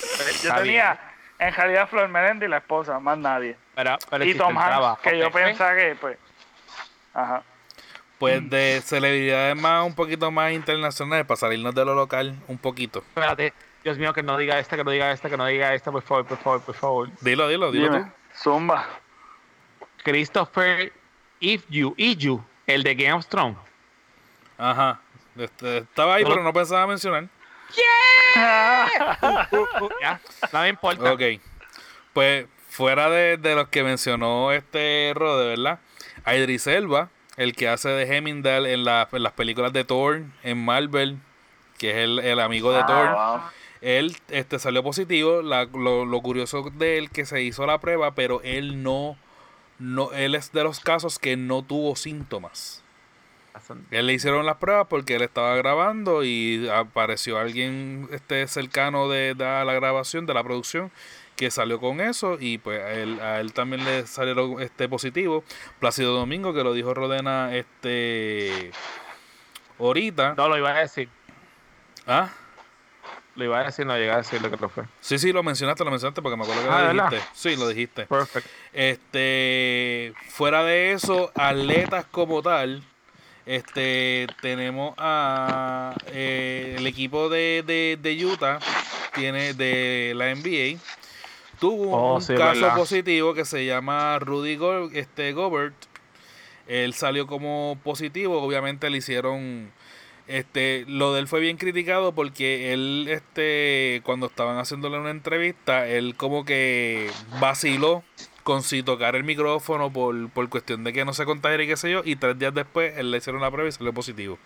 Yo 0.42 0.48
Está 0.48 0.56
tenía 0.62 1.00
en 1.38 1.52
realidad 1.54 1.88
Flor 1.88 2.08
Meléndez 2.08 2.46
y 2.46 2.50
la 2.50 2.58
esposa, 2.58 2.98
más 3.00 3.18
nadie. 3.18 3.56
pero- 3.74 3.98
pero 4.08 4.24
y 4.24 4.34
Tom 4.34 4.56
Hanks, 4.56 4.68
trabajo, 4.68 5.02
que 5.02 5.18
yo 5.18 5.30
pensaba 5.30 5.74
que, 5.74 5.96
pues. 6.00 6.18
Ajá. 7.12 7.42
pues 8.18 8.48
de 8.48 8.80
celebridades 8.84 9.56
más, 9.56 9.84
un 9.86 9.94
poquito 9.94 10.30
más 10.30 10.52
internacionales, 10.52 11.26
para 11.26 11.36
salirnos 11.36 11.74
de 11.74 11.84
lo 11.84 11.94
local 11.94 12.34
un 12.48 12.56
poquito. 12.58 13.00
Espérate, 13.00 13.52
Dios 13.82 13.98
mío, 13.98 14.12
que 14.14 14.22
no 14.22 14.36
diga 14.38 14.58
esta, 14.58 14.76
que 14.76 14.84
no 14.84 14.90
diga 14.90 15.10
esta, 15.12 15.28
que 15.28 15.36
no 15.36 15.44
diga 15.46 15.74
esta, 15.74 15.90
por 15.92 16.02
favor, 16.02 16.24
por 16.24 16.38
favor, 16.38 16.60
por 16.62 16.74
favor. 16.74 17.08
Dilo, 17.20 17.48
dilo, 17.48 17.70
dilo 17.70 17.92
Dime, 17.92 18.04
tú. 18.04 18.10
Zumba. 18.42 18.86
Christopher 20.02 20.92
Ifyu, 21.40 21.94
Iju, 21.96 22.44
el 22.66 22.82
de 22.82 22.94
Game 22.94 23.12
of 23.14 23.26
Thrones. 23.26 23.56
Ajá. 24.58 25.00
Este, 25.36 25.78
estaba 25.78 26.14
ahí, 26.14 26.24
pero 26.24 26.42
no 26.42 26.52
pensaba 26.52 26.86
mencionar. 26.86 27.26
Ya, 30.00 30.20
no 30.52 30.60
me 30.60 30.68
importa. 30.68 31.12
Ok. 31.12 31.22
Pues 32.12 32.46
fuera 32.68 33.08
de, 33.10 33.36
de 33.36 33.54
los 33.54 33.68
que 33.68 33.82
mencionó 33.82 34.52
este 34.52 35.12
Rode, 35.14 35.48
¿verdad? 35.48 35.78
A 36.24 36.34
Idris 36.34 36.66
Elba, 36.66 37.08
el 37.36 37.54
que 37.54 37.68
hace 37.68 37.88
de 37.88 38.04
Hemingway 38.16 38.72
en, 38.72 38.84
la- 38.84 39.08
en 39.10 39.22
las 39.22 39.32
películas 39.32 39.72
de 39.72 39.84
Thor, 39.84 40.22
en 40.42 40.64
Marvel, 40.64 41.18
que 41.78 41.90
es 41.90 41.96
el, 41.98 42.18
el 42.20 42.40
amigo 42.40 42.72
de 42.72 42.80
Ah, 42.80 42.86
Thor. 42.86 43.10
wow. 43.10 43.40
Él 43.80 44.16
este, 44.28 44.58
salió 44.58 44.82
positivo. 44.82 45.42
La- 45.42 45.64
lo, 45.66 46.04
lo 46.04 46.20
curioso 46.22 46.70
de 46.74 46.98
él 46.98 47.10
que 47.10 47.26
se 47.26 47.42
hizo 47.42 47.66
la 47.66 47.78
prueba, 47.80 48.14
pero 48.14 48.40
él 48.42 48.82
no, 48.82 49.16
no, 49.78 50.12
él 50.12 50.34
es 50.34 50.52
de 50.52 50.62
los 50.64 50.80
casos 50.80 51.18
que 51.18 51.36
no 51.36 51.62
tuvo 51.62 51.94
síntomas. 51.96 52.83
Él 53.90 54.06
le 54.06 54.12
hicieron 54.12 54.44
las 54.46 54.56
pruebas 54.56 54.86
porque 54.88 55.14
él 55.16 55.22
estaba 55.22 55.54
grabando 55.56 56.24
y 56.24 56.68
apareció 56.68 57.38
alguien 57.38 58.08
este 58.12 58.46
cercano 58.48 59.08
de, 59.08 59.34
de 59.34 59.44
a 59.46 59.64
la 59.64 59.72
grabación, 59.74 60.26
de 60.26 60.34
la 60.34 60.42
producción, 60.42 60.90
que 61.36 61.50
salió 61.50 61.80
con 61.80 62.00
eso 62.00 62.36
y 62.40 62.58
pues 62.58 62.80
a 62.82 62.92
él, 62.92 63.20
a 63.20 63.40
él 63.40 63.52
también 63.52 63.84
le 63.84 64.06
salieron 64.06 64.60
este 64.60 64.88
positivo. 64.88 65.44
Plácido 65.80 66.14
Domingo, 66.14 66.52
que 66.52 66.62
lo 66.64 66.72
dijo 66.72 66.94
Rodena 66.94 67.54
este 67.56 68.70
ahorita. 69.78 70.34
No, 70.36 70.48
lo 70.48 70.58
iba 70.58 70.70
a 70.70 70.80
decir. 70.80 71.08
Ah, 72.06 72.28
Lo 73.36 73.44
iba 73.44 73.58
a 73.60 73.64
decir, 73.64 73.84
no 73.86 73.96
llegué 73.96 74.10
a 74.12 74.18
decir 74.18 74.40
lo 74.42 74.50
que 74.50 74.56
lo 74.58 74.68
fue. 74.68 74.84
sí, 75.00 75.18
sí, 75.18 75.32
lo 75.32 75.42
mencionaste, 75.42 75.84
lo 75.84 75.90
mencionaste 75.90 76.22
porque 76.22 76.36
me 76.36 76.42
acuerdo 76.44 76.62
que 76.62 76.68
Ah, 76.68 76.80
lo 76.82 76.86
¿verdad? 76.88 77.10
dijiste. 77.10 77.28
Sí, 77.34 77.56
lo 77.56 77.68
dijiste. 77.68 78.06
Perfect. 78.06 78.46
Este, 78.72 80.12
fuera 80.28 80.62
de 80.64 80.92
eso, 80.92 81.32
atletas 81.34 82.04
como 82.10 82.42
tal, 82.42 82.84
este, 83.46 84.26
tenemos 84.40 84.94
a 84.98 85.94
eh, 86.12 86.76
el 86.78 86.86
equipo 86.86 87.28
de, 87.28 87.62
de, 87.66 87.98
de 88.00 88.24
Utah, 88.24 88.58
tiene 89.14 89.54
de 89.54 90.12
la 90.16 90.30
NBA, 90.30 90.80
tuvo 91.60 91.92
Oh, 91.92 92.16
un 92.16 92.22
sí, 92.22 92.34
caso 92.34 92.60
verdad. 92.60 92.76
positivo 92.76 93.34
que 93.34 93.44
se 93.44 93.64
llama 93.66 94.18
Rudy 94.18 94.56
Go- 94.56 94.90
este, 94.92 95.32
Gobert. 95.32 95.74
Él 96.66 96.94
salió 96.94 97.26
como 97.26 97.78
positivo, 97.84 98.40
obviamente 98.42 98.88
le 98.88 98.98
hicieron 98.98 99.70
este, 100.26 100.86
lo 100.88 101.12
de 101.12 101.20
él 101.20 101.28
fue 101.28 101.40
bien 101.40 101.58
criticado 101.58 102.12
porque 102.14 102.72
él, 102.72 103.06
este, 103.10 104.00
cuando 104.04 104.26
estaban 104.26 104.56
haciéndole 104.58 104.98
una 104.98 105.10
entrevista, 105.10 105.86
él 105.86 106.14
como 106.16 106.46
que 106.46 107.10
vaciló 107.38 108.02
con 108.44 108.62
si 108.62 108.82
tocar 108.82 109.16
el 109.16 109.24
micrófono 109.24 109.92
por, 109.92 110.30
por 110.30 110.48
cuestión 110.48 110.84
de 110.84 110.92
que 110.92 111.04
no 111.04 111.12
se 111.12 111.24
contagiara 111.24 111.64
y 111.64 111.66
qué 111.66 111.76
sé 111.76 111.90
yo, 111.90 112.02
y 112.04 112.14
tres 112.14 112.38
días 112.38 112.54
después 112.54 112.96
él 112.96 113.10
le 113.10 113.18
hicieron 113.18 113.40
la 113.42 113.50
prueba 113.50 113.68
y 113.68 113.72
salió 113.72 113.92
positivo. 113.92 114.38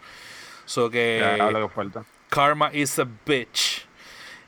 So 0.65 0.89
que 0.89 1.19
Ya, 1.21 1.51
lo 1.51 1.69
que 1.69 1.75
falta. 1.75 2.05
Karma 2.31 2.71
is 2.73 2.99
a 2.99 3.07
bitch. 3.27 3.87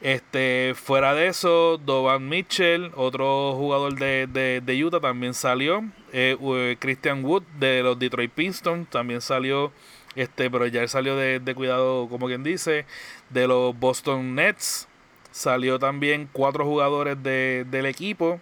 Este, 0.01 0.75
fuera 0.75 1.15
de 1.15 1.27
eso, 1.27 1.77
Dovan 1.77 2.27
Mitchell, 2.27 2.91
otro 2.95 3.55
jugador 3.55 3.99
de, 3.99 4.27
de, 4.27 4.63
de 4.65 4.85
Utah, 4.85 5.01
también 5.01 5.35
salió. 5.35 5.85
Eh, 6.13 6.39
eh, 6.41 6.77
Christian 6.79 7.23
Wood 7.23 7.43
de 7.59 7.83
los 7.83 7.99
Detroit 7.99 8.31
Pistons 8.33 8.89
también 8.89 9.21
salió. 9.21 9.73
Este, 10.15 10.51
pero 10.51 10.67
ya 10.67 10.83
él 10.83 10.89
salió 10.89 11.17
de, 11.17 11.39
de 11.39 11.55
cuidado, 11.55 12.09
como 12.09 12.29
quien 12.29 12.43
dice. 12.43 12.87
De 13.29 13.47
los 13.47 13.79
Boston 13.79 14.35
Nets 14.35 14.89
salió 15.33 15.79
también 15.79 16.29
cuatro 16.33 16.65
jugadores 16.65 17.23
de, 17.23 17.67
del 17.71 17.87
equipo. 17.87 18.41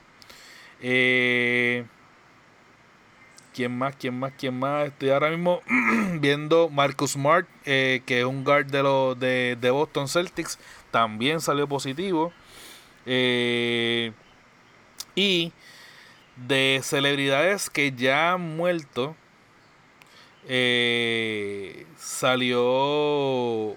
Eh, 0.81 1.85
¿Quién 3.55 3.77
más? 3.77 3.97
¿Quién 3.97 4.19
más? 4.19 4.33
¿Quién 4.39 4.59
más? 4.59 4.89
Estoy 4.89 5.11
ahora 5.11 5.31
mismo 5.31 5.61
viendo 6.21 6.69
Marcus 6.69 7.13
Smart, 7.13 7.49
eh, 7.65 8.03
que 8.07 8.21
es 8.21 8.25
un 8.25 8.45
guard 8.45 8.67
de, 8.67 8.83
los 8.83 9.19
de, 9.19 9.71
Boston 9.71 10.09
Celtics. 10.09 10.59
También 10.91 11.41
salió 11.41 11.69
positivo. 11.69 12.33
Eh, 13.07 14.13
y 15.15 15.53
de 16.37 16.81
celebridades 16.83 17.71
que 17.71 17.93
ya 17.93 18.35
han 18.35 18.57
muerto, 18.57 19.17
salió 21.97 22.63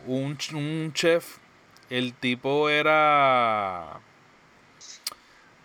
un, 0.06 0.38
un 0.54 0.94
chef. 0.94 1.38
El 1.90 2.14
tipo 2.14 2.70
era 2.70 4.00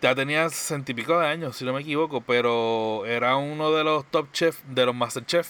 ya 0.02 0.14
tenía 0.14 0.48
sesenta 0.50 0.92
y 0.92 0.94
pico 0.94 1.18
de 1.18 1.26
años, 1.26 1.56
si 1.56 1.64
no 1.64 1.72
me 1.72 1.80
equivoco, 1.80 2.20
pero 2.20 3.04
era 3.06 3.36
uno 3.36 3.72
de 3.72 3.82
los 3.84 4.04
top 4.10 4.30
chefs, 4.32 4.62
de 4.68 4.86
los 4.86 4.94
master 4.94 5.24
chef, 5.26 5.48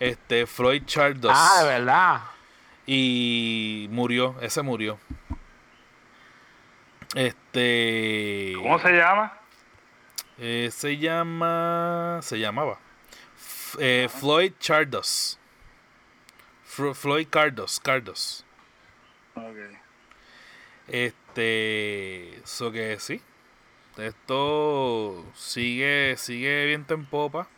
este 0.00 0.46
Floyd 0.46 0.82
Chardos. 0.84 1.32
Ah, 1.34 1.62
de 1.62 1.68
verdad. 1.68 2.20
y 2.86 3.86
murió, 3.90 4.36
ese 4.40 4.62
murió. 4.62 4.98
Este 7.14 8.54
¿Cómo 8.56 8.78
se 8.78 8.92
llama? 8.92 9.32
eh, 10.38 10.70
se 10.72 10.96
llama 10.96 12.20
se 12.22 12.38
llamaba 12.38 12.78
F- 13.36 13.76
eh, 13.80 14.08
Floyd 14.08 14.52
Chardos. 14.58 15.38
Floyd 16.64 17.26
Cardos, 17.28 17.78
Cardos. 17.80 18.46
Ok. 19.34 19.56
Este, 20.88 22.36
eso 22.42 22.72
que 22.72 22.98
sí. 22.98 23.20
Esto 23.98 25.24
sigue 25.34 26.16
sigue 26.16 26.66
viento 26.66 26.94
en 26.94 27.04
popa. 27.04 27.48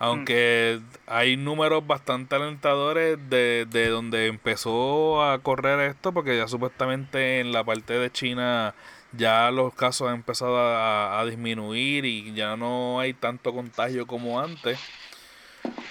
Aunque 0.00 0.80
hay 1.06 1.36
números 1.36 1.84
bastante 1.86 2.36
alentadores 2.36 3.18
de, 3.28 3.66
de 3.68 3.88
donde 3.88 4.28
empezó 4.28 5.24
a 5.24 5.40
correr 5.40 5.80
esto, 5.90 6.12
porque 6.12 6.36
ya 6.36 6.46
supuestamente 6.46 7.40
en 7.40 7.52
la 7.52 7.64
parte 7.64 7.94
de 7.94 8.10
China 8.12 8.74
ya 9.12 9.50
los 9.50 9.74
casos 9.74 10.08
han 10.08 10.16
empezado 10.16 10.56
a, 10.56 11.18
a 11.18 11.24
disminuir 11.24 12.04
y 12.04 12.32
ya 12.34 12.56
no 12.56 13.00
hay 13.00 13.12
tanto 13.12 13.52
contagio 13.52 14.06
como 14.06 14.40
antes. 14.40 14.78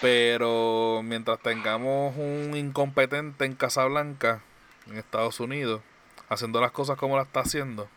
Pero 0.01 1.01
mientras 1.03 1.39
tengamos 1.39 2.15
un 2.17 2.55
incompetente 2.55 3.45
en 3.45 3.55
Casablanca, 3.55 4.41
en 4.87 4.97
Estados 4.97 5.39
Unidos, 5.39 5.81
haciendo 6.29 6.61
las 6.61 6.71
cosas 6.71 6.97
como 6.97 7.17
las 7.17 7.27
está 7.27 7.41
haciendo. 7.41 7.89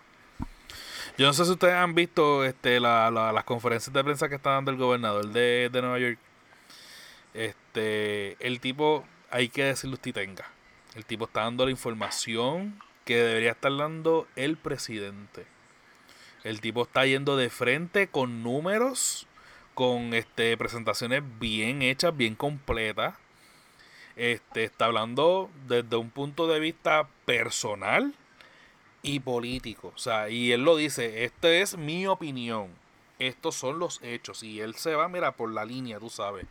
Yo 1.21 1.27
no 1.27 1.35
sé 1.35 1.45
si 1.45 1.51
ustedes 1.51 1.75
han 1.75 1.95
visto 1.95 2.47
este, 2.47 2.81
la- 2.81 3.11
la- 3.11 3.31
las 3.31 3.45
conferencias 3.45 3.93
de 3.93 4.03
prensa 4.03 4.31
que 4.31 4.37
está 4.37 4.53
dando 4.53 4.71
el 4.71 4.79
gobernador 4.79 5.27
de, 5.29 5.69
Nueva 5.71 5.99
York. 5.99 6.19
Este, 7.35 8.39
el 8.47 8.59
tipo, 8.61 9.05
hay 9.31 9.51
que 9.51 9.65
decirle 9.65 9.97
usted 9.97 10.15
tenga. 10.15 10.47
El 10.95 11.05
tipo 11.05 11.27
está 11.27 11.43
dando 11.43 11.67
la 11.67 11.73
información 11.73 12.81
que 13.05 13.17
debería 13.17 13.51
estar 13.51 13.77
dando 13.77 14.27
el 14.35 14.57
presidente. 14.57 15.45
El 16.43 16.63
tipo 16.63 16.85
está 16.85 17.05
yendo 17.05 17.37
de 17.37 17.51
frente 17.51 18.09
con 18.09 18.43
números, 18.43 19.27
con 19.75 20.15
este 20.15 20.57
presentaciones 20.57 21.23
bien 21.39 21.83
hechas, 21.83 22.17
bien 22.17 22.35
completas. 22.35 23.15
este, 24.17 24.65
está 24.65 24.87
hablando 24.87 25.51
desde 25.69 25.97
un 25.97 26.09
punto 26.11 26.47
de 26.49 26.61
vista 26.61 27.09
personal 27.27 28.15
y 29.03 29.21
político. 29.21 29.93
O 29.95 29.99
sea, 29.99 30.29
y 30.29 30.53
él 30.53 30.63
lo 30.65 30.77
dice, 30.77 31.25
esta 31.25 31.49
es 31.51 31.77
mi 31.77 32.07
opinión. 32.07 32.69
Estos 33.19 33.55
son 33.55 33.79
los 33.79 34.01
hechos. 34.03 34.43
Y 34.43 34.61
él 34.61 34.75
se 34.75 34.95
va, 34.95 35.09
mira, 35.09 35.33
por 35.33 35.51
la 35.53 35.65
línea, 35.65 35.99
tú 35.99 36.11
sabes. 36.11 36.47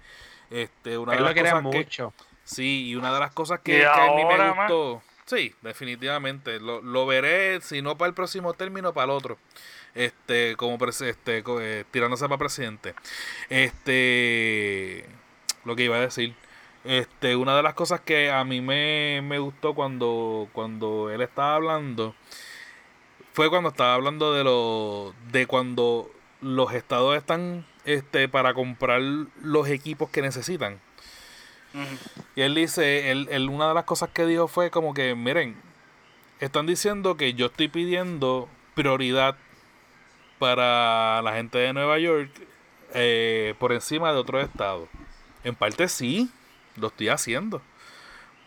Este, 0.51 0.97
una 0.97 1.13
él 1.13 1.17
de 1.17 1.21
lo 1.21 1.25
las 1.25 1.33
quiere 1.33 1.49
cosas 1.51 1.71
que- 1.71 1.77
mucho. 1.77 2.13
Sí, 2.43 2.87
y 2.89 2.95
una 2.95 3.13
de 3.13 3.19
las 3.19 3.31
cosas 3.31 3.59
que, 3.59 3.77
que 3.79 3.85
a 3.85 4.11
mí 4.15 4.25
me 4.25 4.37
más. 4.37 4.55
gustó. 4.71 5.03
Sí, 5.25 5.53
definitivamente. 5.61 6.59
Lo, 6.59 6.81
lo 6.81 7.05
veré, 7.05 7.61
si 7.61 7.81
no 7.83 7.95
para 7.97 8.09
el 8.09 8.15
próximo 8.15 8.53
término, 8.55 8.91
para 8.93 9.05
el 9.05 9.09
otro. 9.11 9.37
Este, 9.93 10.55
como 10.55 10.77
pres- 10.79 11.05
este, 11.05 11.43
co- 11.43 11.61
eh, 11.61 11.85
tirándose 11.91 12.25
para 12.27 12.37
presidente. 12.39 12.95
Este, 13.49 15.05
lo 15.65 15.75
que 15.75 15.83
iba 15.83 15.97
a 15.97 16.01
decir. 16.01 16.33
Este, 16.85 17.35
una 17.35 17.55
de 17.57 17.63
las 17.63 17.73
cosas 17.73 17.99
que 18.01 18.31
a 18.31 18.43
mí 18.45 18.61
me, 18.61 19.21
me 19.21 19.37
gustó 19.39 19.73
cuando, 19.75 20.47
cuando 20.53 21.09
él 21.11 21.21
estaba 21.21 21.55
hablando 21.55 22.15
fue 23.33 23.49
cuando 23.49 23.69
estaba 23.69 23.93
hablando 23.93 24.33
de 24.33 24.43
lo 24.43 25.13
de 25.31 25.45
cuando 25.45 26.09
los 26.41 26.73
estados 26.73 27.15
están 27.17 27.65
este 27.85 28.27
para 28.29 28.53
comprar 28.53 29.01
los 29.01 29.67
equipos 29.69 30.09
que 30.09 30.21
necesitan. 30.21 30.79
Y 32.35 32.41
él 32.41 32.55
dice, 32.55 33.11
él, 33.11 33.27
él- 33.29 33.49
una 33.49 33.67
de 33.67 33.73
las 33.75 33.83
cosas 33.83 34.09
que 34.09 34.25
dijo 34.25 34.47
fue 34.47 34.71
como 34.71 34.93
que, 34.93 35.13
miren, 35.15 35.55
están 36.39 36.65
diciendo 36.65 37.15
que 37.17 37.33
yo 37.33 37.47
estoy 37.47 37.67
pidiendo 37.67 38.49
prioridad 38.73 39.35
para 40.39 41.21
la 41.21 41.33
gente 41.33 41.57
de 41.57 41.73
Nueva 41.73 41.99
York 41.99 42.31
eh, 42.93 43.53
por 43.59 43.71
encima 43.73 44.11
de 44.11 44.17
otros 44.17 44.43
estados. 44.43 44.89
En 45.43 45.53
parte 45.55 45.87
sí, 45.89 46.29
lo 46.79 46.87
estoy 46.87 47.09
haciendo. 47.09 47.61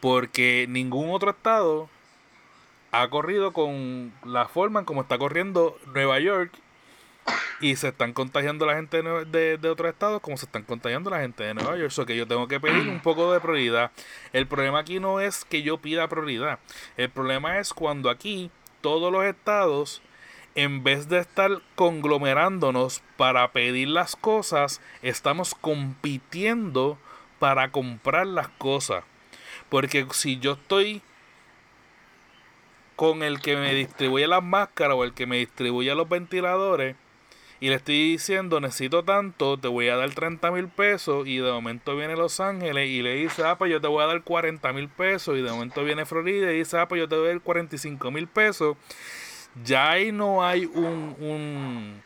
Porque 0.01 0.67
ningún 0.69 1.11
otro 1.11 1.31
estado 1.31 1.89
ha 2.91 3.09
corrido 3.09 3.53
con 3.53 4.13
la 4.25 4.47
forma 4.47 4.81
en 4.81 4.87
como 4.87 5.03
está 5.03 5.19
corriendo 5.19 5.79
Nueva 5.95 6.19
York 6.21 6.53
y 7.61 7.77
se 7.77 7.89
están 7.89 8.13
contagiando 8.13 8.67
la 8.67 8.75
gente 8.75 9.03
de, 9.03 9.57
de, 9.57 9.69
otros 9.69 9.91
estados 9.91 10.21
como 10.21 10.37
se 10.37 10.47
están 10.47 10.65
contagiando 10.65 11.09
la 11.11 11.21
gente 11.21 11.45
de 11.45 11.55
Nueva 11.55 11.77
York. 11.77 11.93
Que 12.07 12.17
yo 12.17 12.27
tengo 12.27 12.49
que 12.49 12.61
pedir 12.61 12.89
un 12.89 13.01
poco 13.01 13.33
de 13.33 13.41
prioridad. 13.41 13.93
El 14.33 14.47
problema 14.47 14.81
aquí 14.81 15.01
no 15.01 15.21
es 15.21 15.45
que 15.45 15.63
yo 15.63 15.79
pida 15.79 16.09
prioridad. 16.09 16.59
El 16.97 17.11
problema 17.11 17.59
es 17.59 17.73
cuando 17.73 18.11
aquí 18.11 18.51
todos 18.81 19.13
los 19.13 19.25
estados, 19.25 20.03
en 20.55 20.83
vez 20.83 21.09
de 21.09 21.19
estar 21.19 21.63
conglomerándonos 21.77 23.03
para 23.17 23.53
pedir 23.53 23.89
las 23.89 24.17
cosas, 24.17 24.81
estamos 25.03 25.55
compitiendo 25.55 26.99
para 27.43 27.73
comprar 27.73 28.29
las 28.29 28.47
cosas. 28.47 29.03
Porque 29.69 30.07
si 30.13 30.39
yo 30.39 30.53
estoy 30.53 31.03
con 32.95 33.25
el 33.25 33.41
que 33.41 33.57
me 33.57 33.75
distribuye 33.75 34.29
las 34.29 34.45
máscaras 34.45 34.97
o 34.97 35.03
el 35.03 35.13
que 35.13 35.27
me 35.27 35.39
distribuye 35.39 35.93
los 35.93 36.09
ventiladores 36.09 36.95
y 37.59 37.69
le 37.69 37.75
estoy 37.75 38.13
diciendo 38.13 38.61
necesito 38.61 39.03
tanto, 39.03 39.57
te 39.57 39.67
voy 39.67 39.89
a 39.89 39.97
dar 39.97 40.15
30 40.15 40.53
mil 40.53 40.69
pesos 40.69 41.27
y 41.27 41.39
de 41.39 41.51
momento 41.51 41.97
viene 41.97 42.15
Los 42.15 42.39
Ángeles 42.39 42.89
y 42.89 43.03
le 43.03 43.17
dice, 43.17 43.43
ah, 43.45 43.59
pues 43.59 43.73
yo 43.73 43.81
te 43.81 43.89
voy 43.89 44.05
a 44.05 44.07
dar 44.07 44.23
40 44.23 44.73
mil 44.73 44.89
pesos 44.89 45.37
y 45.37 45.43
de 45.43 45.51
momento 45.51 45.83
viene 45.83 46.07
Florida 46.07 46.53
y 46.53 46.59
dice, 46.59 46.79
ah, 46.79 46.87
pues 46.87 47.01
yo 47.01 47.09
te 47.09 47.17
voy 47.17 47.27
a 47.27 47.31
dar 47.31 47.41
45 47.41 48.09
mil 48.13 48.29
pesos. 48.29 48.77
Ya 49.65 49.91
ahí 49.91 50.13
no 50.13 50.45
hay 50.45 50.67
un, 50.67 51.17
un... 51.19 52.03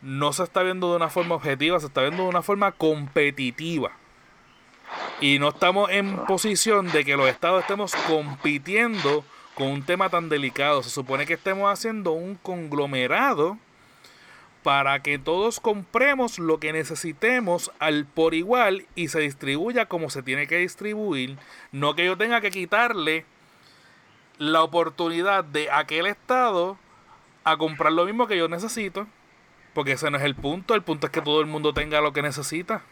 No 0.00 0.32
se 0.32 0.44
está 0.44 0.62
viendo 0.62 0.90
de 0.90 0.96
una 0.96 1.10
forma 1.10 1.34
objetiva, 1.34 1.80
se 1.80 1.86
está 1.86 2.02
viendo 2.02 2.22
de 2.22 2.28
una 2.28 2.42
forma 2.42 2.70
competitiva. 2.70 4.03
Y 5.20 5.38
no 5.38 5.48
estamos 5.48 5.90
en 5.90 6.24
posición 6.26 6.90
de 6.90 7.04
que 7.04 7.16
los 7.16 7.28
estados 7.28 7.62
estemos 7.62 7.94
compitiendo 8.08 9.24
con 9.54 9.68
un 9.68 9.82
tema 9.82 10.08
tan 10.10 10.28
delicado. 10.28 10.82
Se 10.82 10.90
supone 10.90 11.26
que 11.26 11.34
estemos 11.34 11.72
haciendo 11.72 12.12
un 12.12 12.34
conglomerado 12.36 13.58
para 14.62 15.02
que 15.02 15.18
todos 15.18 15.60
compremos 15.60 16.38
lo 16.38 16.58
que 16.58 16.72
necesitemos 16.72 17.70
al 17.78 18.06
por 18.06 18.34
igual 18.34 18.86
y 18.94 19.08
se 19.08 19.20
distribuya 19.20 19.86
como 19.86 20.10
se 20.10 20.22
tiene 20.22 20.46
que 20.46 20.56
distribuir. 20.56 21.38
No 21.70 21.94
que 21.94 22.06
yo 22.06 22.16
tenga 22.16 22.40
que 22.40 22.50
quitarle 22.50 23.26
la 24.38 24.62
oportunidad 24.62 25.44
de 25.44 25.70
aquel 25.70 26.06
estado 26.06 26.78
a 27.44 27.56
comprar 27.56 27.92
lo 27.92 28.06
mismo 28.06 28.26
que 28.26 28.38
yo 28.38 28.48
necesito. 28.48 29.06
Porque 29.74 29.92
ese 29.92 30.10
no 30.10 30.16
es 30.16 30.24
el 30.24 30.34
punto. 30.34 30.74
El 30.74 30.82
punto 30.82 31.06
es 31.08 31.12
que 31.12 31.20
todo 31.20 31.40
el 31.40 31.46
mundo 31.46 31.74
tenga 31.74 32.00
lo 32.00 32.12
que 32.12 32.22
necesita. 32.22 32.82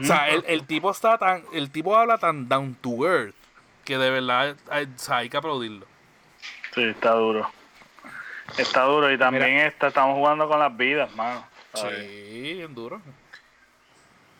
O 0.00 0.04
sea, 0.04 0.28
el, 0.28 0.44
el 0.46 0.66
tipo 0.66 0.90
está 0.90 1.16
tan, 1.18 1.44
el 1.52 1.70
tipo 1.70 1.96
habla 1.96 2.18
tan 2.18 2.48
down 2.48 2.74
to 2.74 3.06
earth 3.06 3.34
que 3.84 3.98
de 3.98 4.10
verdad 4.10 4.56
hay, 4.70 4.84
o 4.84 4.98
sea, 4.98 5.18
hay 5.18 5.28
que 5.28 5.36
aplaudirlo. 5.36 5.86
Sí, 6.74 6.82
está 6.82 7.12
duro. 7.12 7.50
Está 8.56 8.82
duro 8.82 9.10
y 9.12 9.18
también 9.18 9.44
está, 9.58 9.88
estamos 9.88 10.16
jugando 10.16 10.48
con 10.48 10.58
las 10.58 10.76
vidas, 10.76 11.14
mano. 11.14 11.44
Sí, 11.74 12.54
bien 12.54 12.74
duro. 12.74 13.00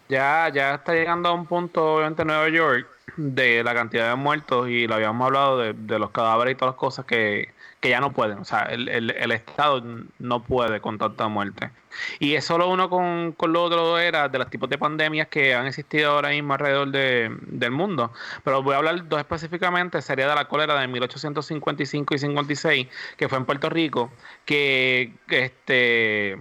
Ya, 0.08 0.48
ya 0.52 0.74
está 0.74 0.92
llegando 0.92 1.28
a 1.28 1.32
un 1.32 1.46
punto, 1.46 1.94
obviamente, 1.94 2.22
en 2.22 2.28
Nueva 2.28 2.48
York, 2.48 2.88
de 3.16 3.62
la 3.62 3.72
cantidad 3.74 4.10
de 4.10 4.16
muertos, 4.16 4.68
y 4.68 4.88
lo 4.88 4.96
habíamos 4.96 5.26
hablado 5.26 5.58
de, 5.58 5.72
de 5.72 5.98
los 5.98 6.10
cadáveres 6.10 6.52
y 6.52 6.56
todas 6.56 6.74
las 6.74 6.78
cosas 6.78 7.04
que, 7.04 7.52
que 7.80 7.88
ya 7.88 8.00
no 8.00 8.12
pueden. 8.12 8.38
O 8.38 8.44
sea, 8.44 8.64
el, 8.64 8.88
el, 8.88 9.10
el 9.10 9.32
Estado 9.32 9.82
no 10.18 10.42
puede 10.42 10.80
con 10.80 10.98
tanta 10.98 11.28
muerte. 11.28 11.70
Y 12.18 12.34
es 12.34 12.44
solo 12.44 12.68
uno 12.68 12.88
con, 12.90 13.32
con 13.32 13.52
lo 13.52 13.64
otro 13.64 13.98
era 13.98 14.28
de 14.28 14.38
los 14.38 14.50
tipos 14.50 14.68
de 14.68 14.76
pandemias 14.78 15.28
que 15.28 15.54
han 15.54 15.66
existido 15.66 16.12
ahora 16.12 16.28
mismo 16.28 16.52
alrededor 16.52 16.88
de- 16.90 17.34
del 17.46 17.70
mundo. 17.70 18.12
Pero 18.44 18.62
voy 18.62 18.74
a 18.74 18.78
hablar 18.78 19.08
dos 19.08 19.18
específicamente, 19.18 20.02
sería 20.02 20.28
de 20.28 20.34
la 20.34 20.44
cólera 20.46 20.78
de 20.78 20.86
1855 20.88 22.14
y 22.14 22.18
56, 22.18 22.86
que 23.16 23.28
fue 23.28 23.38
en 23.38 23.44
Puerto 23.46 23.68
Rico, 23.70 24.10
que 24.44 25.12
este 25.28 26.38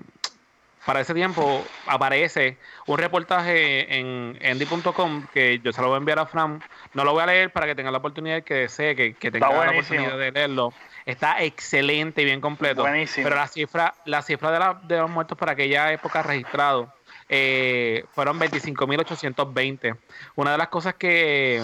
para 0.85 1.01
ese 1.01 1.13
tiempo 1.13 1.63
aparece 1.85 2.57
un 2.87 2.97
reportaje 2.97 3.99
en 3.99 4.37
endy.com 4.41 5.27
que 5.31 5.59
yo 5.63 5.71
se 5.71 5.81
lo 5.81 5.87
voy 5.89 5.95
a 5.95 5.97
enviar 5.99 6.17
a 6.19 6.25
Fran. 6.25 6.63
No 6.95 7.03
lo 7.03 7.11
voy 7.11 7.21
a 7.21 7.27
leer 7.27 7.51
para 7.51 7.67
que 7.67 7.75
tenga 7.75 7.91
la 7.91 7.99
oportunidad 7.99 8.43
que 8.43 8.53
desee 8.55 8.95
que, 8.95 9.13
que 9.13 9.29
tenga 9.29 9.49
la 9.49 9.71
oportunidad 9.71 10.17
de 10.17 10.31
leerlo. 10.31 10.73
Está 11.09 11.41
excelente 11.43 12.21
y 12.21 12.25
bien 12.25 12.39
completo. 12.41 12.81
Buenísimo. 12.81 13.23
Pero 13.23 13.35
la 13.35 13.47
cifra, 13.47 13.93
la 14.05 14.21
cifra 14.21 14.51
de, 14.51 14.59
la- 14.59 14.79
de 14.83 14.97
los 14.97 15.09
muertos 15.09 15.37
para 15.37 15.53
aquella 15.53 15.91
época 15.91 16.21
registrados 16.21 16.89
eh, 17.27 18.05
fueron 18.13 18.39
25.820. 18.39 19.97
Una 20.35 20.51
de 20.51 20.57
las 20.57 20.67
cosas 20.67 20.93
que, 20.95 21.63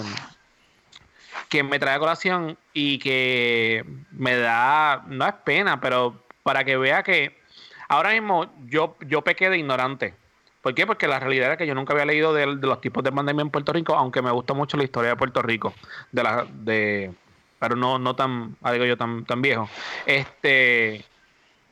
que 1.48 1.62
me 1.62 1.78
trae 1.78 1.94
a 1.96 1.98
colación 1.98 2.58
y 2.72 2.98
que 2.98 3.84
me 4.12 4.36
da, 4.36 5.04
no 5.06 5.26
es 5.26 5.34
pena, 5.44 5.80
pero 5.80 6.24
para 6.42 6.64
que 6.64 6.76
vea 6.76 7.02
que 7.02 7.40
ahora 7.88 8.10
mismo 8.10 8.52
yo, 8.66 8.96
yo 9.00 9.22
pequé 9.22 9.48
de 9.50 9.58
ignorante. 9.58 10.14
¿Por 10.62 10.74
qué? 10.74 10.84
Porque 10.86 11.06
la 11.06 11.20
realidad 11.20 11.46
era 11.46 11.56
que 11.56 11.66
yo 11.66 11.74
nunca 11.76 11.92
había 11.92 12.04
leído 12.06 12.34
de, 12.34 12.40
de 12.56 12.66
los 12.66 12.80
tipos 12.80 13.04
de 13.04 13.12
pandemia 13.12 13.42
en 13.42 13.50
Puerto 13.50 13.72
Rico, 13.72 13.94
aunque 13.94 14.20
me 14.22 14.32
gusta 14.32 14.52
mucho 14.54 14.76
la 14.76 14.82
historia 14.82 15.10
de 15.10 15.16
Puerto 15.16 15.40
Rico, 15.40 15.72
de 16.10 16.22
la, 16.24 16.44
de, 16.50 17.12
pero 17.58 17.76
no, 17.76 17.98
no 17.98 18.16
tan, 18.16 18.56
ah, 18.62 18.72
digo 18.72 18.84
yo, 18.84 18.96
tan, 18.96 19.24
tan 19.24 19.42
viejo. 19.42 19.68
Este 20.06 21.04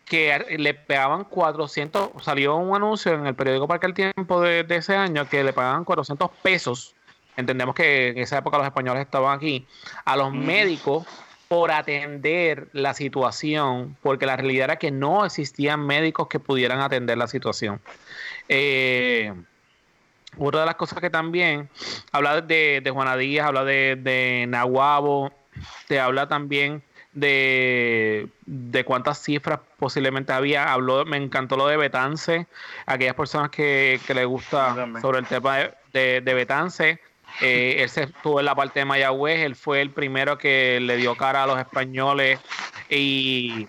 que 0.05 0.57
le 0.59 0.75
pegaban 0.75 1.25
400, 1.25 2.23
salió 2.23 2.57
un 2.57 2.77
anuncio 2.77 3.15
en 3.15 3.27
el 3.27 3.35
periódico 3.35 3.67
Parque 3.67 3.87
el 3.87 3.95
Tiempo 3.95 4.41
de, 4.43 4.63
de 4.63 4.77
ese 4.77 4.95
año 4.95 5.27
que 5.29 5.43
le 5.43 5.53
pagaban 5.53 5.85
400 5.85 6.31
pesos, 6.43 6.95
entendemos 7.37 7.75
que 7.75 8.09
en 8.09 8.19
esa 8.19 8.39
época 8.39 8.59
los 8.59 8.67
españoles 8.67 9.03
estaban 9.03 9.37
aquí, 9.37 9.67
a 10.05 10.17
los 10.17 10.33
médicos 10.33 11.07
por 11.49 11.71
atender 11.71 12.69
la 12.73 12.95
situación, 12.95 13.97
porque 14.03 14.27
la 14.27 14.37
realidad 14.37 14.65
era 14.65 14.77
que 14.77 14.91
no 14.91 15.25
existían 15.25 15.87
médicos 15.87 16.29
que 16.29 16.41
pudieran 16.41 16.81
atender 16.81 17.17
la 17.17 17.29
situación. 17.29 17.81
Eh, 18.49 19.33
otra 20.37 20.61
de 20.61 20.67
las 20.67 20.75
cosas 20.75 21.01
que 21.01 21.11
también 21.11 21.69
habla 22.13 22.41
de, 22.41 22.81
de 22.83 22.91
Juana 22.91 23.17
Díaz, 23.17 23.47
habla 23.47 23.65
de, 23.65 23.97
de 23.97 24.47
Nahuabo, 24.49 25.33
te 25.89 26.01
habla 26.01 26.29
también 26.29 26.83
de, 27.13 28.29
de 28.47 28.85
cuántas 28.85 29.23
cifras 29.23 29.61
posiblemente 29.79 30.33
había. 30.33 30.73
Habló, 30.73 31.05
me 31.05 31.17
encantó 31.17 31.57
lo 31.57 31.67
de 31.67 31.77
Betance, 31.77 32.47
aquellas 32.87 33.15
personas 33.15 33.51
que, 33.51 34.01
que 34.07 34.15
les 34.15 34.27
gusta 34.27 34.75
sobre 35.01 35.21
el 35.21 35.27
tema 35.27 35.57
de, 35.59 35.75
de, 35.93 36.21
de 36.21 36.35
Betance. 36.35 37.01
Eh, 37.41 37.77
él 37.81 37.89
se 37.89 38.05
estuvo 38.05 38.39
en 38.39 38.47
la 38.47 38.55
parte 38.55 38.81
de 38.81 38.85
Mayagüez, 38.85 39.41
él 39.41 39.57
fue 39.57 39.81
el 39.81 39.91
primero 39.91 40.39
que 40.39 40.79
le 40.81 40.97
dio 40.97 41.17
cara 41.17 41.43
a 41.43 41.47
los 41.47 41.59
españoles 41.59 42.39
y, 42.89 43.67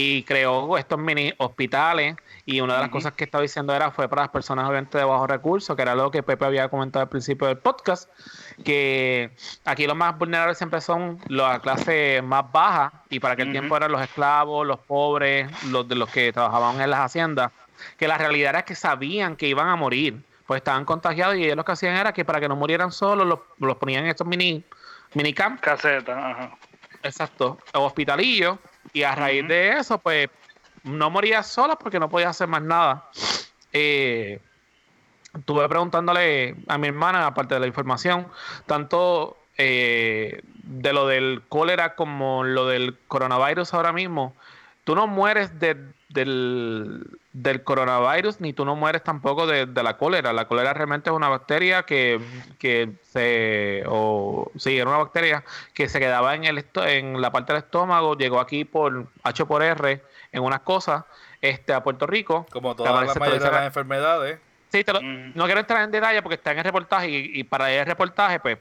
y 0.00 0.22
creó 0.22 0.78
estos 0.78 0.96
mini 0.96 1.32
hospitales. 1.38 2.14
Y 2.46 2.60
una 2.60 2.74
de 2.74 2.80
las 2.82 2.88
cosas 2.88 3.14
que 3.14 3.24
estaba 3.24 3.42
diciendo 3.42 3.74
era 3.74 3.90
fue 3.90 4.08
para 4.08 4.22
las 4.22 4.30
personas 4.30 4.68
obviamente 4.68 4.96
de 4.96 5.02
bajos 5.02 5.28
recursos, 5.28 5.74
que 5.74 5.82
era 5.82 5.96
lo 5.96 6.12
que 6.12 6.22
Pepe 6.22 6.44
había 6.44 6.68
comentado 6.68 7.02
al 7.02 7.08
principio 7.08 7.48
del 7.48 7.58
podcast, 7.58 8.08
que 8.64 9.32
aquí 9.64 9.88
los 9.88 9.96
más 9.96 10.16
vulnerables 10.16 10.56
siempre 10.56 10.80
son 10.80 11.18
la 11.26 11.58
clase 11.58 12.22
más 12.22 12.44
baja, 12.52 13.02
y 13.10 13.18
para 13.18 13.34
aquel 13.34 13.50
tiempo 13.50 13.76
eran 13.76 13.90
los 13.90 14.00
esclavos, 14.00 14.64
los 14.64 14.78
pobres, 14.78 15.50
los 15.64 15.88
de 15.88 15.96
los 15.96 16.08
que 16.10 16.32
trabajaban 16.32 16.80
en 16.80 16.90
las 16.90 17.00
haciendas, 17.00 17.50
que 17.96 18.06
la 18.06 18.16
realidad 18.16 18.50
era 18.50 18.62
que 18.64 18.76
sabían 18.76 19.34
que 19.34 19.48
iban 19.48 19.68
a 19.68 19.74
morir, 19.74 20.22
pues 20.46 20.58
estaban 20.58 20.84
contagiados 20.84 21.34
y 21.36 21.44
ellos 21.44 21.56
lo 21.56 21.64
que 21.64 21.72
hacían 21.72 21.96
era 21.96 22.12
que 22.12 22.24
para 22.24 22.38
que 22.38 22.48
no 22.48 22.54
murieran 22.54 22.92
solos, 22.92 23.26
los, 23.26 23.40
los 23.58 23.76
ponían 23.76 24.04
en 24.04 24.10
estos 24.10 24.28
mini, 24.28 24.64
mini 25.14 25.34
camps. 25.34 25.60
Casetas, 25.60 26.16
ajá. 26.16 26.56
Exacto, 27.02 27.58
hospitalillo. 27.74 28.58
Y 28.92 29.02
a 29.02 29.14
raíz 29.14 29.46
de 29.46 29.70
eso, 29.78 29.98
pues 29.98 30.28
no 30.84 31.10
morías 31.10 31.46
sola 31.46 31.76
porque 31.76 32.00
no 32.00 32.08
podías 32.08 32.30
hacer 32.30 32.48
más 32.48 32.62
nada. 32.62 33.10
Eh, 33.72 34.40
estuve 35.36 35.68
preguntándole 35.68 36.56
a 36.68 36.78
mi 36.78 36.88
hermana, 36.88 37.26
aparte 37.26 37.54
de 37.54 37.60
la 37.60 37.66
información, 37.66 38.26
tanto 38.66 39.36
eh, 39.56 40.40
de 40.62 40.92
lo 40.92 41.06
del 41.06 41.42
cólera 41.48 41.94
como 41.94 42.44
lo 42.44 42.66
del 42.66 42.96
coronavirus 43.08 43.74
ahora 43.74 43.92
mismo. 43.92 44.34
Tú 44.84 44.94
no 44.94 45.06
mueres 45.06 45.58
de, 45.60 45.76
del, 46.08 47.18
del 47.42 47.62
coronavirus 47.62 48.40
ni 48.40 48.52
tú 48.52 48.64
no 48.64 48.74
mueres 48.74 49.04
tampoco 49.04 49.46
de, 49.46 49.66
de, 49.66 49.82
la 49.82 49.96
cólera. 49.96 50.32
La 50.32 50.48
cólera 50.48 50.74
realmente 50.74 51.08
es 51.08 51.14
una 51.16 51.28
bacteria 51.28 51.84
que, 51.84 52.20
que 52.58 52.90
se. 53.04 53.84
O, 53.86 54.50
sí, 54.56 54.76
era 54.76 54.90
una 54.90 54.98
bacteria 54.98 55.44
que 55.72 55.88
se 55.88 56.00
quedaba 56.00 56.34
en, 56.34 56.44
el, 56.44 56.64
en 56.74 57.20
la 57.20 57.30
parte 57.30 57.52
del 57.52 57.62
estómago, 57.62 58.16
llegó 58.16 58.40
aquí 58.40 58.64
por 58.64 59.06
H 59.22 59.46
por 59.46 59.62
R 59.62 60.02
en 60.32 60.42
unas 60.42 60.60
cosas 60.60 61.04
este, 61.40 61.72
a 61.72 61.82
Puerto 61.82 62.06
Rico. 62.06 62.44
Como 62.50 62.74
todas 62.74 63.06
las 63.06 63.16
mayoría 63.16 63.46
de 63.46 63.52
las 63.52 63.66
enfermedades. 63.66 64.40
Sí, 64.70 64.84
lo, 64.86 65.00
mm. 65.00 65.32
no 65.34 65.44
quiero 65.44 65.60
entrar 65.60 65.84
en 65.84 65.92
detalle 65.92 66.22
porque 66.22 66.34
está 66.34 66.50
en 66.50 66.58
el 66.58 66.64
reportaje 66.64 67.08
y, 67.08 67.30
y 67.34 67.44
para 67.44 67.72
el 67.72 67.86
reportaje, 67.86 68.40
pues 68.40 68.58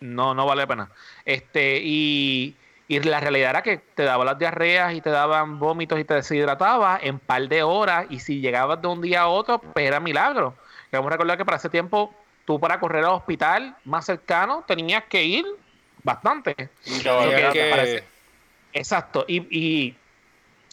no, 0.00 0.34
no 0.34 0.46
vale 0.46 0.62
la 0.62 0.66
pena. 0.66 0.90
Este, 1.24 1.80
y, 1.80 2.56
y, 2.88 3.00
la 3.00 3.20
realidad 3.20 3.50
era 3.50 3.62
que 3.62 3.78
te 3.78 4.04
daban 4.04 4.26
las 4.26 4.38
diarreas 4.38 4.94
y 4.94 5.00
te 5.00 5.10
daban 5.10 5.58
vómitos 5.58 5.98
y 5.98 6.04
te 6.04 6.14
deshidrataba 6.14 6.98
en 7.02 7.18
par 7.18 7.48
de 7.48 7.62
horas. 7.62 8.06
Y 8.10 8.20
si 8.20 8.40
llegabas 8.40 8.80
de 8.80 8.88
un 8.88 9.00
día 9.00 9.22
a 9.22 9.28
otro, 9.28 9.58
pues 9.58 9.86
era 9.86 10.00
milagro. 10.00 10.54
Vamos 10.92 11.08
a 11.08 11.10
recordar 11.10 11.36
que 11.36 11.44
para 11.44 11.56
ese 11.56 11.68
tiempo, 11.68 12.14
tú 12.44 12.60
para 12.60 12.80
correr 12.80 13.04
al 13.04 13.12
hospital 13.12 13.76
más 13.84 14.06
cercano 14.06 14.64
tenías 14.66 15.04
que 15.04 15.24
ir 15.24 15.44
bastante. 16.02 16.54
que... 17.52 18.04
Exacto. 18.72 19.24
Y, 19.26 19.38
y, 19.50 19.96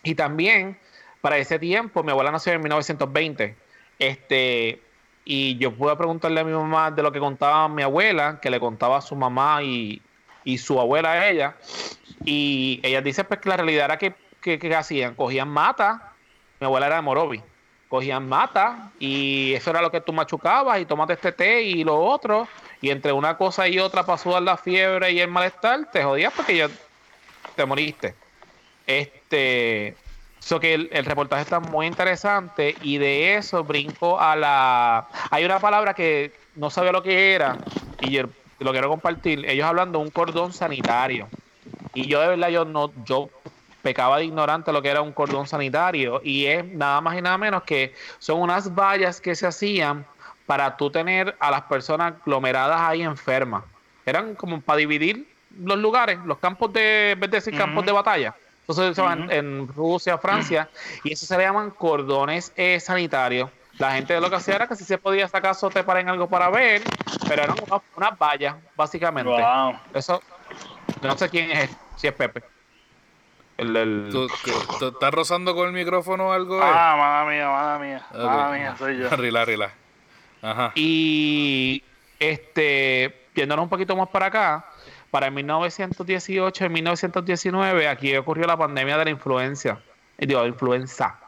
y 0.03 0.15
también, 0.15 0.77
para 1.21 1.37
ese 1.37 1.57
tiempo, 1.57 2.03
mi 2.03 2.11
abuela 2.11 2.31
nació 2.31 2.53
en 2.53 2.61
1920. 2.61 3.55
Este, 3.97 4.81
y 5.25 5.57
yo 5.57 5.73
pude 5.73 5.95
preguntarle 5.95 6.41
a 6.41 6.43
mi 6.43 6.51
mamá 6.51 6.91
de 6.91 7.01
lo 7.01 7.11
que 7.11 7.19
contaba 7.19 7.67
mi 7.69 7.81
abuela, 7.81 8.39
que 8.41 8.49
le 8.49 8.59
contaba 8.59 8.97
a 8.97 9.01
su 9.01 9.15
mamá 9.15 9.63
y, 9.63 10.01
y 10.43 10.57
su 10.57 10.79
abuela 10.79 11.13
a 11.13 11.29
ella. 11.29 11.55
Y 12.25 12.79
ella 12.83 13.01
dice 13.01 13.23
pues 13.23 13.39
que 13.39 13.49
la 13.49 13.57
realidad 13.57 13.85
era 13.85 13.97
que, 13.97 14.13
que, 14.41 14.75
hacían, 14.75 15.15
cogían 15.15 15.49
mata, 15.49 16.13
mi 16.59 16.65
abuela 16.65 16.87
era 16.87 16.97
de 16.97 17.01
Morovi, 17.01 17.41
cogían 17.89 18.27
mata 18.27 18.91
y 18.99 19.53
eso 19.53 19.69
era 19.69 19.81
lo 19.81 19.91
que 19.91 20.01
tú 20.01 20.13
machucabas 20.13 20.79
y 20.79 20.85
tomaste 20.85 21.13
este 21.13 21.31
té 21.31 21.61
y 21.61 21.83
lo 21.83 21.99
otro. 21.99 22.47
Y 22.81 22.89
entre 22.89 23.13
una 23.13 23.37
cosa 23.37 23.67
y 23.67 23.79
otra 23.79 24.05
pasó 24.05 24.31
dar 24.31 24.43
la 24.43 24.57
fiebre 24.57 25.11
y 25.11 25.19
el 25.19 25.29
malestar, 25.29 25.89
te 25.91 26.03
jodías 26.03 26.33
porque 26.35 26.57
ya 26.57 26.69
te 27.55 27.65
moriste. 27.65 28.13
Este, 28.85 29.95
So 30.43 30.59
que 30.59 30.73
el, 30.73 31.05
reportaje 31.05 31.41
está 31.41 31.61
muy 31.61 31.85
interesante 31.87 32.75
y 32.81 32.97
de 32.97 33.35
eso 33.35 33.63
brinco 33.63 34.19
a 34.19 34.35
la... 34.35 35.07
Hay 35.31 35.45
una 35.45 35.59
palabra 35.59 35.93
que 35.93 36.33
no 36.55 36.69
sabía 36.69 36.91
lo 36.91 37.01
que 37.01 37.33
era 37.33 37.57
y 38.01 38.17
lo 38.17 38.71
quiero 38.71 38.89
compartir. 38.89 39.49
Ellos 39.49 39.65
hablando 39.65 39.99
de 39.99 40.05
un 40.05 40.11
cordón 40.11 40.51
sanitario. 40.51 41.29
Y 41.93 42.07
yo 42.07 42.21
de 42.21 42.27
verdad 42.27 42.49
yo 42.49 42.65
no, 42.65 42.91
yo 43.05 43.29
pecaba 43.81 44.17
de 44.17 44.25
ignorante 44.25 44.71
lo 44.71 44.81
que 44.81 44.89
era 44.89 45.01
un 45.01 45.11
cordón 45.11 45.45
sanitario 45.47 46.21
y 46.23 46.45
es 46.45 46.65
nada 46.65 47.01
más 47.01 47.17
y 47.17 47.21
nada 47.21 47.37
menos 47.37 47.63
que 47.63 47.93
son 48.19 48.39
unas 48.39 48.73
vallas 48.73 49.19
que 49.19 49.35
se 49.35 49.45
hacían 49.45 50.05
para 50.45 50.77
tú 50.77 50.89
tener 50.89 51.35
a 51.39 51.51
las 51.51 51.63
personas 51.63 52.13
aglomeradas 52.21 52.79
ahí 52.81 53.01
enfermas. 53.01 53.63
Eran 54.05 54.35
como 54.35 54.61
para 54.61 54.77
dividir 54.77 55.27
los 55.59 55.77
lugares, 55.77 56.19
los 56.25 56.39
campos 56.39 56.73
de, 56.73 57.11
en 57.11 57.19
vez 57.19 57.29
de 57.31 57.37
decir 57.37 57.57
campos 57.57 57.85
de 57.85 57.91
batalla 57.91 58.35
entonces 58.63 58.95
se 58.95 59.01
van 59.01 59.29
en 59.29 59.67
Rusia, 59.67 60.17
Francia, 60.17 60.69
y 61.03 61.13
eso 61.13 61.25
se 61.25 61.37
le 61.37 61.43
llaman 61.43 61.71
cordones 61.71 62.53
eh, 62.55 62.79
sanitarios. 62.79 63.49
La 63.77 63.91
gente 63.91 64.19
lo 64.21 64.29
que 64.29 64.37
hacía 64.37 64.55
era 64.55 64.67
que 64.67 64.75
si 64.75 64.85
se 64.85 64.97
podía 64.97 65.27
sacar 65.27 65.55
sote 65.55 65.83
para 65.83 65.99
en 65.99 66.07
algo 66.07 66.29
para 66.29 66.49
ver, 66.49 66.81
pero 67.27 67.43
eran 67.43 67.57
unas, 67.97 68.17
vallas, 68.17 68.55
básicamente. 68.75 69.33
Eso, 69.93 70.21
no 71.01 71.17
sé 71.17 71.29
quién 71.29 71.51
es, 71.51 71.69
si 71.95 72.07
es 72.07 72.13
Pepe. 72.13 72.43
El, 73.57 73.75
el... 73.75 74.09
¿Tú, 74.11 74.27
estás 74.85 75.13
rozando 75.13 75.55
con 75.55 75.67
el 75.67 75.73
micrófono 75.73 76.29
o 76.29 76.31
algo? 76.31 76.59
Ah, 76.61 76.95
mala 76.97 77.31
mía, 77.31 77.49
mala 77.49 77.79
mía. 77.79 78.05
Mala 78.13 78.51
mía, 78.51 78.75
soy 78.77 78.97
yo. 78.97 79.09
Rila, 79.15 79.45
rila. 79.45 79.71
Ajá. 80.41 80.71
Y 80.75 81.83
este, 82.19 83.27
yéndonos 83.35 83.63
un 83.63 83.69
poquito 83.69 83.95
más 83.95 84.09
para 84.09 84.27
acá, 84.27 84.65
para 85.11 85.29
1918 85.29 86.65
y 86.65 86.69
1919 86.69 87.87
aquí 87.87 88.15
ocurrió 88.17 88.47
la 88.47 88.57
pandemia 88.57 88.97
de 88.97 89.05
la 89.05 89.11
influencia, 89.11 89.79
digo, 90.17 90.45
influenza, 90.45 91.19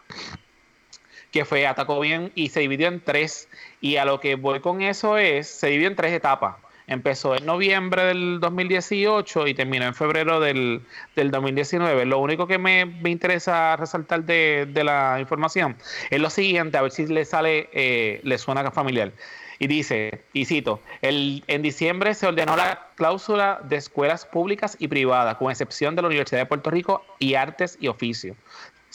que 1.31 1.45
fue, 1.45 1.67
atacó 1.67 1.99
bien 1.99 2.31
y 2.33 2.49
se 2.49 2.61
dividió 2.61 2.87
en 2.87 3.01
tres. 3.01 3.49
Y 3.81 3.97
a 3.97 4.05
lo 4.05 4.19
que 4.19 4.35
voy 4.35 4.61
con 4.61 4.81
eso 4.81 5.17
es, 5.17 5.47
se 5.47 5.67
dividió 5.67 5.89
en 5.89 5.95
tres 5.95 6.13
etapas. 6.13 6.55
Empezó 6.87 7.35
en 7.35 7.45
noviembre 7.45 8.03
del 8.03 8.39
2018 8.39 9.47
y 9.47 9.53
terminó 9.53 9.85
en 9.85 9.95
febrero 9.95 10.39
del, 10.39 10.81
del 11.15 11.31
2019. 11.31 12.05
Lo 12.05 12.19
único 12.19 12.45
que 12.45 12.57
me, 12.57 12.85
me 12.85 13.09
interesa 13.09 13.75
resaltar 13.75 14.23
de, 14.23 14.67
de, 14.71 14.83
la 14.83 15.17
información 15.19 15.75
es 16.11 16.19
lo 16.19 16.29
siguiente, 16.29 16.77
a 16.77 16.83
ver 16.83 16.91
si 16.91 17.07
le 17.07 17.25
sale, 17.25 17.69
eh, 17.73 18.19
le 18.23 18.37
suena 18.37 18.69
familiar. 18.71 19.11
Y 19.57 19.67
dice, 19.67 20.23
y 20.33 20.45
cito, 20.45 20.81
el, 21.01 21.43
en 21.47 21.61
diciembre 21.61 22.13
se 22.13 22.27
ordenó 22.27 22.55
la 22.57 22.89
cláusula 22.95 23.61
de 23.63 23.77
escuelas 23.77 24.25
públicas 24.25 24.75
y 24.79 24.87
privadas, 24.87 25.37
con 25.37 25.49
excepción 25.49 25.95
de 25.95 26.01
la 26.01 26.09
Universidad 26.09 26.41
de 26.41 26.45
Puerto 26.45 26.69
Rico 26.69 27.05
y 27.19 27.35
Artes 27.35 27.77
y 27.79 27.87
Oficio. 27.87 28.35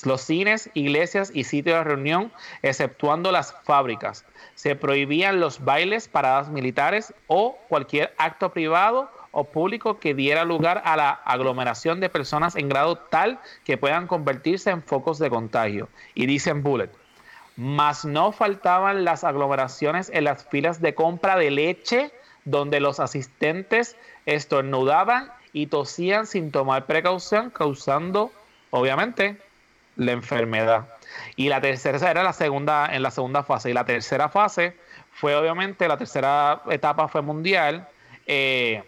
Los 0.04 0.22
cines, 0.22 0.70
iglesias 0.74 1.30
y 1.34 1.44
sitios 1.44 1.78
de 1.78 1.84
reunión, 1.84 2.32
exceptuando 2.62 3.32
las 3.32 3.54
fábricas. 3.64 4.24
Se 4.54 4.76
prohibían 4.76 5.40
los 5.40 5.64
bailes, 5.64 6.08
paradas 6.08 6.48
militares 6.48 7.14
o 7.26 7.58
cualquier 7.68 8.14
acto 8.18 8.50
privado 8.52 9.10
o 9.32 9.44
público 9.44 9.98
que 9.98 10.14
diera 10.14 10.44
lugar 10.44 10.82
a 10.84 10.96
la 10.96 11.10
aglomeración 11.10 12.00
de 12.00 12.08
personas 12.08 12.56
en 12.56 12.68
grado 12.68 12.96
tal 12.96 13.38
que 13.64 13.76
puedan 13.76 14.06
convertirse 14.06 14.70
en 14.70 14.82
focos 14.82 15.18
de 15.18 15.30
contagio. 15.30 15.88
Y 16.14 16.26
dicen 16.26 16.62
Bullet, 16.62 16.90
mas 17.56 18.04
no 18.04 18.32
faltaban 18.32 19.04
las 19.04 19.24
aglomeraciones 19.24 20.10
en 20.12 20.24
las 20.24 20.46
filas 20.46 20.80
de 20.80 20.94
compra 20.94 21.36
de 21.36 21.50
leche, 21.50 22.10
donde 22.44 22.80
los 22.80 23.00
asistentes 23.00 23.96
estornudaban 24.26 25.30
y 25.52 25.66
tosían 25.66 26.26
sin 26.26 26.52
tomar 26.52 26.86
precaución, 26.86 27.50
causando, 27.50 28.32
obviamente, 28.70 29.38
la 30.00 30.12
enfermedad. 30.12 30.88
Y 31.36 31.48
la 31.48 31.60
tercera 31.60 32.10
era 32.10 32.22
la 32.22 32.32
segunda, 32.32 32.88
en 32.90 33.02
la 33.02 33.10
segunda 33.10 33.42
fase. 33.42 33.70
Y 33.70 33.74
la 33.74 33.84
tercera 33.84 34.30
fase 34.30 34.74
fue, 35.12 35.36
obviamente, 35.36 35.86
la 35.86 35.98
tercera 35.98 36.62
etapa 36.70 37.06
fue 37.08 37.20
mundial. 37.20 37.86
Eh, 38.26 38.82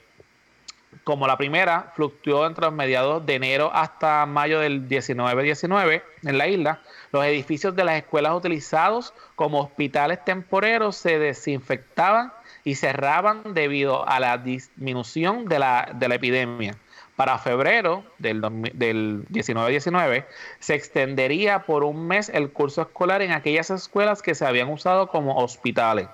como 1.04 1.26
la 1.26 1.36
primera, 1.36 1.92
fluctuó 1.94 2.46
entre 2.46 2.64
los 2.64 2.74
mediados 2.74 3.26
de 3.26 3.34
enero 3.34 3.70
hasta 3.74 4.24
mayo 4.24 4.60
del 4.60 4.88
19-19 4.88 6.02
en 6.24 6.38
la 6.38 6.48
isla. 6.48 6.80
Los 7.12 7.24
edificios 7.24 7.76
de 7.76 7.84
las 7.84 7.96
escuelas 7.96 8.34
utilizados 8.34 9.12
como 9.34 9.60
hospitales 9.60 10.24
temporeros 10.24 10.96
se 10.96 11.18
desinfectaban 11.18 12.32
y 12.64 12.76
cerraban 12.76 13.42
debido 13.52 14.08
a 14.08 14.18
la 14.20 14.38
disminución 14.38 15.46
de 15.46 15.58
la, 15.58 15.90
de 15.94 16.08
la 16.08 16.14
epidemia. 16.14 16.76
Para 17.16 17.38
febrero 17.38 18.04
del, 18.18 18.40
del 18.74 19.26
19-19 19.28 20.24
se 20.60 20.74
extendería 20.74 21.60
por 21.64 21.84
un 21.84 22.06
mes 22.06 22.30
el 22.30 22.50
curso 22.50 22.82
escolar 22.82 23.20
en 23.20 23.32
aquellas 23.32 23.70
escuelas 23.70 24.22
que 24.22 24.34
se 24.34 24.46
habían 24.46 24.70
usado 24.70 25.08
como 25.08 25.36
hospitales. 25.36 26.08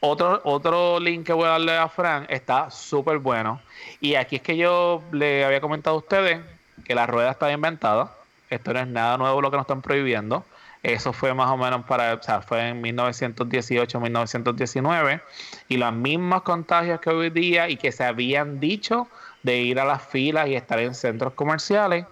Otro, 0.00 0.40
otro 0.44 1.00
link 1.00 1.26
que 1.26 1.32
voy 1.32 1.46
a 1.46 1.50
darle 1.50 1.76
a 1.76 1.88
Fran 1.88 2.26
está 2.28 2.70
súper 2.70 3.18
bueno. 3.18 3.60
Y 4.00 4.14
aquí 4.14 4.36
es 4.36 4.42
que 4.42 4.56
yo 4.56 5.02
le 5.12 5.44
había 5.44 5.60
comentado 5.60 5.96
a 5.96 5.98
ustedes 5.98 6.40
que 6.84 6.94
la 6.94 7.06
rueda 7.06 7.30
está 7.30 7.50
inventada. 7.50 8.14
Esto 8.50 8.72
no 8.72 8.80
es 8.80 8.86
nada 8.86 9.16
nuevo 9.18 9.40
lo 9.40 9.50
que 9.50 9.56
nos 9.56 9.64
están 9.64 9.82
prohibiendo. 9.82 10.44
Eso 10.82 11.12
fue 11.12 11.34
más 11.34 11.50
o 11.50 11.56
menos 11.56 11.84
para, 11.86 12.14
o 12.14 12.22
sea, 12.22 12.42
fue 12.42 12.68
en 12.68 12.80
1918, 12.80 13.98
1919. 13.98 15.20
Y 15.68 15.78
los 15.78 15.92
mismos 15.92 16.42
contagios 16.42 17.00
que 17.00 17.10
hoy 17.10 17.30
día 17.30 17.68
y 17.68 17.76
que 17.76 17.90
se 17.90 18.04
habían 18.04 18.60
dicho 18.60 19.08
de 19.46 19.58
ir 19.58 19.78
a 19.78 19.84
las 19.84 20.02
filas 20.02 20.48
y 20.48 20.56
estar 20.56 20.80
en 20.80 20.92
centros 20.92 21.32
comerciales, 21.34 22.04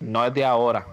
no 0.00 0.24
es 0.26 0.34
de 0.34 0.44
ahora. 0.44 0.86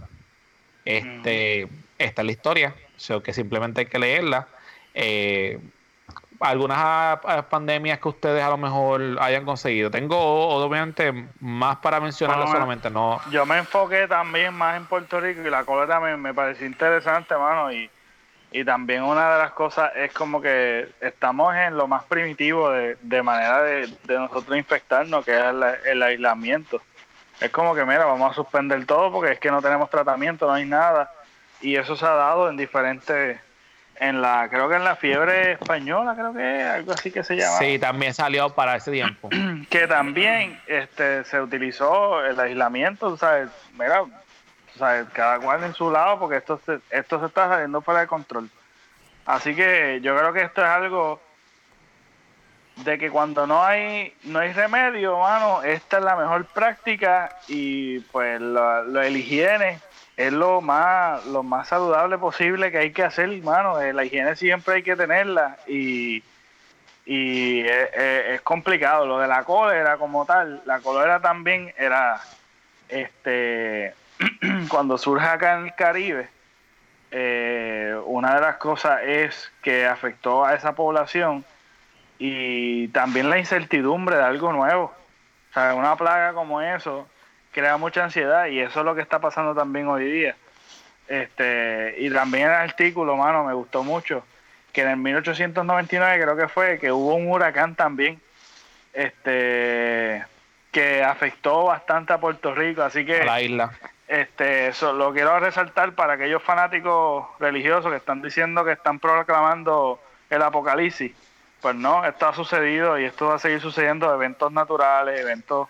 Este, 0.85 1.67
esta 1.99 2.21
es 2.21 2.25
la 2.25 2.31
historia, 2.31 2.75
o 3.13 3.19
que 3.21 3.33
simplemente 3.33 3.81
hay 3.81 3.87
que 3.87 3.99
leerla. 3.99 4.47
Eh, 4.93 5.59
algunas 6.39 7.19
pandemias 7.49 7.99
que 7.99 8.07
ustedes 8.07 8.41
a 8.41 8.49
lo 8.49 8.57
mejor 8.57 9.17
hayan 9.19 9.43
conseguido. 9.43 9.91
Tengo 9.91 10.17
obviamente 10.17 11.27
más 11.41 11.77
para 11.77 11.99
mencionarlo 11.99 12.47
solamente, 12.47 12.89
no. 12.89 13.19
Yo 13.29 13.45
me 13.45 13.57
enfoqué 13.57 14.07
también 14.07 14.53
más 14.53 14.77
en 14.77 14.85
Puerto 14.85 15.19
Rico 15.19 15.41
y 15.45 15.49
la 15.49 15.65
cólera 15.65 15.99
me, 15.99 16.15
me 16.15 16.33
pareció 16.33 16.65
interesante, 16.67 17.35
mano, 17.35 17.69
y, 17.73 17.89
Y 18.55 18.63
también 18.63 19.03
una 19.03 19.33
de 19.33 19.39
las 19.39 19.51
cosas 19.51 19.91
es 19.97 20.13
como 20.13 20.41
que 20.41 20.87
estamos 21.01 21.53
en 21.57 21.75
lo 21.75 21.89
más 21.89 22.05
primitivo 22.05 22.69
de, 22.69 22.95
de 23.01 23.21
manera 23.21 23.61
de, 23.61 23.89
de, 24.05 24.15
nosotros 24.17 24.57
infectarnos, 24.57 25.25
que 25.25 25.37
es 25.37 25.43
el, 25.83 26.01
aislamiento. 26.01 26.81
Es 27.41 27.51
como 27.51 27.75
que, 27.75 27.83
mira, 27.83 28.05
vamos 28.05 28.31
a 28.31 28.33
suspender 28.33 28.85
todo 28.85 29.11
porque 29.11 29.33
es 29.33 29.39
que 29.41 29.51
no 29.51 29.61
tenemos 29.61 29.89
tratamiento, 29.89 30.47
no 30.47 30.53
hay 30.53 30.63
nada. 30.63 31.11
Y 31.59 31.75
eso 31.75 31.97
se 31.97 32.05
ha 32.05 32.11
dado 32.11 32.49
en 32.49 32.55
diferentes, 32.55 33.37
en 33.97 34.21
la, 34.21 34.47
creo 34.49 34.69
que 34.69 34.75
en 34.75 34.85
la 34.85 34.95
fiebre 34.95 35.51
española, 35.51 36.15
creo 36.15 36.33
que 36.33 36.61
es 36.61 36.65
algo 36.65 36.93
así 36.93 37.11
que 37.11 37.25
se 37.25 37.35
llama. 37.35 37.57
Sí, 37.57 37.77
también 37.77 38.13
salió 38.13 38.51
para 38.51 38.77
ese 38.77 38.89
tiempo. 38.89 39.27
que 39.69 39.85
también 39.85 40.57
este, 40.67 41.25
se 41.25 41.41
utilizó 41.41 42.25
el 42.25 42.39
aislamiento, 42.39 43.17
¿sabes? 43.17 43.49
Mira, 43.73 44.05
o 44.75 44.77
sea, 44.77 45.05
cada 45.13 45.39
cual 45.39 45.63
en 45.63 45.73
su 45.73 45.89
lado, 45.89 46.19
porque 46.19 46.37
esto 46.37 46.59
se, 46.65 46.79
esto 46.89 47.19
se 47.19 47.27
está 47.27 47.47
saliendo 47.47 47.81
fuera 47.81 48.01
de 48.01 48.07
control. 48.07 48.49
Así 49.25 49.55
que 49.55 49.99
yo 50.01 50.15
creo 50.15 50.33
que 50.33 50.43
esto 50.43 50.61
es 50.61 50.67
algo 50.67 51.19
de 52.77 52.97
que 52.99 53.09
cuando 53.09 53.47
no 53.47 53.63
hay 53.63 54.13
no 54.23 54.39
hay 54.39 54.51
remedio, 54.51 55.17
mano, 55.19 55.63
esta 55.63 55.97
es 55.97 56.03
la 56.03 56.15
mejor 56.15 56.45
práctica 56.45 57.37
y 57.47 57.99
pues 57.99 58.41
lo, 58.41 58.83
lo 58.83 59.01
el 59.01 59.15
higiene 59.17 59.79
es 60.17 60.33
lo 60.33 60.61
más 60.61 61.25
lo 61.25 61.41
más 61.41 61.69
saludable 61.69 62.17
posible 62.17 62.71
que 62.71 62.79
hay 62.79 62.91
que 62.91 63.03
hacer, 63.03 63.29
mano. 63.43 63.79
Eh, 63.81 63.93
la 63.93 64.03
higiene 64.03 64.35
siempre 64.35 64.75
hay 64.75 64.83
que 64.83 64.95
tenerla 64.95 65.57
y 65.67 66.21
y 67.05 67.61
es, 67.61 68.41
complicado. 68.41 69.05
Lo 69.05 69.19
de 69.19 69.27
la 69.27 69.43
cólera 69.43 69.97
como 69.97 70.25
tal, 70.25 70.61
la 70.65 70.79
cólera 70.79 71.19
también 71.19 71.73
era 71.77 72.19
este 72.89 73.93
cuando 74.69 74.97
surge 74.97 75.25
acá 75.25 75.57
en 75.57 75.65
el 75.65 75.75
Caribe, 75.75 76.29
eh, 77.11 77.95
una 78.05 78.35
de 78.35 78.41
las 78.41 78.57
cosas 78.57 79.01
es 79.03 79.51
que 79.61 79.85
afectó 79.85 80.45
a 80.45 80.55
esa 80.55 80.75
población 80.75 81.45
y 82.17 82.87
también 82.89 83.29
la 83.29 83.37
incertidumbre 83.37 84.17
de 84.17 84.23
algo 84.23 84.51
nuevo. 84.51 84.93
O 85.49 85.53
sea, 85.53 85.73
una 85.75 85.95
plaga 85.95 86.33
como 86.33 86.61
eso 86.61 87.07
crea 87.51 87.77
mucha 87.77 88.03
ansiedad 88.03 88.47
y 88.47 88.59
eso 88.59 88.79
es 88.79 88.85
lo 88.85 88.95
que 88.95 89.01
está 89.01 89.19
pasando 89.19 89.55
también 89.55 89.87
hoy 89.87 90.11
día. 90.11 90.35
Este, 91.07 91.95
y 91.99 92.09
también 92.09 92.47
el 92.47 92.53
artículo, 92.53 93.15
mano, 93.15 93.45
me 93.45 93.53
gustó 93.53 93.83
mucho, 93.83 94.25
que 94.73 94.81
en 94.81 94.89
el 94.89 94.97
1899 94.97 96.21
creo 96.21 96.35
que 96.35 96.47
fue, 96.47 96.79
que 96.79 96.91
hubo 96.91 97.15
un 97.15 97.31
huracán 97.31 97.75
también, 97.75 98.19
este, 98.91 100.25
que 100.71 101.03
afectó 101.03 101.65
bastante 101.65 102.11
a 102.11 102.17
Puerto 102.17 102.53
Rico, 102.53 102.81
así 102.81 103.05
que... 103.05 103.23
la 103.23 103.41
isla. 103.41 103.71
Este, 104.07 104.67
eso 104.67 104.93
lo 104.93 105.13
quiero 105.13 105.39
resaltar 105.39 105.93
para 105.93 106.13
aquellos 106.13 106.43
fanáticos 106.43 107.25
religiosos 107.39 107.89
que 107.91 107.97
están 107.97 108.21
diciendo 108.21 108.63
que 108.63 108.73
están 108.73 108.99
proclamando 108.99 109.99
el 110.29 110.41
apocalipsis. 110.41 111.11
Pues 111.61 111.75
no, 111.75 112.05
esto 112.05 112.27
ha 112.27 112.33
sucedido 112.35 112.99
y 112.99 113.05
esto 113.05 113.27
va 113.27 113.35
a 113.35 113.39
seguir 113.39 113.61
sucediendo, 113.61 114.13
eventos 114.13 114.51
naturales, 114.51 115.19
eventos 115.19 115.67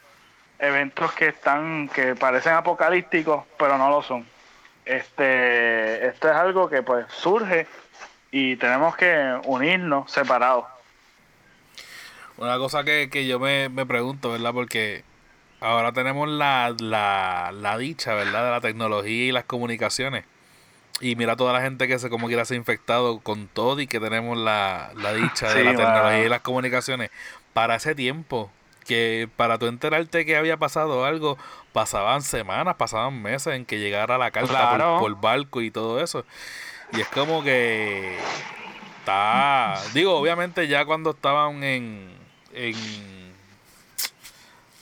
eventos 0.60 1.12
que 1.14 1.28
están 1.28 1.90
que 1.90 2.16
parecen 2.16 2.54
apocalípticos, 2.54 3.46
pero 3.58 3.78
no 3.78 3.90
lo 3.90 4.02
son. 4.02 4.26
Este, 4.86 6.08
esto 6.08 6.30
es 6.30 6.36
algo 6.36 6.70
que 6.70 6.84
pues 6.84 7.06
surge 7.10 7.68
y 8.32 8.56
tenemos 8.58 8.96
que 8.96 9.40
unirnos 9.46 10.12
separados. 10.12 10.66
Una 12.38 12.58
cosa 12.58 12.84
que, 12.84 13.10
que 13.10 13.26
yo 13.28 13.40
me, 13.40 13.70
me 13.70 13.86
pregunto, 13.86 14.32
¿verdad? 14.32 14.54
Porque 14.54 15.04
ahora 15.60 15.92
tenemos 15.92 16.30
la, 16.30 16.76
la, 16.80 17.52
la 17.54 17.78
dicha, 17.78 18.14
¿verdad? 18.14 18.46
De 18.46 18.52
la 18.52 18.62
tecnología 18.62 19.26
y 19.26 19.32
las 19.32 19.46
comunicaciones. 19.46 20.26
Y 21.02 21.16
mira 21.16 21.36
toda 21.36 21.52
la 21.52 21.62
gente 21.62 21.88
que 21.88 22.00
se 22.00 22.10
como 22.10 22.28
quiera 22.28 22.46
se 22.46 22.54
ha 22.54 22.58
infectado 22.58 23.20
con 23.20 23.48
todo 23.48 23.82
y 23.82 23.88
que 23.88 24.00
tenemos 24.00 24.38
la, 24.38 24.92
la 24.96 25.14
dicha 25.14 25.54
de 25.54 25.64
la 25.64 25.72
tecnología 25.72 26.26
y 26.26 26.30
las 26.30 26.42
comunicaciones. 26.42 27.12
Para 27.54 27.76
ese 27.76 27.96
tiempo, 27.96 28.50
que 28.86 29.28
para 29.36 29.58
tú 29.58 29.68
enterarte 29.68 30.26
que 30.26 30.38
había 30.38 30.58
pasado 30.58 31.04
algo, 31.04 31.38
pasaban 31.74 32.22
semanas, 32.22 32.76
pasaban 32.76 33.22
meses 33.22 33.56
en 33.56 33.66
que 33.66 33.80
llegara 33.80 34.18
la 34.18 34.32
carta 34.32 34.98
por, 35.00 35.00
por, 35.00 35.22
barco 35.22 35.62
y 35.62 35.72
todo 35.72 36.02
eso. 36.02 36.26
Y 36.94 37.02
es 37.02 37.08
como 37.08 37.44
que 37.44 38.18
está, 39.00 39.76
digo, 39.94 40.16
obviamente 40.18 40.68
ya 40.68 40.86
cuando 40.86 41.12
estaban 41.12 41.64
en, 41.64 42.10
en 42.54 42.76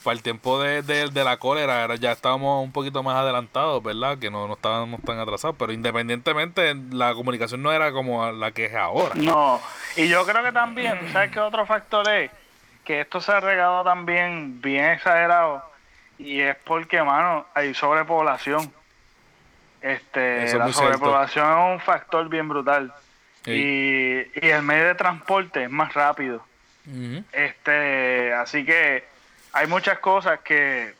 para 0.04 0.16
el 0.16 0.22
tiempo 0.22 0.62
de, 0.62 0.82
de, 0.82 1.24
la 1.24 1.38
cólera 1.38 1.96
ya 1.96 2.12
estábamos 2.12 2.64
un 2.64 2.72
poquito 2.72 3.02
más 3.02 3.16
adelantados, 3.16 3.82
¿verdad? 3.82 4.18
Que 4.20 4.30
no, 4.30 4.48
no 4.48 4.54
estábamos 4.54 5.02
tan 5.02 5.18
atrasados, 5.18 5.56
pero 5.58 5.72
independientemente 5.72 6.76
la 6.92 7.14
comunicación 7.14 7.64
no 7.64 7.72
era 7.72 7.92
como 7.92 8.30
la 8.32 8.52
que 8.52 8.66
es 8.66 8.76
ahora. 8.76 9.16
No, 9.16 9.62
y 9.96 10.08
yo 10.10 10.26
creo 10.26 10.44
que 10.44 10.52
también, 10.52 11.00
¿sabes 11.12 11.32
qué 11.32 11.40
otro 11.40 11.66
factor 11.66 12.08
es? 12.10 12.30
Que 12.84 13.02
esto 13.02 13.22
se 13.22 13.32
ha 13.32 13.40
regado 13.40 13.84
también 13.84 14.62
bien 14.62 14.86
exagerado 14.92 15.64
y 16.20 16.42
es 16.42 16.56
porque, 16.66 17.02
mano, 17.02 17.46
hay 17.54 17.74
sobrepoblación. 17.74 18.72
Este, 19.82 20.58
la 20.58 20.72
sobrepoblación 20.72 21.46
es 21.50 21.74
un 21.74 21.80
factor 21.80 22.28
bien 22.30 22.48
brutal. 22.50 22.94
Y, 23.46 24.20
y, 24.20 24.50
el 24.50 24.64
medio 24.64 24.86
de 24.86 24.96
transporte 24.96 25.64
es 25.64 25.70
más 25.70 25.94
rápido. 25.94 26.46
Este, 27.32 28.34
así 28.34 28.66
que 28.66 29.13
hay 29.54 29.68
muchas 29.68 30.00
cosas 30.00 30.40
que, 30.44 30.94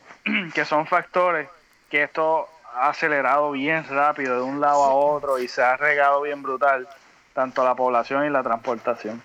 son 0.64 0.86
factores 0.86 1.48
que 1.90 2.04
esto 2.04 2.48
ha 2.74 2.88
acelerado 2.88 3.52
bien 3.52 3.84
rápido 3.88 4.36
de 4.36 4.42
un 4.42 4.60
lado 4.60 4.84
a 4.84 4.94
otro 4.94 5.38
y 5.38 5.48
se 5.48 5.62
ha 5.62 5.76
regado 5.76 6.22
bien 6.22 6.42
brutal 6.42 6.88
tanto 7.34 7.64
la 7.64 7.74
población 7.74 8.24
y 8.24 8.30
la 8.30 8.42
transportación. 8.42 9.20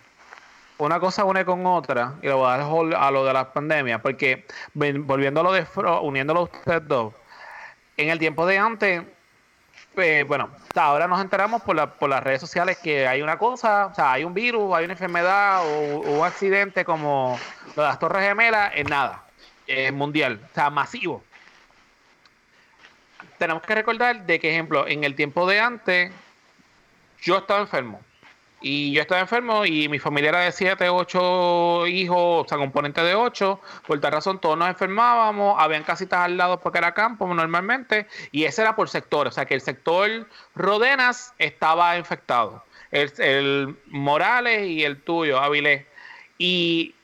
Una 0.79 0.99
cosa 0.99 1.25
une 1.25 1.43
con 1.45 1.65
otra, 1.65 2.13
y 2.21 2.27
lo 2.27 2.37
voy 2.37 2.51
a 2.51 2.57
dejar 2.57 3.03
a 3.03 3.11
lo 3.11 3.25
de 3.25 3.33
las 3.33 3.47
pandemias, 3.47 4.01
porque 4.01 4.47
volviendo 4.73 5.41
a 5.41 5.43
lo 5.43 5.51
de 5.51 5.65
uniéndolo 6.01 6.39
a 6.39 6.43
ustedes 6.43 6.87
dos, 6.87 7.13
en 7.97 8.09
el 8.09 8.17
tiempo 8.17 8.45
de 8.45 8.57
antes, 8.57 9.03
pues, 9.93 10.25
bueno, 10.27 10.49
ahora 10.75 11.07
nos 11.07 11.19
enteramos 11.19 11.61
por, 11.61 11.75
la, 11.75 11.87
por 11.87 12.09
las 12.09 12.23
redes 12.23 12.39
sociales 12.39 12.77
que 12.77 13.07
hay 13.07 13.21
una 13.21 13.37
cosa, 13.37 13.87
o 13.87 13.95
sea, 13.95 14.13
hay 14.13 14.23
un 14.23 14.33
virus, 14.33 14.73
hay 14.73 14.85
una 14.85 14.93
enfermedad 14.93 15.61
o, 15.65 15.99
un 15.99 16.25
accidente 16.25 16.85
como 16.85 17.37
lo 17.75 17.83
de 17.83 17.89
las 17.89 17.99
Torres 17.99 18.23
Gemelas, 18.23 18.71
es 18.75 18.87
nada, 18.87 19.23
es 19.67 19.91
mundial, 19.93 20.39
o 20.51 20.53
sea, 20.53 20.69
masivo. 20.69 21.23
Tenemos 23.37 23.63
que 23.63 23.75
recordar 23.75 24.25
de 24.25 24.39
que, 24.39 24.51
ejemplo, 24.51 24.87
en 24.87 25.03
el 25.03 25.15
tiempo 25.15 25.47
de 25.47 25.59
antes, 25.59 26.11
yo 27.21 27.37
estaba 27.37 27.61
enfermo. 27.61 28.01
Y 28.61 28.91
yo 28.91 29.01
estaba 29.01 29.21
enfermo 29.21 29.65
y 29.65 29.87
mi 29.87 29.99
familia 29.99 30.29
era 30.29 30.39
de 30.41 30.51
7, 30.51 30.89
8 30.89 31.87
hijos, 31.87 32.45
o 32.45 32.45
sea, 32.47 32.57
componente 32.57 33.01
de 33.01 33.15
8. 33.15 33.61
Por 33.87 34.01
tal 34.01 34.11
razón, 34.11 34.39
todos 34.39 34.57
nos 34.57 34.67
enfermábamos. 34.67 35.55
Habían 35.57 35.83
casitas 35.83 36.19
al 36.19 36.35
lado 36.35 36.59
porque 36.59 36.79
era 36.79 36.93
campo 36.93 37.25
normalmente. 37.33 38.07
Y 38.33 38.43
ese 38.43 38.61
era 38.61 38.75
por 38.75 38.89
sector. 38.89 39.27
O 39.27 39.31
sea, 39.31 39.45
que 39.45 39.53
el 39.53 39.61
sector 39.61 40.27
Rodenas 40.55 41.33
estaba 41.37 41.97
infectado. 41.97 42.63
El, 42.91 43.77
Morales 43.87 44.67
y 44.67 44.83
el 44.83 45.01
tuyo, 45.01 45.39
Avilés. 45.39 45.85
Y 46.37 46.95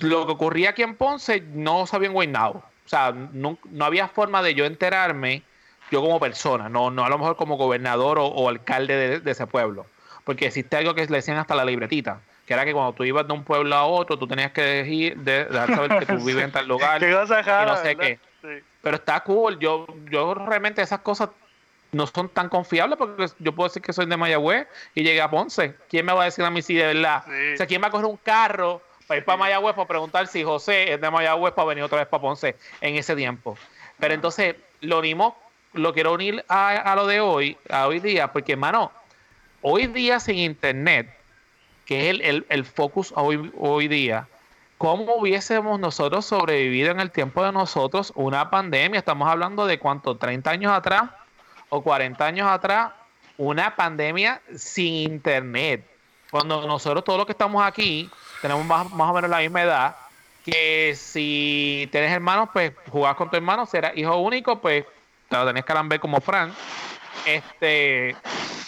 lo 0.00 0.26
que 0.26 0.32
ocurría 0.32 0.70
aquí 0.70 0.82
en 0.82 0.96
Ponce 0.96 1.40
no 1.52 1.86
se 1.86 1.96
había 1.96 2.08
enguainado. 2.08 2.62
O 2.84 2.88
sea, 2.88 3.12
no, 3.12 3.58
había 3.80 4.08
forma 4.08 4.42
de 4.42 4.54
yo 4.54 4.64
enterarme, 4.64 5.42
yo 5.90 6.00
como 6.00 6.20
persona, 6.20 6.68
no, 6.68 6.90
no 6.90 7.04
a 7.04 7.08
lo 7.08 7.18
mejor 7.18 7.36
como 7.36 7.56
gobernador 7.56 8.18
o, 8.20 8.48
alcalde 8.48 9.20
de 9.20 9.30
ese 9.30 9.46
pueblo 9.46 9.86
porque 10.26 10.46
existe 10.46 10.76
algo 10.76 10.92
que 10.92 11.06
le 11.06 11.18
decían 11.18 11.38
hasta 11.38 11.54
la 11.54 11.64
libretita, 11.64 12.20
que 12.46 12.52
era 12.52 12.64
que 12.64 12.72
cuando 12.72 12.92
tú 12.92 13.04
ibas 13.04 13.28
de 13.28 13.32
un 13.32 13.44
pueblo 13.44 13.76
a 13.76 13.84
otro, 13.84 14.18
tú 14.18 14.26
tenías 14.26 14.50
que 14.50 14.60
decir, 14.60 15.16
de, 15.18 15.44
dejar 15.44 15.72
saber 15.72 15.98
que 16.00 16.06
tú 16.06 16.16
vives 16.24 16.42
en 16.42 16.50
tal 16.50 16.66
lugar 16.66 17.00
y 17.00 17.06
no 17.06 17.26
sé 17.28 17.96
qué. 17.96 18.18
Pero 18.82 18.96
está 18.96 19.20
cool, 19.20 19.56
yo, 19.60 19.86
yo 20.10 20.34
realmente 20.34 20.82
esas 20.82 20.98
cosas 20.98 21.28
no 21.92 22.08
son 22.08 22.28
tan 22.28 22.48
confiables 22.48 22.98
porque 22.98 23.26
yo 23.38 23.54
puedo 23.54 23.68
decir 23.68 23.82
que 23.82 23.92
soy 23.92 24.06
de 24.06 24.16
Mayagüez 24.16 24.66
y 24.96 25.04
llegué 25.04 25.22
a 25.22 25.30
Ponce. 25.30 25.76
¿Quién 25.88 26.04
me 26.04 26.12
va 26.12 26.22
a 26.22 26.24
decir 26.24 26.44
a 26.44 26.50
mí 26.50 26.60
si 26.60 26.74
de 26.74 26.92
verdad? 26.92 27.22
O 27.54 27.56
sea, 27.56 27.66
¿quién 27.66 27.80
va 27.80 27.86
a 27.86 27.90
coger 27.92 28.06
un 28.06 28.16
carro 28.16 28.82
para 29.06 29.18
ir 29.18 29.24
para 29.24 29.38
Mayagüez 29.38 29.74
para 29.74 29.88
preguntar 29.88 30.26
si 30.26 30.42
José 30.42 30.92
es 30.92 31.00
de 31.00 31.10
Mayagüez 31.10 31.54
para 31.54 31.68
venir 31.68 31.84
otra 31.84 31.98
vez 31.98 32.08
para 32.08 32.20
Ponce 32.20 32.56
en 32.80 32.96
ese 32.96 33.14
tiempo? 33.14 33.56
Pero 33.98 34.14
entonces 34.14 34.56
lo 34.80 34.98
unimos, 34.98 35.34
lo 35.72 35.92
quiero 35.92 36.12
unir 36.12 36.44
a, 36.48 36.70
a 36.70 36.96
lo 36.96 37.06
de 37.06 37.20
hoy, 37.20 37.56
a 37.70 37.86
hoy 37.86 38.00
día, 38.00 38.32
porque 38.32 38.52
hermano, 38.52 38.92
hoy 39.62 39.86
día 39.86 40.20
sin 40.20 40.36
internet, 40.36 41.08
que 41.84 42.10
es 42.10 42.20
el, 42.20 42.46
el, 42.48 42.64
focus 42.64 43.12
hoy, 43.16 43.52
hoy 43.56 43.88
día, 43.88 44.28
¿cómo 44.78 45.16
hubiésemos 45.16 45.78
nosotros 45.80 46.26
sobrevivido 46.26 46.90
en 46.90 47.00
el 47.00 47.10
tiempo 47.10 47.44
de 47.44 47.52
nosotros 47.52 48.12
una 48.16 48.50
pandemia? 48.50 48.98
Estamos 48.98 49.28
hablando 49.28 49.66
de 49.66 49.78
cuánto, 49.78 50.16
30 50.16 50.50
años 50.50 50.72
atrás 50.72 51.10
o 51.68 51.82
40 51.82 52.24
años 52.24 52.48
atrás, 52.48 52.92
una 53.38 53.76
pandemia 53.76 54.40
sin 54.54 54.94
internet. 54.94 55.86
Cuando 56.30 56.66
nosotros 56.66 57.04
todos 57.04 57.18
los 57.18 57.26
que 57.26 57.32
estamos 57.32 57.64
aquí 57.64 58.10
tenemos 58.48 58.64
más, 58.66 58.90
más 58.92 59.10
o 59.10 59.14
menos 59.14 59.30
la 59.30 59.38
misma 59.38 59.62
edad, 59.62 59.96
que 60.44 60.94
si 60.96 61.88
tienes 61.90 62.12
hermanos, 62.12 62.50
pues 62.52 62.72
jugás 62.90 63.16
con 63.16 63.28
tu 63.30 63.36
hermano, 63.36 63.66
serás 63.66 63.96
hijo 63.96 64.16
único, 64.16 64.60
pues 64.60 64.84
te 65.28 65.36
lo 65.36 65.46
tenés 65.46 65.64
que 65.64 65.74
ver 65.84 65.98
como 66.00 66.20
Frank 66.20 66.52
Este, 67.24 68.14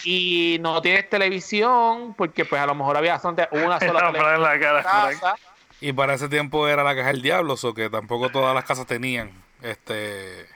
y 0.04 0.58
no 0.60 0.82
tienes 0.82 1.08
televisión, 1.08 2.14
porque 2.14 2.44
pues 2.44 2.60
a 2.60 2.66
lo 2.66 2.74
mejor 2.74 2.96
había 2.96 3.20
una 3.52 3.78
sola 3.80 4.08
en 4.34 4.42
la 4.42 4.58
cara, 4.58 4.82
casa. 4.82 5.34
Y 5.80 5.92
para 5.92 6.14
ese 6.14 6.28
tiempo 6.28 6.66
era 6.66 6.82
la 6.82 6.96
caja 6.96 7.08
del 7.08 7.22
diablo, 7.22 7.54
o 7.62 7.74
que 7.74 7.88
tampoco 7.88 8.30
todas 8.30 8.54
las 8.54 8.64
casas 8.64 8.86
tenían 8.86 9.30
este 9.62 10.46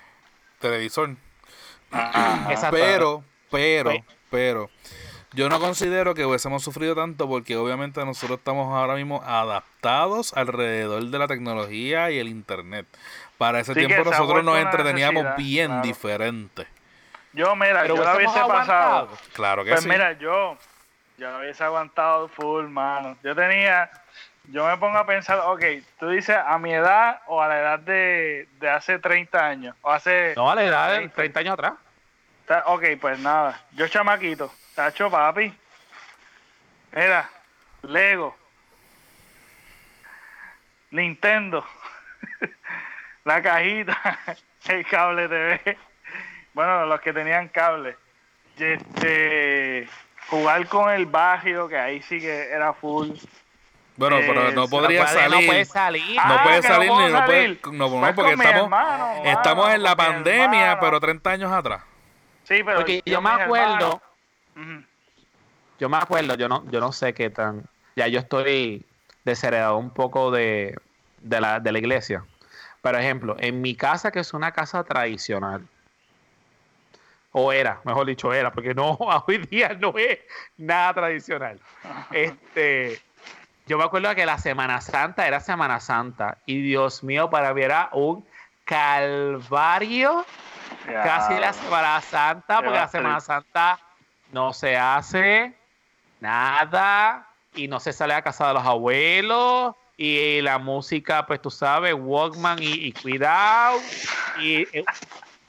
televisor. 0.59 1.11
Exacto. 1.93 2.71
Pero, 2.77 3.25
pero, 3.51 3.91
Pues- 3.91 4.03
pero, 4.31 4.71
yo 5.35 5.49
no 5.49 5.59
considero 5.61 6.15
que 6.15 6.25
hubiésemos 6.27 6.63
sufrido 6.63 6.95
tanto 6.95 7.29
porque 7.29 7.57
obviamente 7.57 8.05
nosotros 8.05 8.39
estamos 8.39 8.73
ahora 8.75 8.95
mismo 8.95 9.23
adaptados 9.25 10.33
alrededor 10.37 11.05
de 11.05 11.19
la 11.19 11.27
tecnología 11.27 12.11
y 12.11 12.19
el 12.19 12.29
internet. 12.29 12.87
Para 13.39 13.61
ese 13.61 13.75
Sí, 13.75 13.87
tiempo 13.87 14.09
nosotros 14.09 14.45
nos 14.45 14.59
entreteníamos 14.59 15.37
bien 15.37 15.69
claro. 15.69 15.83
diferente. 15.83 16.67
Yo, 17.33 17.57
mira, 17.57 17.83
Pero 17.83 17.97
yo 17.97 18.05
la 18.05 18.15
hubiésemos 18.17 18.37
hubiese 18.37 18.49
pasado. 18.59 18.83
aguantado. 18.93 19.19
Claro 19.33 19.65
que 19.65 19.71
Pues 19.71 19.83
sí. 19.83 19.89
mira, 19.89 20.13
yo, 20.19 20.57
yo 21.19 21.31
lo 21.31 21.39
hubiese 21.39 21.65
aguantado 21.65 22.29
full, 22.29 22.67
mano. 22.67 23.17
Yo 23.25 23.35
tenía, 23.35 23.91
yo 24.51 24.67
me 24.67 24.77
pongo 24.77 24.99
a 24.99 25.07
pensar, 25.07 25.41
ok, 25.47 25.63
tú 25.99 26.11
dices 26.11 26.37
a 26.37 26.59
mi 26.59 26.73
edad 26.75 27.21
o 27.27 27.41
a 27.43 27.49
la 27.49 27.59
edad 27.59 27.79
de, 27.79 28.49
de 28.61 28.69
hace 28.71 28.99
30 28.99 29.45
años, 29.47 29.75
o 29.81 29.91
hace, 29.91 30.35
No, 30.37 30.45
vale, 30.45 30.67
edad 30.67 30.99
de 31.01 31.09
30 31.09 31.41
años 31.41 31.55
atrás. 31.55 31.73
ok, 32.67 32.85
pues 33.01 33.19
nada, 33.19 33.59
yo 33.73 33.89
chamaquito, 33.89 34.53
tacho 34.75 35.11
papi, 35.11 35.53
mira, 36.93 37.29
Lego, 37.83 38.37
Nintendo, 40.91 41.65
la 43.25 43.43
cajita, 43.43 44.19
el 44.69 44.87
cable 44.87 45.29
TV, 45.29 45.79
bueno, 46.55 46.87
los 46.87 47.01
que 47.01 47.13
tenían 47.13 47.49
cable, 47.49 47.97
este, 48.59 49.89
jugar 50.29 50.67
con 50.69 50.91
el 50.91 51.07
barrio, 51.07 51.69
que 51.69 51.79
ahí 51.79 52.03
sí 52.03 52.21
que 52.21 52.51
era 52.51 52.73
full. 52.75 53.11
Bueno, 53.97 54.17
pero 54.21 54.49
Eh, 54.49 54.53
no 54.55 54.63
no 54.63 54.69
podría 54.69 55.05
puede- 55.05 55.15
salir. 55.15 55.41
No 55.41 55.47
puede 55.47 55.65
salir. 55.67 56.17
No 56.17 56.23
Ah, 56.25 56.43
puede 56.43 56.61
que 56.63 56.67
salir 56.69 56.89
puedo 56.89 57.07
ni 57.07 57.13
no 57.13 57.25
puede- 57.27 57.43
salir. 57.43 57.61
no, 57.67 57.73
no, 57.89 58.01
Pues 58.01 58.15
porque 58.15 58.33
estamos- 58.33 58.55
hermano, 58.65 58.69
mano, 58.69 59.23
Estamos 59.25 59.71
en 59.75 59.83
la 59.83 59.97
pandemia, 59.97 60.81
pero 60.81 60.99
30 61.01 61.31
años 61.31 61.53
atrás. 61.53 61.83
Sí, 62.45 62.63
pero 62.65 62.79
Porque 62.79 63.03
yo 63.05 63.21
me 63.21 63.31
acuerdo, 63.31 64.01
yo 65.79 65.89
me 65.89 65.97
acuerdo, 65.97 66.35
yo 66.37 66.49
no, 66.49 66.65
yo 66.71 66.81
no 66.81 66.93
sé 66.93 67.13
qué 67.13 67.31
tan. 67.31 67.65
Ya 67.97 68.07
yo 68.07 68.21
estoy 68.21 68.87
desheredado 69.25 69.77
un 69.79 69.91
poco 69.91 70.31
de, 70.31 70.77
de, 71.21 71.41
la, 71.41 71.61
de 71.61 71.73
la 71.73 71.79
iglesia. 71.79 72.25
Por 72.81 72.95
ejemplo, 72.95 73.37
en 73.39 73.61
mi 73.61 73.75
casa, 73.75 74.11
que 74.11 74.21
es 74.21 74.33
una 74.35 74.53
casa 74.53 74.83
tradicional, 74.85 75.67
o 77.33 77.53
era, 77.53 77.81
mejor 77.85 78.07
dicho, 78.07 78.33
era, 78.33 78.53
porque 78.53 78.75
no, 78.75 78.93
hoy 79.27 79.39
día 79.39 79.77
no 79.79 79.95
es 79.97 80.19
nada 80.57 80.95
tradicional. 80.95 81.59
Este, 82.11 83.01
yo 83.67 83.79
me 83.79 83.85
acuerdo 83.85 84.15
que 84.15 84.27
la 84.27 84.39
Semana 84.39 84.81
Santa 84.81 85.27
era 85.27 85.41
Semana 85.41 85.81
Santa, 85.81 86.39
y 86.47 86.61
Dios 86.61 87.03
mío, 87.03 87.31
para 87.31 87.55
mí 87.55 87.63
era 87.63 87.89
un 87.93 88.27
calvario 88.65 90.25
Ya. 90.87 91.03
casi 91.03 91.35
la 91.41 91.53
Semana 91.53 92.01
Santa, 92.01 92.57
porque 92.57 92.79
la 92.79 92.89
Semana. 92.89 93.21
Santa 93.21 93.79
no 94.33 94.53
se 94.53 94.77
hace 94.77 95.55
nada 96.21 97.29
y 97.55 97.69
no 97.69 97.79
se 97.79 97.93
sale 97.93 98.15
a 98.15 98.23
casa 98.23 98.49
de 98.49 98.55
los 98.55 98.65
abuelos 98.65 99.75
y 99.97 100.41
la 100.41 100.59
música, 100.59 101.27
pues 101.27 101.41
tú 101.41 101.51
sabes, 101.51 101.95
Walkman 101.97 102.61
y, 102.63 102.73
y 102.73 102.93
cuidado 102.93 103.79
y, 104.41 104.67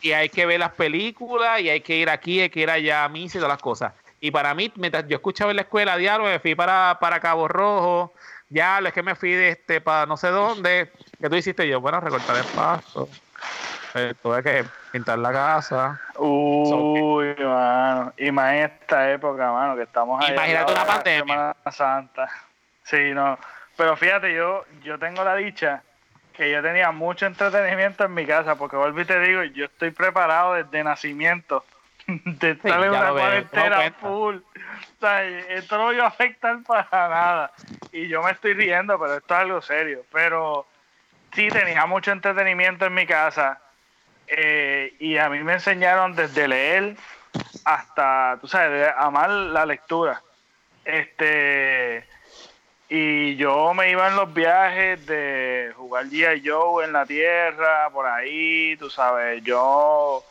y 0.02 0.12
hay 0.12 0.30
que 0.30 0.46
ver 0.46 0.60
las 0.60 0.74
películas 0.74 1.62
y 1.62 1.70
hay 1.70 1.82
que 1.82 1.96
ir 1.96 2.10
aquí, 2.10 2.42
hay 2.42 2.50
que 2.50 2.60
ir 2.60 2.70
allá 2.70 3.06
a 3.06 3.10
misa 3.10 3.38
y 3.38 3.42
todas 3.42 3.56
las 3.56 3.62
cosas. 3.62 3.94
Y 4.20 4.32
para 4.32 4.54
mí, 4.54 4.72
mientras 4.76 5.08
yo 5.08 5.16
escuchaba 5.16 5.52
en 5.52 5.58
la 5.58 5.64
escuela 5.64 5.98
diálogo, 5.98 6.30
me 6.30 6.40
fui 6.40 6.56
para, 6.56 6.98
para 7.00 7.20
Cabo 7.20 7.48
Rojo, 7.48 8.14
ya 8.50 8.80
es 8.80 8.94
que 8.94 9.04
me 9.04 9.16
fui 9.16 9.32
de 9.32 9.50
este 9.50 9.82
para 9.82 10.06
no 10.06 10.16
sé 10.16 10.28
dónde. 10.28 10.92
¿Qué 11.20 11.30
tú 11.30 11.36
hiciste? 11.36 11.68
Yo, 11.68 11.82
bueno, 11.82 12.00
recortar 12.00 12.38
el 12.38 12.46
paso. 12.46 13.10
Eh, 13.96 14.14
tuve 14.22 14.42
que 14.42 14.66
pintar 14.92 15.20
la 15.20 15.32
casa. 15.32 16.02
Uy, 16.18 17.36
mano. 17.40 18.14
Y 18.18 18.32
más 18.32 18.54
en 18.54 18.64
esta 18.64 19.12
época, 19.12 19.52
mano, 19.52 19.76
que 19.76 19.84
estamos 19.84 20.24
ahí. 20.24 20.34
Imagínate 20.34 20.72
una 20.72 20.86
pandemia. 20.86 21.22
Semana 21.24 21.56
Santa. 21.72 22.30
Sí, 22.84 23.12
no. 23.14 23.38
Pero 23.78 23.96
fíjate, 23.96 24.34
yo, 24.34 24.66
yo 24.84 24.98
tengo 24.98 25.24
la 25.24 25.36
dicha 25.36 25.84
que 26.34 26.52
yo 26.52 26.62
tenía 26.62 26.92
mucho 26.92 27.26
entretenimiento 27.26 28.04
en 28.06 28.14
mi 28.14 28.26
casa, 28.26 28.56
porque 28.56 28.76
vuelvo 28.76 29.00
y 29.00 29.06
te 29.06 29.20
digo, 29.20 29.44
yo 29.44 29.66
estoy 29.66 29.92
preparado 29.92 30.56
desde 30.56 30.84
nacimiento 30.84 31.64
de 32.08 32.52
estar 32.52 32.84
en 32.84 32.90
una 32.90 33.12
cuarentena 33.12 33.92
full. 34.00 34.38
O 34.38 35.00
sea, 35.00 35.24
esto 35.24 35.78
no 35.78 35.90
me 35.90 35.96
iba 35.96 36.06
a 36.06 36.08
afectar 36.08 36.58
para 36.64 36.88
nada. 36.92 37.52
Y 37.92 38.08
yo 38.08 38.22
me 38.24 38.32
estoy 38.32 38.54
riendo, 38.54 39.00
pero 39.00 39.16
esto 39.16 39.34
es 39.34 39.40
algo 39.40 39.62
serio. 39.62 40.04
Pero 40.12 40.66
sí 41.34 41.48
tenía 41.50 41.86
mucho 41.86 42.12
entretenimiento 42.12 42.86
en 42.86 42.94
mi 42.94 43.06
casa. 43.06 43.60
Eh, 44.28 44.96
y 45.00 45.18
a 45.18 45.30
mí 45.30 45.44
me 45.44 45.54
enseñaron 45.54 46.16
desde 46.16 46.48
leer 46.48 46.96
hasta, 47.66 48.38
tú 48.42 48.48
sabes, 48.48 48.72
de 48.72 48.94
amar 48.98 49.30
la 49.30 49.66
lectura. 49.66 50.22
Este. 50.86 52.06
Y 52.90 53.36
yo 53.38 53.74
me 53.74 53.90
iba 53.90 54.08
en 54.08 54.16
los 54.16 54.34
viajes 54.34 55.06
de 55.08 55.74
jugar 55.76 56.06
G.I. 56.06 56.48
Joe 56.48 56.86
en 56.86 56.94
la 56.94 57.06
tierra, 57.06 57.90
por 57.90 58.06
ahí, 58.06 58.76
tú 58.78 58.90
sabes. 58.90 59.44
Yo 59.44 60.24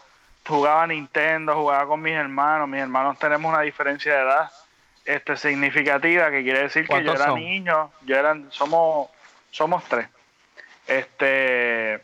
jugaba 0.46 0.86
Nintendo, 0.86 1.54
jugaba 1.54 1.86
con 1.86 2.02
mis 2.02 2.14
hermanos. 2.14 2.68
Mis 2.68 2.80
hermanos 2.80 3.18
tenemos 3.18 3.52
una 3.52 3.62
diferencia 3.62 4.14
de 4.14 4.22
edad 4.22 4.50
este 5.04 5.36
significativa, 5.36 6.30
que 6.30 6.44
quiere 6.44 6.62
decir 6.62 6.86
que 6.86 6.94
yo 6.94 7.04
¿Cuántos 7.04 7.14
era 7.16 7.24
son? 7.26 7.40
niño. 7.40 7.90
Yo 8.02 8.16
eran, 8.16 8.46
somos, 8.52 9.10
somos 9.50 9.82
tres. 9.84 10.06
Este. 10.86 12.00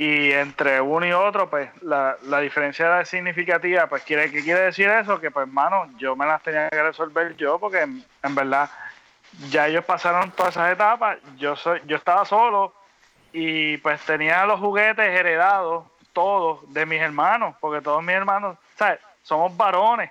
Y 0.00 0.32
entre 0.32 0.80
uno 0.80 1.04
y 1.04 1.12
otro, 1.12 1.50
pues 1.50 1.68
la, 1.82 2.16
la 2.22 2.40
diferencia 2.40 3.02
es 3.02 3.08
significativa. 3.10 3.86
Pues 3.86 4.02
quiere, 4.02 4.30
¿qué 4.30 4.42
quiere 4.42 4.62
decir 4.62 4.88
eso? 4.88 5.20
Que 5.20 5.30
pues, 5.30 5.46
hermano, 5.46 5.90
yo 5.98 6.16
me 6.16 6.24
las 6.24 6.42
tenía 6.42 6.70
que 6.70 6.82
resolver 6.82 7.36
yo, 7.36 7.58
porque 7.58 7.82
en, 7.82 8.02
en 8.22 8.34
verdad 8.34 8.70
ya 9.50 9.68
ellos 9.68 9.84
pasaron 9.84 10.30
todas 10.30 10.52
esas 10.56 10.72
etapas. 10.72 11.18
Yo 11.36 11.54
soy, 11.54 11.82
yo 11.84 11.98
estaba 11.98 12.24
solo 12.24 12.72
y 13.30 13.76
pues 13.76 14.00
tenía 14.06 14.46
los 14.46 14.58
juguetes 14.58 15.04
heredados, 15.04 15.84
todos, 16.14 16.72
de 16.72 16.86
mis 16.86 17.02
hermanos, 17.02 17.54
porque 17.60 17.82
todos 17.82 18.02
mis 18.02 18.16
hermanos, 18.16 18.56
¿sabes? 18.76 19.00
Somos 19.22 19.54
varones. 19.54 20.10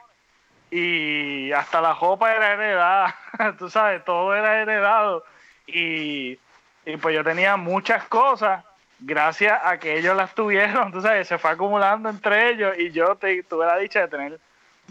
Y 0.69 1.51
hasta 1.51 1.81
la 1.81 1.95
ropa 1.95 2.31
era 2.31 2.53
heredada, 2.53 3.15
tú 3.57 3.71
sabes, 3.71 4.05
todo 4.05 4.35
era 4.35 4.61
heredado. 4.61 5.25
Y, 5.65 6.37
y 6.85 6.97
pues 7.01 7.15
yo 7.15 7.23
tenía 7.23 7.57
muchas 7.57 8.03
cosas 8.03 8.63
gracias 8.99 9.59
a 9.63 9.77
que 9.79 9.97
ellos 9.97 10.15
las 10.15 10.33
tuvieron, 10.35 10.91
tú 10.93 11.01
sabes, 11.01 11.27
se 11.27 11.37
fue 11.37 11.51
acumulando 11.51 12.09
entre 12.09 12.49
ellos 12.49 12.77
y 12.77 12.91
yo 12.91 13.15
te- 13.15 13.43
tuve 13.43 13.65
la 13.65 13.77
dicha 13.77 14.01
de 14.01 14.07
tener 14.07 14.39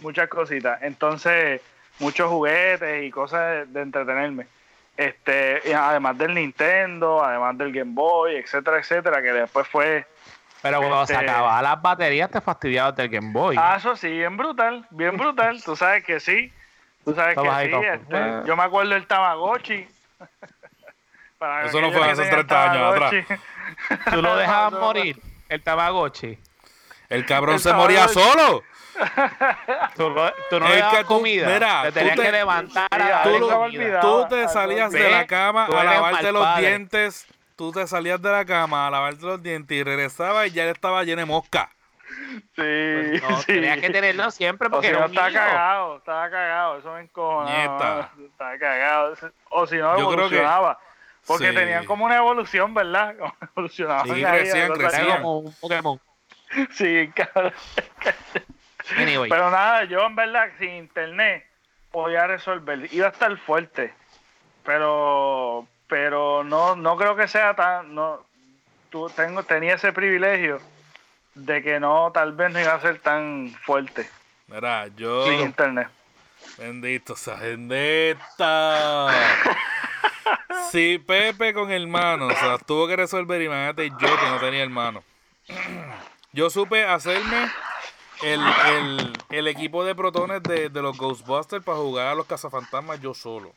muchas 0.02 0.28
cositas. 0.28 0.80
Entonces, 0.82 1.60
muchos 1.98 2.28
juguetes 2.28 3.04
y 3.04 3.10
cosas 3.10 3.40
de, 3.40 3.66
de 3.66 3.80
entretenerme. 3.82 4.46
Este, 4.96 5.60
y 5.64 5.72
además 5.72 6.18
del 6.18 6.34
Nintendo, 6.34 7.22
además 7.24 7.56
del 7.56 7.72
Game 7.72 7.92
Boy, 7.94 8.36
etcétera, 8.36 8.78
etcétera, 8.78 9.22
que 9.22 9.32
después 9.32 9.66
fue 9.68 10.04
Pero 10.60 10.78
cuando 10.78 11.06
se 11.06 11.12
Este- 11.12 11.24
acababan 11.30 11.62
las 11.62 11.80
baterías, 11.80 12.30
te 12.30 12.40
fastidiabas 12.40 12.96
del 12.96 13.08
Game 13.08 13.30
Boy. 13.32 13.54
Ah, 13.58 13.76
eso 13.78 13.94
sí, 13.94 14.08
bien 14.08 14.36
brutal, 14.36 14.84
bien 14.90 15.16
brutal. 15.16 15.62
Tú 15.62 15.76
sabes 15.76 16.02
que 16.04 16.18
sí. 16.18 16.52
Tú 17.04 17.14
sabes 17.14 17.36
que 17.36 17.42
Estabas 17.42 17.64
sí. 17.64 17.70
este, 17.92 18.46
yo 18.48 18.56
me 18.56 18.62
acuerdo 18.64 18.92
del 18.94 19.06
Tamagotchi. 19.06 19.86
Para 21.38 21.66
Eso 21.66 21.80
no 21.80 21.92
fue 21.92 22.02
hace 22.02 22.22
tenían 22.22 22.46
30 22.46 22.70
años 22.72 22.94
Tamagotchi. 22.94 23.34
Tú 24.12 24.22
lo 24.22 24.36
dejabas 24.36 24.72
morir, 24.72 25.20
el 25.48 25.62
Tamagotchi. 25.62 26.38
El 27.08 27.24
cabrón 27.26 27.54
El 27.54 27.60
se 27.60 27.72
moría 27.72 28.08
solo. 28.08 28.62
Tú, 29.96 30.10
lo- 30.10 30.32
tú 30.50 30.58
no 30.58 30.66
Es 30.66 30.70
le 30.72 30.76
que 30.76 30.80
dabas 30.82 31.00
tú- 31.02 31.06
comida. 31.06 31.48
mira, 31.48 31.82
te 31.82 31.88
tú 31.88 31.94
tenías 31.94 32.16
te- 32.16 32.22
que 32.22 32.32
levantar 32.32 32.88
a 32.90 33.22
tú 33.22 33.30
darle 33.30 33.38
Tú, 33.38 33.78
lo- 33.78 34.00
tú 34.00 34.26
te 34.28 34.48
salías 34.48 34.90
de 34.90 35.08
la 35.10 35.26
cama 35.26 35.66
tú 35.66 35.76
a 35.76 35.84
lavarte 35.84 36.32
los 36.32 36.42
padre. 36.44 36.66
dientes. 36.68 37.26
Tú 37.56 37.72
te 37.72 37.86
salías 37.86 38.20
de 38.20 38.30
la 38.32 38.44
cama 38.44 38.86
a 38.86 38.90
lavarte 38.90 39.24
los 39.24 39.42
dientes 39.42 39.76
y 39.76 39.82
regresabas 39.84 40.48
y 40.48 40.50
ya 40.50 40.64
él 40.64 40.70
estaba 40.70 41.02
lleno 41.04 41.20
de 41.20 41.26
mosca. 41.26 41.70
Sí, 42.08 42.40
Pues 42.56 43.22
no, 43.22 43.38
sí. 43.38 43.46
Tenías 43.46 43.78
que 43.78 43.90
tenerlo 43.90 44.30
siempre 44.30 44.68
O 44.68 44.70
porque 44.70 44.86
si 44.88 44.90
era 44.90 45.00
no, 45.00 45.06
un 45.06 45.12
estaba 45.12 45.32
cagado, 45.32 45.96
estaba 45.98 46.30
cagado, 46.30 46.78
eso 46.78 46.92
me 46.94 47.00
encojona. 47.02 47.50
Nieta. 47.50 48.10
Estaba 48.24 48.58
cagado. 48.58 49.14
O 49.50 49.66
si 49.66 49.76
no, 49.76 49.90
Yo 49.98 50.08
creo 50.10 50.28
que- 50.28 50.36
evolucionaba. 50.36 50.78
Porque 51.28 51.50
Sí. 51.50 51.54
tenían 51.54 51.84
como 51.84 52.06
una 52.06 52.16
evolución, 52.16 52.74
¿verdad? 52.74 53.14
Como 53.18 53.36
evolucionaban 53.52 54.06
Sí, 54.06 54.24
crecían, 54.24 54.72
crecían. 54.72 55.22
Como 55.22 55.38
un 55.38 55.54
Pokémon. 55.54 56.00
Sí, 56.72 57.10
cabrón. 57.14 57.52
Anyway, 58.96 59.28
Pero 59.28 59.50
nada, 59.50 59.84
yo 59.84 60.06
en 60.06 60.16
verdad 60.16 60.48
sin 60.58 60.70
internet 60.70 61.44
podía 61.92 62.26
resolver. 62.26 62.88
Iba 62.92 63.08
a 63.08 63.10
estar 63.10 63.36
fuerte. 63.36 63.92
Pero 64.64 65.68
pero 65.88 66.42
no 66.44 66.74
no 66.74 66.96
creo 66.96 67.14
que 67.14 67.28
sea 67.28 67.54
tan 67.54 67.94
no 67.94 68.24
tú 68.88 69.10
tengo 69.14 69.42
tenía 69.42 69.74
ese 69.74 69.92
privilegio 69.92 70.58
de 71.34 71.62
que 71.62 71.78
no 71.80 72.10
tal 72.12 72.32
vez 72.32 72.50
no 72.50 72.60
iba 72.60 72.74
a 72.74 72.80
ser 72.80 72.98
tan 73.00 73.54
fuerte. 73.64 74.08
Mira, 74.46 74.86
yo. 74.96 75.26
Sin 75.26 75.40
internet. 75.40 75.88
Bendito 76.56 77.14
sea, 77.14 77.34
bendita. 77.34 79.08
Si 80.70 80.98
Pepe 80.98 81.54
con 81.54 81.70
hermano, 81.70 82.26
o 82.26 82.30
sea, 82.30 82.58
tuvo 82.58 82.86
que 82.86 82.96
resolver, 82.96 83.40
imagínate 83.40 83.88
yo 83.90 83.96
que 83.98 84.28
no 84.30 84.38
tenía 84.38 84.62
hermano. 84.62 85.02
Yo 86.32 86.50
supe 86.50 86.84
hacerme 86.84 87.48
el, 88.22 88.40
el, 88.66 89.12
el 89.30 89.46
equipo 89.48 89.84
de 89.84 89.94
protones 89.94 90.42
de, 90.42 90.68
de 90.68 90.82
los 90.82 90.96
Ghostbusters 90.98 91.64
para 91.64 91.78
jugar 91.78 92.08
a 92.08 92.14
los 92.14 92.26
cazafantasmas 92.26 93.00
yo 93.00 93.14
solo. 93.14 93.52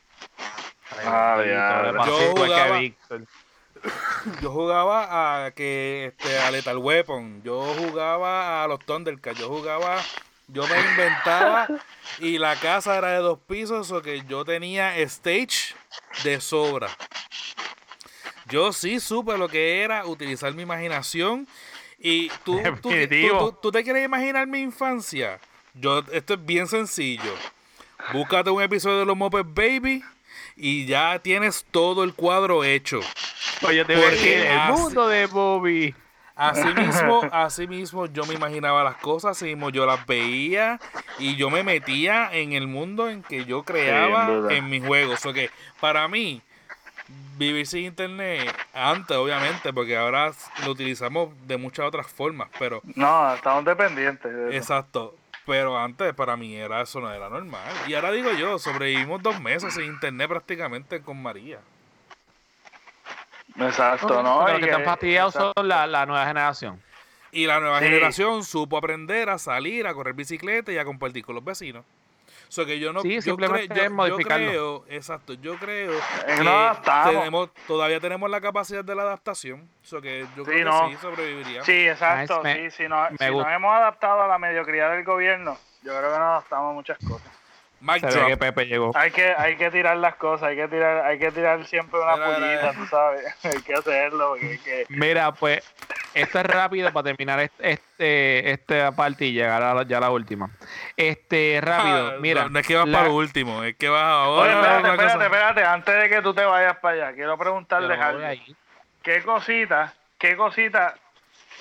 Ah, 1.04 1.36
ya. 1.46 1.92
Yo 2.06 2.30
jugaba- 2.36 2.78
Víctor. 2.78 3.22
Yo 4.40 4.52
jugaba 4.52 5.44
a 5.46 5.50
que 5.50 6.06
este, 6.16 6.38
a 6.38 6.50
Lethal 6.52 6.78
Weapon, 6.78 7.42
yo 7.42 7.60
jugaba 7.76 8.62
a 8.62 8.68
los 8.68 8.78
Thundercats, 8.86 9.40
yo 9.40 9.48
jugaba, 9.48 9.96
yo 10.48 10.66
me 10.66 10.80
inventaba 10.80 11.68
y 12.18 12.38
la 12.38 12.56
casa 12.56 12.96
era 12.98 13.12
de 13.12 13.18
dos 13.18 13.38
pisos, 13.48 13.90
o 13.90 14.02
que 14.02 14.22
yo 14.28 14.44
tenía 14.44 14.96
stage 14.98 15.74
de 16.24 16.40
sobra. 16.40 16.88
Yo 18.48 18.72
sí 18.72 19.00
supe 19.00 19.38
lo 19.38 19.48
que 19.48 19.82
era 19.82 20.04
utilizar 20.06 20.52
mi 20.54 20.62
imaginación 20.62 21.46
y 21.98 22.28
tú, 22.44 22.60
tú, 22.82 22.90
tú, 23.38 23.58
tú- 23.62 23.70
te 23.72 23.82
quieres 23.84 24.04
imaginar 24.04 24.46
mi 24.46 24.60
infancia. 24.60 25.38
Yo, 25.74 26.02
esto 26.12 26.34
es 26.34 26.44
bien 26.44 26.66
sencillo. 26.66 27.34
Búscate 28.12 28.50
un 28.50 28.60
episodio 28.60 28.98
de 28.98 29.06
los 29.06 29.16
Muppets 29.16 29.48
Baby 29.54 30.02
y 30.56 30.84
ya 30.86 31.18
tienes 31.20 31.64
todo 31.70 32.02
el 32.04 32.14
cuadro 32.14 32.64
hecho. 32.64 33.00
Oye, 33.62 33.84
te 33.84 33.94
voy 33.94 34.04
a 34.04 34.10
decir, 34.10 34.32
el 34.38 34.58
mundo 34.72 35.06
de 35.08 35.26
Bobby. 35.26 35.94
Así 36.34 36.72
mismo, 36.74 37.20
así 37.30 37.66
mismo 37.66 38.06
yo 38.06 38.24
me 38.24 38.34
imaginaba 38.34 38.82
las 38.82 38.96
cosas, 38.96 39.32
así 39.32 39.44
mismo 39.46 39.70
yo 39.70 39.84
las 39.86 40.06
veía 40.06 40.80
y 41.18 41.36
yo 41.36 41.50
me 41.50 41.62
metía 41.62 42.30
en 42.32 42.52
el 42.52 42.66
mundo 42.66 43.08
en 43.08 43.22
que 43.22 43.44
yo 43.44 43.62
creaba 43.64 44.52
en 44.52 44.68
mis 44.70 44.84
juegos. 44.84 45.24
O 45.26 45.32
que 45.32 45.50
para 45.80 46.08
mí, 46.08 46.40
vivir 47.36 47.66
sin 47.66 47.84
internet, 47.84 48.54
antes 48.72 49.16
obviamente, 49.16 49.72
porque 49.72 49.96
ahora 49.96 50.32
lo 50.64 50.70
utilizamos 50.72 51.30
de 51.46 51.56
muchas 51.58 51.86
otras 51.86 52.06
formas, 52.06 52.48
pero 52.58 52.80
No, 52.94 53.34
estamos 53.34 53.64
dependientes. 53.64 54.32
de 54.32 54.56
exacto. 54.56 55.14
Pero 55.44 55.76
antes 55.76 56.14
para 56.14 56.36
mí 56.36 56.54
era 56.54 56.82
eso 56.82 57.00
no 57.00 57.12
era 57.12 57.28
normal. 57.28 57.68
Y 57.88 57.94
ahora 57.94 58.12
digo 58.12 58.30
yo, 58.32 58.60
sobrevivimos 58.60 59.20
dos 59.22 59.40
meses 59.40 59.74
sin 59.74 59.84
internet 59.86 60.28
prácticamente 60.28 61.02
con 61.02 61.20
María. 61.20 61.58
Exacto, 63.58 64.22
¿no? 64.22 64.42
Los 64.46 64.50
Y 64.50 64.54
que 64.54 64.60
que- 64.60 64.70
están 64.70 64.84
fastidiados 64.84 65.34
son 65.34 65.52
la, 65.68 65.86
la 65.86 66.06
nueva 66.06 66.26
generación. 66.26 66.82
Y 67.30 67.46
la 67.46 67.60
nueva 67.60 67.78
Sí. 67.78 67.86
generación 67.86 68.44
supo 68.44 68.76
aprender 68.76 69.30
a 69.30 69.38
salir, 69.38 69.86
a 69.86 69.94
correr 69.94 70.14
bicicleta 70.14 70.70
y 70.72 70.78
a 70.78 70.84
compartir 70.84 71.24
con 71.24 71.34
los 71.34 71.44
vecinos. 71.44 71.84
So 72.48 72.66
que 72.66 72.78
yo 72.78 72.92
no 72.92 73.00
Sí, 73.00 73.14
yo 73.14 73.22
simplemente 73.22 73.68
cre- 73.74 73.76
yo- 73.78 73.82
es 73.84 73.90
modificarlo. 73.90 74.52
Yo 74.52 74.84
creo, 74.84 74.96
exacto, 74.98 75.32
yo 75.32 75.56
creo 75.56 75.92
que 76.26 76.34
tenemos, 77.10 77.48
todavía 77.66 77.98
tenemos 77.98 78.28
la 78.28 78.42
capacidad 78.42 78.84
de 78.84 78.94
la 78.94 79.02
adaptación. 79.04 79.66
So 79.82 80.02
que 80.02 80.26
yo 80.36 80.44
Sí, 80.44 80.50
creo 80.50 80.64
no. 80.68 80.88
que 80.90 80.94
sí 80.96 81.00
sobreviviría. 81.00 81.64
Sí, 81.64 81.88
exacto. 81.88 82.42
Nice, 82.44 82.58
me- 82.62 82.70
sí, 82.70 82.76
si 82.82 82.88
nos, 82.88 83.10
me 83.12 83.16
si 83.16 83.34
nos 83.34 83.46
hemos 83.48 83.74
adaptado 83.74 84.20
a 84.22 84.28
la 84.28 84.38
mediocridad 84.38 84.90
del 84.90 85.02
gobierno, 85.04 85.56
yo 85.82 85.96
creo 85.96 86.12
que 86.12 86.18
nos 86.18 86.28
adaptamos 86.28 86.70
a 86.72 86.74
muchas 86.74 86.98
cosas. 86.98 87.32
Se 88.00 88.06
ve 88.06 88.26
que 88.28 88.36
Pepe 88.36 88.66
llegó. 88.66 88.92
Hay 88.94 89.10
que, 89.10 89.34
hay 89.36 89.56
que 89.56 89.70
tirar 89.70 89.96
las 89.96 90.14
cosas, 90.16 90.48
hay 90.50 90.56
que 90.56 90.68
tirar, 90.68 91.04
hay 91.04 91.18
que 91.18 91.30
tirar 91.32 91.64
siempre 91.66 91.98
una 92.00 92.16
Mira, 92.16 92.36
pullita, 92.36 92.72
tú 92.74 92.86
sabes. 92.86 93.24
hay 93.44 93.62
que 93.62 93.74
hacerlo, 93.74 94.30
porque 94.30 94.46
hay 94.50 94.58
que... 94.58 94.86
Mira, 94.88 95.32
pues, 95.32 95.64
esto 96.14 96.38
es 96.40 96.46
rápido 96.46 96.92
para 96.92 97.04
terminar 97.04 97.40
este, 97.40 97.72
este, 97.72 98.50
esta 98.52 98.92
parte 98.92 99.24
y 99.24 99.32
llegar 99.32 99.62
a 99.62 99.74
la, 99.74 99.82
ya 99.84 99.98
a 99.98 100.00
la 100.02 100.10
última. 100.10 100.50
Este, 100.96 101.58
rápido, 101.62 102.12
Ah, 102.14 102.16
mira. 102.20 102.48
No, 102.48 102.58
es 102.58 102.66
que 102.66 102.76
vas 102.76 102.86
la- 102.86 102.98
para 102.98 103.08
lo 103.08 103.14
último, 103.16 103.62
es 103.64 103.76
que 103.76 103.88
vas 103.88 104.02
Oye, 104.28 104.52
ahora. 104.52 104.52
espérate, 104.52 104.88
espérate, 104.90 105.24
espérate, 105.24 105.64
antes 105.64 106.02
de 106.02 106.08
que 106.08 106.22
tú 106.22 106.34
te 106.34 106.44
vayas 106.44 106.76
para 106.78 106.94
allá, 107.06 107.14
quiero 107.14 107.36
voy 108.12 108.24
algo. 108.24 108.44
¿Qué 109.02 109.22
cositas, 109.22 109.92
qué 110.18 110.36
cositas 110.36 110.94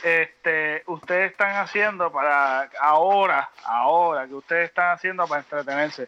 este, 0.03 0.83
ustedes 0.87 1.31
están 1.31 1.55
haciendo 1.57 2.11
para 2.11 2.69
ahora, 2.79 3.49
ahora, 3.65 4.27
que 4.27 4.33
ustedes 4.33 4.69
están 4.69 4.91
haciendo 4.91 5.27
para 5.27 5.41
entretenerse? 5.41 6.07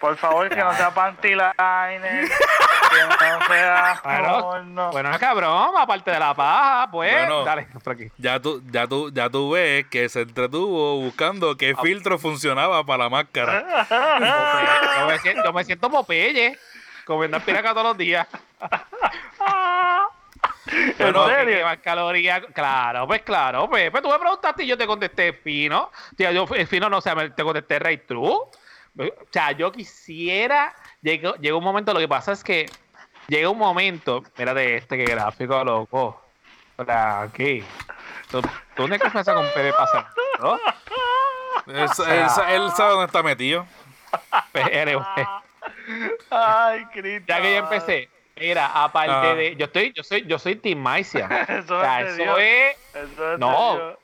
Por 0.00 0.16
favor, 0.16 0.48
que 0.48 0.56
no 0.56 0.74
sea 0.74 0.90
panty 0.92 1.28
liner, 1.28 2.28
que 2.28 3.02
no 3.06 3.46
sea 3.46 4.00
Bueno, 4.02 4.40
porno. 4.40 4.90
Bueno, 4.90 5.10
cabrón, 5.20 5.74
aparte 5.78 6.10
de 6.10 6.18
la 6.18 6.34
paja, 6.34 6.88
pues, 6.90 7.12
Bueno. 7.14 7.44
dale, 7.44 7.68
por 7.84 7.92
aquí. 7.92 8.10
Ya 8.18 8.40
tú, 8.40 8.60
ya 8.68 8.88
tú, 8.88 9.12
ya 9.14 9.30
tú 9.30 9.52
ves 9.52 9.86
que 9.86 10.08
se 10.08 10.22
entretuvo 10.22 10.96
buscando 10.96 11.56
qué 11.56 11.72
Ah. 11.78 11.80
filtro 11.80 12.18
funcionaba 12.18 12.82
para 12.84 13.04
la 13.04 13.10
máscara. 13.10 13.86
Yo 14.98 15.06
me, 15.06 15.18
siento, 15.20 15.44
yo 15.44 15.52
me 15.52 15.64
siento 15.64 15.88
Popeye, 15.88 16.58
comiendo 17.04 17.36
espinaca 17.36 17.70
todos 17.70 17.84
los 17.84 17.96
días. 17.96 18.26
¿En 20.66 20.96
Bueno, 20.98 21.26
Que 21.26 21.34
serio? 21.34 21.64
más 21.64 21.78
calorías. 21.78 22.42
Claro, 22.54 23.06
pues 23.06 23.22
claro, 23.22 23.68
pues, 23.68 23.90
pues 23.90 24.02
tú 24.02 24.08
me 24.10 24.18
preguntaste 24.18 24.62
y 24.64 24.66
yo 24.66 24.78
te 24.78 24.86
contesté 24.86 25.32
fino. 25.32 25.90
Tío, 26.16 26.30
yo 26.30 26.46
fino 26.46 26.88
no, 26.88 26.98
o 26.98 27.00
sea, 27.00 27.14
me- 27.14 27.30
te 27.30 27.42
contesté 27.42 27.78
right 27.78 28.06
true. 28.06 28.22
O 28.28 28.50
sea, 29.30 29.52
yo 29.52 29.72
quisiera. 29.72 30.74
Llegó, 31.00 31.34
llegó 31.36 31.58
un 31.58 31.64
momento, 31.64 31.92
lo 31.92 32.00
que 32.00 32.08
pasa 32.08 32.32
es 32.32 32.44
que 32.44 32.70
llega 33.28 33.48
un 33.48 33.58
momento. 33.58 34.22
Mírate 34.38 34.76
este, 34.76 34.96
que 34.96 35.04
gráfico, 35.04 35.62
loco. 35.64 36.22
Hola, 36.76 37.22
aquí. 37.22 37.64
¿Tú, 38.30 38.40
tú 38.42 38.48
dónde 38.76 38.98
que 38.98 39.10
pasa 39.10 39.34
con 39.34 39.46
Pepe 39.54 39.72
pasando? 39.72 40.08
¿No? 40.40 40.54
Él, 41.66 41.80
él 41.82 41.88
sa- 42.30 42.52
él 42.52 42.70
sabe 42.76 42.90
dónde 42.90 43.06
está 43.06 43.22
metido. 43.22 43.66
Anyway, 44.54 45.04
Ay, 46.30 46.84
Cristo. 46.92 47.24
ya 47.28 47.40
que 47.40 47.52
yo 47.52 47.58
empecé. 47.58 48.10
Mira, 48.36 48.66
aparte 48.84 49.12
Ah. 49.12 49.34
de. 49.34 49.56
Yo 49.56 49.66
estoy, 49.66 49.92
yo 49.94 50.02
soy, 50.02 50.26
yo 50.26 50.38
soy 50.38 50.56
Team 50.56 50.78
Maicia. 50.78 51.26
Eso 51.48 51.76
O 51.78 51.80
sea, 51.80 52.00
es 52.02 52.18
eso 52.18 52.36
es. 52.38 52.76
Eso 52.94 53.02
es 53.12 53.18
de 53.18 53.38
No. 53.38 53.96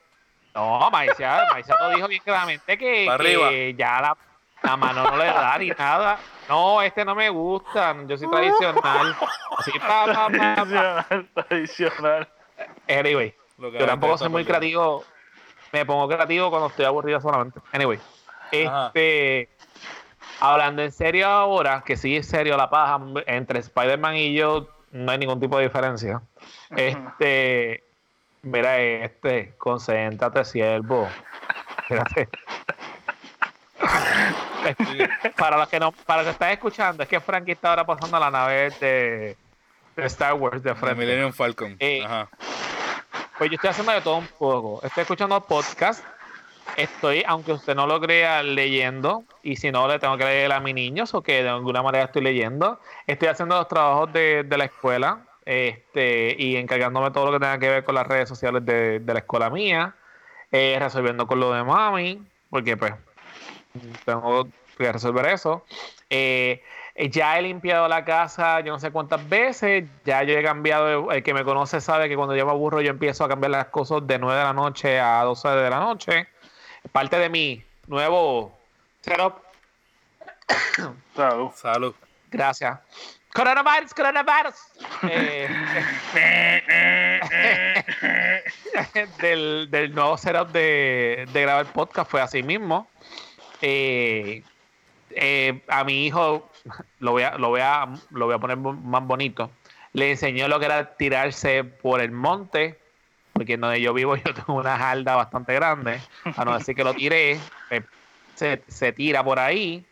No, 0.54 0.90
Maicia, 0.90 1.46
Maicia 1.52 1.76
lo 1.80 1.90
dijo 1.90 2.08
bien 2.08 2.22
claramente 2.24 2.76
que, 2.76 3.08
que 3.20 3.74
ya 3.78 4.00
la, 4.00 4.16
la 4.62 4.76
mano 4.76 5.04
no 5.04 5.16
le 5.16 5.26
da 5.26 5.56
ni 5.58 5.68
nada. 5.68 6.18
No, 6.48 6.82
este 6.82 7.04
no 7.04 7.14
me 7.14 7.28
gusta, 7.30 7.94
yo 8.06 8.16
soy 8.18 8.28
tradicional. 8.28 9.16
Así, 9.56 9.70
pa, 9.78 10.06
pa, 10.06 10.14
pa. 10.14 10.28
Tradicional, 10.30 11.28
tradicional. 11.34 12.28
Anyway, 12.88 13.34
yo 13.58 13.86
tampoco 13.86 14.18
soy 14.18 14.30
muy 14.30 14.44
creativo. 14.44 15.04
Me 15.70 15.84
pongo 15.86 16.08
creativo 16.08 16.50
cuando 16.50 16.68
estoy 16.68 16.86
aburrido 16.86 17.20
solamente. 17.20 17.60
Anyway, 17.72 18.00
Ajá. 18.66 18.86
este. 18.86 19.50
Hablando 20.40 20.82
en 20.82 20.92
serio 20.92 21.26
ahora, 21.26 21.82
que 21.84 21.96
sí 21.96 22.16
es 22.16 22.26
serio 22.26 22.56
la 22.56 22.70
paja, 22.70 23.00
entre 23.26 23.58
Spider-Man 23.58 24.16
y 24.16 24.34
yo 24.34 24.68
no 24.92 25.12
hay 25.12 25.18
ningún 25.18 25.40
tipo 25.40 25.58
de 25.58 25.64
diferencia. 25.64 26.22
Este. 26.70 27.84
Mira 28.42 28.78
este, 28.80 29.54
concéntrate, 29.58 30.44
siervo. 30.44 31.08
Espérate. 31.82 32.28
para 35.36 35.58
los 35.58 35.68
que 35.68 35.80
no, 35.80 35.92
para 35.92 36.22
los 36.22 36.26
que 36.26 36.32
están 36.32 36.50
escuchando, 36.50 37.02
es 37.02 37.08
que 37.08 37.20
Frankie 37.20 37.52
está 37.52 37.70
ahora 37.70 37.84
pasando 37.84 38.18
la 38.18 38.30
nave 38.30 38.70
de, 38.80 39.36
de 39.96 40.06
Star 40.06 40.34
Wars 40.34 40.62
de 40.62 40.70
De 40.70 40.76
frente. 40.76 40.94
Millennium 41.00 41.32
Falcon. 41.32 41.76
Eh, 41.80 42.02
Ajá. 42.04 42.28
Pues 43.38 43.50
yo 43.50 43.54
estoy 43.54 43.70
haciendo 43.70 43.92
de 43.92 44.00
todo 44.00 44.16
un 44.16 44.26
poco. 44.26 44.80
Estoy 44.82 45.02
escuchando 45.02 45.40
podcast. 45.40 46.04
Estoy, 46.76 47.24
aunque 47.26 47.52
usted 47.52 47.74
no 47.74 47.86
lo 47.86 48.00
crea, 48.00 48.42
leyendo. 48.42 49.24
Y 49.42 49.56
si 49.56 49.72
no, 49.72 49.88
le 49.88 49.98
tengo 49.98 50.16
que 50.16 50.24
leer 50.24 50.52
a 50.52 50.60
mis 50.60 50.74
niños 50.74 51.12
o 51.14 51.22
que 51.22 51.42
de 51.42 51.48
alguna 51.48 51.82
manera 51.82 52.04
estoy 52.04 52.22
leyendo. 52.22 52.80
Estoy 53.06 53.28
haciendo 53.28 53.56
los 53.56 53.68
trabajos 53.68 54.12
de, 54.12 54.44
de 54.44 54.58
la 54.58 54.64
escuela. 54.66 55.24
Este, 55.44 56.36
y 56.38 56.56
encargándome 56.56 57.10
todo 57.10 57.26
lo 57.26 57.32
que 57.32 57.40
tenga 57.40 57.58
que 57.58 57.68
ver 57.70 57.84
con 57.84 57.94
las 57.94 58.06
redes 58.06 58.28
sociales 58.28 58.64
de, 58.66 59.00
de 59.00 59.12
la 59.14 59.20
escuela 59.20 59.50
mía. 59.50 59.96
eh, 60.52 60.76
resolviendo 60.80 61.26
con 61.26 61.40
lo 61.40 61.52
de 61.52 61.64
mami. 61.64 62.26
Porque 62.50 62.76
pues 62.76 62.94
tengo 64.04 64.48
que 64.76 64.92
resolver 64.92 65.26
eso. 65.26 65.64
Eh, 66.10 66.62
ya 67.10 67.38
he 67.38 67.42
limpiado 67.42 67.86
la 67.88 68.04
casa 68.04 68.60
yo 68.60 68.72
no 68.72 68.78
sé 68.80 68.90
cuántas 68.90 69.28
veces. 69.28 69.84
Ya 70.04 70.22
yo 70.24 70.34
he 70.38 70.42
cambiado. 70.42 71.10
El 71.12 71.22
que 71.22 71.34
me 71.34 71.44
conoce 71.44 71.80
sabe 71.80 72.08
que 72.08 72.16
cuando 72.16 72.36
yo 72.36 72.44
me 72.46 72.52
aburro, 72.52 72.80
yo 72.80 72.90
empiezo 72.90 73.24
a 73.24 73.28
cambiar 73.28 73.50
las 73.52 73.66
cosas 73.68 74.06
de 74.06 74.18
9 74.18 74.38
de 74.38 74.44
la 74.44 74.52
noche 74.52 75.00
a 75.00 75.22
12 75.24 75.48
de 75.48 75.70
la 75.70 75.80
noche. 75.80 76.28
Parte 76.92 77.18
de 77.18 77.28
mi 77.28 77.62
nuevo 77.86 78.56
setup. 79.00 79.42
Salud. 81.16 81.50
Salud. 81.54 81.94
Gracias. 82.30 82.78
Coronavirus, 83.32 83.94
coronavirus. 83.94 84.54
Eh, 85.02 85.48
del, 89.20 89.70
del 89.70 89.94
nuevo 89.94 90.16
setup 90.16 90.50
de, 90.50 91.26
de 91.32 91.42
grabar 91.42 91.66
podcast 91.66 92.10
fue 92.10 92.20
así 92.20 92.42
mismo. 92.42 92.88
Eh, 93.60 94.42
eh, 95.10 95.62
a 95.68 95.84
mi 95.84 96.06
hijo 96.06 96.48
lo 97.00 97.12
voy, 97.12 97.22
a, 97.22 97.36
lo, 97.38 97.48
voy 97.48 97.60
a, 97.60 97.86
lo 98.10 98.26
voy 98.26 98.34
a 98.34 98.38
poner 98.38 98.56
más 98.56 99.06
bonito. 99.06 99.50
Le 99.92 100.10
enseñó 100.10 100.48
lo 100.48 100.58
que 100.58 100.66
era 100.66 100.96
tirarse 100.96 101.64
por 101.64 102.00
el 102.00 102.10
monte 102.10 102.78
porque 103.38 103.56
donde 103.56 103.80
yo 103.80 103.94
vivo 103.94 104.16
yo 104.24 104.34
tengo 104.34 104.54
una 104.54 104.76
jarda 104.76 105.14
bastante 105.14 105.54
grande, 105.54 106.00
a 106.36 106.44
no 106.44 106.58
decir 106.58 106.74
que 106.74 106.82
lo 106.82 106.92
tiré, 106.92 107.38
eh, 107.70 107.82
se, 108.34 108.62
se 108.66 108.92
tira 108.92 109.22
por 109.22 109.38
ahí. 109.38 109.84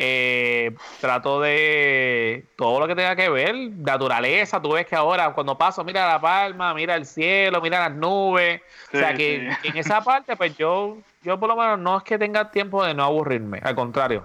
Eh, 0.00 0.76
trato 1.00 1.40
de 1.40 2.44
todo 2.56 2.78
lo 2.78 2.86
que 2.86 2.94
tenga 2.94 3.16
que 3.16 3.28
ver, 3.28 3.52
naturaleza, 3.56 4.62
tú 4.62 4.72
ves 4.72 4.86
que 4.86 4.94
ahora 4.94 5.32
cuando 5.32 5.58
paso, 5.58 5.82
mira 5.82 6.06
la 6.06 6.20
palma, 6.20 6.72
mira 6.72 6.94
el 6.94 7.04
cielo, 7.04 7.60
mira 7.60 7.88
las 7.88 7.96
nubes, 7.98 8.60
o 8.94 8.96
sea 8.96 9.12
que 9.14 9.50
en 9.64 9.76
esa 9.76 10.00
parte 10.04 10.36
pues 10.36 10.56
yo, 10.56 10.98
yo 11.24 11.40
por 11.40 11.48
lo 11.48 11.56
menos 11.56 11.80
no 11.80 11.98
es 11.98 12.04
que 12.04 12.16
tenga 12.16 12.48
tiempo 12.52 12.84
de 12.84 12.94
no 12.94 13.02
aburrirme, 13.02 13.58
al 13.60 13.74
contrario, 13.74 14.22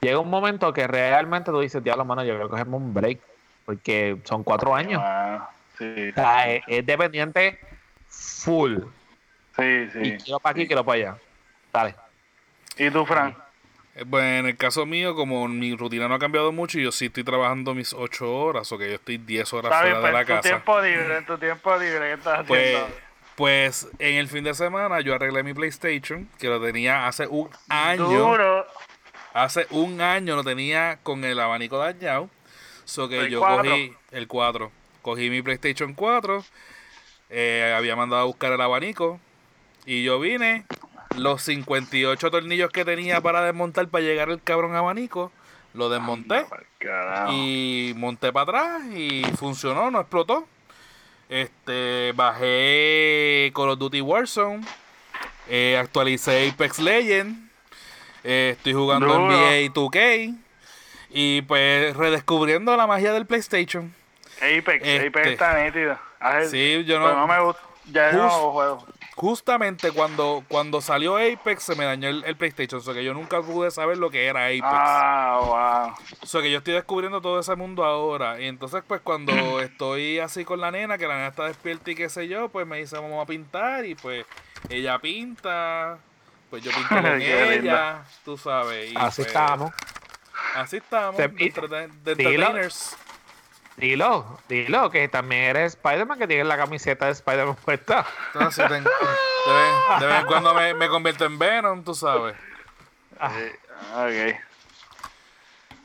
llega 0.00 0.18
un 0.18 0.30
momento 0.30 0.72
que 0.72 0.86
realmente 0.86 1.50
tú 1.50 1.60
dices, 1.60 1.84
diablo, 1.84 2.06
mano, 2.06 2.24
yo 2.24 2.36
creo 2.36 2.46
que 2.46 2.52
cogemos 2.52 2.80
un 2.80 2.94
break, 2.94 3.20
porque 3.66 4.16
son 4.24 4.42
cuatro 4.42 4.74
años. 4.74 5.02
sí. 5.76 6.08
O 6.12 6.14
sea, 6.14 6.50
es, 6.50 6.86
dependiente 6.86 7.58
full. 8.44 8.78
Sí, 9.56 9.88
sí. 9.92 9.98
Y 10.02 10.16
quiero 10.18 10.40
para 10.40 10.52
aquí, 10.52 10.66
quiero 10.66 10.84
para 10.84 10.96
allá. 10.98 11.18
Dale. 11.72 11.94
¿Y 12.76 12.90
tú, 12.90 13.04
Fran? 13.06 13.36
Eh, 13.94 14.04
Pues 14.08 14.24
en 14.24 14.46
el 14.46 14.56
caso 14.56 14.84
mío, 14.86 15.14
como 15.14 15.46
mi 15.48 15.76
rutina 15.76 16.08
no 16.08 16.14
ha 16.14 16.18
cambiado 16.18 16.50
mucho, 16.52 16.78
yo 16.78 16.90
sí 16.90 17.06
estoy 17.06 17.22
trabajando 17.24 17.74
mis 17.74 17.92
8 17.92 18.32
horas, 18.36 18.70
o 18.72 18.78
que 18.78 18.88
yo 18.88 18.94
estoy 18.96 19.18
10 19.18 19.52
horas 19.52 19.72
Está 19.72 19.84
bien, 19.84 20.00
fuera 20.00 20.08
de 20.08 20.12
pues, 20.12 20.12
la 20.14 20.20
en 20.20 20.26
tu 20.26 20.32
casa. 20.32 20.48
tiempo 20.48 20.80
libre, 20.80 21.16
en 21.18 21.26
tu 21.26 21.38
tiempo 21.38 21.76
libre, 21.76 21.98
¿qué 22.00 22.12
estás 22.14 22.46
Pues, 22.46 22.74
haciendo? 22.76 22.96
pues 23.36 23.88
en 24.00 24.14
el 24.16 24.28
fin 24.28 24.44
de 24.44 24.54
semana 24.54 25.00
yo 25.00 25.14
arreglé 25.14 25.42
mi 25.44 25.54
PlayStation, 25.54 26.28
que 26.38 26.48
lo 26.48 26.60
tenía 26.60 27.06
hace 27.06 27.26
un 27.28 27.48
año. 27.68 28.04
Duro. 28.08 28.66
Hace 29.32 29.66
un 29.70 30.00
año 30.00 30.36
lo 30.36 30.44
tenía 30.44 30.98
con 31.02 31.24
el 31.24 31.38
abanico 31.40 31.78
dañado. 31.78 32.28
So 32.84 33.08
que 33.08 33.20
¿El 33.20 33.30
yo 33.30 33.40
cuatro? 33.40 33.70
cogí 33.70 33.92
el 34.12 34.28
4. 34.28 34.70
Cogí 35.02 35.30
mi 35.30 35.42
PlayStation 35.42 35.94
4. 35.94 36.44
Eh, 37.36 37.74
había 37.76 37.96
mandado 37.96 38.22
a 38.22 38.26
buscar 38.26 38.52
el 38.52 38.60
abanico. 38.60 39.18
Y 39.86 40.04
yo 40.04 40.20
vine. 40.20 40.64
Los 41.16 41.42
58 41.42 42.30
tornillos 42.30 42.70
que 42.70 42.84
tenía 42.84 43.20
para 43.20 43.44
desmontar 43.44 43.88
para 43.88 44.04
llegar 44.04 44.30
el 44.30 44.40
cabrón 44.42 44.74
abanico. 44.74 45.32
Lo 45.74 45.88
desmonté. 45.88 46.46
Y 47.32 47.92
monté 47.96 48.32
para 48.32 48.42
atrás 48.42 48.82
y 48.94 49.24
funcionó, 49.36 49.90
no 49.90 50.00
explotó. 50.00 50.46
Este, 51.28 52.12
bajé 52.14 53.50
Call 53.54 53.70
of 53.70 53.78
Duty 53.78 54.00
Warzone, 54.00 54.64
eh, 55.48 55.76
actualicé 55.78 56.48
Apex 56.50 56.78
Legends, 56.78 57.38
eh, 58.22 58.54
estoy 58.56 58.74
jugando 58.74 59.06
Duro. 59.06 59.26
NBA 59.26 59.72
2K 59.72 60.36
y 61.10 61.42
pues 61.42 61.96
redescubriendo 61.96 62.76
la 62.76 62.86
magia 62.86 63.12
del 63.12 63.26
PlayStation. 63.26 63.94
Apex, 64.36 64.84
Este, 64.86 65.06
Apex 65.08 65.26
está 65.28 65.64
nítido. 65.64 65.98
Sí, 66.50 66.84
yo 66.84 66.98
no- 66.98 67.06
pero 67.06 67.16
no 67.18 67.26
me 67.26 67.40
gusta. 67.40 67.62
Ya 67.92 68.12
yo 68.12 68.18
no 68.18 68.28
Just- 68.30 68.52
juego. 68.52 68.86
Justamente 69.16 69.92
cuando, 69.92 70.42
cuando 70.48 70.80
salió 70.80 71.16
Apex 71.18 71.62
se 71.62 71.76
me 71.76 71.84
dañó 71.84 72.08
el, 72.08 72.24
el 72.24 72.36
PlayStation, 72.36 72.80
o 72.80 72.82
sea 72.82 72.94
que 72.94 73.04
yo 73.04 73.14
nunca 73.14 73.40
pude 73.42 73.70
saber 73.70 73.96
lo 73.96 74.10
que 74.10 74.26
era 74.26 74.46
Apex. 74.46 74.62
Ah, 74.64 75.38
wow. 75.94 76.18
O 76.20 76.26
sea 76.26 76.42
que 76.42 76.50
yo 76.50 76.58
estoy 76.58 76.74
descubriendo 76.74 77.20
todo 77.20 77.38
ese 77.38 77.54
mundo 77.54 77.84
ahora. 77.84 78.40
Y 78.40 78.46
entonces, 78.46 78.82
pues, 78.86 79.00
cuando 79.02 79.32
estoy 79.60 80.18
así 80.18 80.44
con 80.44 80.60
la 80.60 80.70
nena, 80.72 80.98
que 80.98 81.06
la 81.06 81.14
nena 81.14 81.28
está 81.28 81.44
despierta 81.44 81.90
y 81.92 81.94
qué 81.94 82.08
sé 82.08 82.26
yo, 82.26 82.48
pues 82.48 82.66
me 82.66 82.78
dice, 82.78 82.96
vamos 82.96 83.22
a 83.22 83.26
pintar. 83.26 83.84
Y 83.84 83.94
pues, 83.94 84.26
ella 84.68 84.98
pinta. 84.98 85.98
Pues 86.50 86.62
yo 86.64 86.72
pinto 86.72 86.88
con 86.88 87.06
ella, 87.06 87.46
linda. 87.52 88.04
tú 88.24 88.36
sabes. 88.36 88.90
y, 88.92 88.96
Así 88.96 89.22
pues, 89.22 89.28
estamos. 89.28 89.72
Así 90.56 90.76
estamos. 90.78 91.16
De 91.18 91.28
de 91.28 91.34
Dilo. 91.36 92.30
entertainers. 92.30 92.96
Dilo, 93.76 94.38
dilo, 94.48 94.88
que 94.90 95.08
también 95.08 95.42
eres 95.42 95.74
Spider-Man, 95.74 96.18
que 96.18 96.28
tienes 96.28 96.46
la 96.46 96.56
camiseta 96.56 97.06
de 97.06 97.12
Spider-Man 97.12 97.56
puesta. 97.56 98.06
Entonces, 98.32 98.64
sí, 98.64 98.72
ten- 98.72 98.84
de, 98.84 98.90
vez, 99.52 100.00
de 100.00 100.06
vez 100.06 100.20
en 100.20 100.26
cuando 100.26 100.54
me, 100.54 100.74
me 100.74 100.88
convierto 100.88 101.24
en 101.24 101.38
Venom, 101.38 101.82
tú 101.82 101.92
sabes. 101.94 102.36
Eh, 103.20 103.58
ok. 103.94 104.40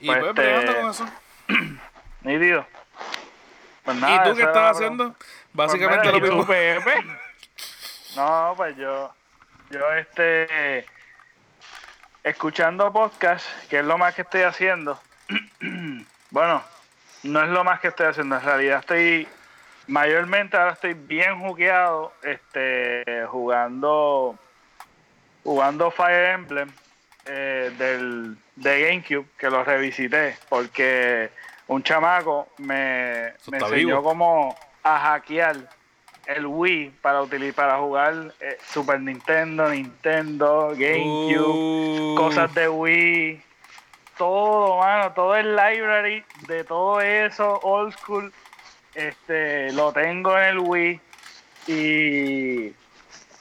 Y 0.02 0.08
Pues, 0.08 0.20
pues, 0.36 0.48
este, 0.48 0.76
con 0.76 0.90
eso. 0.92 1.10
Nítido. 2.22 2.66
Pues 3.84 3.98
nada, 3.98 4.16
¿Y 4.16 4.30
tú 4.30 4.36
qué 4.36 4.44
estás 4.44 4.76
haciendo? 4.76 5.16
Básicamente 5.54 6.08
mira, 6.08 6.12
lo 6.12 6.18
¿y 6.18 6.30
tú, 6.30 6.36
mismo. 6.38 6.46
Pepe? 6.48 7.04
No, 8.16 8.54
pues 8.56 8.78
yo, 8.78 9.12
yo 9.72 9.94
este, 9.94 10.86
escuchando 12.24 12.92
podcast, 12.94 13.46
que 13.70 13.80
es 13.80 13.86
lo 13.86 13.98
más 13.98 14.14
que 14.14 14.22
estoy 14.22 14.42
haciendo. 14.44 15.00
bueno, 16.30 16.64
no 17.24 17.44
es 17.44 17.50
lo 17.50 17.64
más 17.64 17.80
que 17.80 17.90
estoy 17.90 18.08
haciendo, 18.08 18.38
en 18.38 18.44
realidad 18.44 18.80
estoy, 18.80 19.28
mayormente 19.88 20.58
ahora 20.58 20.74
estoy 20.74 20.94
bien 20.94 21.40
jugueado, 21.40 22.14
este, 22.24 23.26
jugando, 23.28 24.38
jugando 25.44 25.92
Fire 25.92 26.36
Emblem 26.36 26.72
eh, 27.26 27.72
del, 27.78 28.38
de 28.56 28.82
GameCube, 28.82 29.28
que 29.38 29.50
lo 29.50 29.64
revisité, 29.64 30.38
porque 30.48 31.30
un 31.68 31.84
chamaco 31.84 32.50
me, 32.58 33.34
me 33.52 33.58
enseñó 33.58 34.02
cómo 34.02 34.56
a 34.84 35.00
hackear 35.00 35.58
el 36.26 36.46
Wii 36.46 36.92
para 37.02 37.22
utilizar 37.22 37.56
para 37.56 37.78
jugar 37.80 38.34
eh, 38.40 38.58
Super 38.72 39.02
Nintendo, 39.02 39.70
Nintendo, 39.70 40.70
GameCube, 40.76 41.40
Uh, 41.40 42.16
cosas 42.16 42.54
de 42.54 42.70
Wii, 42.70 43.42
todo, 44.20 44.78
mano, 44.78 45.14
todo 45.14 45.36
el 45.36 45.56
library 45.56 46.26
de 46.46 46.66
todo 46.66 47.00
eso, 47.00 47.58
old 47.64 47.98
school, 47.98 48.34
este, 48.94 49.72
lo 49.72 49.94
tengo 49.94 50.38
en 50.38 50.44
el 50.44 50.60
Wii 50.60 51.02
y 51.68 52.76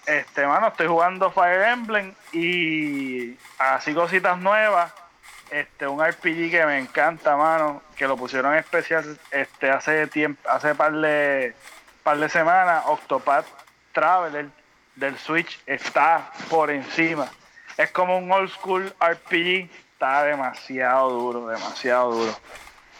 este, 0.06 0.46
mano, 0.46 0.68
estoy 0.68 0.86
jugando 0.86 1.32
Fire 1.32 1.62
Emblem 1.62 2.14
y 2.32 3.36
así 3.58 3.92
cositas 3.92 4.38
nuevas. 4.38 4.92
Este, 5.50 5.88
un 5.88 6.00
RPG 6.04 6.50
que 6.50 6.64
me 6.64 6.78
encanta, 6.78 7.36
mano, 7.36 7.82
que 7.96 8.06
lo 8.06 8.16
pusieron 8.16 8.54
especial 8.54 9.18
este 9.30 9.70
hace 9.70 10.06
tiempo, 10.06 10.48
hace 10.48 10.74
par 10.74 10.92
de 10.92 11.54
par 12.04 12.18
de 12.18 12.28
semanas, 12.28 12.84
Octopath 12.86 13.46
Traveler 13.92 14.46
del 14.94 15.18
Switch 15.18 15.58
está 15.66 16.30
por 16.48 16.70
encima. 16.70 17.28
Es 17.76 17.90
como 17.90 18.18
un 18.18 18.30
old 18.30 18.50
school 18.50 18.94
RPG, 19.00 19.68
está 19.98 20.22
demasiado 20.22 21.10
duro, 21.10 21.48
demasiado 21.48 22.12
duro. 22.12 22.32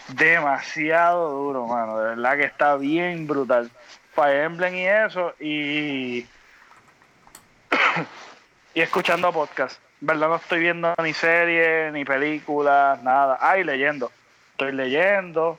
Demasiado 0.09 1.31
duro, 1.31 1.67
mano, 1.69 1.97
de 2.01 2.09
verdad 2.09 2.37
que 2.37 2.45
está 2.45 2.75
bien 2.75 3.29
brutal. 3.29 3.71
Fire 4.17 4.43
Emblem 4.43 4.75
y 4.75 4.85
eso 4.85 5.33
y 5.39 6.27
y 8.75 8.81
escuchando 8.81 9.33
podcast. 9.33 9.81
¿Verdad? 10.01 10.29
No 10.29 10.37
estoy 10.37 10.59
viendo 10.59 10.93
ni 11.01 11.13
series, 11.13 11.93
ni 11.93 12.05
películas, 12.05 13.01
nada. 13.05 13.39
Ah, 13.41 13.59
y 13.59 13.63
leyendo. 13.63 14.11
Estoy 14.53 14.73
leyendo, 14.73 15.57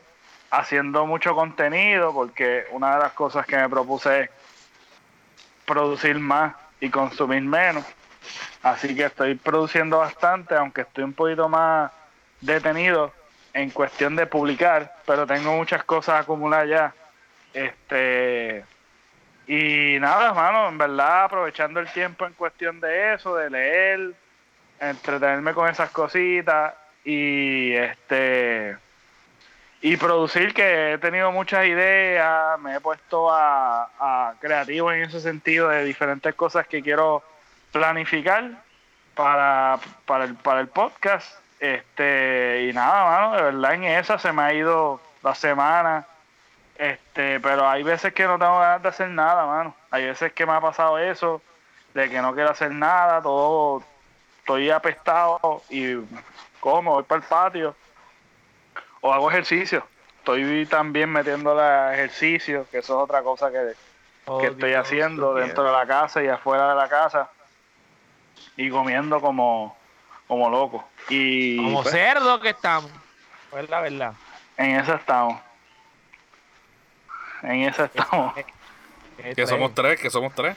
haciendo 0.51 1.05
mucho 1.05 1.35
contenido, 1.35 2.13
porque 2.13 2.65
una 2.71 2.95
de 2.95 2.99
las 2.99 3.13
cosas 3.13 3.45
que 3.45 3.55
me 3.55 3.69
propuse 3.69 4.23
es 4.23 4.29
producir 5.65 6.19
más 6.19 6.53
y 6.81 6.89
consumir 6.89 7.43
menos. 7.43 7.85
Así 8.61 8.95
que 8.95 9.05
estoy 9.05 9.35
produciendo 9.35 9.99
bastante, 9.99 10.55
aunque 10.55 10.81
estoy 10.81 11.03
un 11.03 11.13
poquito 11.13 11.47
más 11.47 11.91
detenido 12.41 13.13
en 13.53 13.69
cuestión 13.69 14.15
de 14.15 14.25
publicar, 14.25 14.95
pero 15.05 15.25
tengo 15.25 15.55
muchas 15.55 15.83
cosas 15.83 16.21
acumuladas 16.21 16.69
ya. 16.69 16.93
Este 17.53 18.65
y 19.47 19.97
nada, 19.99 20.33
mano, 20.33 20.67
en 20.69 20.77
verdad 20.77 21.23
aprovechando 21.23 21.79
el 21.79 21.87
tiempo 21.91 22.25
en 22.25 22.33
cuestión 22.33 22.79
de 22.79 23.13
eso, 23.13 23.35
de 23.35 23.49
leer, 23.49 24.13
entretenerme 24.79 25.53
con 25.53 25.67
esas 25.69 25.89
cositas 25.89 26.73
y 27.03 27.73
este 27.73 28.77
y 29.81 29.95
producir 29.95 30.53
que 30.53 30.93
he 30.93 30.97
tenido 30.97 31.31
muchas 31.31 31.65
ideas, 31.65 32.59
me 32.59 32.75
he 32.75 32.79
puesto 32.81 33.29
a 33.31 34.35
creativo 34.41 34.91
en 34.91 35.03
ese 35.03 35.21
sentido 35.21 35.69
de 35.69 35.85
diferentes 35.85 36.35
cosas 36.35 36.67
que 36.67 36.83
quiero 36.83 37.23
planificar 37.71 38.51
para, 39.15 39.79
para, 40.05 40.25
el, 40.25 40.35
para 40.35 40.61
el 40.61 40.67
podcast. 40.67 41.39
Este, 41.59 42.67
y 42.69 42.73
nada, 42.73 43.05
mano, 43.05 43.35
de 43.35 43.41
verdad 43.43 43.73
en 43.73 43.83
esa 43.83 44.17
se 44.17 44.31
me 44.31 44.41
ha 44.43 44.53
ido 44.53 45.01
la 45.23 45.35
semana. 45.35 46.05
Este, 46.75 47.39
pero 47.41 47.67
hay 47.67 47.83
veces 47.83 48.13
que 48.13 48.25
no 48.25 48.39
tengo 48.39 48.59
ganas 48.59 48.81
de 48.81 48.89
hacer 48.89 49.09
nada, 49.09 49.45
mano. 49.45 49.75
Hay 49.91 50.05
veces 50.05 50.31
que 50.31 50.45
me 50.45 50.53
ha 50.53 50.61
pasado 50.61 50.97
eso, 50.97 51.41
de 51.93 52.09
que 52.09 52.21
no 52.21 52.33
quiero 52.33 52.51
hacer 52.51 52.71
nada, 52.71 53.21
todo, 53.21 53.83
estoy 54.39 54.69
apestado 54.69 55.61
y 55.69 55.95
como, 56.61 56.93
voy 56.93 57.03
para 57.03 57.21
el 57.21 57.27
patio 57.27 57.75
o 59.01 59.13
hago 59.13 59.29
ejercicio. 59.29 59.85
Estoy 60.19 60.65
también 60.67 61.11
metiéndole 61.11 61.61
a 61.61 61.93
ejercicio, 61.93 62.65
que 62.71 62.79
eso 62.79 62.97
es 62.97 63.03
otra 63.03 63.21
cosa 63.23 63.51
que, 63.51 63.73
Oh, 64.31 64.37
que 64.37 64.47
estoy 64.47 64.69
Dios, 64.69 64.85
haciendo 64.85 65.33
dentro 65.33 65.63
de 65.63 65.71
la 65.71 65.87
casa 65.87 66.21
y 66.21 66.27
afuera 66.27 66.69
de 66.69 66.75
la 66.75 66.87
casa 66.87 67.31
y 68.57 68.69
comiendo 68.69 69.19
como, 69.21 69.77
como 70.27 70.49
loco. 70.49 70.87
Y 71.09 71.57
Como 71.57 71.81
pues, 71.81 71.93
cerdo 71.93 72.39
que 72.39 72.49
estamos. 72.49 72.91
Pues 73.49 73.69
la 73.69 73.81
verdad. 73.81 74.13
en 74.57 74.79
eso 74.79 74.93
estamos. 74.93 75.39
En 77.41 77.61
eso 77.63 77.85
estamos. 77.85 78.33
Que 79.35 79.47
somos 79.47 79.73
tres, 79.73 79.99
que 79.99 80.09
somos 80.09 80.33
tres. 80.33 80.55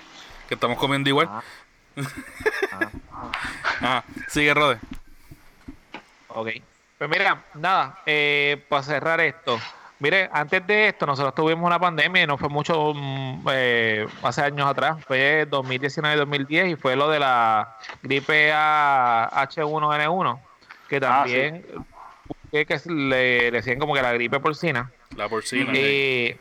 Que 0.48 0.54
estamos 0.54 0.78
comiendo 0.78 1.08
igual. 1.08 1.28
Ah. 1.30 1.42
Ah, 3.84 4.04
sigue, 4.28 4.54
Rode. 4.54 4.78
Ok. 6.28 6.48
Pues 6.98 7.10
mira, 7.10 7.42
nada, 7.54 8.00
eh, 8.06 8.64
para 8.68 8.82
cerrar 8.82 9.20
esto. 9.20 9.60
Mire, 10.02 10.28
antes 10.32 10.66
de 10.66 10.88
esto, 10.88 11.06
nosotros 11.06 11.32
tuvimos 11.32 11.64
una 11.64 11.78
pandemia 11.78 12.24
y 12.24 12.26
no 12.26 12.36
fue 12.36 12.48
mucho 12.48 12.92
mm, 12.92 13.46
eh, 13.52 14.04
hace 14.24 14.42
años 14.42 14.68
atrás, 14.68 14.96
fue 15.04 15.46
2019-2010 15.48 16.72
y 16.72 16.74
fue 16.74 16.96
lo 16.96 17.08
de 17.08 17.20
la 17.20 17.78
gripe 18.02 18.50
A 18.52 19.30
H1N1, 19.32 20.40
que 20.88 20.98
también 20.98 21.64
que, 22.50 22.66
que 22.66 22.80
le, 22.86 23.52
decían 23.52 23.78
como 23.78 23.94
que 23.94 24.02
la 24.02 24.12
gripe 24.12 24.40
porcina. 24.40 24.90
La 25.16 25.28
porcina. 25.28 25.72
Y 25.72 26.36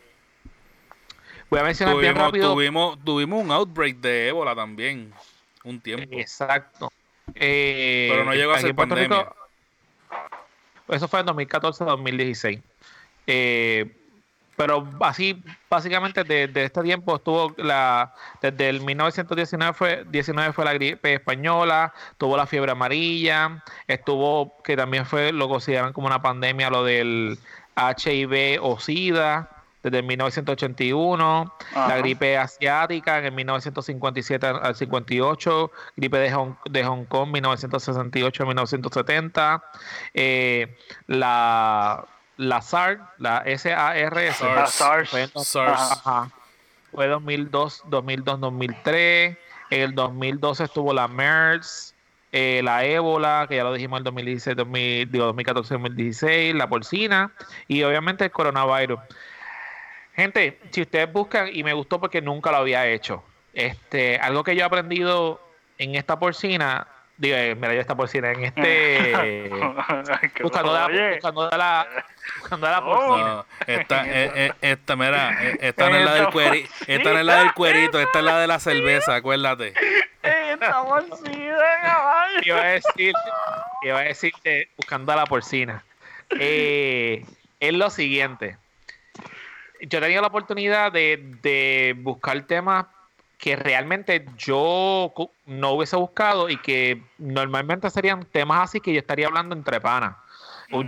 voy 1.51 1.59
a 1.59 1.63
mencionar 1.63 1.93
tuvimos, 1.93 2.13
bien 2.13 2.25
rápido. 2.25 2.53
Tuvimos, 2.53 3.03
tuvimos 3.03 3.43
un 3.43 3.51
outbreak 3.51 3.97
de 3.97 4.29
ébola 4.29 4.55
también, 4.55 5.13
un 5.63 5.79
tiempo. 5.79 6.17
Exacto. 6.17 6.91
Eh, 7.35 8.07
Pero 8.09 8.25
no 8.25 8.33
llegó 8.33 8.53
a 8.53 8.59
ser 8.59 8.73
pandemia. 8.73 9.19
Rico- 9.19 9.35
eso 10.87 11.07
fue 11.07 11.19
en 11.19 11.27
2014-2016. 11.27 12.63
Eh, 13.27 13.97
pero 14.55 14.87
así, 14.99 15.41
básicamente, 15.69 16.23
desde 16.23 16.65
este 16.65 16.83
tiempo 16.83 17.15
estuvo 17.15 17.55
la. 17.57 18.13
Desde 18.41 18.69
el 18.69 18.81
1919 18.81 19.73
fue, 19.73 20.05
19 20.09 20.53
fue 20.53 20.65
la 20.65 20.73
gripe 20.73 21.15
española, 21.15 21.93
tuvo 22.17 22.37
la 22.37 22.45
fiebre 22.45 22.71
amarilla, 22.71 23.63
estuvo, 23.87 24.61
que 24.63 24.77
también 24.77 25.07
fue, 25.07 25.31
lo 25.31 25.49
consideran 25.49 25.93
como 25.93 26.05
una 26.05 26.21
pandemia, 26.21 26.69
lo 26.69 26.83
del 26.83 27.39
HIV 27.75 28.59
o 28.61 28.79
SIDA, 28.79 29.49
desde 29.81 29.99
el 29.99 30.03
1981, 30.03 31.53
la 31.73 31.97
gripe 31.97 32.37
asiática 32.37 33.17
en 33.17 33.25
el 33.25 33.31
1957 33.31 34.45
al 34.45 34.75
58, 34.75 35.71
gripe 35.95 36.17
de 36.17 36.31
Hong, 36.31 36.53
de 36.69 36.83
Hong 36.83 37.05
Kong 37.05 37.31
1968 37.31 38.45
1970, 38.45 39.63
eh, 40.13 40.77
la, 41.07 42.05
la 42.37 42.61
SARS, 42.61 42.99
la 43.17 43.43
SARS, 43.57 44.41
La 44.41 44.67
SARS. 44.67 45.09
fue 45.09 45.23
en- 45.23 45.29
SARS. 45.43 45.91
Ajá. 46.05 46.29
Fue 46.91 47.07
2002, 47.07 47.83
2002, 47.85 48.39
2003. 48.39 49.37
En 49.69 49.81
el 49.81 49.95
2012 49.95 50.65
estuvo 50.65 50.93
la 50.93 51.07
MERS, 51.07 51.93
eh, 52.33 52.61
la 52.63 52.83
ébola, 52.83 53.45
que 53.47 53.55
ya 53.55 53.63
lo 53.63 53.73
dijimos 53.73 53.97
en 53.97 54.01
el 54.01 54.03
2016, 54.05 54.57
2000, 54.57 55.09
digo, 55.11 55.25
2014, 55.25 55.73
2016, 55.75 56.53
la 56.55 56.67
porcina 56.67 57.31
y 57.67 57.83
obviamente 57.83 58.25
el 58.25 58.31
coronavirus. 58.31 58.99
Gente, 60.15 60.59
si 60.71 60.81
ustedes 60.81 61.11
buscan, 61.11 61.49
y 61.53 61.63
me 61.63 61.73
gustó 61.73 61.99
porque 62.01 62.21
nunca 62.21 62.51
lo 62.51 62.57
había 62.57 62.85
hecho, 62.87 63.23
este, 63.53 64.17
algo 64.17 64.43
que 64.43 64.55
yo 64.55 64.61
he 64.63 64.65
aprendido 64.65 65.41
en 65.77 65.95
esta 65.95 66.19
porcina, 66.19 66.85
digo, 67.21 67.37
eh, 67.37 67.53
mira, 67.53 67.75
yo 67.75 67.81
esta 67.81 67.95
porcina, 67.95 68.31
en 68.31 68.43
este, 68.45 69.49
buscando, 70.41 70.73
la, 70.73 70.87
buscando 70.87 71.49
la, 71.55 71.87
buscando 72.39 72.67
la 72.67 72.83
porcina. 72.83 73.27
No, 73.27 73.45
esta, 73.67 74.05
eh, 74.07 74.31
eh, 74.35 74.53
esta, 74.61 74.95
mira, 74.95 75.39
esta 75.59 75.89
no 75.89 75.97
es 75.97 76.05
la 76.05 76.13
del 76.15 76.29
cuerito, 76.31 76.69
esta 76.87 77.13
no 77.13 77.19
es 77.19 77.25
la 77.25 77.35
del 77.35 77.53
cuerito, 77.53 77.99
esta 77.99 78.19
es 78.19 78.25
la 78.25 78.39
de 78.39 78.47
la 78.47 78.59
cerveza, 78.59 79.15
acuérdate. 79.15 79.73
esta 80.23 80.81
bolsita, 80.81 81.81
caballo. 81.83 82.41
iba 82.41 82.59
a 82.59 82.65
decir, 82.65 83.13
iba 83.83 83.99
a 83.99 84.03
decir 84.03 84.33
de 84.43 84.69
buscando 84.75 85.11
a 85.11 85.15
la 85.15 85.25
porcina. 85.27 85.83
Eh, 86.39 87.23
es 87.59 87.73
lo 87.73 87.91
siguiente. 87.91 88.57
Yo 89.81 89.99
he 89.99 90.01
tenido 90.01 90.21
la 90.21 90.27
oportunidad 90.27 90.91
de, 90.91 91.19
de 91.43 91.95
buscar 91.97 92.41
temas 92.43 92.87
que 93.41 93.55
realmente 93.55 94.23
yo 94.37 95.11
no 95.47 95.71
hubiese 95.71 95.95
buscado 95.95 96.47
y 96.47 96.57
que 96.57 97.01
normalmente 97.17 97.89
serían 97.89 98.23
temas 98.25 98.65
así 98.69 98.79
que 98.79 98.93
yo 98.93 98.99
estaría 98.99 99.25
hablando 99.27 99.55
entre 99.55 99.81
panas. 99.81 100.15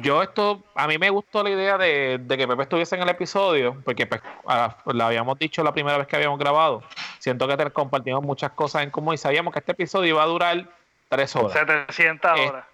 Yo 0.02 0.22
esto, 0.24 0.64
a 0.76 0.88
mí 0.88 0.98
me 0.98 1.10
gustó 1.10 1.44
la 1.44 1.50
idea 1.50 1.78
de, 1.78 2.18
de 2.22 2.38
que 2.38 2.48
Pepe 2.48 2.62
estuviese 2.64 2.96
en 2.96 3.02
el 3.02 3.10
episodio, 3.10 3.82
porque 3.84 4.06
pues, 4.08 4.22
ah, 4.48 4.78
lo 4.86 5.04
habíamos 5.04 5.38
dicho 5.40 5.62
la 5.62 5.74
primera 5.74 5.98
vez 5.98 6.08
que 6.08 6.16
habíamos 6.16 6.40
grabado. 6.40 6.84
Siento 7.20 7.48
que 7.50 7.58
te- 7.58 7.70
compartimos 7.72 8.24
muchas 8.24 8.52
cosas 8.52 8.84
en 8.84 8.92
común 8.92 9.16
y 9.16 9.18
sabíamos 9.18 9.52
que 9.52 9.60
este 9.60 9.74
episodio 9.74 10.10
iba 10.12 10.24
a 10.24 10.28
durar 10.28 10.66
tres 11.10 11.36
horas, 11.36 11.52
700 11.52 12.40
Eh, 12.40 12.48
horas. 12.48 12.66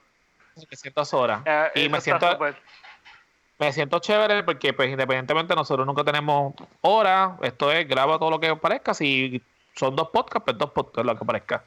700 0.55 1.13
horas. 1.15 1.41
Eh, 1.45 1.71
y 1.85 1.89
me 1.89 1.99
siento, 2.01 2.37
me 3.57 3.73
siento 3.73 3.97
chévere 3.99 4.43
porque 4.43 4.73
pues 4.73 4.89
independientemente 4.91 5.55
nosotros 5.55 5.87
nunca 5.87 6.03
tenemos 6.03 6.53
horas, 6.81 7.31
esto 7.41 7.71
es 7.71 7.87
graba 7.87 8.19
todo 8.19 8.29
lo 8.29 8.39
que 8.39 8.55
parezca, 8.55 8.93
si 8.93 9.41
son 9.79 9.95
dos 9.95 10.09
podcasts, 10.09 10.43
pues 10.45 10.57
dos 10.57 10.71
podcasts 10.71 11.05
lo 11.05 11.17
que 11.17 11.25
parezca. 11.25 11.63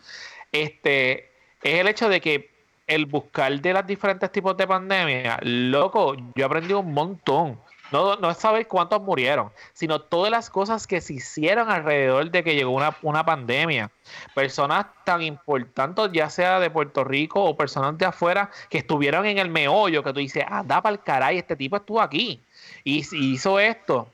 Este 0.53 1.31
es 1.63 1.81
el 1.81 1.89
hecho 1.89 2.09
de 2.09 2.21
que 2.21 2.51
el 2.87 3.07
buscar 3.07 3.61
de 3.61 3.73
los 3.73 3.87
diferentes 3.87 4.31
tipos 4.31 4.57
de 4.57 4.67
pandemia, 4.67 5.39
loco, 5.43 6.15
yo 6.35 6.47
aprendí 6.47 6.75
un 6.75 6.93
montón. 6.93 7.59
No, 7.91 8.17
no 8.17 8.31
es 8.31 8.39
saber 8.39 8.67
cuántos 8.69 9.03
murieron, 9.03 9.51
sino 9.75 10.01
todas 10.01 10.31
las 10.31 10.49
cosas 10.49 10.87
que 10.87 11.03
se 11.03 11.13
hicieron 11.13 11.71
alrededor 11.71 12.31
de 12.31 12.43
que 12.43 12.55
llegó 12.55 12.71
una, 12.71 12.97
una 13.03 13.23
pandemia. 13.23 13.91
Personas 14.35 14.87
tan 15.05 15.21
importantes, 15.21 16.09
ya 16.11 16.31
sea 16.31 16.59
de 16.59 16.71
Puerto 16.71 17.05
Rico 17.05 17.45
o 17.45 17.55
personas 17.55 17.99
de 17.99 18.07
afuera, 18.07 18.51
que 18.71 18.79
estuvieron 18.79 19.27
en 19.27 19.37
el 19.37 19.51
meollo, 19.51 20.03
que 20.03 20.13
tú 20.15 20.21
dices, 20.21 20.43
anda 20.49 20.81
para 20.81 20.95
el 20.95 21.03
caray, 21.03 21.37
este 21.37 21.55
tipo 21.55 21.77
estuvo 21.77 22.01
aquí 22.01 22.43
y 22.83 23.05
y 23.15 23.35
hizo 23.35 23.61
esto. 23.61 24.09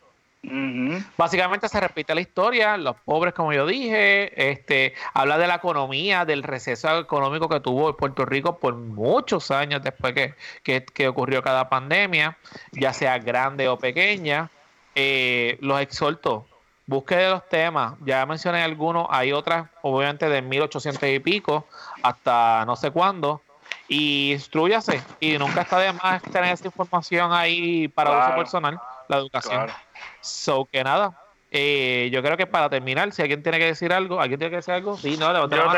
Básicamente 1.17 1.69
se 1.69 1.81
repite 1.81 2.15
la 2.15 2.21
historia, 2.21 2.77
los 2.77 2.97
pobres, 3.05 3.35
como 3.35 3.53
yo 3.53 3.67
dije, 3.67 4.51
este, 4.51 4.95
habla 5.13 5.37
de 5.37 5.47
la 5.47 5.57
economía, 5.57 6.25
del 6.25 6.43
receso 6.43 6.99
económico 6.99 7.49
que 7.49 7.61
tuvo 7.61 7.97
Puerto 7.97 8.25
Rico 8.25 8.59
por 8.59 8.75
muchos 8.77 9.51
años 9.51 9.83
después 9.83 10.15
que, 10.15 10.35
que- 10.63 10.85
que 10.85 11.09
ocurrió 11.09 11.43
cada 11.43 11.69
pandemia, 11.69 12.39
ya 12.73 12.93
sea 12.93 13.19
grande 13.19 13.69
o 13.69 13.79
pequeña. 13.79 14.51
Eh, 14.95 15.59
los 15.61 15.81
exhorto, 15.81 16.47
busque 16.87 17.17
de 17.17 17.31
los 17.31 17.49
temas, 17.49 17.95
ya 18.05 18.25
mencioné 18.27 18.63
algunos, 18.63 19.07
hay 19.11 19.33
otras, 19.33 19.69
obviamente 19.83 20.29
de 20.29 20.41
1800 20.43 21.09
y 21.09 21.19
pico 21.19 21.69
hasta 22.03 22.65
no 22.65 22.77
sé 22.77 22.91
cuándo. 22.91 23.43
Y 23.87 24.33
instruyase, 24.33 25.03
y 25.21 25.37
nunca 25.39 25.63
está 25.63 25.79
de 25.79 25.93
más 25.93 26.23
tener 26.23 26.53
esa 26.55 26.67
información 26.67 27.33
ahí 27.33 27.89
para 27.89 28.11
uso 28.11 28.37
personal, 28.37 28.81
la 29.09 29.17
educación. 29.17 29.67
Claro. 29.67 29.88
So 30.21 30.67
que 30.71 30.83
nada, 30.85 31.21
eh, 31.51 32.09
yo 32.13 32.23
creo 32.23 32.37
que 32.37 32.47
para 32.47 32.69
terminar, 32.69 33.13
si 33.13 33.23
alguien 33.23 33.43
tiene 33.43 33.59
que 33.59 33.67
decir 33.67 33.93
algo, 33.93 34.21
¿alguien 34.21 34.39
tiene 34.39 34.51
que 34.51 34.57
decir 34.57 34.75
algo? 34.75 34.97
Sí, 34.97 35.17
no, 35.17 35.33
Yo 35.33 35.49
tengo, 35.49 35.69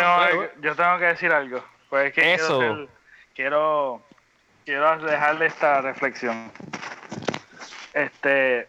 yo 0.61 0.75
tengo 0.75 0.99
que 0.99 1.05
decir 1.05 1.33
algo. 1.33 1.63
Pues 1.89 2.09
es 2.09 2.13
que 2.15 2.35
Eso. 2.35 2.59
quiero, 2.59 2.89
quiero 3.35 4.03
quiero 4.65 4.99
dejarle 4.99 5.47
esta 5.47 5.81
reflexión. 5.81 6.53
Este, 7.93 8.69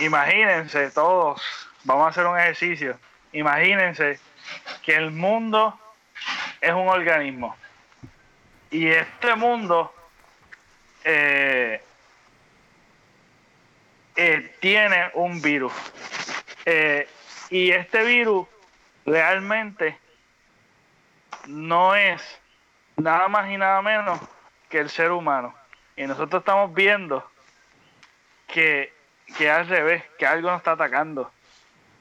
imagínense 0.00 0.90
todos, 0.90 1.42
vamos 1.84 2.06
a 2.06 2.08
hacer 2.08 2.26
un 2.26 2.38
ejercicio. 2.38 2.98
Imagínense 3.32 4.18
que 4.82 4.94
el 4.94 5.10
mundo 5.10 5.78
es 6.60 6.72
un 6.72 6.88
organismo 6.88 7.56
y 8.70 8.88
este 8.88 9.34
mundo 9.34 9.92
eh, 11.04 11.82
eh, 14.16 14.54
tiene 14.60 15.10
un 15.14 15.40
virus 15.40 15.72
Eh, 16.64 17.08
y 17.50 17.70
este 17.72 18.04
virus 18.04 18.46
realmente 19.04 19.98
no 21.46 21.94
es 21.94 22.22
nada 22.96 23.26
más 23.28 23.50
y 23.50 23.56
nada 23.56 23.82
menos 23.82 24.20
que 24.68 24.78
el 24.78 24.88
ser 24.88 25.10
humano. 25.10 25.54
Y 25.96 26.06
nosotros 26.06 26.40
estamos 26.40 26.72
viendo 26.72 27.28
que, 28.46 28.92
que 29.36 29.50
al 29.50 29.66
revés, 29.66 30.04
que 30.18 30.26
algo 30.26 30.50
nos 30.50 30.58
está 30.58 30.72
atacando. 30.72 31.32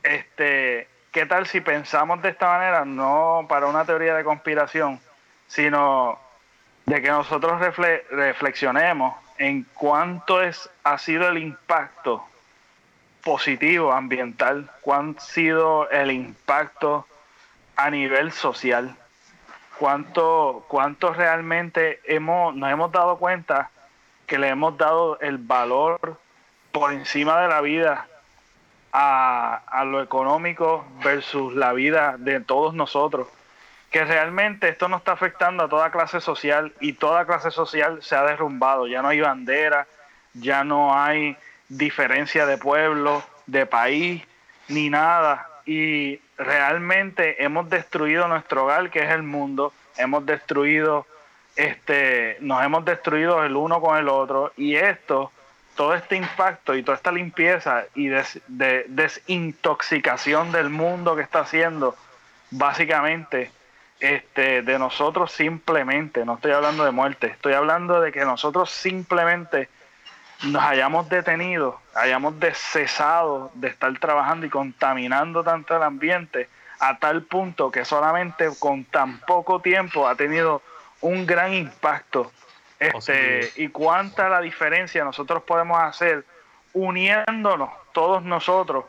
Este, 0.04 0.88
¿qué 1.12 1.26
tal 1.26 1.48
si 1.48 1.60
pensamos 1.62 2.22
de 2.22 2.30
esta 2.30 2.48
manera? 2.48 2.86
No 2.86 3.46
para 3.50 3.66
una 3.66 3.84
teoría 3.84 4.16
de 4.16 4.24
conspiración, 4.24 5.00
sino 5.48 6.20
de 6.86 7.02
que 7.02 7.10
nosotros 7.10 7.60
refle- 7.60 8.04
reflexionemos 8.10 9.16
en 9.42 9.66
cuánto 9.74 10.44
es, 10.44 10.70
ha 10.84 11.00
sido 11.00 11.28
el 11.28 11.40
impacto 11.40 12.24
positivo 13.24 13.92
ambiental, 13.92 14.70
cuán 14.82 15.16
ha 15.18 15.22
sido 15.22 15.90
el 15.90 16.12
impacto 16.12 17.08
a 17.76 17.90
nivel 17.90 18.32
social, 18.32 18.96
cuánto, 19.80 20.64
cuánto 20.68 21.12
realmente 21.12 22.02
hemos, 22.04 22.56
nos 22.56 22.72
hemos 22.72 22.92
dado 22.92 23.18
cuenta 23.18 23.72
que 24.28 24.38
le 24.38 24.48
hemos 24.48 24.78
dado 24.78 25.20
el 25.22 25.40
valor 25.40 26.20
por 26.72 26.94
encima 26.94 27.42
de 27.42 27.48
la 27.48 27.62
vida 27.62 28.06
a, 28.94 29.56
a 29.66 29.86
lo 29.86 30.04
económico 30.04 30.86
versus 31.04 31.56
la 31.56 31.74
vida 31.74 32.16
de 32.20 32.42
todos 32.42 32.76
nosotros. 32.76 33.28
Que 33.92 34.06
realmente 34.06 34.70
esto 34.70 34.88
nos 34.88 35.02
está 35.02 35.12
afectando 35.12 35.66
a 35.66 35.70
toda 35.70 35.92
clase 35.92 36.22
social 36.22 36.74
y 36.80 36.94
toda 36.94 37.26
clase 37.26 37.52
social 37.52 38.02
se 38.02 38.16
ha 38.16 38.24
derrumbado. 38.24 38.88
Ya 38.88 39.02
no 39.02 39.10
hay 39.10 39.20
bandera, 39.20 39.86
ya 40.34 40.64
no 40.64 40.98
hay 40.98 41.38
diferencia 41.68 42.46
de 42.46 42.58
pueblo, 42.58 43.24
de 43.48 43.66
país, 43.66 44.24
ni 44.70 44.90
nada. 44.90 45.48
Y 45.66 46.20
realmente 46.38 47.44
hemos 47.44 47.70
destruido 47.70 48.28
nuestro 48.28 48.64
hogar, 48.64 48.90
que 48.90 49.04
es 49.04 49.10
el 49.10 49.24
mundo. 49.24 49.74
Hemos 49.98 50.26
destruido, 50.26 51.06
este, 51.56 52.38
nos 52.40 52.64
hemos 52.64 52.86
destruido 52.86 53.44
el 53.44 53.56
uno 53.56 53.82
con 53.82 53.98
el 53.98 54.08
otro. 54.08 54.54
Y 54.58 54.76
esto, 54.76 55.32
todo 55.76 55.96
este 55.96 56.16
impacto 56.16 56.76
y 56.76 56.84
toda 56.84 56.96
esta 56.96 57.12
limpieza 57.12 57.86
y 57.94 58.08
de 58.08 58.86
desintoxicación 58.88 60.52
del 60.52 60.70
mundo 60.70 61.16
que 61.16 61.22
está 61.22 61.42
haciendo, 61.42 61.96
básicamente, 62.52 63.52
este, 64.02 64.64
de 64.64 64.80
nosotros 64.80 65.32
simplemente, 65.32 66.26
no 66.26 66.34
estoy 66.34 66.52
hablando 66.52 66.84
de 66.84 66.92
muerte, 66.92 67.28
estoy 67.28 67.54
hablando 67.54 68.02
de 68.02 68.12
que 68.12 68.26
nosotros 68.26 68.72
simplemente 68.72 69.70
nos 70.44 70.64
hayamos 70.64 71.08
detenido, 71.08 71.80
hayamos 71.94 72.34
cesado 72.54 73.52
de 73.54 73.68
estar 73.68 73.98
trabajando 74.00 74.48
y 74.48 74.50
contaminando 74.50 75.44
tanto 75.44 75.78
el 75.78 75.84
ambiente 75.84 76.50
a 76.80 76.98
tal 76.98 77.22
punto 77.22 77.70
que 77.70 77.86
solamente 77.86 78.50
con 78.60 78.86
tan 78.86 79.20
poco 79.20 79.60
tiempo 79.60 80.08
ha 80.08 80.16
tenido 80.16 80.64
un 81.02 81.28
gran 81.28 81.54
impacto. 81.54 82.32
Este, 82.80 83.52
y 83.58 83.68
cuánta 83.68 84.28
la 84.28 84.42
diferencia 84.42 85.04
nosotros 85.04 85.44
podemos 85.44 85.80
hacer 85.80 86.26
uniéndonos 86.74 87.70
todos 87.92 88.24
nosotros 88.24 88.86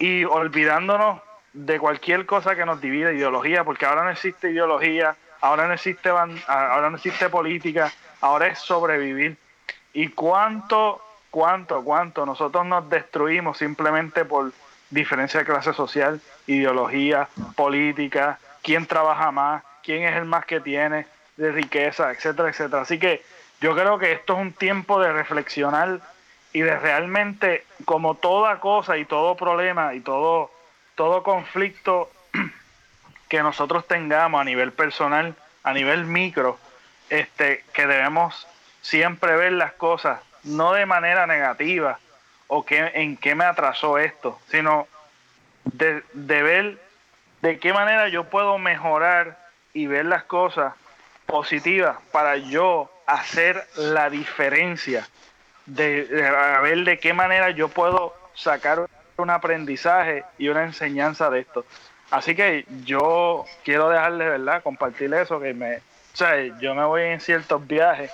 y 0.00 0.24
olvidándonos 0.24 1.20
de 1.52 1.78
cualquier 1.78 2.26
cosa 2.26 2.54
que 2.54 2.64
nos 2.64 2.80
divida 2.80 3.12
ideología, 3.12 3.64
porque 3.64 3.86
ahora 3.86 4.04
no 4.04 4.10
existe 4.10 4.50
ideología, 4.50 5.16
ahora 5.40 5.66
no 5.66 5.74
existe 5.74 6.08
ahora 6.08 6.90
no 6.90 6.96
existe 6.96 7.28
política, 7.28 7.92
ahora 8.20 8.46
es 8.48 8.58
sobrevivir. 8.58 9.36
Y 9.92 10.08
cuánto, 10.08 11.02
cuánto, 11.30 11.82
cuánto 11.82 12.24
nosotros 12.24 12.64
nos 12.66 12.88
destruimos 12.88 13.58
simplemente 13.58 14.24
por 14.24 14.52
diferencia 14.90 15.40
de 15.40 15.46
clase 15.46 15.72
social, 15.72 16.20
ideología, 16.46 17.28
política, 17.56 18.38
quién 18.62 18.86
trabaja 18.86 19.30
más, 19.30 19.62
quién 19.82 20.04
es 20.04 20.16
el 20.16 20.24
más 20.24 20.44
que 20.44 20.60
tiene 20.60 21.06
de 21.36 21.52
riqueza, 21.52 22.10
etcétera, 22.10 22.50
etcétera. 22.50 22.82
Así 22.82 22.98
que 22.98 23.22
yo 23.60 23.74
creo 23.74 23.98
que 23.98 24.12
esto 24.12 24.34
es 24.34 24.40
un 24.40 24.52
tiempo 24.52 25.00
de 25.00 25.12
reflexionar 25.12 26.00
y 26.52 26.60
de 26.60 26.78
realmente, 26.78 27.64
como 27.84 28.16
toda 28.16 28.58
cosa 28.60 28.96
y 28.98 29.04
todo 29.04 29.36
problema 29.36 29.94
y 29.94 30.00
todo 30.00 30.50
todo 31.00 31.22
conflicto 31.22 32.10
que 33.30 33.42
nosotros 33.42 33.88
tengamos 33.88 34.38
a 34.38 34.44
nivel 34.44 34.70
personal, 34.70 35.34
a 35.62 35.72
nivel 35.72 36.04
micro, 36.04 36.58
este, 37.08 37.64
que 37.72 37.86
debemos 37.86 38.46
siempre 38.82 39.34
ver 39.34 39.52
las 39.52 39.72
cosas 39.72 40.20
no 40.44 40.74
de 40.74 40.84
manera 40.84 41.26
negativa 41.26 41.98
o 42.48 42.66
que, 42.66 42.92
en 42.96 43.16
qué 43.16 43.34
me 43.34 43.44
atrasó 43.46 43.96
esto, 43.96 44.38
sino 44.50 44.88
de, 45.64 46.02
ver 46.12 46.78
de 47.40 47.58
qué 47.58 47.72
manera 47.72 48.08
yo 48.08 48.24
puedo 48.24 48.58
mejorar 48.58 49.38
y 49.72 49.86
ver 49.86 50.04
las 50.04 50.24
cosas 50.24 50.74
positivas 51.24 51.96
para 52.12 52.36
yo 52.36 52.92
hacer 53.06 53.66
la 53.74 54.10
diferencia, 54.10 55.08
de, 55.64 56.04
de, 56.04 56.30
ver 56.60 56.84
de 56.84 56.98
qué 56.98 57.14
manera 57.14 57.48
yo 57.48 57.68
puedo 57.68 58.14
sacar 58.34 58.86
un 59.20 59.30
aprendizaje 59.30 60.24
y 60.38 60.48
una 60.48 60.64
enseñanza 60.64 61.30
de 61.30 61.40
esto. 61.40 61.64
Así 62.10 62.34
que 62.34 62.64
yo 62.84 63.44
quiero 63.64 63.88
dejarle, 63.88 64.28
¿verdad? 64.28 64.62
Compartir 64.62 65.14
eso, 65.14 65.38
que 65.38 65.54
me, 65.54 65.76
o 65.76 66.16
sea, 66.16 66.36
yo 66.60 66.74
me 66.74 66.84
voy 66.84 67.02
en 67.02 67.20
ciertos 67.20 67.64
viajes 67.66 68.10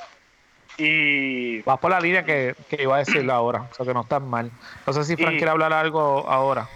y... 0.76 1.62
Vas 1.62 1.78
por 1.78 1.90
la 1.90 2.00
línea 2.00 2.24
que, 2.24 2.54
iba 2.78 2.96
a 2.96 2.98
decirlo 2.98 3.32
ahora, 3.32 3.62
o 3.70 3.74
sea 3.74 3.86
que 3.86 3.94
no 3.94 4.02
estás 4.02 4.20
mal. 4.20 4.50
No 4.86 4.92
sé 4.92 5.04
si 5.04 5.16
Frank 5.16 5.36
quiere 5.36 5.50
hablar 5.50 5.72
algo 5.72 6.28
ahora. 6.28 6.68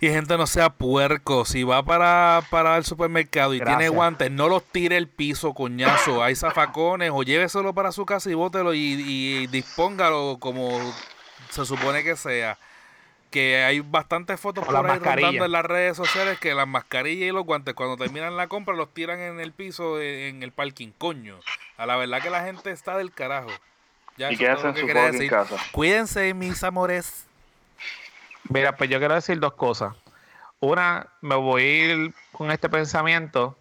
Y 0.00 0.08
gente, 0.08 0.36
no 0.36 0.46
sea 0.46 0.70
puerco. 0.70 1.44
Si 1.44 1.62
va 1.62 1.82
para, 1.84 2.42
para 2.50 2.76
el 2.76 2.84
supermercado 2.84 3.54
y 3.54 3.60
tiene 3.60 3.88
guantes, 3.88 4.30
no 4.30 4.48
los 4.48 4.64
tire 4.64 4.96
el 4.96 5.08
piso, 5.08 5.54
coñazo. 5.54 6.22
Hay 6.22 6.34
zafacones 6.34 7.10
o 7.12 7.22
lléveselo 7.22 7.72
para 7.72 7.92
su 7.92 8.04
casa 8.04 8.30
y 8.30 8.34
bótelo 8.34 8.74
y, 8.74 8.80
y 8.80 9.46
dispóngalo 9.48 10.38
como 10.40 10.70
se 11.50 11.64
supone 11.64 12.02
que 12.02 12.16
sea 12.16 12.58
que 13.32 13.64
hay 13.64 13.80
bastantes 13.80 14.38
fotos 14.38 14.64
por 14.64 14.76
ahí 14.76 14.98
rondando 14.98 15.44
en 15.44 15.50
las 15.50 15.64
redes 15.64 15.96
sociales 15.96 16.38
que 16.38 16.54
las 16.54 16.68
mascarillas 16.68 17.30
y 17.30 17.32
los 17.32 17.44
guantes 17.44 17.74
cuando 17.74 17.96
terminan 17.96 18.36
la 18.36 18.46
compra 18.46 18.76
los 18.76 18.94
tiran 18.94 19.18
en 19.18 19.40
el 19.40 19.50
piso 19.52 20.00
en 20.00 20.44
el 20.44 20.52
parking, 20.52 20.90
coño. 20.96 21.40
A 21.76 21.86
la 21.86 21.96
verdad 21.96 22.22
que 22.22 22.30
la 22.30 22.44
gente 22.44 22.70
está 22.70 22.96
del 22.96 23.10
carajo. 23.10 23.50
Ya 24.16 24.30
y 24.30 24.36
quédense 24.36 24.68
en 24.68 24.76
su 24.76 25.28
casa. 25.28 25.56
Cuídense, 25.72 26.34
mis 26.34 26.62
amores. 26.62 27.26
Mira, 28.48 28.76
pues 28.76 28.90
yo 28.90 28.98
quiero 28.98 29.14
decir 29.14 29.40
dos 29.40 29.54
cosas. 29.54 29.94
Una, 30.60 31.08
me 31.22 31.34
voy 31.34 31.62
a 31.62 31.66
ir 31.66 32.14
con 32.30 32.50
este 32.50 32.68
pensamiento 32.68 33.56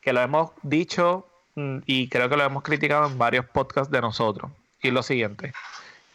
que 0.00 0.12
lo 0.12 0.22
hemos 0.22 0.52
dicho 0.62 1.28
mm, 1.56 1.78
y 1.84 2.08
creo 2.08 2.28
que 2.28 2.36
lo 2.36 2.44
hemos 2.44 2.62
criticado 2.62 3.06
en 3.06 3.18
varios 3.18 3.44
podcasts 3.44 3.90
de 3.90 4.00
nosotros. 4.00 4.50
Y 4.80 4.92
lo 4.92 5.02
siguiente, 5.02 5.52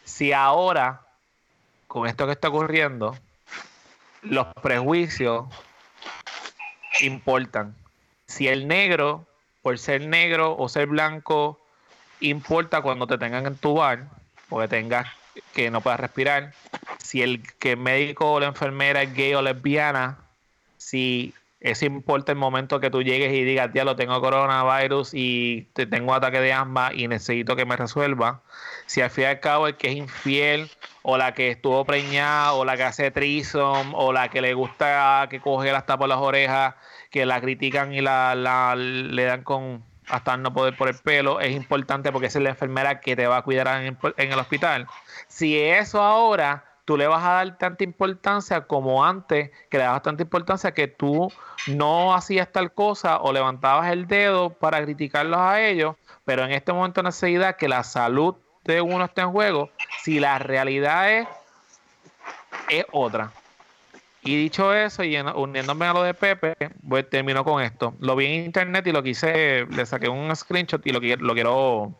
si 0.04 0.32
ahora 0.32 1.02
con 1.92 2.06
esto 2.06 2.24
que 2.24 2.32
está 2.32 2.48
ocurriendo, 2.48 3.14
los 4.22 4.46
prejuicios 4.62 5.44
importan. 7.02 7.76
Si 8.26 8.48
el 8.48 8.66
negro, 8.66 9.26
por 9.60 9.78
ser 9.78 10.00
negro 10.00 10.56
o 10.56 10.70
ser 10.70 10.86
blanco, 10.86 11.60
importa 12.20 12.80
cuando 12.80 13.06
te 13.06 13.18
tengan 13.18 13.44
en 13.44 13.56
tu 13.56 13.74
bar, 13.74 14.06
porque 14.48 14.68
tengas 14.68 15.06
que 15.52 15.70
no 15.70 15.82
puedas 15.82 16.00
respirar. 16.00 16.54
Si 16.96 17.20
el 17.20 17.42
que 17.58 17.76
médico 17.76 18.32
o 18.32 18.40
la 18.40 18.46
enfermera 18.46 19.02
es 19.02 19.12
gay 19.12 19.34
o 19.34 19.42
lesbiana, 19.42 20.16
si 20.78 21.34
eso 21.62 21.86
importa 21.86 22.32
el 22.32 22.38
momento 22.38 22.80
que 22.80 22.90
tú 22.90 23.02
llegues 23.02 23.32
y 23.32 23.44
digas, 23.44 23.70
ya 23.72 23.84
lo 23.84 23.94
tengo 23.94 24.20
coronavirus 24.20 25.10
y 25.14 25.68
te 25.74 25.86
tengo 25.86 26.12
ataque 26.12 26.40
de 26.40 26.52
asma 26.52 26.90
y 26.92 27.06
necesito 27.06 27.54
que 27.54 27.64
me 27.64 27.76
resuelva. 27.76 28.42
Si 28.86 29.00
al 29.00 29.10
fin 29.10 29.24
y 29.24 29.26
al 29.28 29.40
cabo 29.40 29.68
el 29.68 29.76
que 29.76 29.90
es 29.90 29.96
infiel 29.96 30.68
o 31.02 31.16
la 31.16 31.34
que 31.34 31.50
estuvo 31.50 31.84
preñada, 31.84 32.54
o 32.54 32.64
la 32.64 32.76
que 32.76 32.82
hace 32.82 33.12
trisom, 33.12 33.94
o 33.94 34.12
la 34.12 34.28
que 34.28 34.40
le 34.40 34.54
gusta 34.54 35.28
que 35.30 35.40
coge 35.40 35.70
hasta 35.70 35.96
por 35.96 36.08
las 36.08 36.18
orejas, 36.18 36.74
que 37.10 37.26
la 37.26 37.40
critican 37.40 37.92
y 37.92 38.00
la, 38.00 38.74
le 38.76 39.24
dan 39.24 39.44
con 39.44 39.84
hasta 40.08 40.36
no 40.36 40.52
poder 40.52 40.76
por 40.76 40.88
el 40.88 40.96
pelo, 40.96 41.40
es 41.40 41.54
importante 41.54 42.10
porque 42.10 42.26
es 42.26 42.34
la 42.34 42.50
enfermera 42.50 43.00
que 43.00 43.14
te 43.14 43.28
va 43.28 43.36
a 43.36 43.42
cuidar 43.42 43.84
en 43.84 44.32
el 44.32 44.38
hospital. 44.38 44.88
Si 45.28 45.56
eso 45.56 46.02
ahora 46.02 46.71
tú 46.84 46.96
le 46.96 47.06
vas 47.06 47.24
a 47.24 47.32
dar 47.32 47.58
tanta 47.58 47.84
importancia 47.84 48.62
como 48.62 49.04
antes, 49.04 49.50
que 49.70 49.78
le 49.78 49.84
dabas 49.84 50.02
tanta 50.02 50.22
importancia 50.22 50.72
que 50.72 50.88
tú 50.88 51.32
no 51.66 52.14
hacías 52.14 52.50
tal 52.50 52.72
cosa 52.72 53.18
o 53.18 53.32
levantabas 53.32 53.90
el 53.92 54.06
dedo 54.06 54.50
para 54.50 54.82
criticarlos 54.82 55.38
a 55.38 55.60
ellos, 55.60 55.96
pero 56.24 56.44
en 56.44 56.52
este 56.52 56.72
momento 56.72 57.02
necesidad 57.02 57.56
que 57.56 57.68
la 57.68 57.84
salud 57.84 58.34
de 58.64 58.80
uno 58.80 59.04
está 59.04 59.22
en 59.22 59.32
juego, 59.32 59.70
si 60.02 60.20
la 60.20 60.38
realidad 60.38 61.10
es, 61.10 61.28
es 62.68 62.84
otra. 62.92 63.32
Y 64.24 64.36
dicho 64.36 64.72
eso, 64.72 65.02
y 65.02 65.16
uniéndome 65.16 65.84
a 65.86 65.92
lo 65.92 66.04
de 66.04 66.14
Pepe, 66.14 66.54
pues 66.88 67.10
termino 67.10 67.42
con 67.42 67.60
esto. 67.60 67.94
Lo 67.98 68.14
vi 68.14 68.26
en 68.26 68.44
internet 68.44 68.86
y 68.86 68.92
lo 68.92 69.02
quise, 69.02 69.66
le 69.66 69.84
saqué 69.84 70.08
un 70.08 70.34
screenshot 70.36 70.80
y 70.86 70.92
lo, 70.92 71.00
lo 71.00 71.34
quiero 71.34 71.92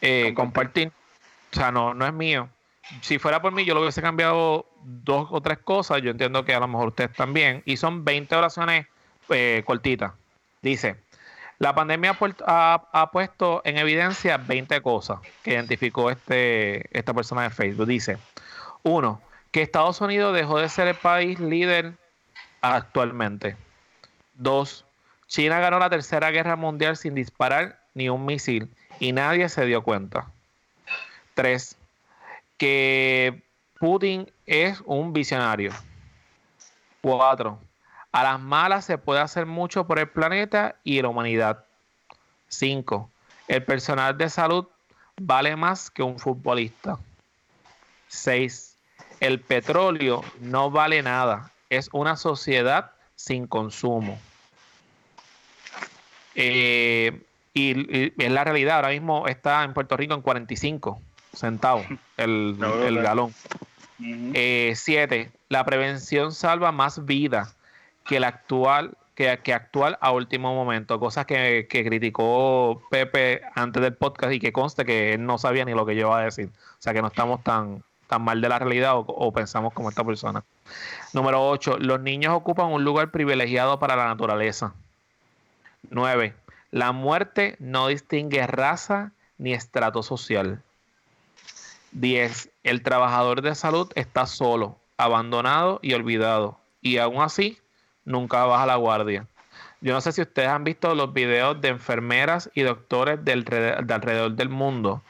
eh, 0.00 0.32
compartir. 0.36 0.92
O 1.52 1.56
sea, 1.56 1.72
no, 1.72 1.92
no 1.92 2.06
es 2.06 2.12
mío. 2.12 2.48
Si 3.00 3.18
fuera 3.18 3.40
por 3.40 3.52
mí, 3.52 3.64
yo 3.64 3.74
lo 3.74 3.80
hubiese 3.80 4.02
cambiado 4.02 4.66
dos 4.82 5.28
o 5.30 5.40
tres 5.40 5.58
cosas. 5.58 6.02
Yo 6.02 6.10
entiendo 6.10 6.44
que 6.44 6.54
a 6.54 6.60
lo 6.60 6.68
mejor 6.68 6.88
ustedes 6.88 7.12
también. 7.12 7.62
Y 7.64 7.76
son 7.76 8.04
20 8.04 8.34
oraciones 8.34 8.86
eh, 9.28 9.62
cortitas. 9.64 10.12
Dice, 10.62 10.96
la 11.58 11.74
pandemia 11.74 12.16
ha, 12.46 13.10
puesto 13.12 13.62
en 13.64 13.78
evidencia 13.78 14.36
20 14.36 14.80
cosas 14.80 15.20
que 15.42 15.52
identificó 15.52 16.10
este, 16.10 16.96
esta 16.96 17.14
persona 17.14 17.42
de 17.42 17.50
Facebook. 17.50 17.86
Dice, 17.86 18.18
uno, 18.82 19.20
que 19.52 19.62
Estados 19.62 20.00
Unidos 20.00 20.34
dejó 20.34 20.58
de 20.58 20.68
ser 20.68 20.88
el 20.88 20.96
país 20.96 21.38
líder 21.38 21.94
actualmente. 22.62 23.56
Dos, 24.34 24.84
China 25.28 25.60
ganó 25.60 25.78
la 25.78 25.90
tercera 25.90 26.30
guerra 26.30 26.56
mundial 26.56 26.96
sin 26.96 27.14
disparar 27.14 27.78
ni 27.94 28.08
un 28.08 28.24
misil 28.26 28.68
y 28.98 29.12
nadie 29.12 29.48
se 29.48 29.64
dio 29.66 29.82
cuenta. 29.82 30.26
Tres, 31.34 31.76
que 32.62 33.42
Putin 33.80 34.30
es 34.46 34.80
un 34.86 35.12
visionario. 35.12 35.72
Cuatro, 37.00 37.58
a 38.12 38.22
las 38.22 38.38
malas 38.38 38.84
se 38.84 38.98
puede 38.98 39.18
hacer 39.18 39.46
mucho 39.46 39.84
por 39.84 39.98
el 39.98 40.08
planeta 40.08 40.76
y 40.84 41.02
la 41.02 41.08
humanidad. 41.08 41.64
5. 42.46 43.10
El 43.48 43.64
personal 43.64 44.16
de 44.16 44.28
salud 44.28 44.68
vale 45.20 45.56
más 45.56 45.90
que 45.90 46.04
un 46.04 46.20
futbolista. 46.20 47.00
6. 48.06 48.76
El 49.18 49.40
petróleo 49.40 50.22
no 50.38 50.70
vale 50.70 51.02
nada. 51.02 51.50
Es 51.68 51.88
una 51.92 52.14
sociedad 52.14 52.92
sin 53.16 53.48
consumo. 53.48 54.20
Eh, 56.36 57.22
y, 57.54 58.22
en 58.24 58.34
la 58.34 58.44
realidad, 58.44 58.76
ahora 58.76 58.90
mismo 58.90 59.26
está 59.26 59.64
en 59.64 59.74
Puerto 59.74 59.96
Rico 59.96 60.14
en 60.14 60.22
45 60.22 61.02
centavos 61.34 61.86
el, 62.16 62.56
el 62.86 63.02
galón. 63.02 63.34
Eh, 64.00 64.72
siete, 64.74 65.30
la 65.48 65.64
prevención 65.64 66.32
salva 66.32 66.72
más 66.72 67.04
vida 67.04 67.54
que 68.04 68.18
la 68.18 68.28
actual 68.28 68.96
que, 69.14 69.38
que 69.42 69.52
actual 69.52 69.98
a 70.00 70.10
último 70.12 70.54
momento, 70.54 70.98
cosas 70.98 71.26
que, 71.26 71.66
criticó 71.68 72.82
Pepe 72.90 73.42
antes 73.54 73.82
del 73.82 73.94
podcast 73.94 74.32
y 74.32 74.40
que 74.40 74.52
conste 74.52 74.84
que 74.84 75.14
él 75.14 75.26
no 75.26 75.38
sabía 75.38 75.64
ni 75.64 75.72
lo 75.72 75.86
que 75.86 75.94
yo 75.94 76.08
iba 76.08 76.18
a 76.18 76.24
decir. 76.24 76.48
O 76.48 76.82
sea 76.82 76.92
que 76.92 77.02
no 77.02 77.08
estamos 77.08 77.42
tan, 77.44 77.82
tan 78.08 78.22
mal 78.22 78.40
de 78.40 78.48
la 78.48 78.58
realidad 78.58 78.94
o, 78.96 79.32
pensamos 79.32 79.72
como 79.72 79.90
esta 79.90 80.04
persona. 80.04 80.42
Número 81.12 81.46
8. 81.48 81.78
Los 81.78 82.00
niños 82.00 82.34
ocupan 82.34 82.72
un 82.72 82.84
lugar 82.84 83.10
privilegiado 83.10 83.78
para 83.78 83.96
la 83.96 84.06
naturaleza. 84.06 84.74
9. 85.90 86.34
La 86.70 86.92
muerte 86.92 87.56
no 87.58 87.88
distingue 87.88 88.46
raza 88.46 89.12
ni 89.36 89.52
estrato 89.52 90.02
social. 90.02 90.62
10. 91.92 92.50
El 92.62 92.82
trabajador 92.82 93.42
de 93.42 93.54
salud 93.54 93.90
está 93.94 94.26
solo, 94.26 94.78
abandonado 94.96 95.78
y 95.82 95.94
olvidado. 95.94 96.58
Y 96.80 96.98
aún 96.98 97.22
así, 97.22 97.58
nunca 98.04 98.44
baja 98.44 98.66
la 98.66 98.76
guardia. 98.76 99.26
Yo 99.80 99.92
no 99.92 100.00
sé 100.00 100.12
si 100.12 100.22
ustedes 100.22 100.48
han 100.48 100.64
visto 100.64 100.94
los 100.94 101.12
videos 101.12 101.60
de 101.60 101.68
enfermeras 101.68 102.50
y 102.54 102.62
doctores 102.62 103.24
del, 103.24 103.44
de 103.44 103.94
alrededor 103.94 104.32
del 104.32 104.48
mundo 104.48 105.02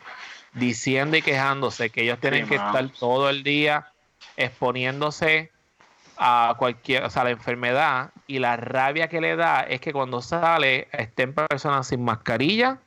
diciendo 0.55 1.17
y 1.17 1.23
quejándose 1.23 1.91
que 1.91 2.03
ellos 2.03 2.19
tienen 2.21 2.47
que 2.47 2.57
estar 2.57 2.89
todo 2.91 3.31
el 3.31 3.43
día 3.43 3.87
exponiéndose 4.37 5.51
a 6.19 6.55
cualquier, 6.59 7.05
o 7.05 7.11
sea, 7.11 7.25
la 7.25 7.31
enfermedad 7.31 8.11
y 8.27 8.39
la 8.39 8.57
rabia 8.57 9.09
que 9.09 9.21
le 9.21 9.35
da 9.35 9.63
es 9.63 9.81
que 9.81 9.93
cuando 9.93 10.21
sale 10.21 10.89
estén 10.93 11.35
personas 11.35 11.89
sin 11.89 12.05
mascarilla 12.05 12.79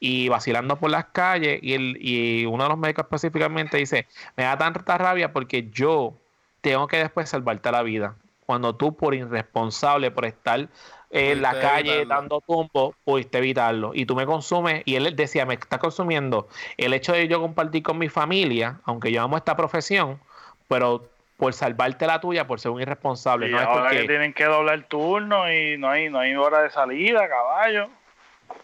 y 0.00 0.30
vacilando 0.30 0.76
por 0.76 0.90
las 0.90 1.04
calles 1.06 1.60
y, 1.62 1.74
el, 1.74 1.98
y 2.00 2.46
uno 2.46 2.64
de 2.64 2.70
los 2.70 2.78
médicos 2.78 3.04
específicamente 3.04 3.76
dice, 3.76 4.06
me 4.36 4.44
da 4.44 4.56
tanta 4.56 4.96
rabia 4.96 5.32
porque 5.32 5.68
yo 5.70 6.14
tengo 6.62 6.86
que 6.88 6.96
después 6.96 7.28
salvarte 7.28 7.70
la 7.70 7.82
vida. 7.82 8.16
Cuando 8.46 8.74
tú 8.74 8.96
por 8.96 9.14
irresponsable, 9.14 10.10
por 10.10 10.24
estar 10.24 10.68
en 11.10 11.42
la 11.42 11.60
calle 11.60 12.04
dando 12.06 12.40
tumbo, 12.40 12.94
pudiste 13.04 13.38
evitarlo. 13.38 13.92
Y 13.94 14.06
tú 14.06 14.16
me 14.16 14.26
consumes, 14.26 14.82
y 14.86 14.96
él 14.96 15.14
decía, 15.14 15.44
me 15.46 15.54
está 15.54 15.78
consumiendo 15.78 16.48
el 16.76 16.94
hecho 16.94 17.12
de 17.12 17.28
yo 17.28 17.40
compartir 17.40 17.82
con 17.82 17.98
mi 17.98 18.08
familia, 18.08 18.80
aunque 18.84 19.12
yo 19.12 19.22
amo 19.22 19.36
esta 19.36 19.56
profesión, 19.56 20.18
pero 20.66 21.08
por 21.36 21.52
salvarte 21.52 22.06
la 22.06 22.20
tuya, 22.20 22.46
por 22.46 22.60
ser 22.60 22.70
un 22.72 22.80
irresponsable. 22.80 23.48
Y 23.48 23.52
no 23.52 23.60
ahora 23.60 23.90
que 23.90 24.04
tienen 24.06 24.32
que 24.32 24.44
doblar 24.44 24.82
turno 24.88 25.50
y 25.52 25.78
no 25.78 25.88
hay, 25.88 26.08
no 26.10 26.18
hay 26.18 26.34
hora 26.34 26.62
de 26.62 26.70
salida, 26.70 27.28
caballo. 27.28 27.88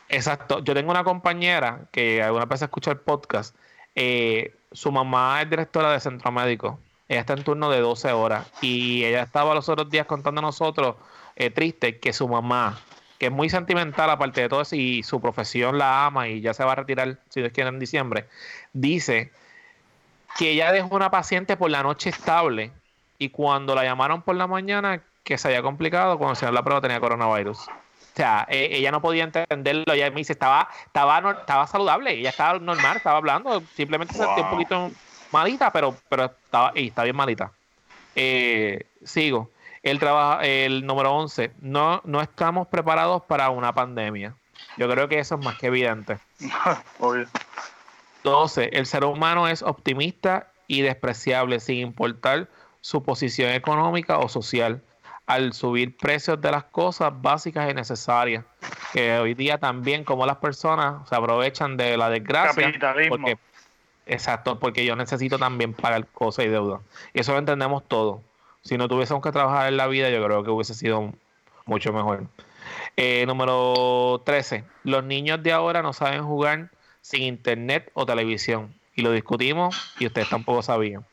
Exacto. 0.08 0.62
Yo 0.62 0.74
tengo 0.74 0.90
una 0.90 1.04
compañera 1.04 1.80
que 1.90 2.22
alguna 2.22 2.44
vez 2.44 2.62
escucha 2.62 2.90
el 2.90 2.98
podcast. 2.98 3.56
Eh, 3.94 4.54
su 4.72 4.92
mamá 4.92 5.40
es 5.42 5.50
directora 5.50 5.92
de 5.92 6.00
centro 6.00 6.30
médico. 6.32 6.78
Ella 7.08 7.20
está 7.20 7.32
en 7.34 7.44
turno 7.44 7.70
de 7.70 7.80
12 7.80 8.12
horas. 8.12 8.46
Y 8.60 9.04
ella 9.04 9.22
estaba 9.22 9.54
los 9.54 9.68
otros 9.68 9.90
días 9.90 10.06
contando 10.06 10.40
a 10.40 10.42
nosotros, 10.42 10.96
eh, 11.36 11.50
triste, 11.50 11.98
que 11.98 12.12
su 12.12 12.28
mamá, 12.28 12.78
que 13.18 13.26
es 13.26 13.32
muy 13.32 13.48
sentimental 13.48 14.10
aparte 14.10 14.42
de 14.42 14.48
todo 14.48 14.62
eso, 14.62 14.76
y 14.76 15.02
su 15.02 15.20
profesión 15.20 15.78
la 15.78 16.06
ama 16.06 16.28
y 16.28 16.40
ya 16.40 16.54
se 16.54 16.64
va 16.64 16.72
a 16.72 16.76
retirar, 16.76 17.18
si 17.28 17.40
Dios 17.40 17.52
quiere, 17.52 17.70
en 17.70 17.78
diciembre, 17.78 18.26
dice 18.72 19.32
que 20.36 20.50
ella 20.50 20.72
dejó 20.72 20.94
una 20.94 21.10
paciente 21.10 21.56
por 21.56 21.70
la 21.70 21.82
noche 21.82 22.10
estable 22.10 22.72
y 23.18 23.30
cuando 23.30 23.74
la 23.74 23.84
llamaron 23.84 24.22
por 24.22 24.36
la 24.36 24.46
mañana, 24.46 25.02
que 25.24 25.38
se 25.38 25.48
había 25.48 25.62
complicado, 25.62 26.18
cuando 26.18 26.34
se 26.34 26.50
la 26.50 26.62
prueba 26.62 26.80
tenía 26.80 27.00
coronavirus. 27.00 27.66
O 28.16 28.18
sea, 28.18 28.46
e, 28.48 28.78
ella 28.78 28.90
no 28.90 29.02
podía 29.02 29.24
entenderlo. 29.24 29.92
Ella 29.92 30.08
me 30.08 30.16
dice, 30.16 30.32
estaba, 30.32 30.70
estaba, 30.86 31.32
estaba 31.32 31.66
saludable, 31.66 32.12
ella 32.12 32.30
estaba 32.30 32.58
normal, 32.58 32.96
estaba 32.96 33.18
hablando, 33.18 33.62
simplemente 33.74 34.14
se 34.14 34.24
sentía 34.24 34.44
un 34.44 34.50
poquito 34.50 34.90
malita, 35.32 35.70
pero, 35.70 35.94
pero 36.08 36.24
estaba, 36.24 36.72
y 36.74 36.88
está 36.88 37.02
bien 37.02 37.14
malita. 37.14 37.52
Eh, 38.14 38.86
sigo. 39.04 39.50
El, 39.82 39.98
trabajo, 39.98 40.40
el 40.40 40.86
número 40.86 41.14
11, 41.14 41.52
no, 41.60 42.00
no 42.06 42.22
estamos 42.22 42.68
preparados 42.68 43.22
para 43.24 43.50
una 43.50 43.74
pandemia. 43.74 44.34
Yo 44.78 44.88
creo 44.88 45.08
que 45.08 45.18
eso 45.18 45.34
es 45.34 45.44
más 45.44 45.58
que 45.58 45.66
evidente. 45.66 46.16
12. 48.24 48.70
El 48.72 48.86
ser 48.86 49.04
humano 49.04 49.46
es 49.46 49.60
optimista 49.60 50.50
y 50.66 50.80
despreciable 50.80 51.60
sin 51.60 51.76
importar 51.76 52.48
su 52.80 53.02
posición 53.02 53.52
económica 53.52 54.16
o 54.16 54.30
social 54.30 54.80
al 55.26 55.52
subir 55.52 55.96
precios 55.96 56.40
de 56.40 56.50
las 56.50 56.64
cosas 56.64 57.12
básicas 57.20 57.70
y 57.70 57.74
necesarias. 57.74 58.44
Que 58.92 59.18
hoy 59.18 59.34
día 59.34 59.58
también 59.58 60.04
como 60.04 60.24
las 60.26 60.36
personas 60.36 61.08
se 61.08 61.14
aprovechan 61.14 61.76
de 61.76 61.96
la 61.96 62.08
desgracia. 62.08 62.72
Porque, 63.08 63.38
exacto, 64.06 64.58
porque 64.58 64.84
yo 64.84 64.96
necesito 64.96 65.38
también 65.38 65.74
pagar 65.74 66.06
cosas 66.06 66.46
y 66.46 66.48
deudas. 66.48 66.80
Y 67.12 67.20
eso 67.20 67.32
lo 67.32 67.38
entendemos 67.38 67.86
todo. 67.86 68.22
Si 68.62 68.78
no 68.78 68.88
tuviésemos 68.88 69.22
que 69.22 69.32
trabajar 69.32 69.68
en 69.68 69.76
la 69.76 69.86
vida, 69.86 70.10
yo 70.10 70.24
creo 70.24 70.42
que 70.42 70.50
hubiese 70.50 70.74
sido 70.74 71.12
mucho 71.66 71.92
mejor. 71.92 72.26
Eh, 72.96 73.24
número 73.26 74.22
13. 74.24 74.64
Los 74.84 75.04
niños 75.04 75.42
de 75.42 75.52
ahora 75.52 75.82
no 75.82 75.92
saben 75.92 76.24
jugar 76.24 76.70
sin 77.00 77.22
internet 77.22 77.90
o 77.94 78.06
televisión. 78.06 78.74
Y 78.94 79.02
lo 79.02 79.12
discutimos 79.12 79.94
y 79.98 80.06
ustedes 80.06 80.28
tampoco 80.28 80.62
sabían. 80.62 81.04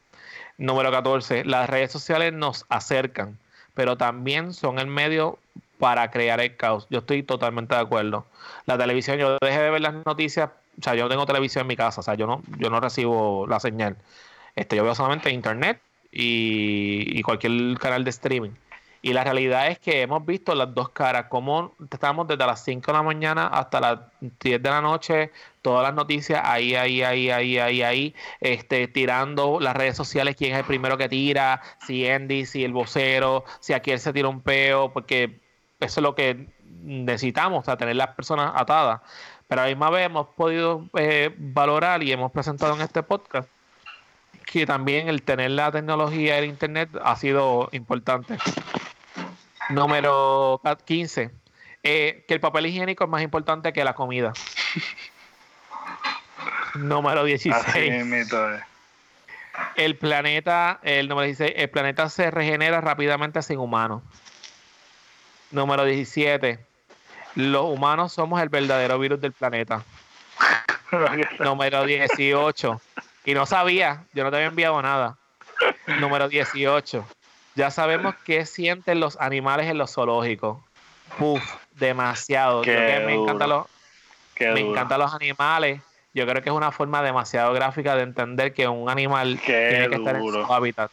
Número 0.57 0.91
14. 0.91 1.45
Las 1.45 1.69
redes 1.69 1.91
sociales 1.91 2.31
nos 2.31 2.65
acercan, 2.69 3.37
pero 3.73 3.97
también 3.97 4.53
son 4.53 4.79
el 4.79 4.87
medio 4.87 5.39
para 5.79 6.11
crear 6.11 6.39
el 6.39 6.55
caos. 6.55 6.87
Yo 6.89 6.99
estoy 6.99 7.23
totalmente 7.23 7.75
de 7.75 7.81
acuerdo. 7.81 8.25
La 8.65 8.77
televisión, 8.77 9.17
yo 9.17 9.37
dejé 9.41 9.59
de 9.59 9.69
ver 9.69 9.81
las 9.81 9.93
noticias, 10.05 10.49
o 10.79 10.83
sea, 10.83 10.95
yo 10.95 11.09
tengo 11.09 11.25
televisión 11.25 11.63
en 11.63 11.67
mi 11.67 11.75
casa, 11.75 12.01
o 12.01 12.03
sea, 12.03 12.15
yo 12.15 12.27
no, 12.27 12.41
yo 12.57 12.69
no 12.69 12.79
recibo 12.79 13.45
la 13.47 13.59
señal. 13.59 13.97
Este, 14.55 14.75
yo 14.75 14.83
veo 14.83 14.95
solamente 14.95 15.31
internet 15.31 15.81
y, 16.11 17.19
y 17.19 17.21
cualquier 17.23 17.77
canal 17.79 18.03
de 18.03 18.09
streaming. 18.11 18.51
Y 19.05 19.11
la 19.11 19.25
realidad 19.25 19.67
es 19.67 19.79
que 19.79 20.01
hemos 20.01 20.25
visto 20.25 20.55
las 20.55 20.73
dos 20.73 20.87
caras, 20.87 21.25
como 21.25 21.73
estamos 21.91 22.25
desde 22.25 22.45
las 22.45 22.63
5 22.63 22.89
de 22.89 22.97
la 22.97 23.03
mañana 23.03 23.47
hasta 23.47 23.81
las 23.81 23.99
10 24.21 24.63
de 24.63 24.69
la 24.69 24.79
noche, 24.79 25.29
todas 25.61 25.83
las 25.83 25.93
noticias 25.93 26.41
ahí, 26.41 26.73
ahí, 26.73 27.03
ahí, 27.03 27.29
ahí, 27.29 27.59
ahí, 27.59 27.81
ahí, 27.81 28.15
este, 28.39 28.87
tirando 28.87 29.59
las 29.59 29.75
redes 29.75 29.97
sociales, 29.97 30.37
quién 30.37 30.53
es 30.53 30.59
el 30.59 30.63
primero 30.63 30.97
que 30.97 31.09
tira, 31.09 31.61
si 31.85 32.07
Andy, 32.07 32.45
si 32.45 32.63
el 32.63 32.71
vocero, 32.71 33.43
si 33.59 33.73
aquí 33.73 33.91
él 33.91 33.99
se 33.99 34.13
tira 34.13 34.29
un 34.29 34.39
peo, 34.39 34.93
porque 34.93 35.41
eso 35.81 35.99
es 35.99 36.01
lo 36.01 36.15
que 36.15 36.47
necesitamos, 36.81 37.59
o 37.59 37.65
sea, 37.65 37.75
tener 37.75 37.97
las 37.97 38.15
personas 38.15 38.53
atadas. 38.55 39.01
Pero 39.49 39.63
a 39.63 39.65
la 39.65 39.69
misma 39.69 39.89
vez 39.89 40.05
hemos 40.05 40.27
podido 40.27 40.87
eh, 40.97 41.35
valorar 41.37 42.03
y 42.03 42.13
hemos 42.13 42.31
presentado 42.31 42.73
en 42.73 42.79
este 42.79 43.03
podcast 43.03 43.49
que 44.45 44.65
también 44.65 45.09
el 45.09 45.23
tener 45.23 45.51
la 45.51 45.71
tecnología 45.71 46.35
del 46.35 46.45
Internet 46.45 46.89
ha 47.03 47.15
sido 47.17 47.67
importante. 47.73 48.37
Número 49.69 50.61
15. 50.85 51.31
Eh, 51.83 52.23
que 52.27 52.33
el 52.33 52.39
papel 52.39 52.67
higiénico 52.67 53.03
es 53.03 53.09
más 53.09 53.21
importante 53.21 53.73
que 53.73 53.83
la 53.83 53.93
comida. 53.93 54.33
número 56.75 57.23
16. 57.23 58.17
el 59.75 59.97
planeta, 59.97 60.79
el 60.83 61.07
número 61.07 61.25
16, 61.25 61.53
el 61.55 61.69
planeta 61.69 62.09
se 62.09 62.31
regenera 62.31 62.81
rápidamente 62.81 63.41
sin 63.41 63.59
humanos. 63.59 64.01
Número 65.51 65.85
17. 65.85 66.59
Los 67.35 67.65
humanos 67.65 68.13
somos 68.13 68.41
el 68.41 68.49
verdadero 68.49 68.97
virus 68.97 69.19
del 69.19 69.33
planeta. 69.33 69.83
número 71.39 71.85
18. 71.85 72.81
Y 73.25 73.33
no 73.33 73.45
sabía, 73.45 74.05
yo 74.13 74.23
no 74.23 74.31
te 74.31 74.37
había 74.37 74.47
enviado 74.47 74.81
nada. 74.81 75.17
Número 75.99 76.29
18. 76.29 77.05
Ya 77.55 77.69
sabemos 77.69 78.15
qué 78.25 78.45
sienten 78.45 78.99
los 78.99 79.19
animales 79.19 79.67
en 79.67 79.77
los 79.77 79.93
zoológicos. 79.93 80.57
Uf, 81.19 81.43
demasiado. 81.75 82.63
me 82.63 83.13
encantan 83.13 83.49
los, 83.49 83.67
me 84.39 84.59
encantan 84.59 84.99
los 84.99 85.13
animales. 85.13 85.81
Yo 86.13 86.25
creo 86.27 86.41
que 86.41 86.49
es 86.49 86.55
una 86.55 86.71
forma 86.71 87.01
demasiado 87.01 87.53
gráfica 87.53 87.95
de 87.95 88.03
entender 88.03 88.53
que 88.53 88.67
un 88.67 88.89
animal 88.89 89.39
tiene 89.45 89.89
que 89.89 89.95
estar 89.95 90.15
en 90.15 90.31
su 90.31 90.53
hábitat. 90.53 90.91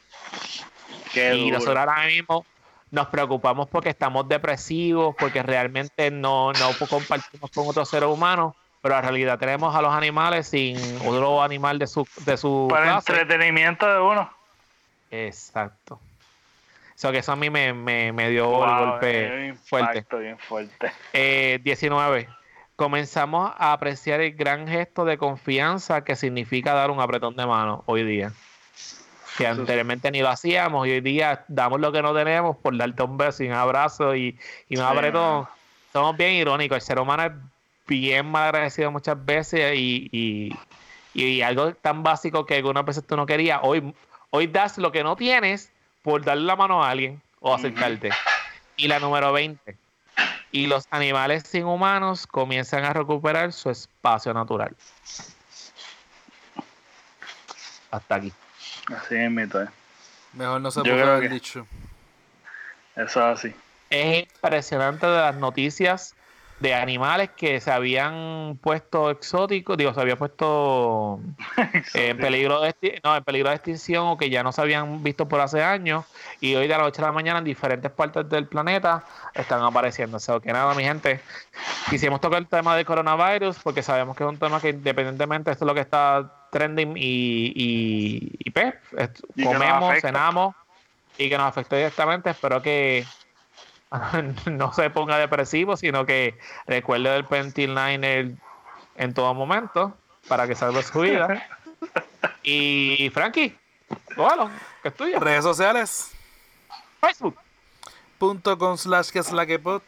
y 1.14 1.50
nosotros 1.50 1.76
ahora 1.76 2.06
mismo 2.06 2.44
nos 2.90 3.08
preocupamos 3.08 3.68
porque 3.68 3.90
estamos 3.90 4.28
depresivos, 4.28 5.14
porque 5.18 5.42
realmente 5.42 6.10
no, 6.10 6.52
no 6.52 6.70
compartimos 6.88 7.50
con 7.52 7.68
otros 7.68 7.88
seres 7.88 8.08
humanos, 8.08 8.54
pero 8.82 8.96
en 8.96 9.02
realidad 9.02 9.38
tenemos 9.38 9.74
a 9.74 9.82
los 9.82 9.92
animales 9.92 10.48
sin 10.48 10.76
otro 11.06 11.42
animal 11.42 11.78
de 11.78 11.86
su, 11.86 12.06
de 12.24 12.36
su 12.36 12.66
Para 12.70 12.96
entretenimiento 12.96 13.86
de 13.86 14.00
uno. 14.00 14.30
Exacto 15.10 16.00
que 17.08 17.18
eso 17.18 17.32
a 17.32 17.36
mí 17.36 17.50
me, 17.50 17.72
dio 18.30 18.64
el 18.64 18.86
golpe 18.86 19.54
fuerte. 19.64 20.04
Bien 20.18 20.38
fuerte. 20.38 20.92
19. 21.62 22.20
Eh, 22.20 22.28
Comenzamos 22.76 23.52
a 23.58 23.72
apreciar 23.72 24.20
el 24.20 24.34
gran 24.34 24.66
gesto 24.66 25.04
de 25.04 25.18
confianza 25.18 26.02
que 26.02 26.16
significa 26.16 26.72
dar 26.72 26.90
un 26.90 27.00
apretón 27.00 27.36
de 27.36 27.46
mano 27.46 27.82
hoy 27.86 28.04
día. 28.04 28.32
Que 29.36 29.46
anteriormente 29.46 30.10
ni 30.10 30.20
lo 30.20 30.28
hacíamos 30.28 30.86
y 30.86 30.92
hoy 30.92 31.00
día 31.00 31.44
damos 31.48 31.80
lo 31.80 31.92
que 31.92 32.00
no 32.00 32.14
tenemos 32.14 32.56
por 32.56 32.76
darte 32.76 33.02
un 33.02 33.16
beso 33.18 33.44
y 33.44 33.48
un 33.48 33.54
abrazo 33.54 34.16
y, 34.16 34.38
y 34.68 34.76
un 34.76 34.84
apretón. 34.84 35.46
Somos 35.92 36.16
bien 36.16 36.32
irónicos. 36.32 36.76
El 36.76 36.82
ser 36.82 36.98
humano 36.98 37.24
es 37.24 37.32
bien 37.86 38.26
mal 38.26 38.44
agradecido 38.44 38.90
muchas 38.90 39.22
veces 39.24 39.74
y, 39.76 40.08
y, 40.10 40.56
y 41.12 41.42
algo 41.42 41.74
tan 41.74 42.02
básico 42.02 42.46
que 42.46 42.56
algunas 42.56 42.84
veces 42.84 43.06
tú 43.06 43.16
no 43.16 43.26
querías, 43.26 43.60
hoy 43.62 43.94
Hoy 44.30 44.46
das 44.46 44.78
lo 44.78 44.92
que 44.92 45.02
no 45.02 45.16
tienes 45.16 45.72
por 46.02 46.24
darle 46.24 46.44
la 46.44 46.56
mano 46.56 46.82
a 46.84 46.90
alguien 46.90 47.20
o 47.40 47.54
acercarte. 47.54 48.10
Y 48.76 48.88
la 48.88 48.98
número 48.98 49.32
20. 49.32 49.76
Y 50.52 50.66
los 50.66 50.86
animales 50.90 51.44
sin 51.46 51.64
humanos 51.64 52.26
comienzan 52.26 52.84
a 52.84 52.92
recuperar 52.92 53.52
su 53.52 53.70
espacio 53.70 54.34
natural. 54.34 54.74
Hasta 57.90 58.14
aquí. 58.14 58.32
Así 58.94 59.16
es 59.16 59.30
mito, 59.30 59.62
eh. 59.62 59.68
Mejor 60.32 60.60
no 60.60 60.70
se 60.70 60.80
puede 60.80 61.02
haber 61.02 61.22
que- 61.28 61.34
dicho. 61.34 61.66
Eso 62.96 63.20
es 63.32 63.38
así. 63.38 63.54
Es 63.90 64.28
impresionante 64.28 65.06
de 65.06 65.18
las 65.20 65.34
noticias 65.36 66.14
de 66.60 66.74
animales 66.74 67.30
que 67.30 67.58
se 67.60 67.70
habían 67.70 68.58
puesto 68.62 69.10
exóticos, 69.10 69.78
digo, 69.78 69.94
se 69.94 70.00
habían 70.00 70.18
puesto 70.18 71.20
eh, 71.56 71.82
en 72.10 72.18
peligro 72.18 72.60
de 72.60 73.00
no, 73.02 73.16
en 73.16 73.24
peligro 73.24 73.48
de 73.48 73.56
extinción 73.56 74.06
o 74.06 74.18
que 74.18 74.28
ya 74.28 74.42
no 74.42 74.52
se 74.52 74.60
habían 74.60 75.02
visto 75.02 75.26
por 75.26 75.40
hace 75.40 75.62
años 75.62 76.04
y 76.40 76.54
hoy 76.54 76.68
de 76.68 76.76
la 76.76 76.82
noche 76.82 77.00
a 77.00 77.06
la 77.06 77.12
mañana 77.12 77.38
en 77.38 77.46
diferentes 77.46 77.90
partes 77.90 78.28
del 78.28 78.46
planeta 78.46 79.04
están 79.34 79.62
apareciendo. 79.62 80.18
O 80.18 80.20
sea, 80.20 80.38
que 80.38 80.52
nada, 80.52 80.74
mi 80.74 80.84
gente, 80.84 81.20
quisimos 81.88 82.20
tocar 82.20 82.38
el 82.40 82.46
tema 82.46 82.76
del 82.76 82.84
coronavirus 82.84 83.58
porque 83.60 83.82
sabemos 83.82 84.14
que 84.14 84.24
es 84.24 84.28
un 84.28 84.38
tema 84.38 84.60
que 84.60 84.68
independientemente 84.68 85.50
esto 85.50 85.64
es 85.64 85.66
lo 85.66 85.74
que 85.74 85.80
está 85.80 86.30
trending 86.52 86.94
y, 86.96 87.52
y, 87.54 88.36
y, 88.38 88.50
pues, 88.50 88.74
Y 89.34 89.44
comemos, 89.44 89.98
cenamos 90.00 90.54
y 91.16 91.30
que 91.30 91.38
nos 91.38 91.46
afectó 91.46 91.76
directamente. 91.76 92.30
Espero 92.30 92.60
que 92.60 93.06
no 94.46 94.72
se 94.72 94.90
ponga 94.90 95.18
depresivo, 95.18 95.76
sino 95.76 96.06
que 96.06 96.38
recuerde 96.66 97.10
del 97.10 97.24
pentiliner 97.24 98.32
en 98.96 99.14
todo 99.14 99.34
momento 99.34 99.96
para 100.28 100.46
que 100.46 100.54
salve 100.54 100.82
su 100.82 101.00
vida. 101.00 101.48
Y 102.42 103.10
Frankie, 103.12 103.56
cógalo, 104.14 104.50
que 104.82 104.88
es 104.88 104.94
tuyo. 104.94 105.18
Redes 105.20 105.44
sociales. 105.44 106.12
Facebook, 107.00 107.38
Punto 108.18 108.58
con 108.58 108.76
slash 108.76 109.10
que 109.10 109.18
es 109.18 109.32
la 109.32 109.46
que 109.46 109.58
pod. 109.58 109.82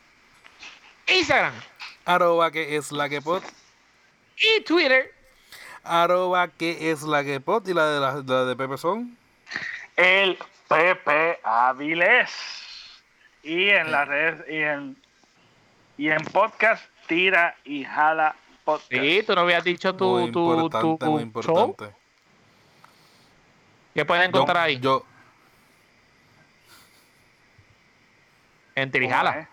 Instagram 1.06 1.54
Arroba 2.04 2.50
que 2.50 2.76
es 2.76 2.92
la 2.92 3.08
que 3.08 3.20
pod. 3.20 3.42
y 4.36 4.62
Twitter. 4.64 5.14
Arroba 5.84 6.48
que 6.48 6.90
es 6.90 7.02
la 7.02 7.24
que 7.24 7.40
pod. 7.40 7.66
Y 7.68 7.74
la 7.74 7.86
de, 7.86 8.00
la, 8.00 8.22
la 8.26 8.44
de 8.44 8.56
Pepe 8.56 8.78
son. 8.78 9.16
El 9.96 10.38
Pepe 10.68 11.38
Avilés. 11.44 12.71
Y 13.42 13.68
en 13.70 13.90
las 13.90 14.06
redes, 14.08 14.44
y 14.48 14.56
en, 14.58 14.96
y 15.98 16.08
en 16.10 16.22
podcast, 16.24 16.84
tira 17.06 17.56
y 17.64 17.84
jala 17.84 18.34
podcast. 18.64 18.90
Sí, 18.92 19.22
tú 19.26 19.34
no 19.34 19.40
habías 19.42 19.64
dicho 19.64 19.94
tu, 19.96 20.08
muy 20.08 20.30
tu, 20.32 20.68
tu 20.70 20.88
muy 20.88 20.98
show. 21.00 21.20
importante. 21.20 21.94
¿Qué 23.94 24.04
pueden 24.04 24.30
Yo, 24.32 24.38
encontrar 24.38 24.64
ahí? 24.64 24.78
yo, 24.78 25.04
en 28.74 28.84
¿Cómo 28.88 28.92
Tirijala. 28.92 29.38
es? 29.40 29.48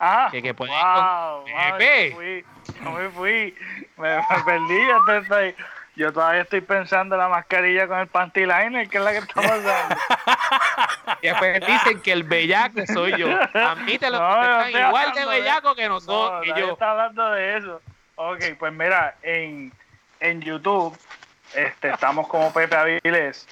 Ah, 0.00 0.28
Que- 0.30 0.42
que 0.42 0.54
pueden 0.54 0.74
wow, 0.74 1.40
wow, 1.40 1.46
yo 1.46 2.14
fui, 2.14 2.44
no 2.82 2.92
me 2.92 3.08
fui, 3.10 3.54
me, 3.96 4.16
me 4.16 4.42
perdí, 4.44 4.86
yo, 4.86 5.04
te 5.06 5.16
estoy- 5.18 5.54
yo 5.96 6.12
todavía 6.12 6.42
estoy 6.42 6.60
pensando 6.60 7.16
en 7.16 7.20
la 7.22 7.28
mascarilla 7.28 7.88
con 7.88 7.98
el 7.98 8.06
panty 8.06 8.40
liner, 8.42 8.88
que 8.88 8.98
es 8.98 9.04
la 9.04 9.10
que 9.12 9.18
está 9.18 9.40
pasando. 9.42 9.96
Y 11.22 11.26
después 11.28 11.60
dicen 11.66 12.00
que 12.00 12.12
el 12.12 12.22
bellaco 12.24 12.80
soy 12.92 13.16
yo. 13.18 13.28
Admítelo, 13.54 14.18
No, 14.18 14.62
que 14.64 14.68
están 14.68 14.88
igual 14.88 15.04
de 15.12 15.20
hablando 15.20 15.30
de- 15.30 15.40
bellaco 15.40 15.74
que 15.74 15.82
No, 15.88 15.94
nosotros. 15.94 16.42
que 16.42 16.50
nadie 16.50 16.62
yo. 16.66 16.72
está 16.72 16.90
hablando 16.90 17.30
de 17.32 17.56
eso. 17.58 17.80
Ok, 18.16 18.44
pues 18.58 18.72
mira, 18.72 19.14
en, 19.22 19.72
en 20.20 20.40
YouTube 20.40 20.96
este, 21.54 21.90
estamos 21.90 22.26
como 22.28 22.52
Pepe 22.52 22.76
Avilés 22.76 23.46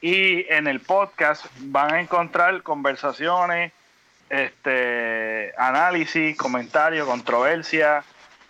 y 0.00 0.46
en 0.52 0.66
el 0.66 0.80
podcast 0.80 1.46
van 1.58 1.94
a 1.94 2.00
encontrar 2.00 2.62
conversaciones, 2.62 3.72
este, 4.30 5.52
análisis, 5.58 6.36
comentarios, 6.36 7.06
controversia, 7.06 8.02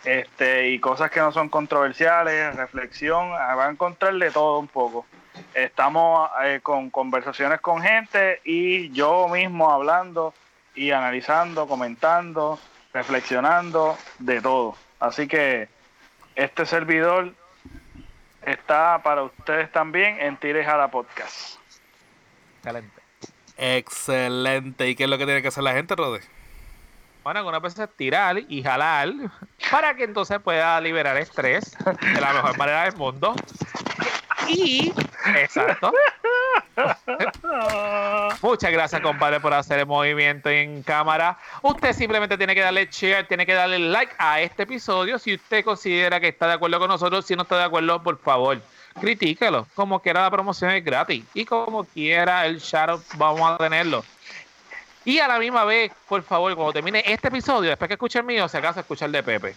este, 0.04 0.68
y 0.70 0.78
cosas 0.78 1.10
que 1.10 1.20
no 1.20 1.32
son 1.32 1.48
controversiales, 1.48 2.54
reflexión, 2.56 3.32
ah, 3.38 3.54
van 3.54 3.68
a 3.68 3.72
encontrar 3.72 4.14
de 4.14 4.30
todo 4.30 4.58
un 4.58 4.68
poco. 4.68 5.06
Estamos 5.54 6.30
eh, 6.44 6.60
con 6.62 6.90
conversaciones 6.90 7.60
con 7.60 7.82
gente 7.82 8.40
y 8.44 8.90
yo 8.92 9.28
mismo 9.28 9.70
hablando 9.70 10.34
y 10.74 10.90
analizando, 10.90 11.66
comentando, 11.66 12.58
reflexionando, 12.92 13.96
de 14.18 14.40
todo. 14.40 14.76
Así 15.00 15.26
que 15.26 15.68
este 16.34 16.66
servidor 16.66 17.34
está 18.44 19.00
para 19.02 19.22
ustedes 19.22 19.70
también 19.72 20.18
en 20.20 20.36
Tires 20.36 20.66
a 20.66 20.76
la 20.76 20.88
Podcast. 20.88 21.58
Excelente. 22.58 23.02
excelente. 23.56 24.88
¿Y 24.88 24.94
qué 24.94 25.04
es 25.04 25.10
lo 25.10 25.18
que 25.18 25.24
tiene 25.24 25.42
que 25.42 25.48
hacer 25.48 25.64
la 25.64 25.72
gente, 25.72 25.96
Rode? 25.96 26.20
Bueno, 27.22 27.38
algunas 27.38 27.62
veces 27.62 27.88
tirar 27.96 28.38
y 28.48 28.62
jalar 28.62 29.12
para 29.70 29.94
que 29.94 30.04
entonces 30.04 30.40
pueda 30.40 30.80
liberar 30.80 31.16
estrés 31.16 31.76
de 31.84 32.20
la 32.20 32.32
mejor 32.32 32.58
manera 32.58 32.84
del 32.84 32.96
mundo. 32.96 33.34
Y, 34.48 34.92
exacto. 35.36 35.92
Muchas 38.42 38.72
gracias, 38.72 39.00
compadre, 39.00 39.40
por 39.40 39.54
hacer 39.54 39.78
el 39.80 39.86
movimiento 39.86 40.50
en 40.50 40.82
cámara. 40.82 41.38
Usted 41.62 41.92
simplemente 41.92 42.36
tiene 42.36 42.54
que 42.54 42.60
darle 42.60 42.88
share, 42.90 43.26
tiene 43.26 43.46
que 43.46 43.54
darle 43.54 43.78
like 43.78 44.12
a 44.18 44.40
este 44.40 44.64
episodio. 44.64 45.18
Si 45.18 45.34
usted 45.34 45.64
considera 45.64 46.20
que 46.20 46.28
está 46.28 46.46
de 46.46 46.54
acuerdo 46.54 46.78
con 46.78 46.88
nosotros, 46.88 47.24
si 47.24 47.36
no 47.36 47.42
está 47.42 47.58
de 47.58 47.64
acuerdo, 47.64 48.02
por 48.02 48.18
favor, 48.18 48.60
critíquelo. 49.00 49.66
Como 49.74 50.00
quiera, 50.00 50.22
la 50.22 50.30
promoción 50.30 50.70
es 50.70 50.84
gratis. 50.84 51.24
Y 51.34 51.44
como 51.44 51.84
quiera, 51.84 52.46
el 52.46 52.58
shout 52.58 53.02
vamos 53.16 53.50
a 53.50 53.58
tenerlo. 53.58 54.04
Y 55.04 55.18
a 55.18 55.26
la 55.26 55.38
misma 55.38 55.64
vez, 55.64 55.92
por 56.08 56.22
favor, 56.22 56.54
cuando 56.54 56.72
termine 56.72 57.02
este 57.06 57.28
episodio, 57.28 57.70
después 57.70 57.88
que 57.88 57.94
escuche 57.94 58.18
el 58.20 58.24
mío, 58.24 58.48
se 58.48 58.58
acaso 58.58 58.80
escuchar 58.80 59.06
el 59.06 59.12
de 59.12 59.22
Pepe. 59.22 59.56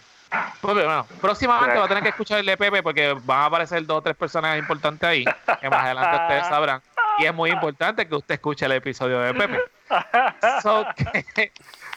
Pues, 0.60 0.74
bueno, 0.74 1.06
próximamente 1.20 1.78
va 1.78 1.84
a 1.84 1.88
tener 1.88 2.02
que 2.02 2.10
escuchar 2.10 2.38
el 2.38 2.46
de 2.46 2.56
Pepe 2.56 2.82
porque 2.82 3.16
van 3.24 3.40
a 3.40 3.44
aparecer 3.46 3.84
dos 3.86 3.98
o 3.98 4.02
tres 4.02 4.16
personas 4.16 4.58
importantes 4.58 5.08
ahí, 5.08 5.24
que 5.60 5.70
más 5.70 5.84
adelante 5.84 6.16
ustedes 6.22 6.46
sabrán. 6.46 6.80
Y 7.18 7.24
es 7.24 7.34
muy 7.34 7.50
importante 7.50 8.06
que 8.06 8.14
usted 8.14 8.34
escuche 8.34 8.66
el 8.66 8.72
episodio 8.72 9.20
de 9.20 9.34
Pepe. 9.34 9.60
So 10.62 10.84
que, 11.34 11.52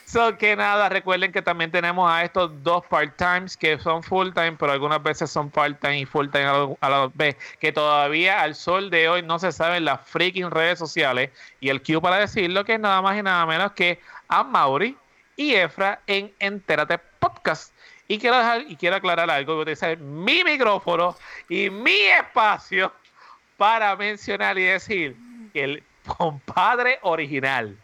so 0.05 0.37
que 0.37 0.55
nada, 0.55 0.87
recuerden 0.89 1.31
que 1.31 1.41
también 1.41 1.71
tenemos 1.71 2.09
a 2.09 2.23
estos 2.23 2.63
dos 2.63 2.85
part-times 2.85 3.57
que 3.57 3.79
son 3.79 4.03
full-time, 4.03 4.53
pero 4.53 4.71
algunas 4.71 5.01
veces 5.01 5.29
son 5.29 5.49
part-time 5.49 5.99
y 5.99 6.05
full-time 6.05 6.77
a 6.79 6.89
la 6.89 7.09
vez, 7.13 7.35
que 7.59 7.71
todavía 7.71 8.41
al 8.41 8.55
sol 8.55 8.89
de 8.89 9.09
hoy 9.09 9.23
no 9.23 9.39
se 9.39 9.51
saben 9.51 9.85
las 9.85 10.01
freaking 10.05 10.51
redes 10.51 10.79
sociales. 10.79 11.31
Y 11.59 11.69
el 11.69 11.81
cue 11.81 11.99
para 11.99 12.17
decirlo 12.17 12.63
que 12.63 12.75
es 12.75 12.79
nada 12.79 13.01
más 13.01 13.17
y 13.17 13.23
nada 13.23 13.45
menos 13.45 13.71
que 13.73 13.99
a 14.27 14.43
Mauri 14.43 14.95
y 15.35 15.55
Efra 15.55 15.99
en 16.07 16.31
Entérate 16.39 16.99
Podcast. 17.19 17.73
Y 18.11 18.17
quiero 18.17 18.39
dejar 18.39 18.63
y 18.67 18.75
quiero 18.75 18.95
aclarar 18.95 19.29
algo, 19.29 19.53
voy 19.53 19.59
a 19.59 19.61
utilizar 19.61 19.95
mi 19.99 20.43
micrófono 20.43 21.15
y 21.47 21.69
mi 21.69 21.93
espacio 21.93 22.91
para 23.55 23.95
mencionar 23.95 24.57
y 24.57 24.63
decir 24.63 25.15
que 25.53 25.63
el 25.63 25.83
compadre 26.17 26.97
original, 27.03 27.77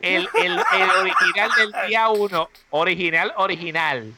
el, 0.00 0.28
el, 0.34 0.52
el 0.52 0.90
original 1.00 1.50
del 1.56 1.72
día 1.88 2.10
uno, 2.10 2.50
original, 2.68 3.32
original, 3.38 4.12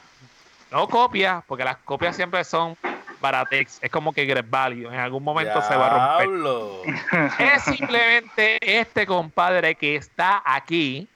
no 0.72 0.88
copia, 0.88 1.44
porque 1.46 1.62
las 1.62 1.76
copias 1.76 2.16
siempre 2.16 2.42
son 2.42 2.76
baratex, 3.20 3.78
es 3.82 3.90
como 3.92 4.12
que 4.12 4.42
Value, 4.42 4.88
en 4.88 4.98
algún 4.98 5.22
momento 5.22 5.62
se 5.62 5.76
va 5.76 6.16
a 6.16 6.24
romper. 6.24 6.92
Es 7.38 7.62
simplemente 7.62 8.58
este 8.60 9.06
compadre 9.06 9.76
que 9.76 9.94
está 9.94 10.42
aquí 10.44 11.08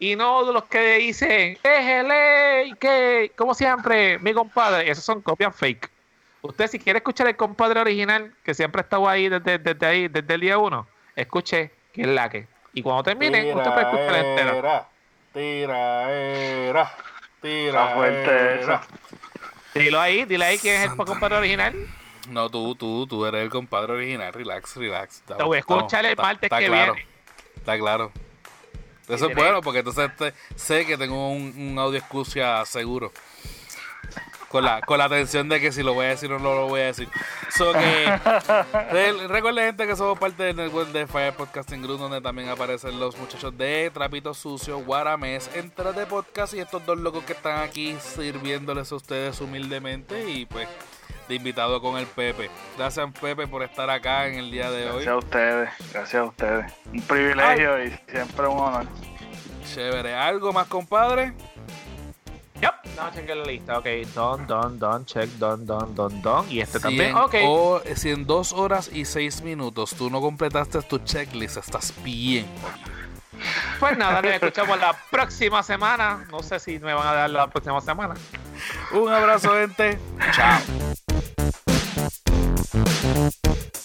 y 0.00 0.16
no 0.16 0.46
de 0.46 0.52
los 0.54 0.64
que 0.64 0.96
dicen, 0.96 1.58
déjele, 1.62 2.74
que, 2.80 3.32
como 3.36 3.52
siempre, 3.52 4.18
mi 4.18 4.32
compadre, 4.32 4.90
esos 4.90 5.04
son 5.04 5.20
copias 5.20 5.54
fake. 5.54 5.90
Usted 6.40 6.68
si 6.68 6.78
quiere 6.78 7.00
escuchar 7.00 7.28
el 7.28 7.36
compadre 7.36 7.80
original, 7.80 8.34
que 8.42 8.54
siempre 8.54 8.80
ha 8.80 8.84
estado 8.84 9.06
ahí 9.06 9.28
desde, 9.28 9.58
desde 9.58 9.86
ahí, 9.86 10.08
desde 10.08 10.34
el 10.34 10.40
día 10.40 10.56
uno, 10.56 10.88
escuche 11.14 11.70
que 11.92 12.00
es 12.02 12.08
la 12.08 12.30
que. 12.30 12.48
Y 12.72 12.82
cuando 12.82 13.02
termine, 13.02 13.54
usted 13.54 13.70
puede 13.70 13.82
escuchar 13.82 14.24
entero. 14.24 14.86
Tiraera. 15.34 16.92
Tiraera. 17.42 17.70
Está 17.78 17.94
fuerte. 17.94 18.60
Dilo 19.74 20.00
ahí, 20.00 20.24
dile 20.24 20.44
ahí 20.46 20.58
quién 20.58 20.80
es 20.80 20.90
el 20.90 20.96
compadre 20.96 21.36
original. 21.36 21.74
No, 22.30 22.48
tú, 22.48 22.74
tú, 22.74 23.06
tú 23.06 23.26
eres 23.26 23.42
el 23.42 23.50
compadre 23.50 23.92
original. 23.92 24.32
Relax, 24.32 24.76
relax. 24.76 25.22
Te 25.22 25.42
voy 25.42 25.56
a 25.56 25.60
escuchar 25.60 26.06
el 26.06 26.16
martes 26.16 26.44
está 26.44 26.58
que 26.58 26.66
claro, 26.66 26.94
viene. 26.94 27.08
Está 27.56 27.78
claro. 27.78 28.12
Eso 29.14 29.28
es 29.28 29.36
bueno 29.36 29.60
porque 29.60 29.80
entonces 29.80 30.10
te- 30.16 30.34
sé 30.56 30.86
que 30.86 30.96
tengo 30.96 31.30
un, 31.30 31.54
un 31.56 31.78
audio 31.78 32.02
seguro. 32.64 33.12
Con 34.48 34.64
la, 34.64 34.80
con 34.80 34.98
la 34.98 35.04
atención 35.04 35.48
de 35.48 35.60
que 35.60 35.70
si 35.70 35.84
lo 35.84 35.94
voy 35.94 36.06
a 36.06 36.08
decir 36.08 36.32
o 36.32 36.40
no 36.40 36.56
lo 36.56 36.66
voy 36.66 36.80
a 36.80 36.86
decir. 36.86 37.08
So 37.56 37.72
que, 37.72 38.06
re- 38.90 39.28
recuerden, 39.28 39.66
gente, 39.66 39.86
que 39.86 39.94
somos 39.94 40.18
parte 40.18 40.42
del 40.42 40.56
network 40.56 40.88
de 40.90 41.06
Fire 41.06 41.32
Podcasting 41.34 41.80
Group, 41.80 42.00
donde 42.00 42.20
también 42.20 42.48
aparecen 42.48 42.98
los 42.98 43.16
muchachos 43.16 43.56
de 43.56 43.92
Trapito 43.94 44.34
Sucio, 44.34 44.78
Guaramés, 44.80 45.48
Entre 45.54 45.92
de 45.92 46.04
Podcast 46.04 46.54
y 46.54 46.58
estos 46.58 46.84
dos 46.84 46.98
locos 46.98 47.22
que 47.22 47.34
están 47.34 47.60
aquí 47.62 47.96
sirviéndoles 48.00 48.90
a 48.90 48.96
ustedes 48.96 49.40
humildemente. 49.40 50.28
Y 50.28 50.46
pues, 50.46 50.66
de 51.30 51.36
invitado 51.36 51.80
con 51.80 51.96
el 51.96 52.06
Pepe. 52.06 52.50
Gracias, 52.76 53.08
Pepe, 53.20 53.46
por 53.46 53.62
estar 53.62 53.88
acá 53.88 54.26
en 54.26 54.34
el 54.34 54.50
día 54.50 54.70
de 54.70 54.82
Gracias 54.82 55.02
hoy. 55.02 55.06
a 55.08 55.16
ustedes, 55.16 55.70
gracias 55.92 56.14
a 56.22 56.24
ustedes. 56.24 56.72
Un 56.92 57.00
privilegio 57.02 57.84
y 57.84 57.98
siempre 58.08 58.46
un 58.48 58.58
honor. 58.58 58.86
Chévere. 59.72 60.14
¿Algo 60.14 60.52
más, 60.52 60.66
compadre? 60.66 61.32
Yep. 62.60 62.72
Vamos 62.96 63.12
a 63.12 63.16
chequear 63.16 63.36
la 63.38 63.44
lista. 63.46 63.78
Ok, 63.78 63.86
don, 64.14 64.46
don, 64.46 64.78
don, 64.78 65.06
check, 65.06 65.30
don, 65.38 65.64
don, 65.64 65.94
don, 65.94 66.20
don. 66.20 66.50
Y 66.50 66.60
este 66.60 66.78
Si 66.78 66.82
también. 66.82 67.10
en, 67.10 67.16
Ok. 67.16 67.34
o- 67.44 67.80
si 67.94 68.10
en 68.10 68.26
dos 68.26 68.52
horas 68.52 68.90
y 68.92 69.04
seis 69.04 69.40
minutos 69.40 69.94
tú 69.96 70.10
no 70.10 70.20
completaste 70.20 70.82
tu 70.82 70.98
checklist, 70.98 71.56
estás 71.56 71.94
bien. 72.02 72.46
Pues 73.78 73.96
nada, 73.96 74.20
nos 74.20 74.32
escuchamos 74.32 74.78
la 74.78 74.92
próxima 75.10 75.62
semana. 75.62 76.26
No 76.30 76.42
sé 76.42 76.58
si 76.60 76.78
me 76.78 76.92
van 76.92 77.06
a 77.06 77.12
dar 77.14 77.30
la 77.30 77.46
próxima 77.46 77.80
semana. 77.80 78.14
Un 78.92 79.08
abrazo, 79.10 79.52
gente. 79.54 79.98
Chao. 80.32 80.58
Ha 82.72 82.84
ha. 83.02 83.79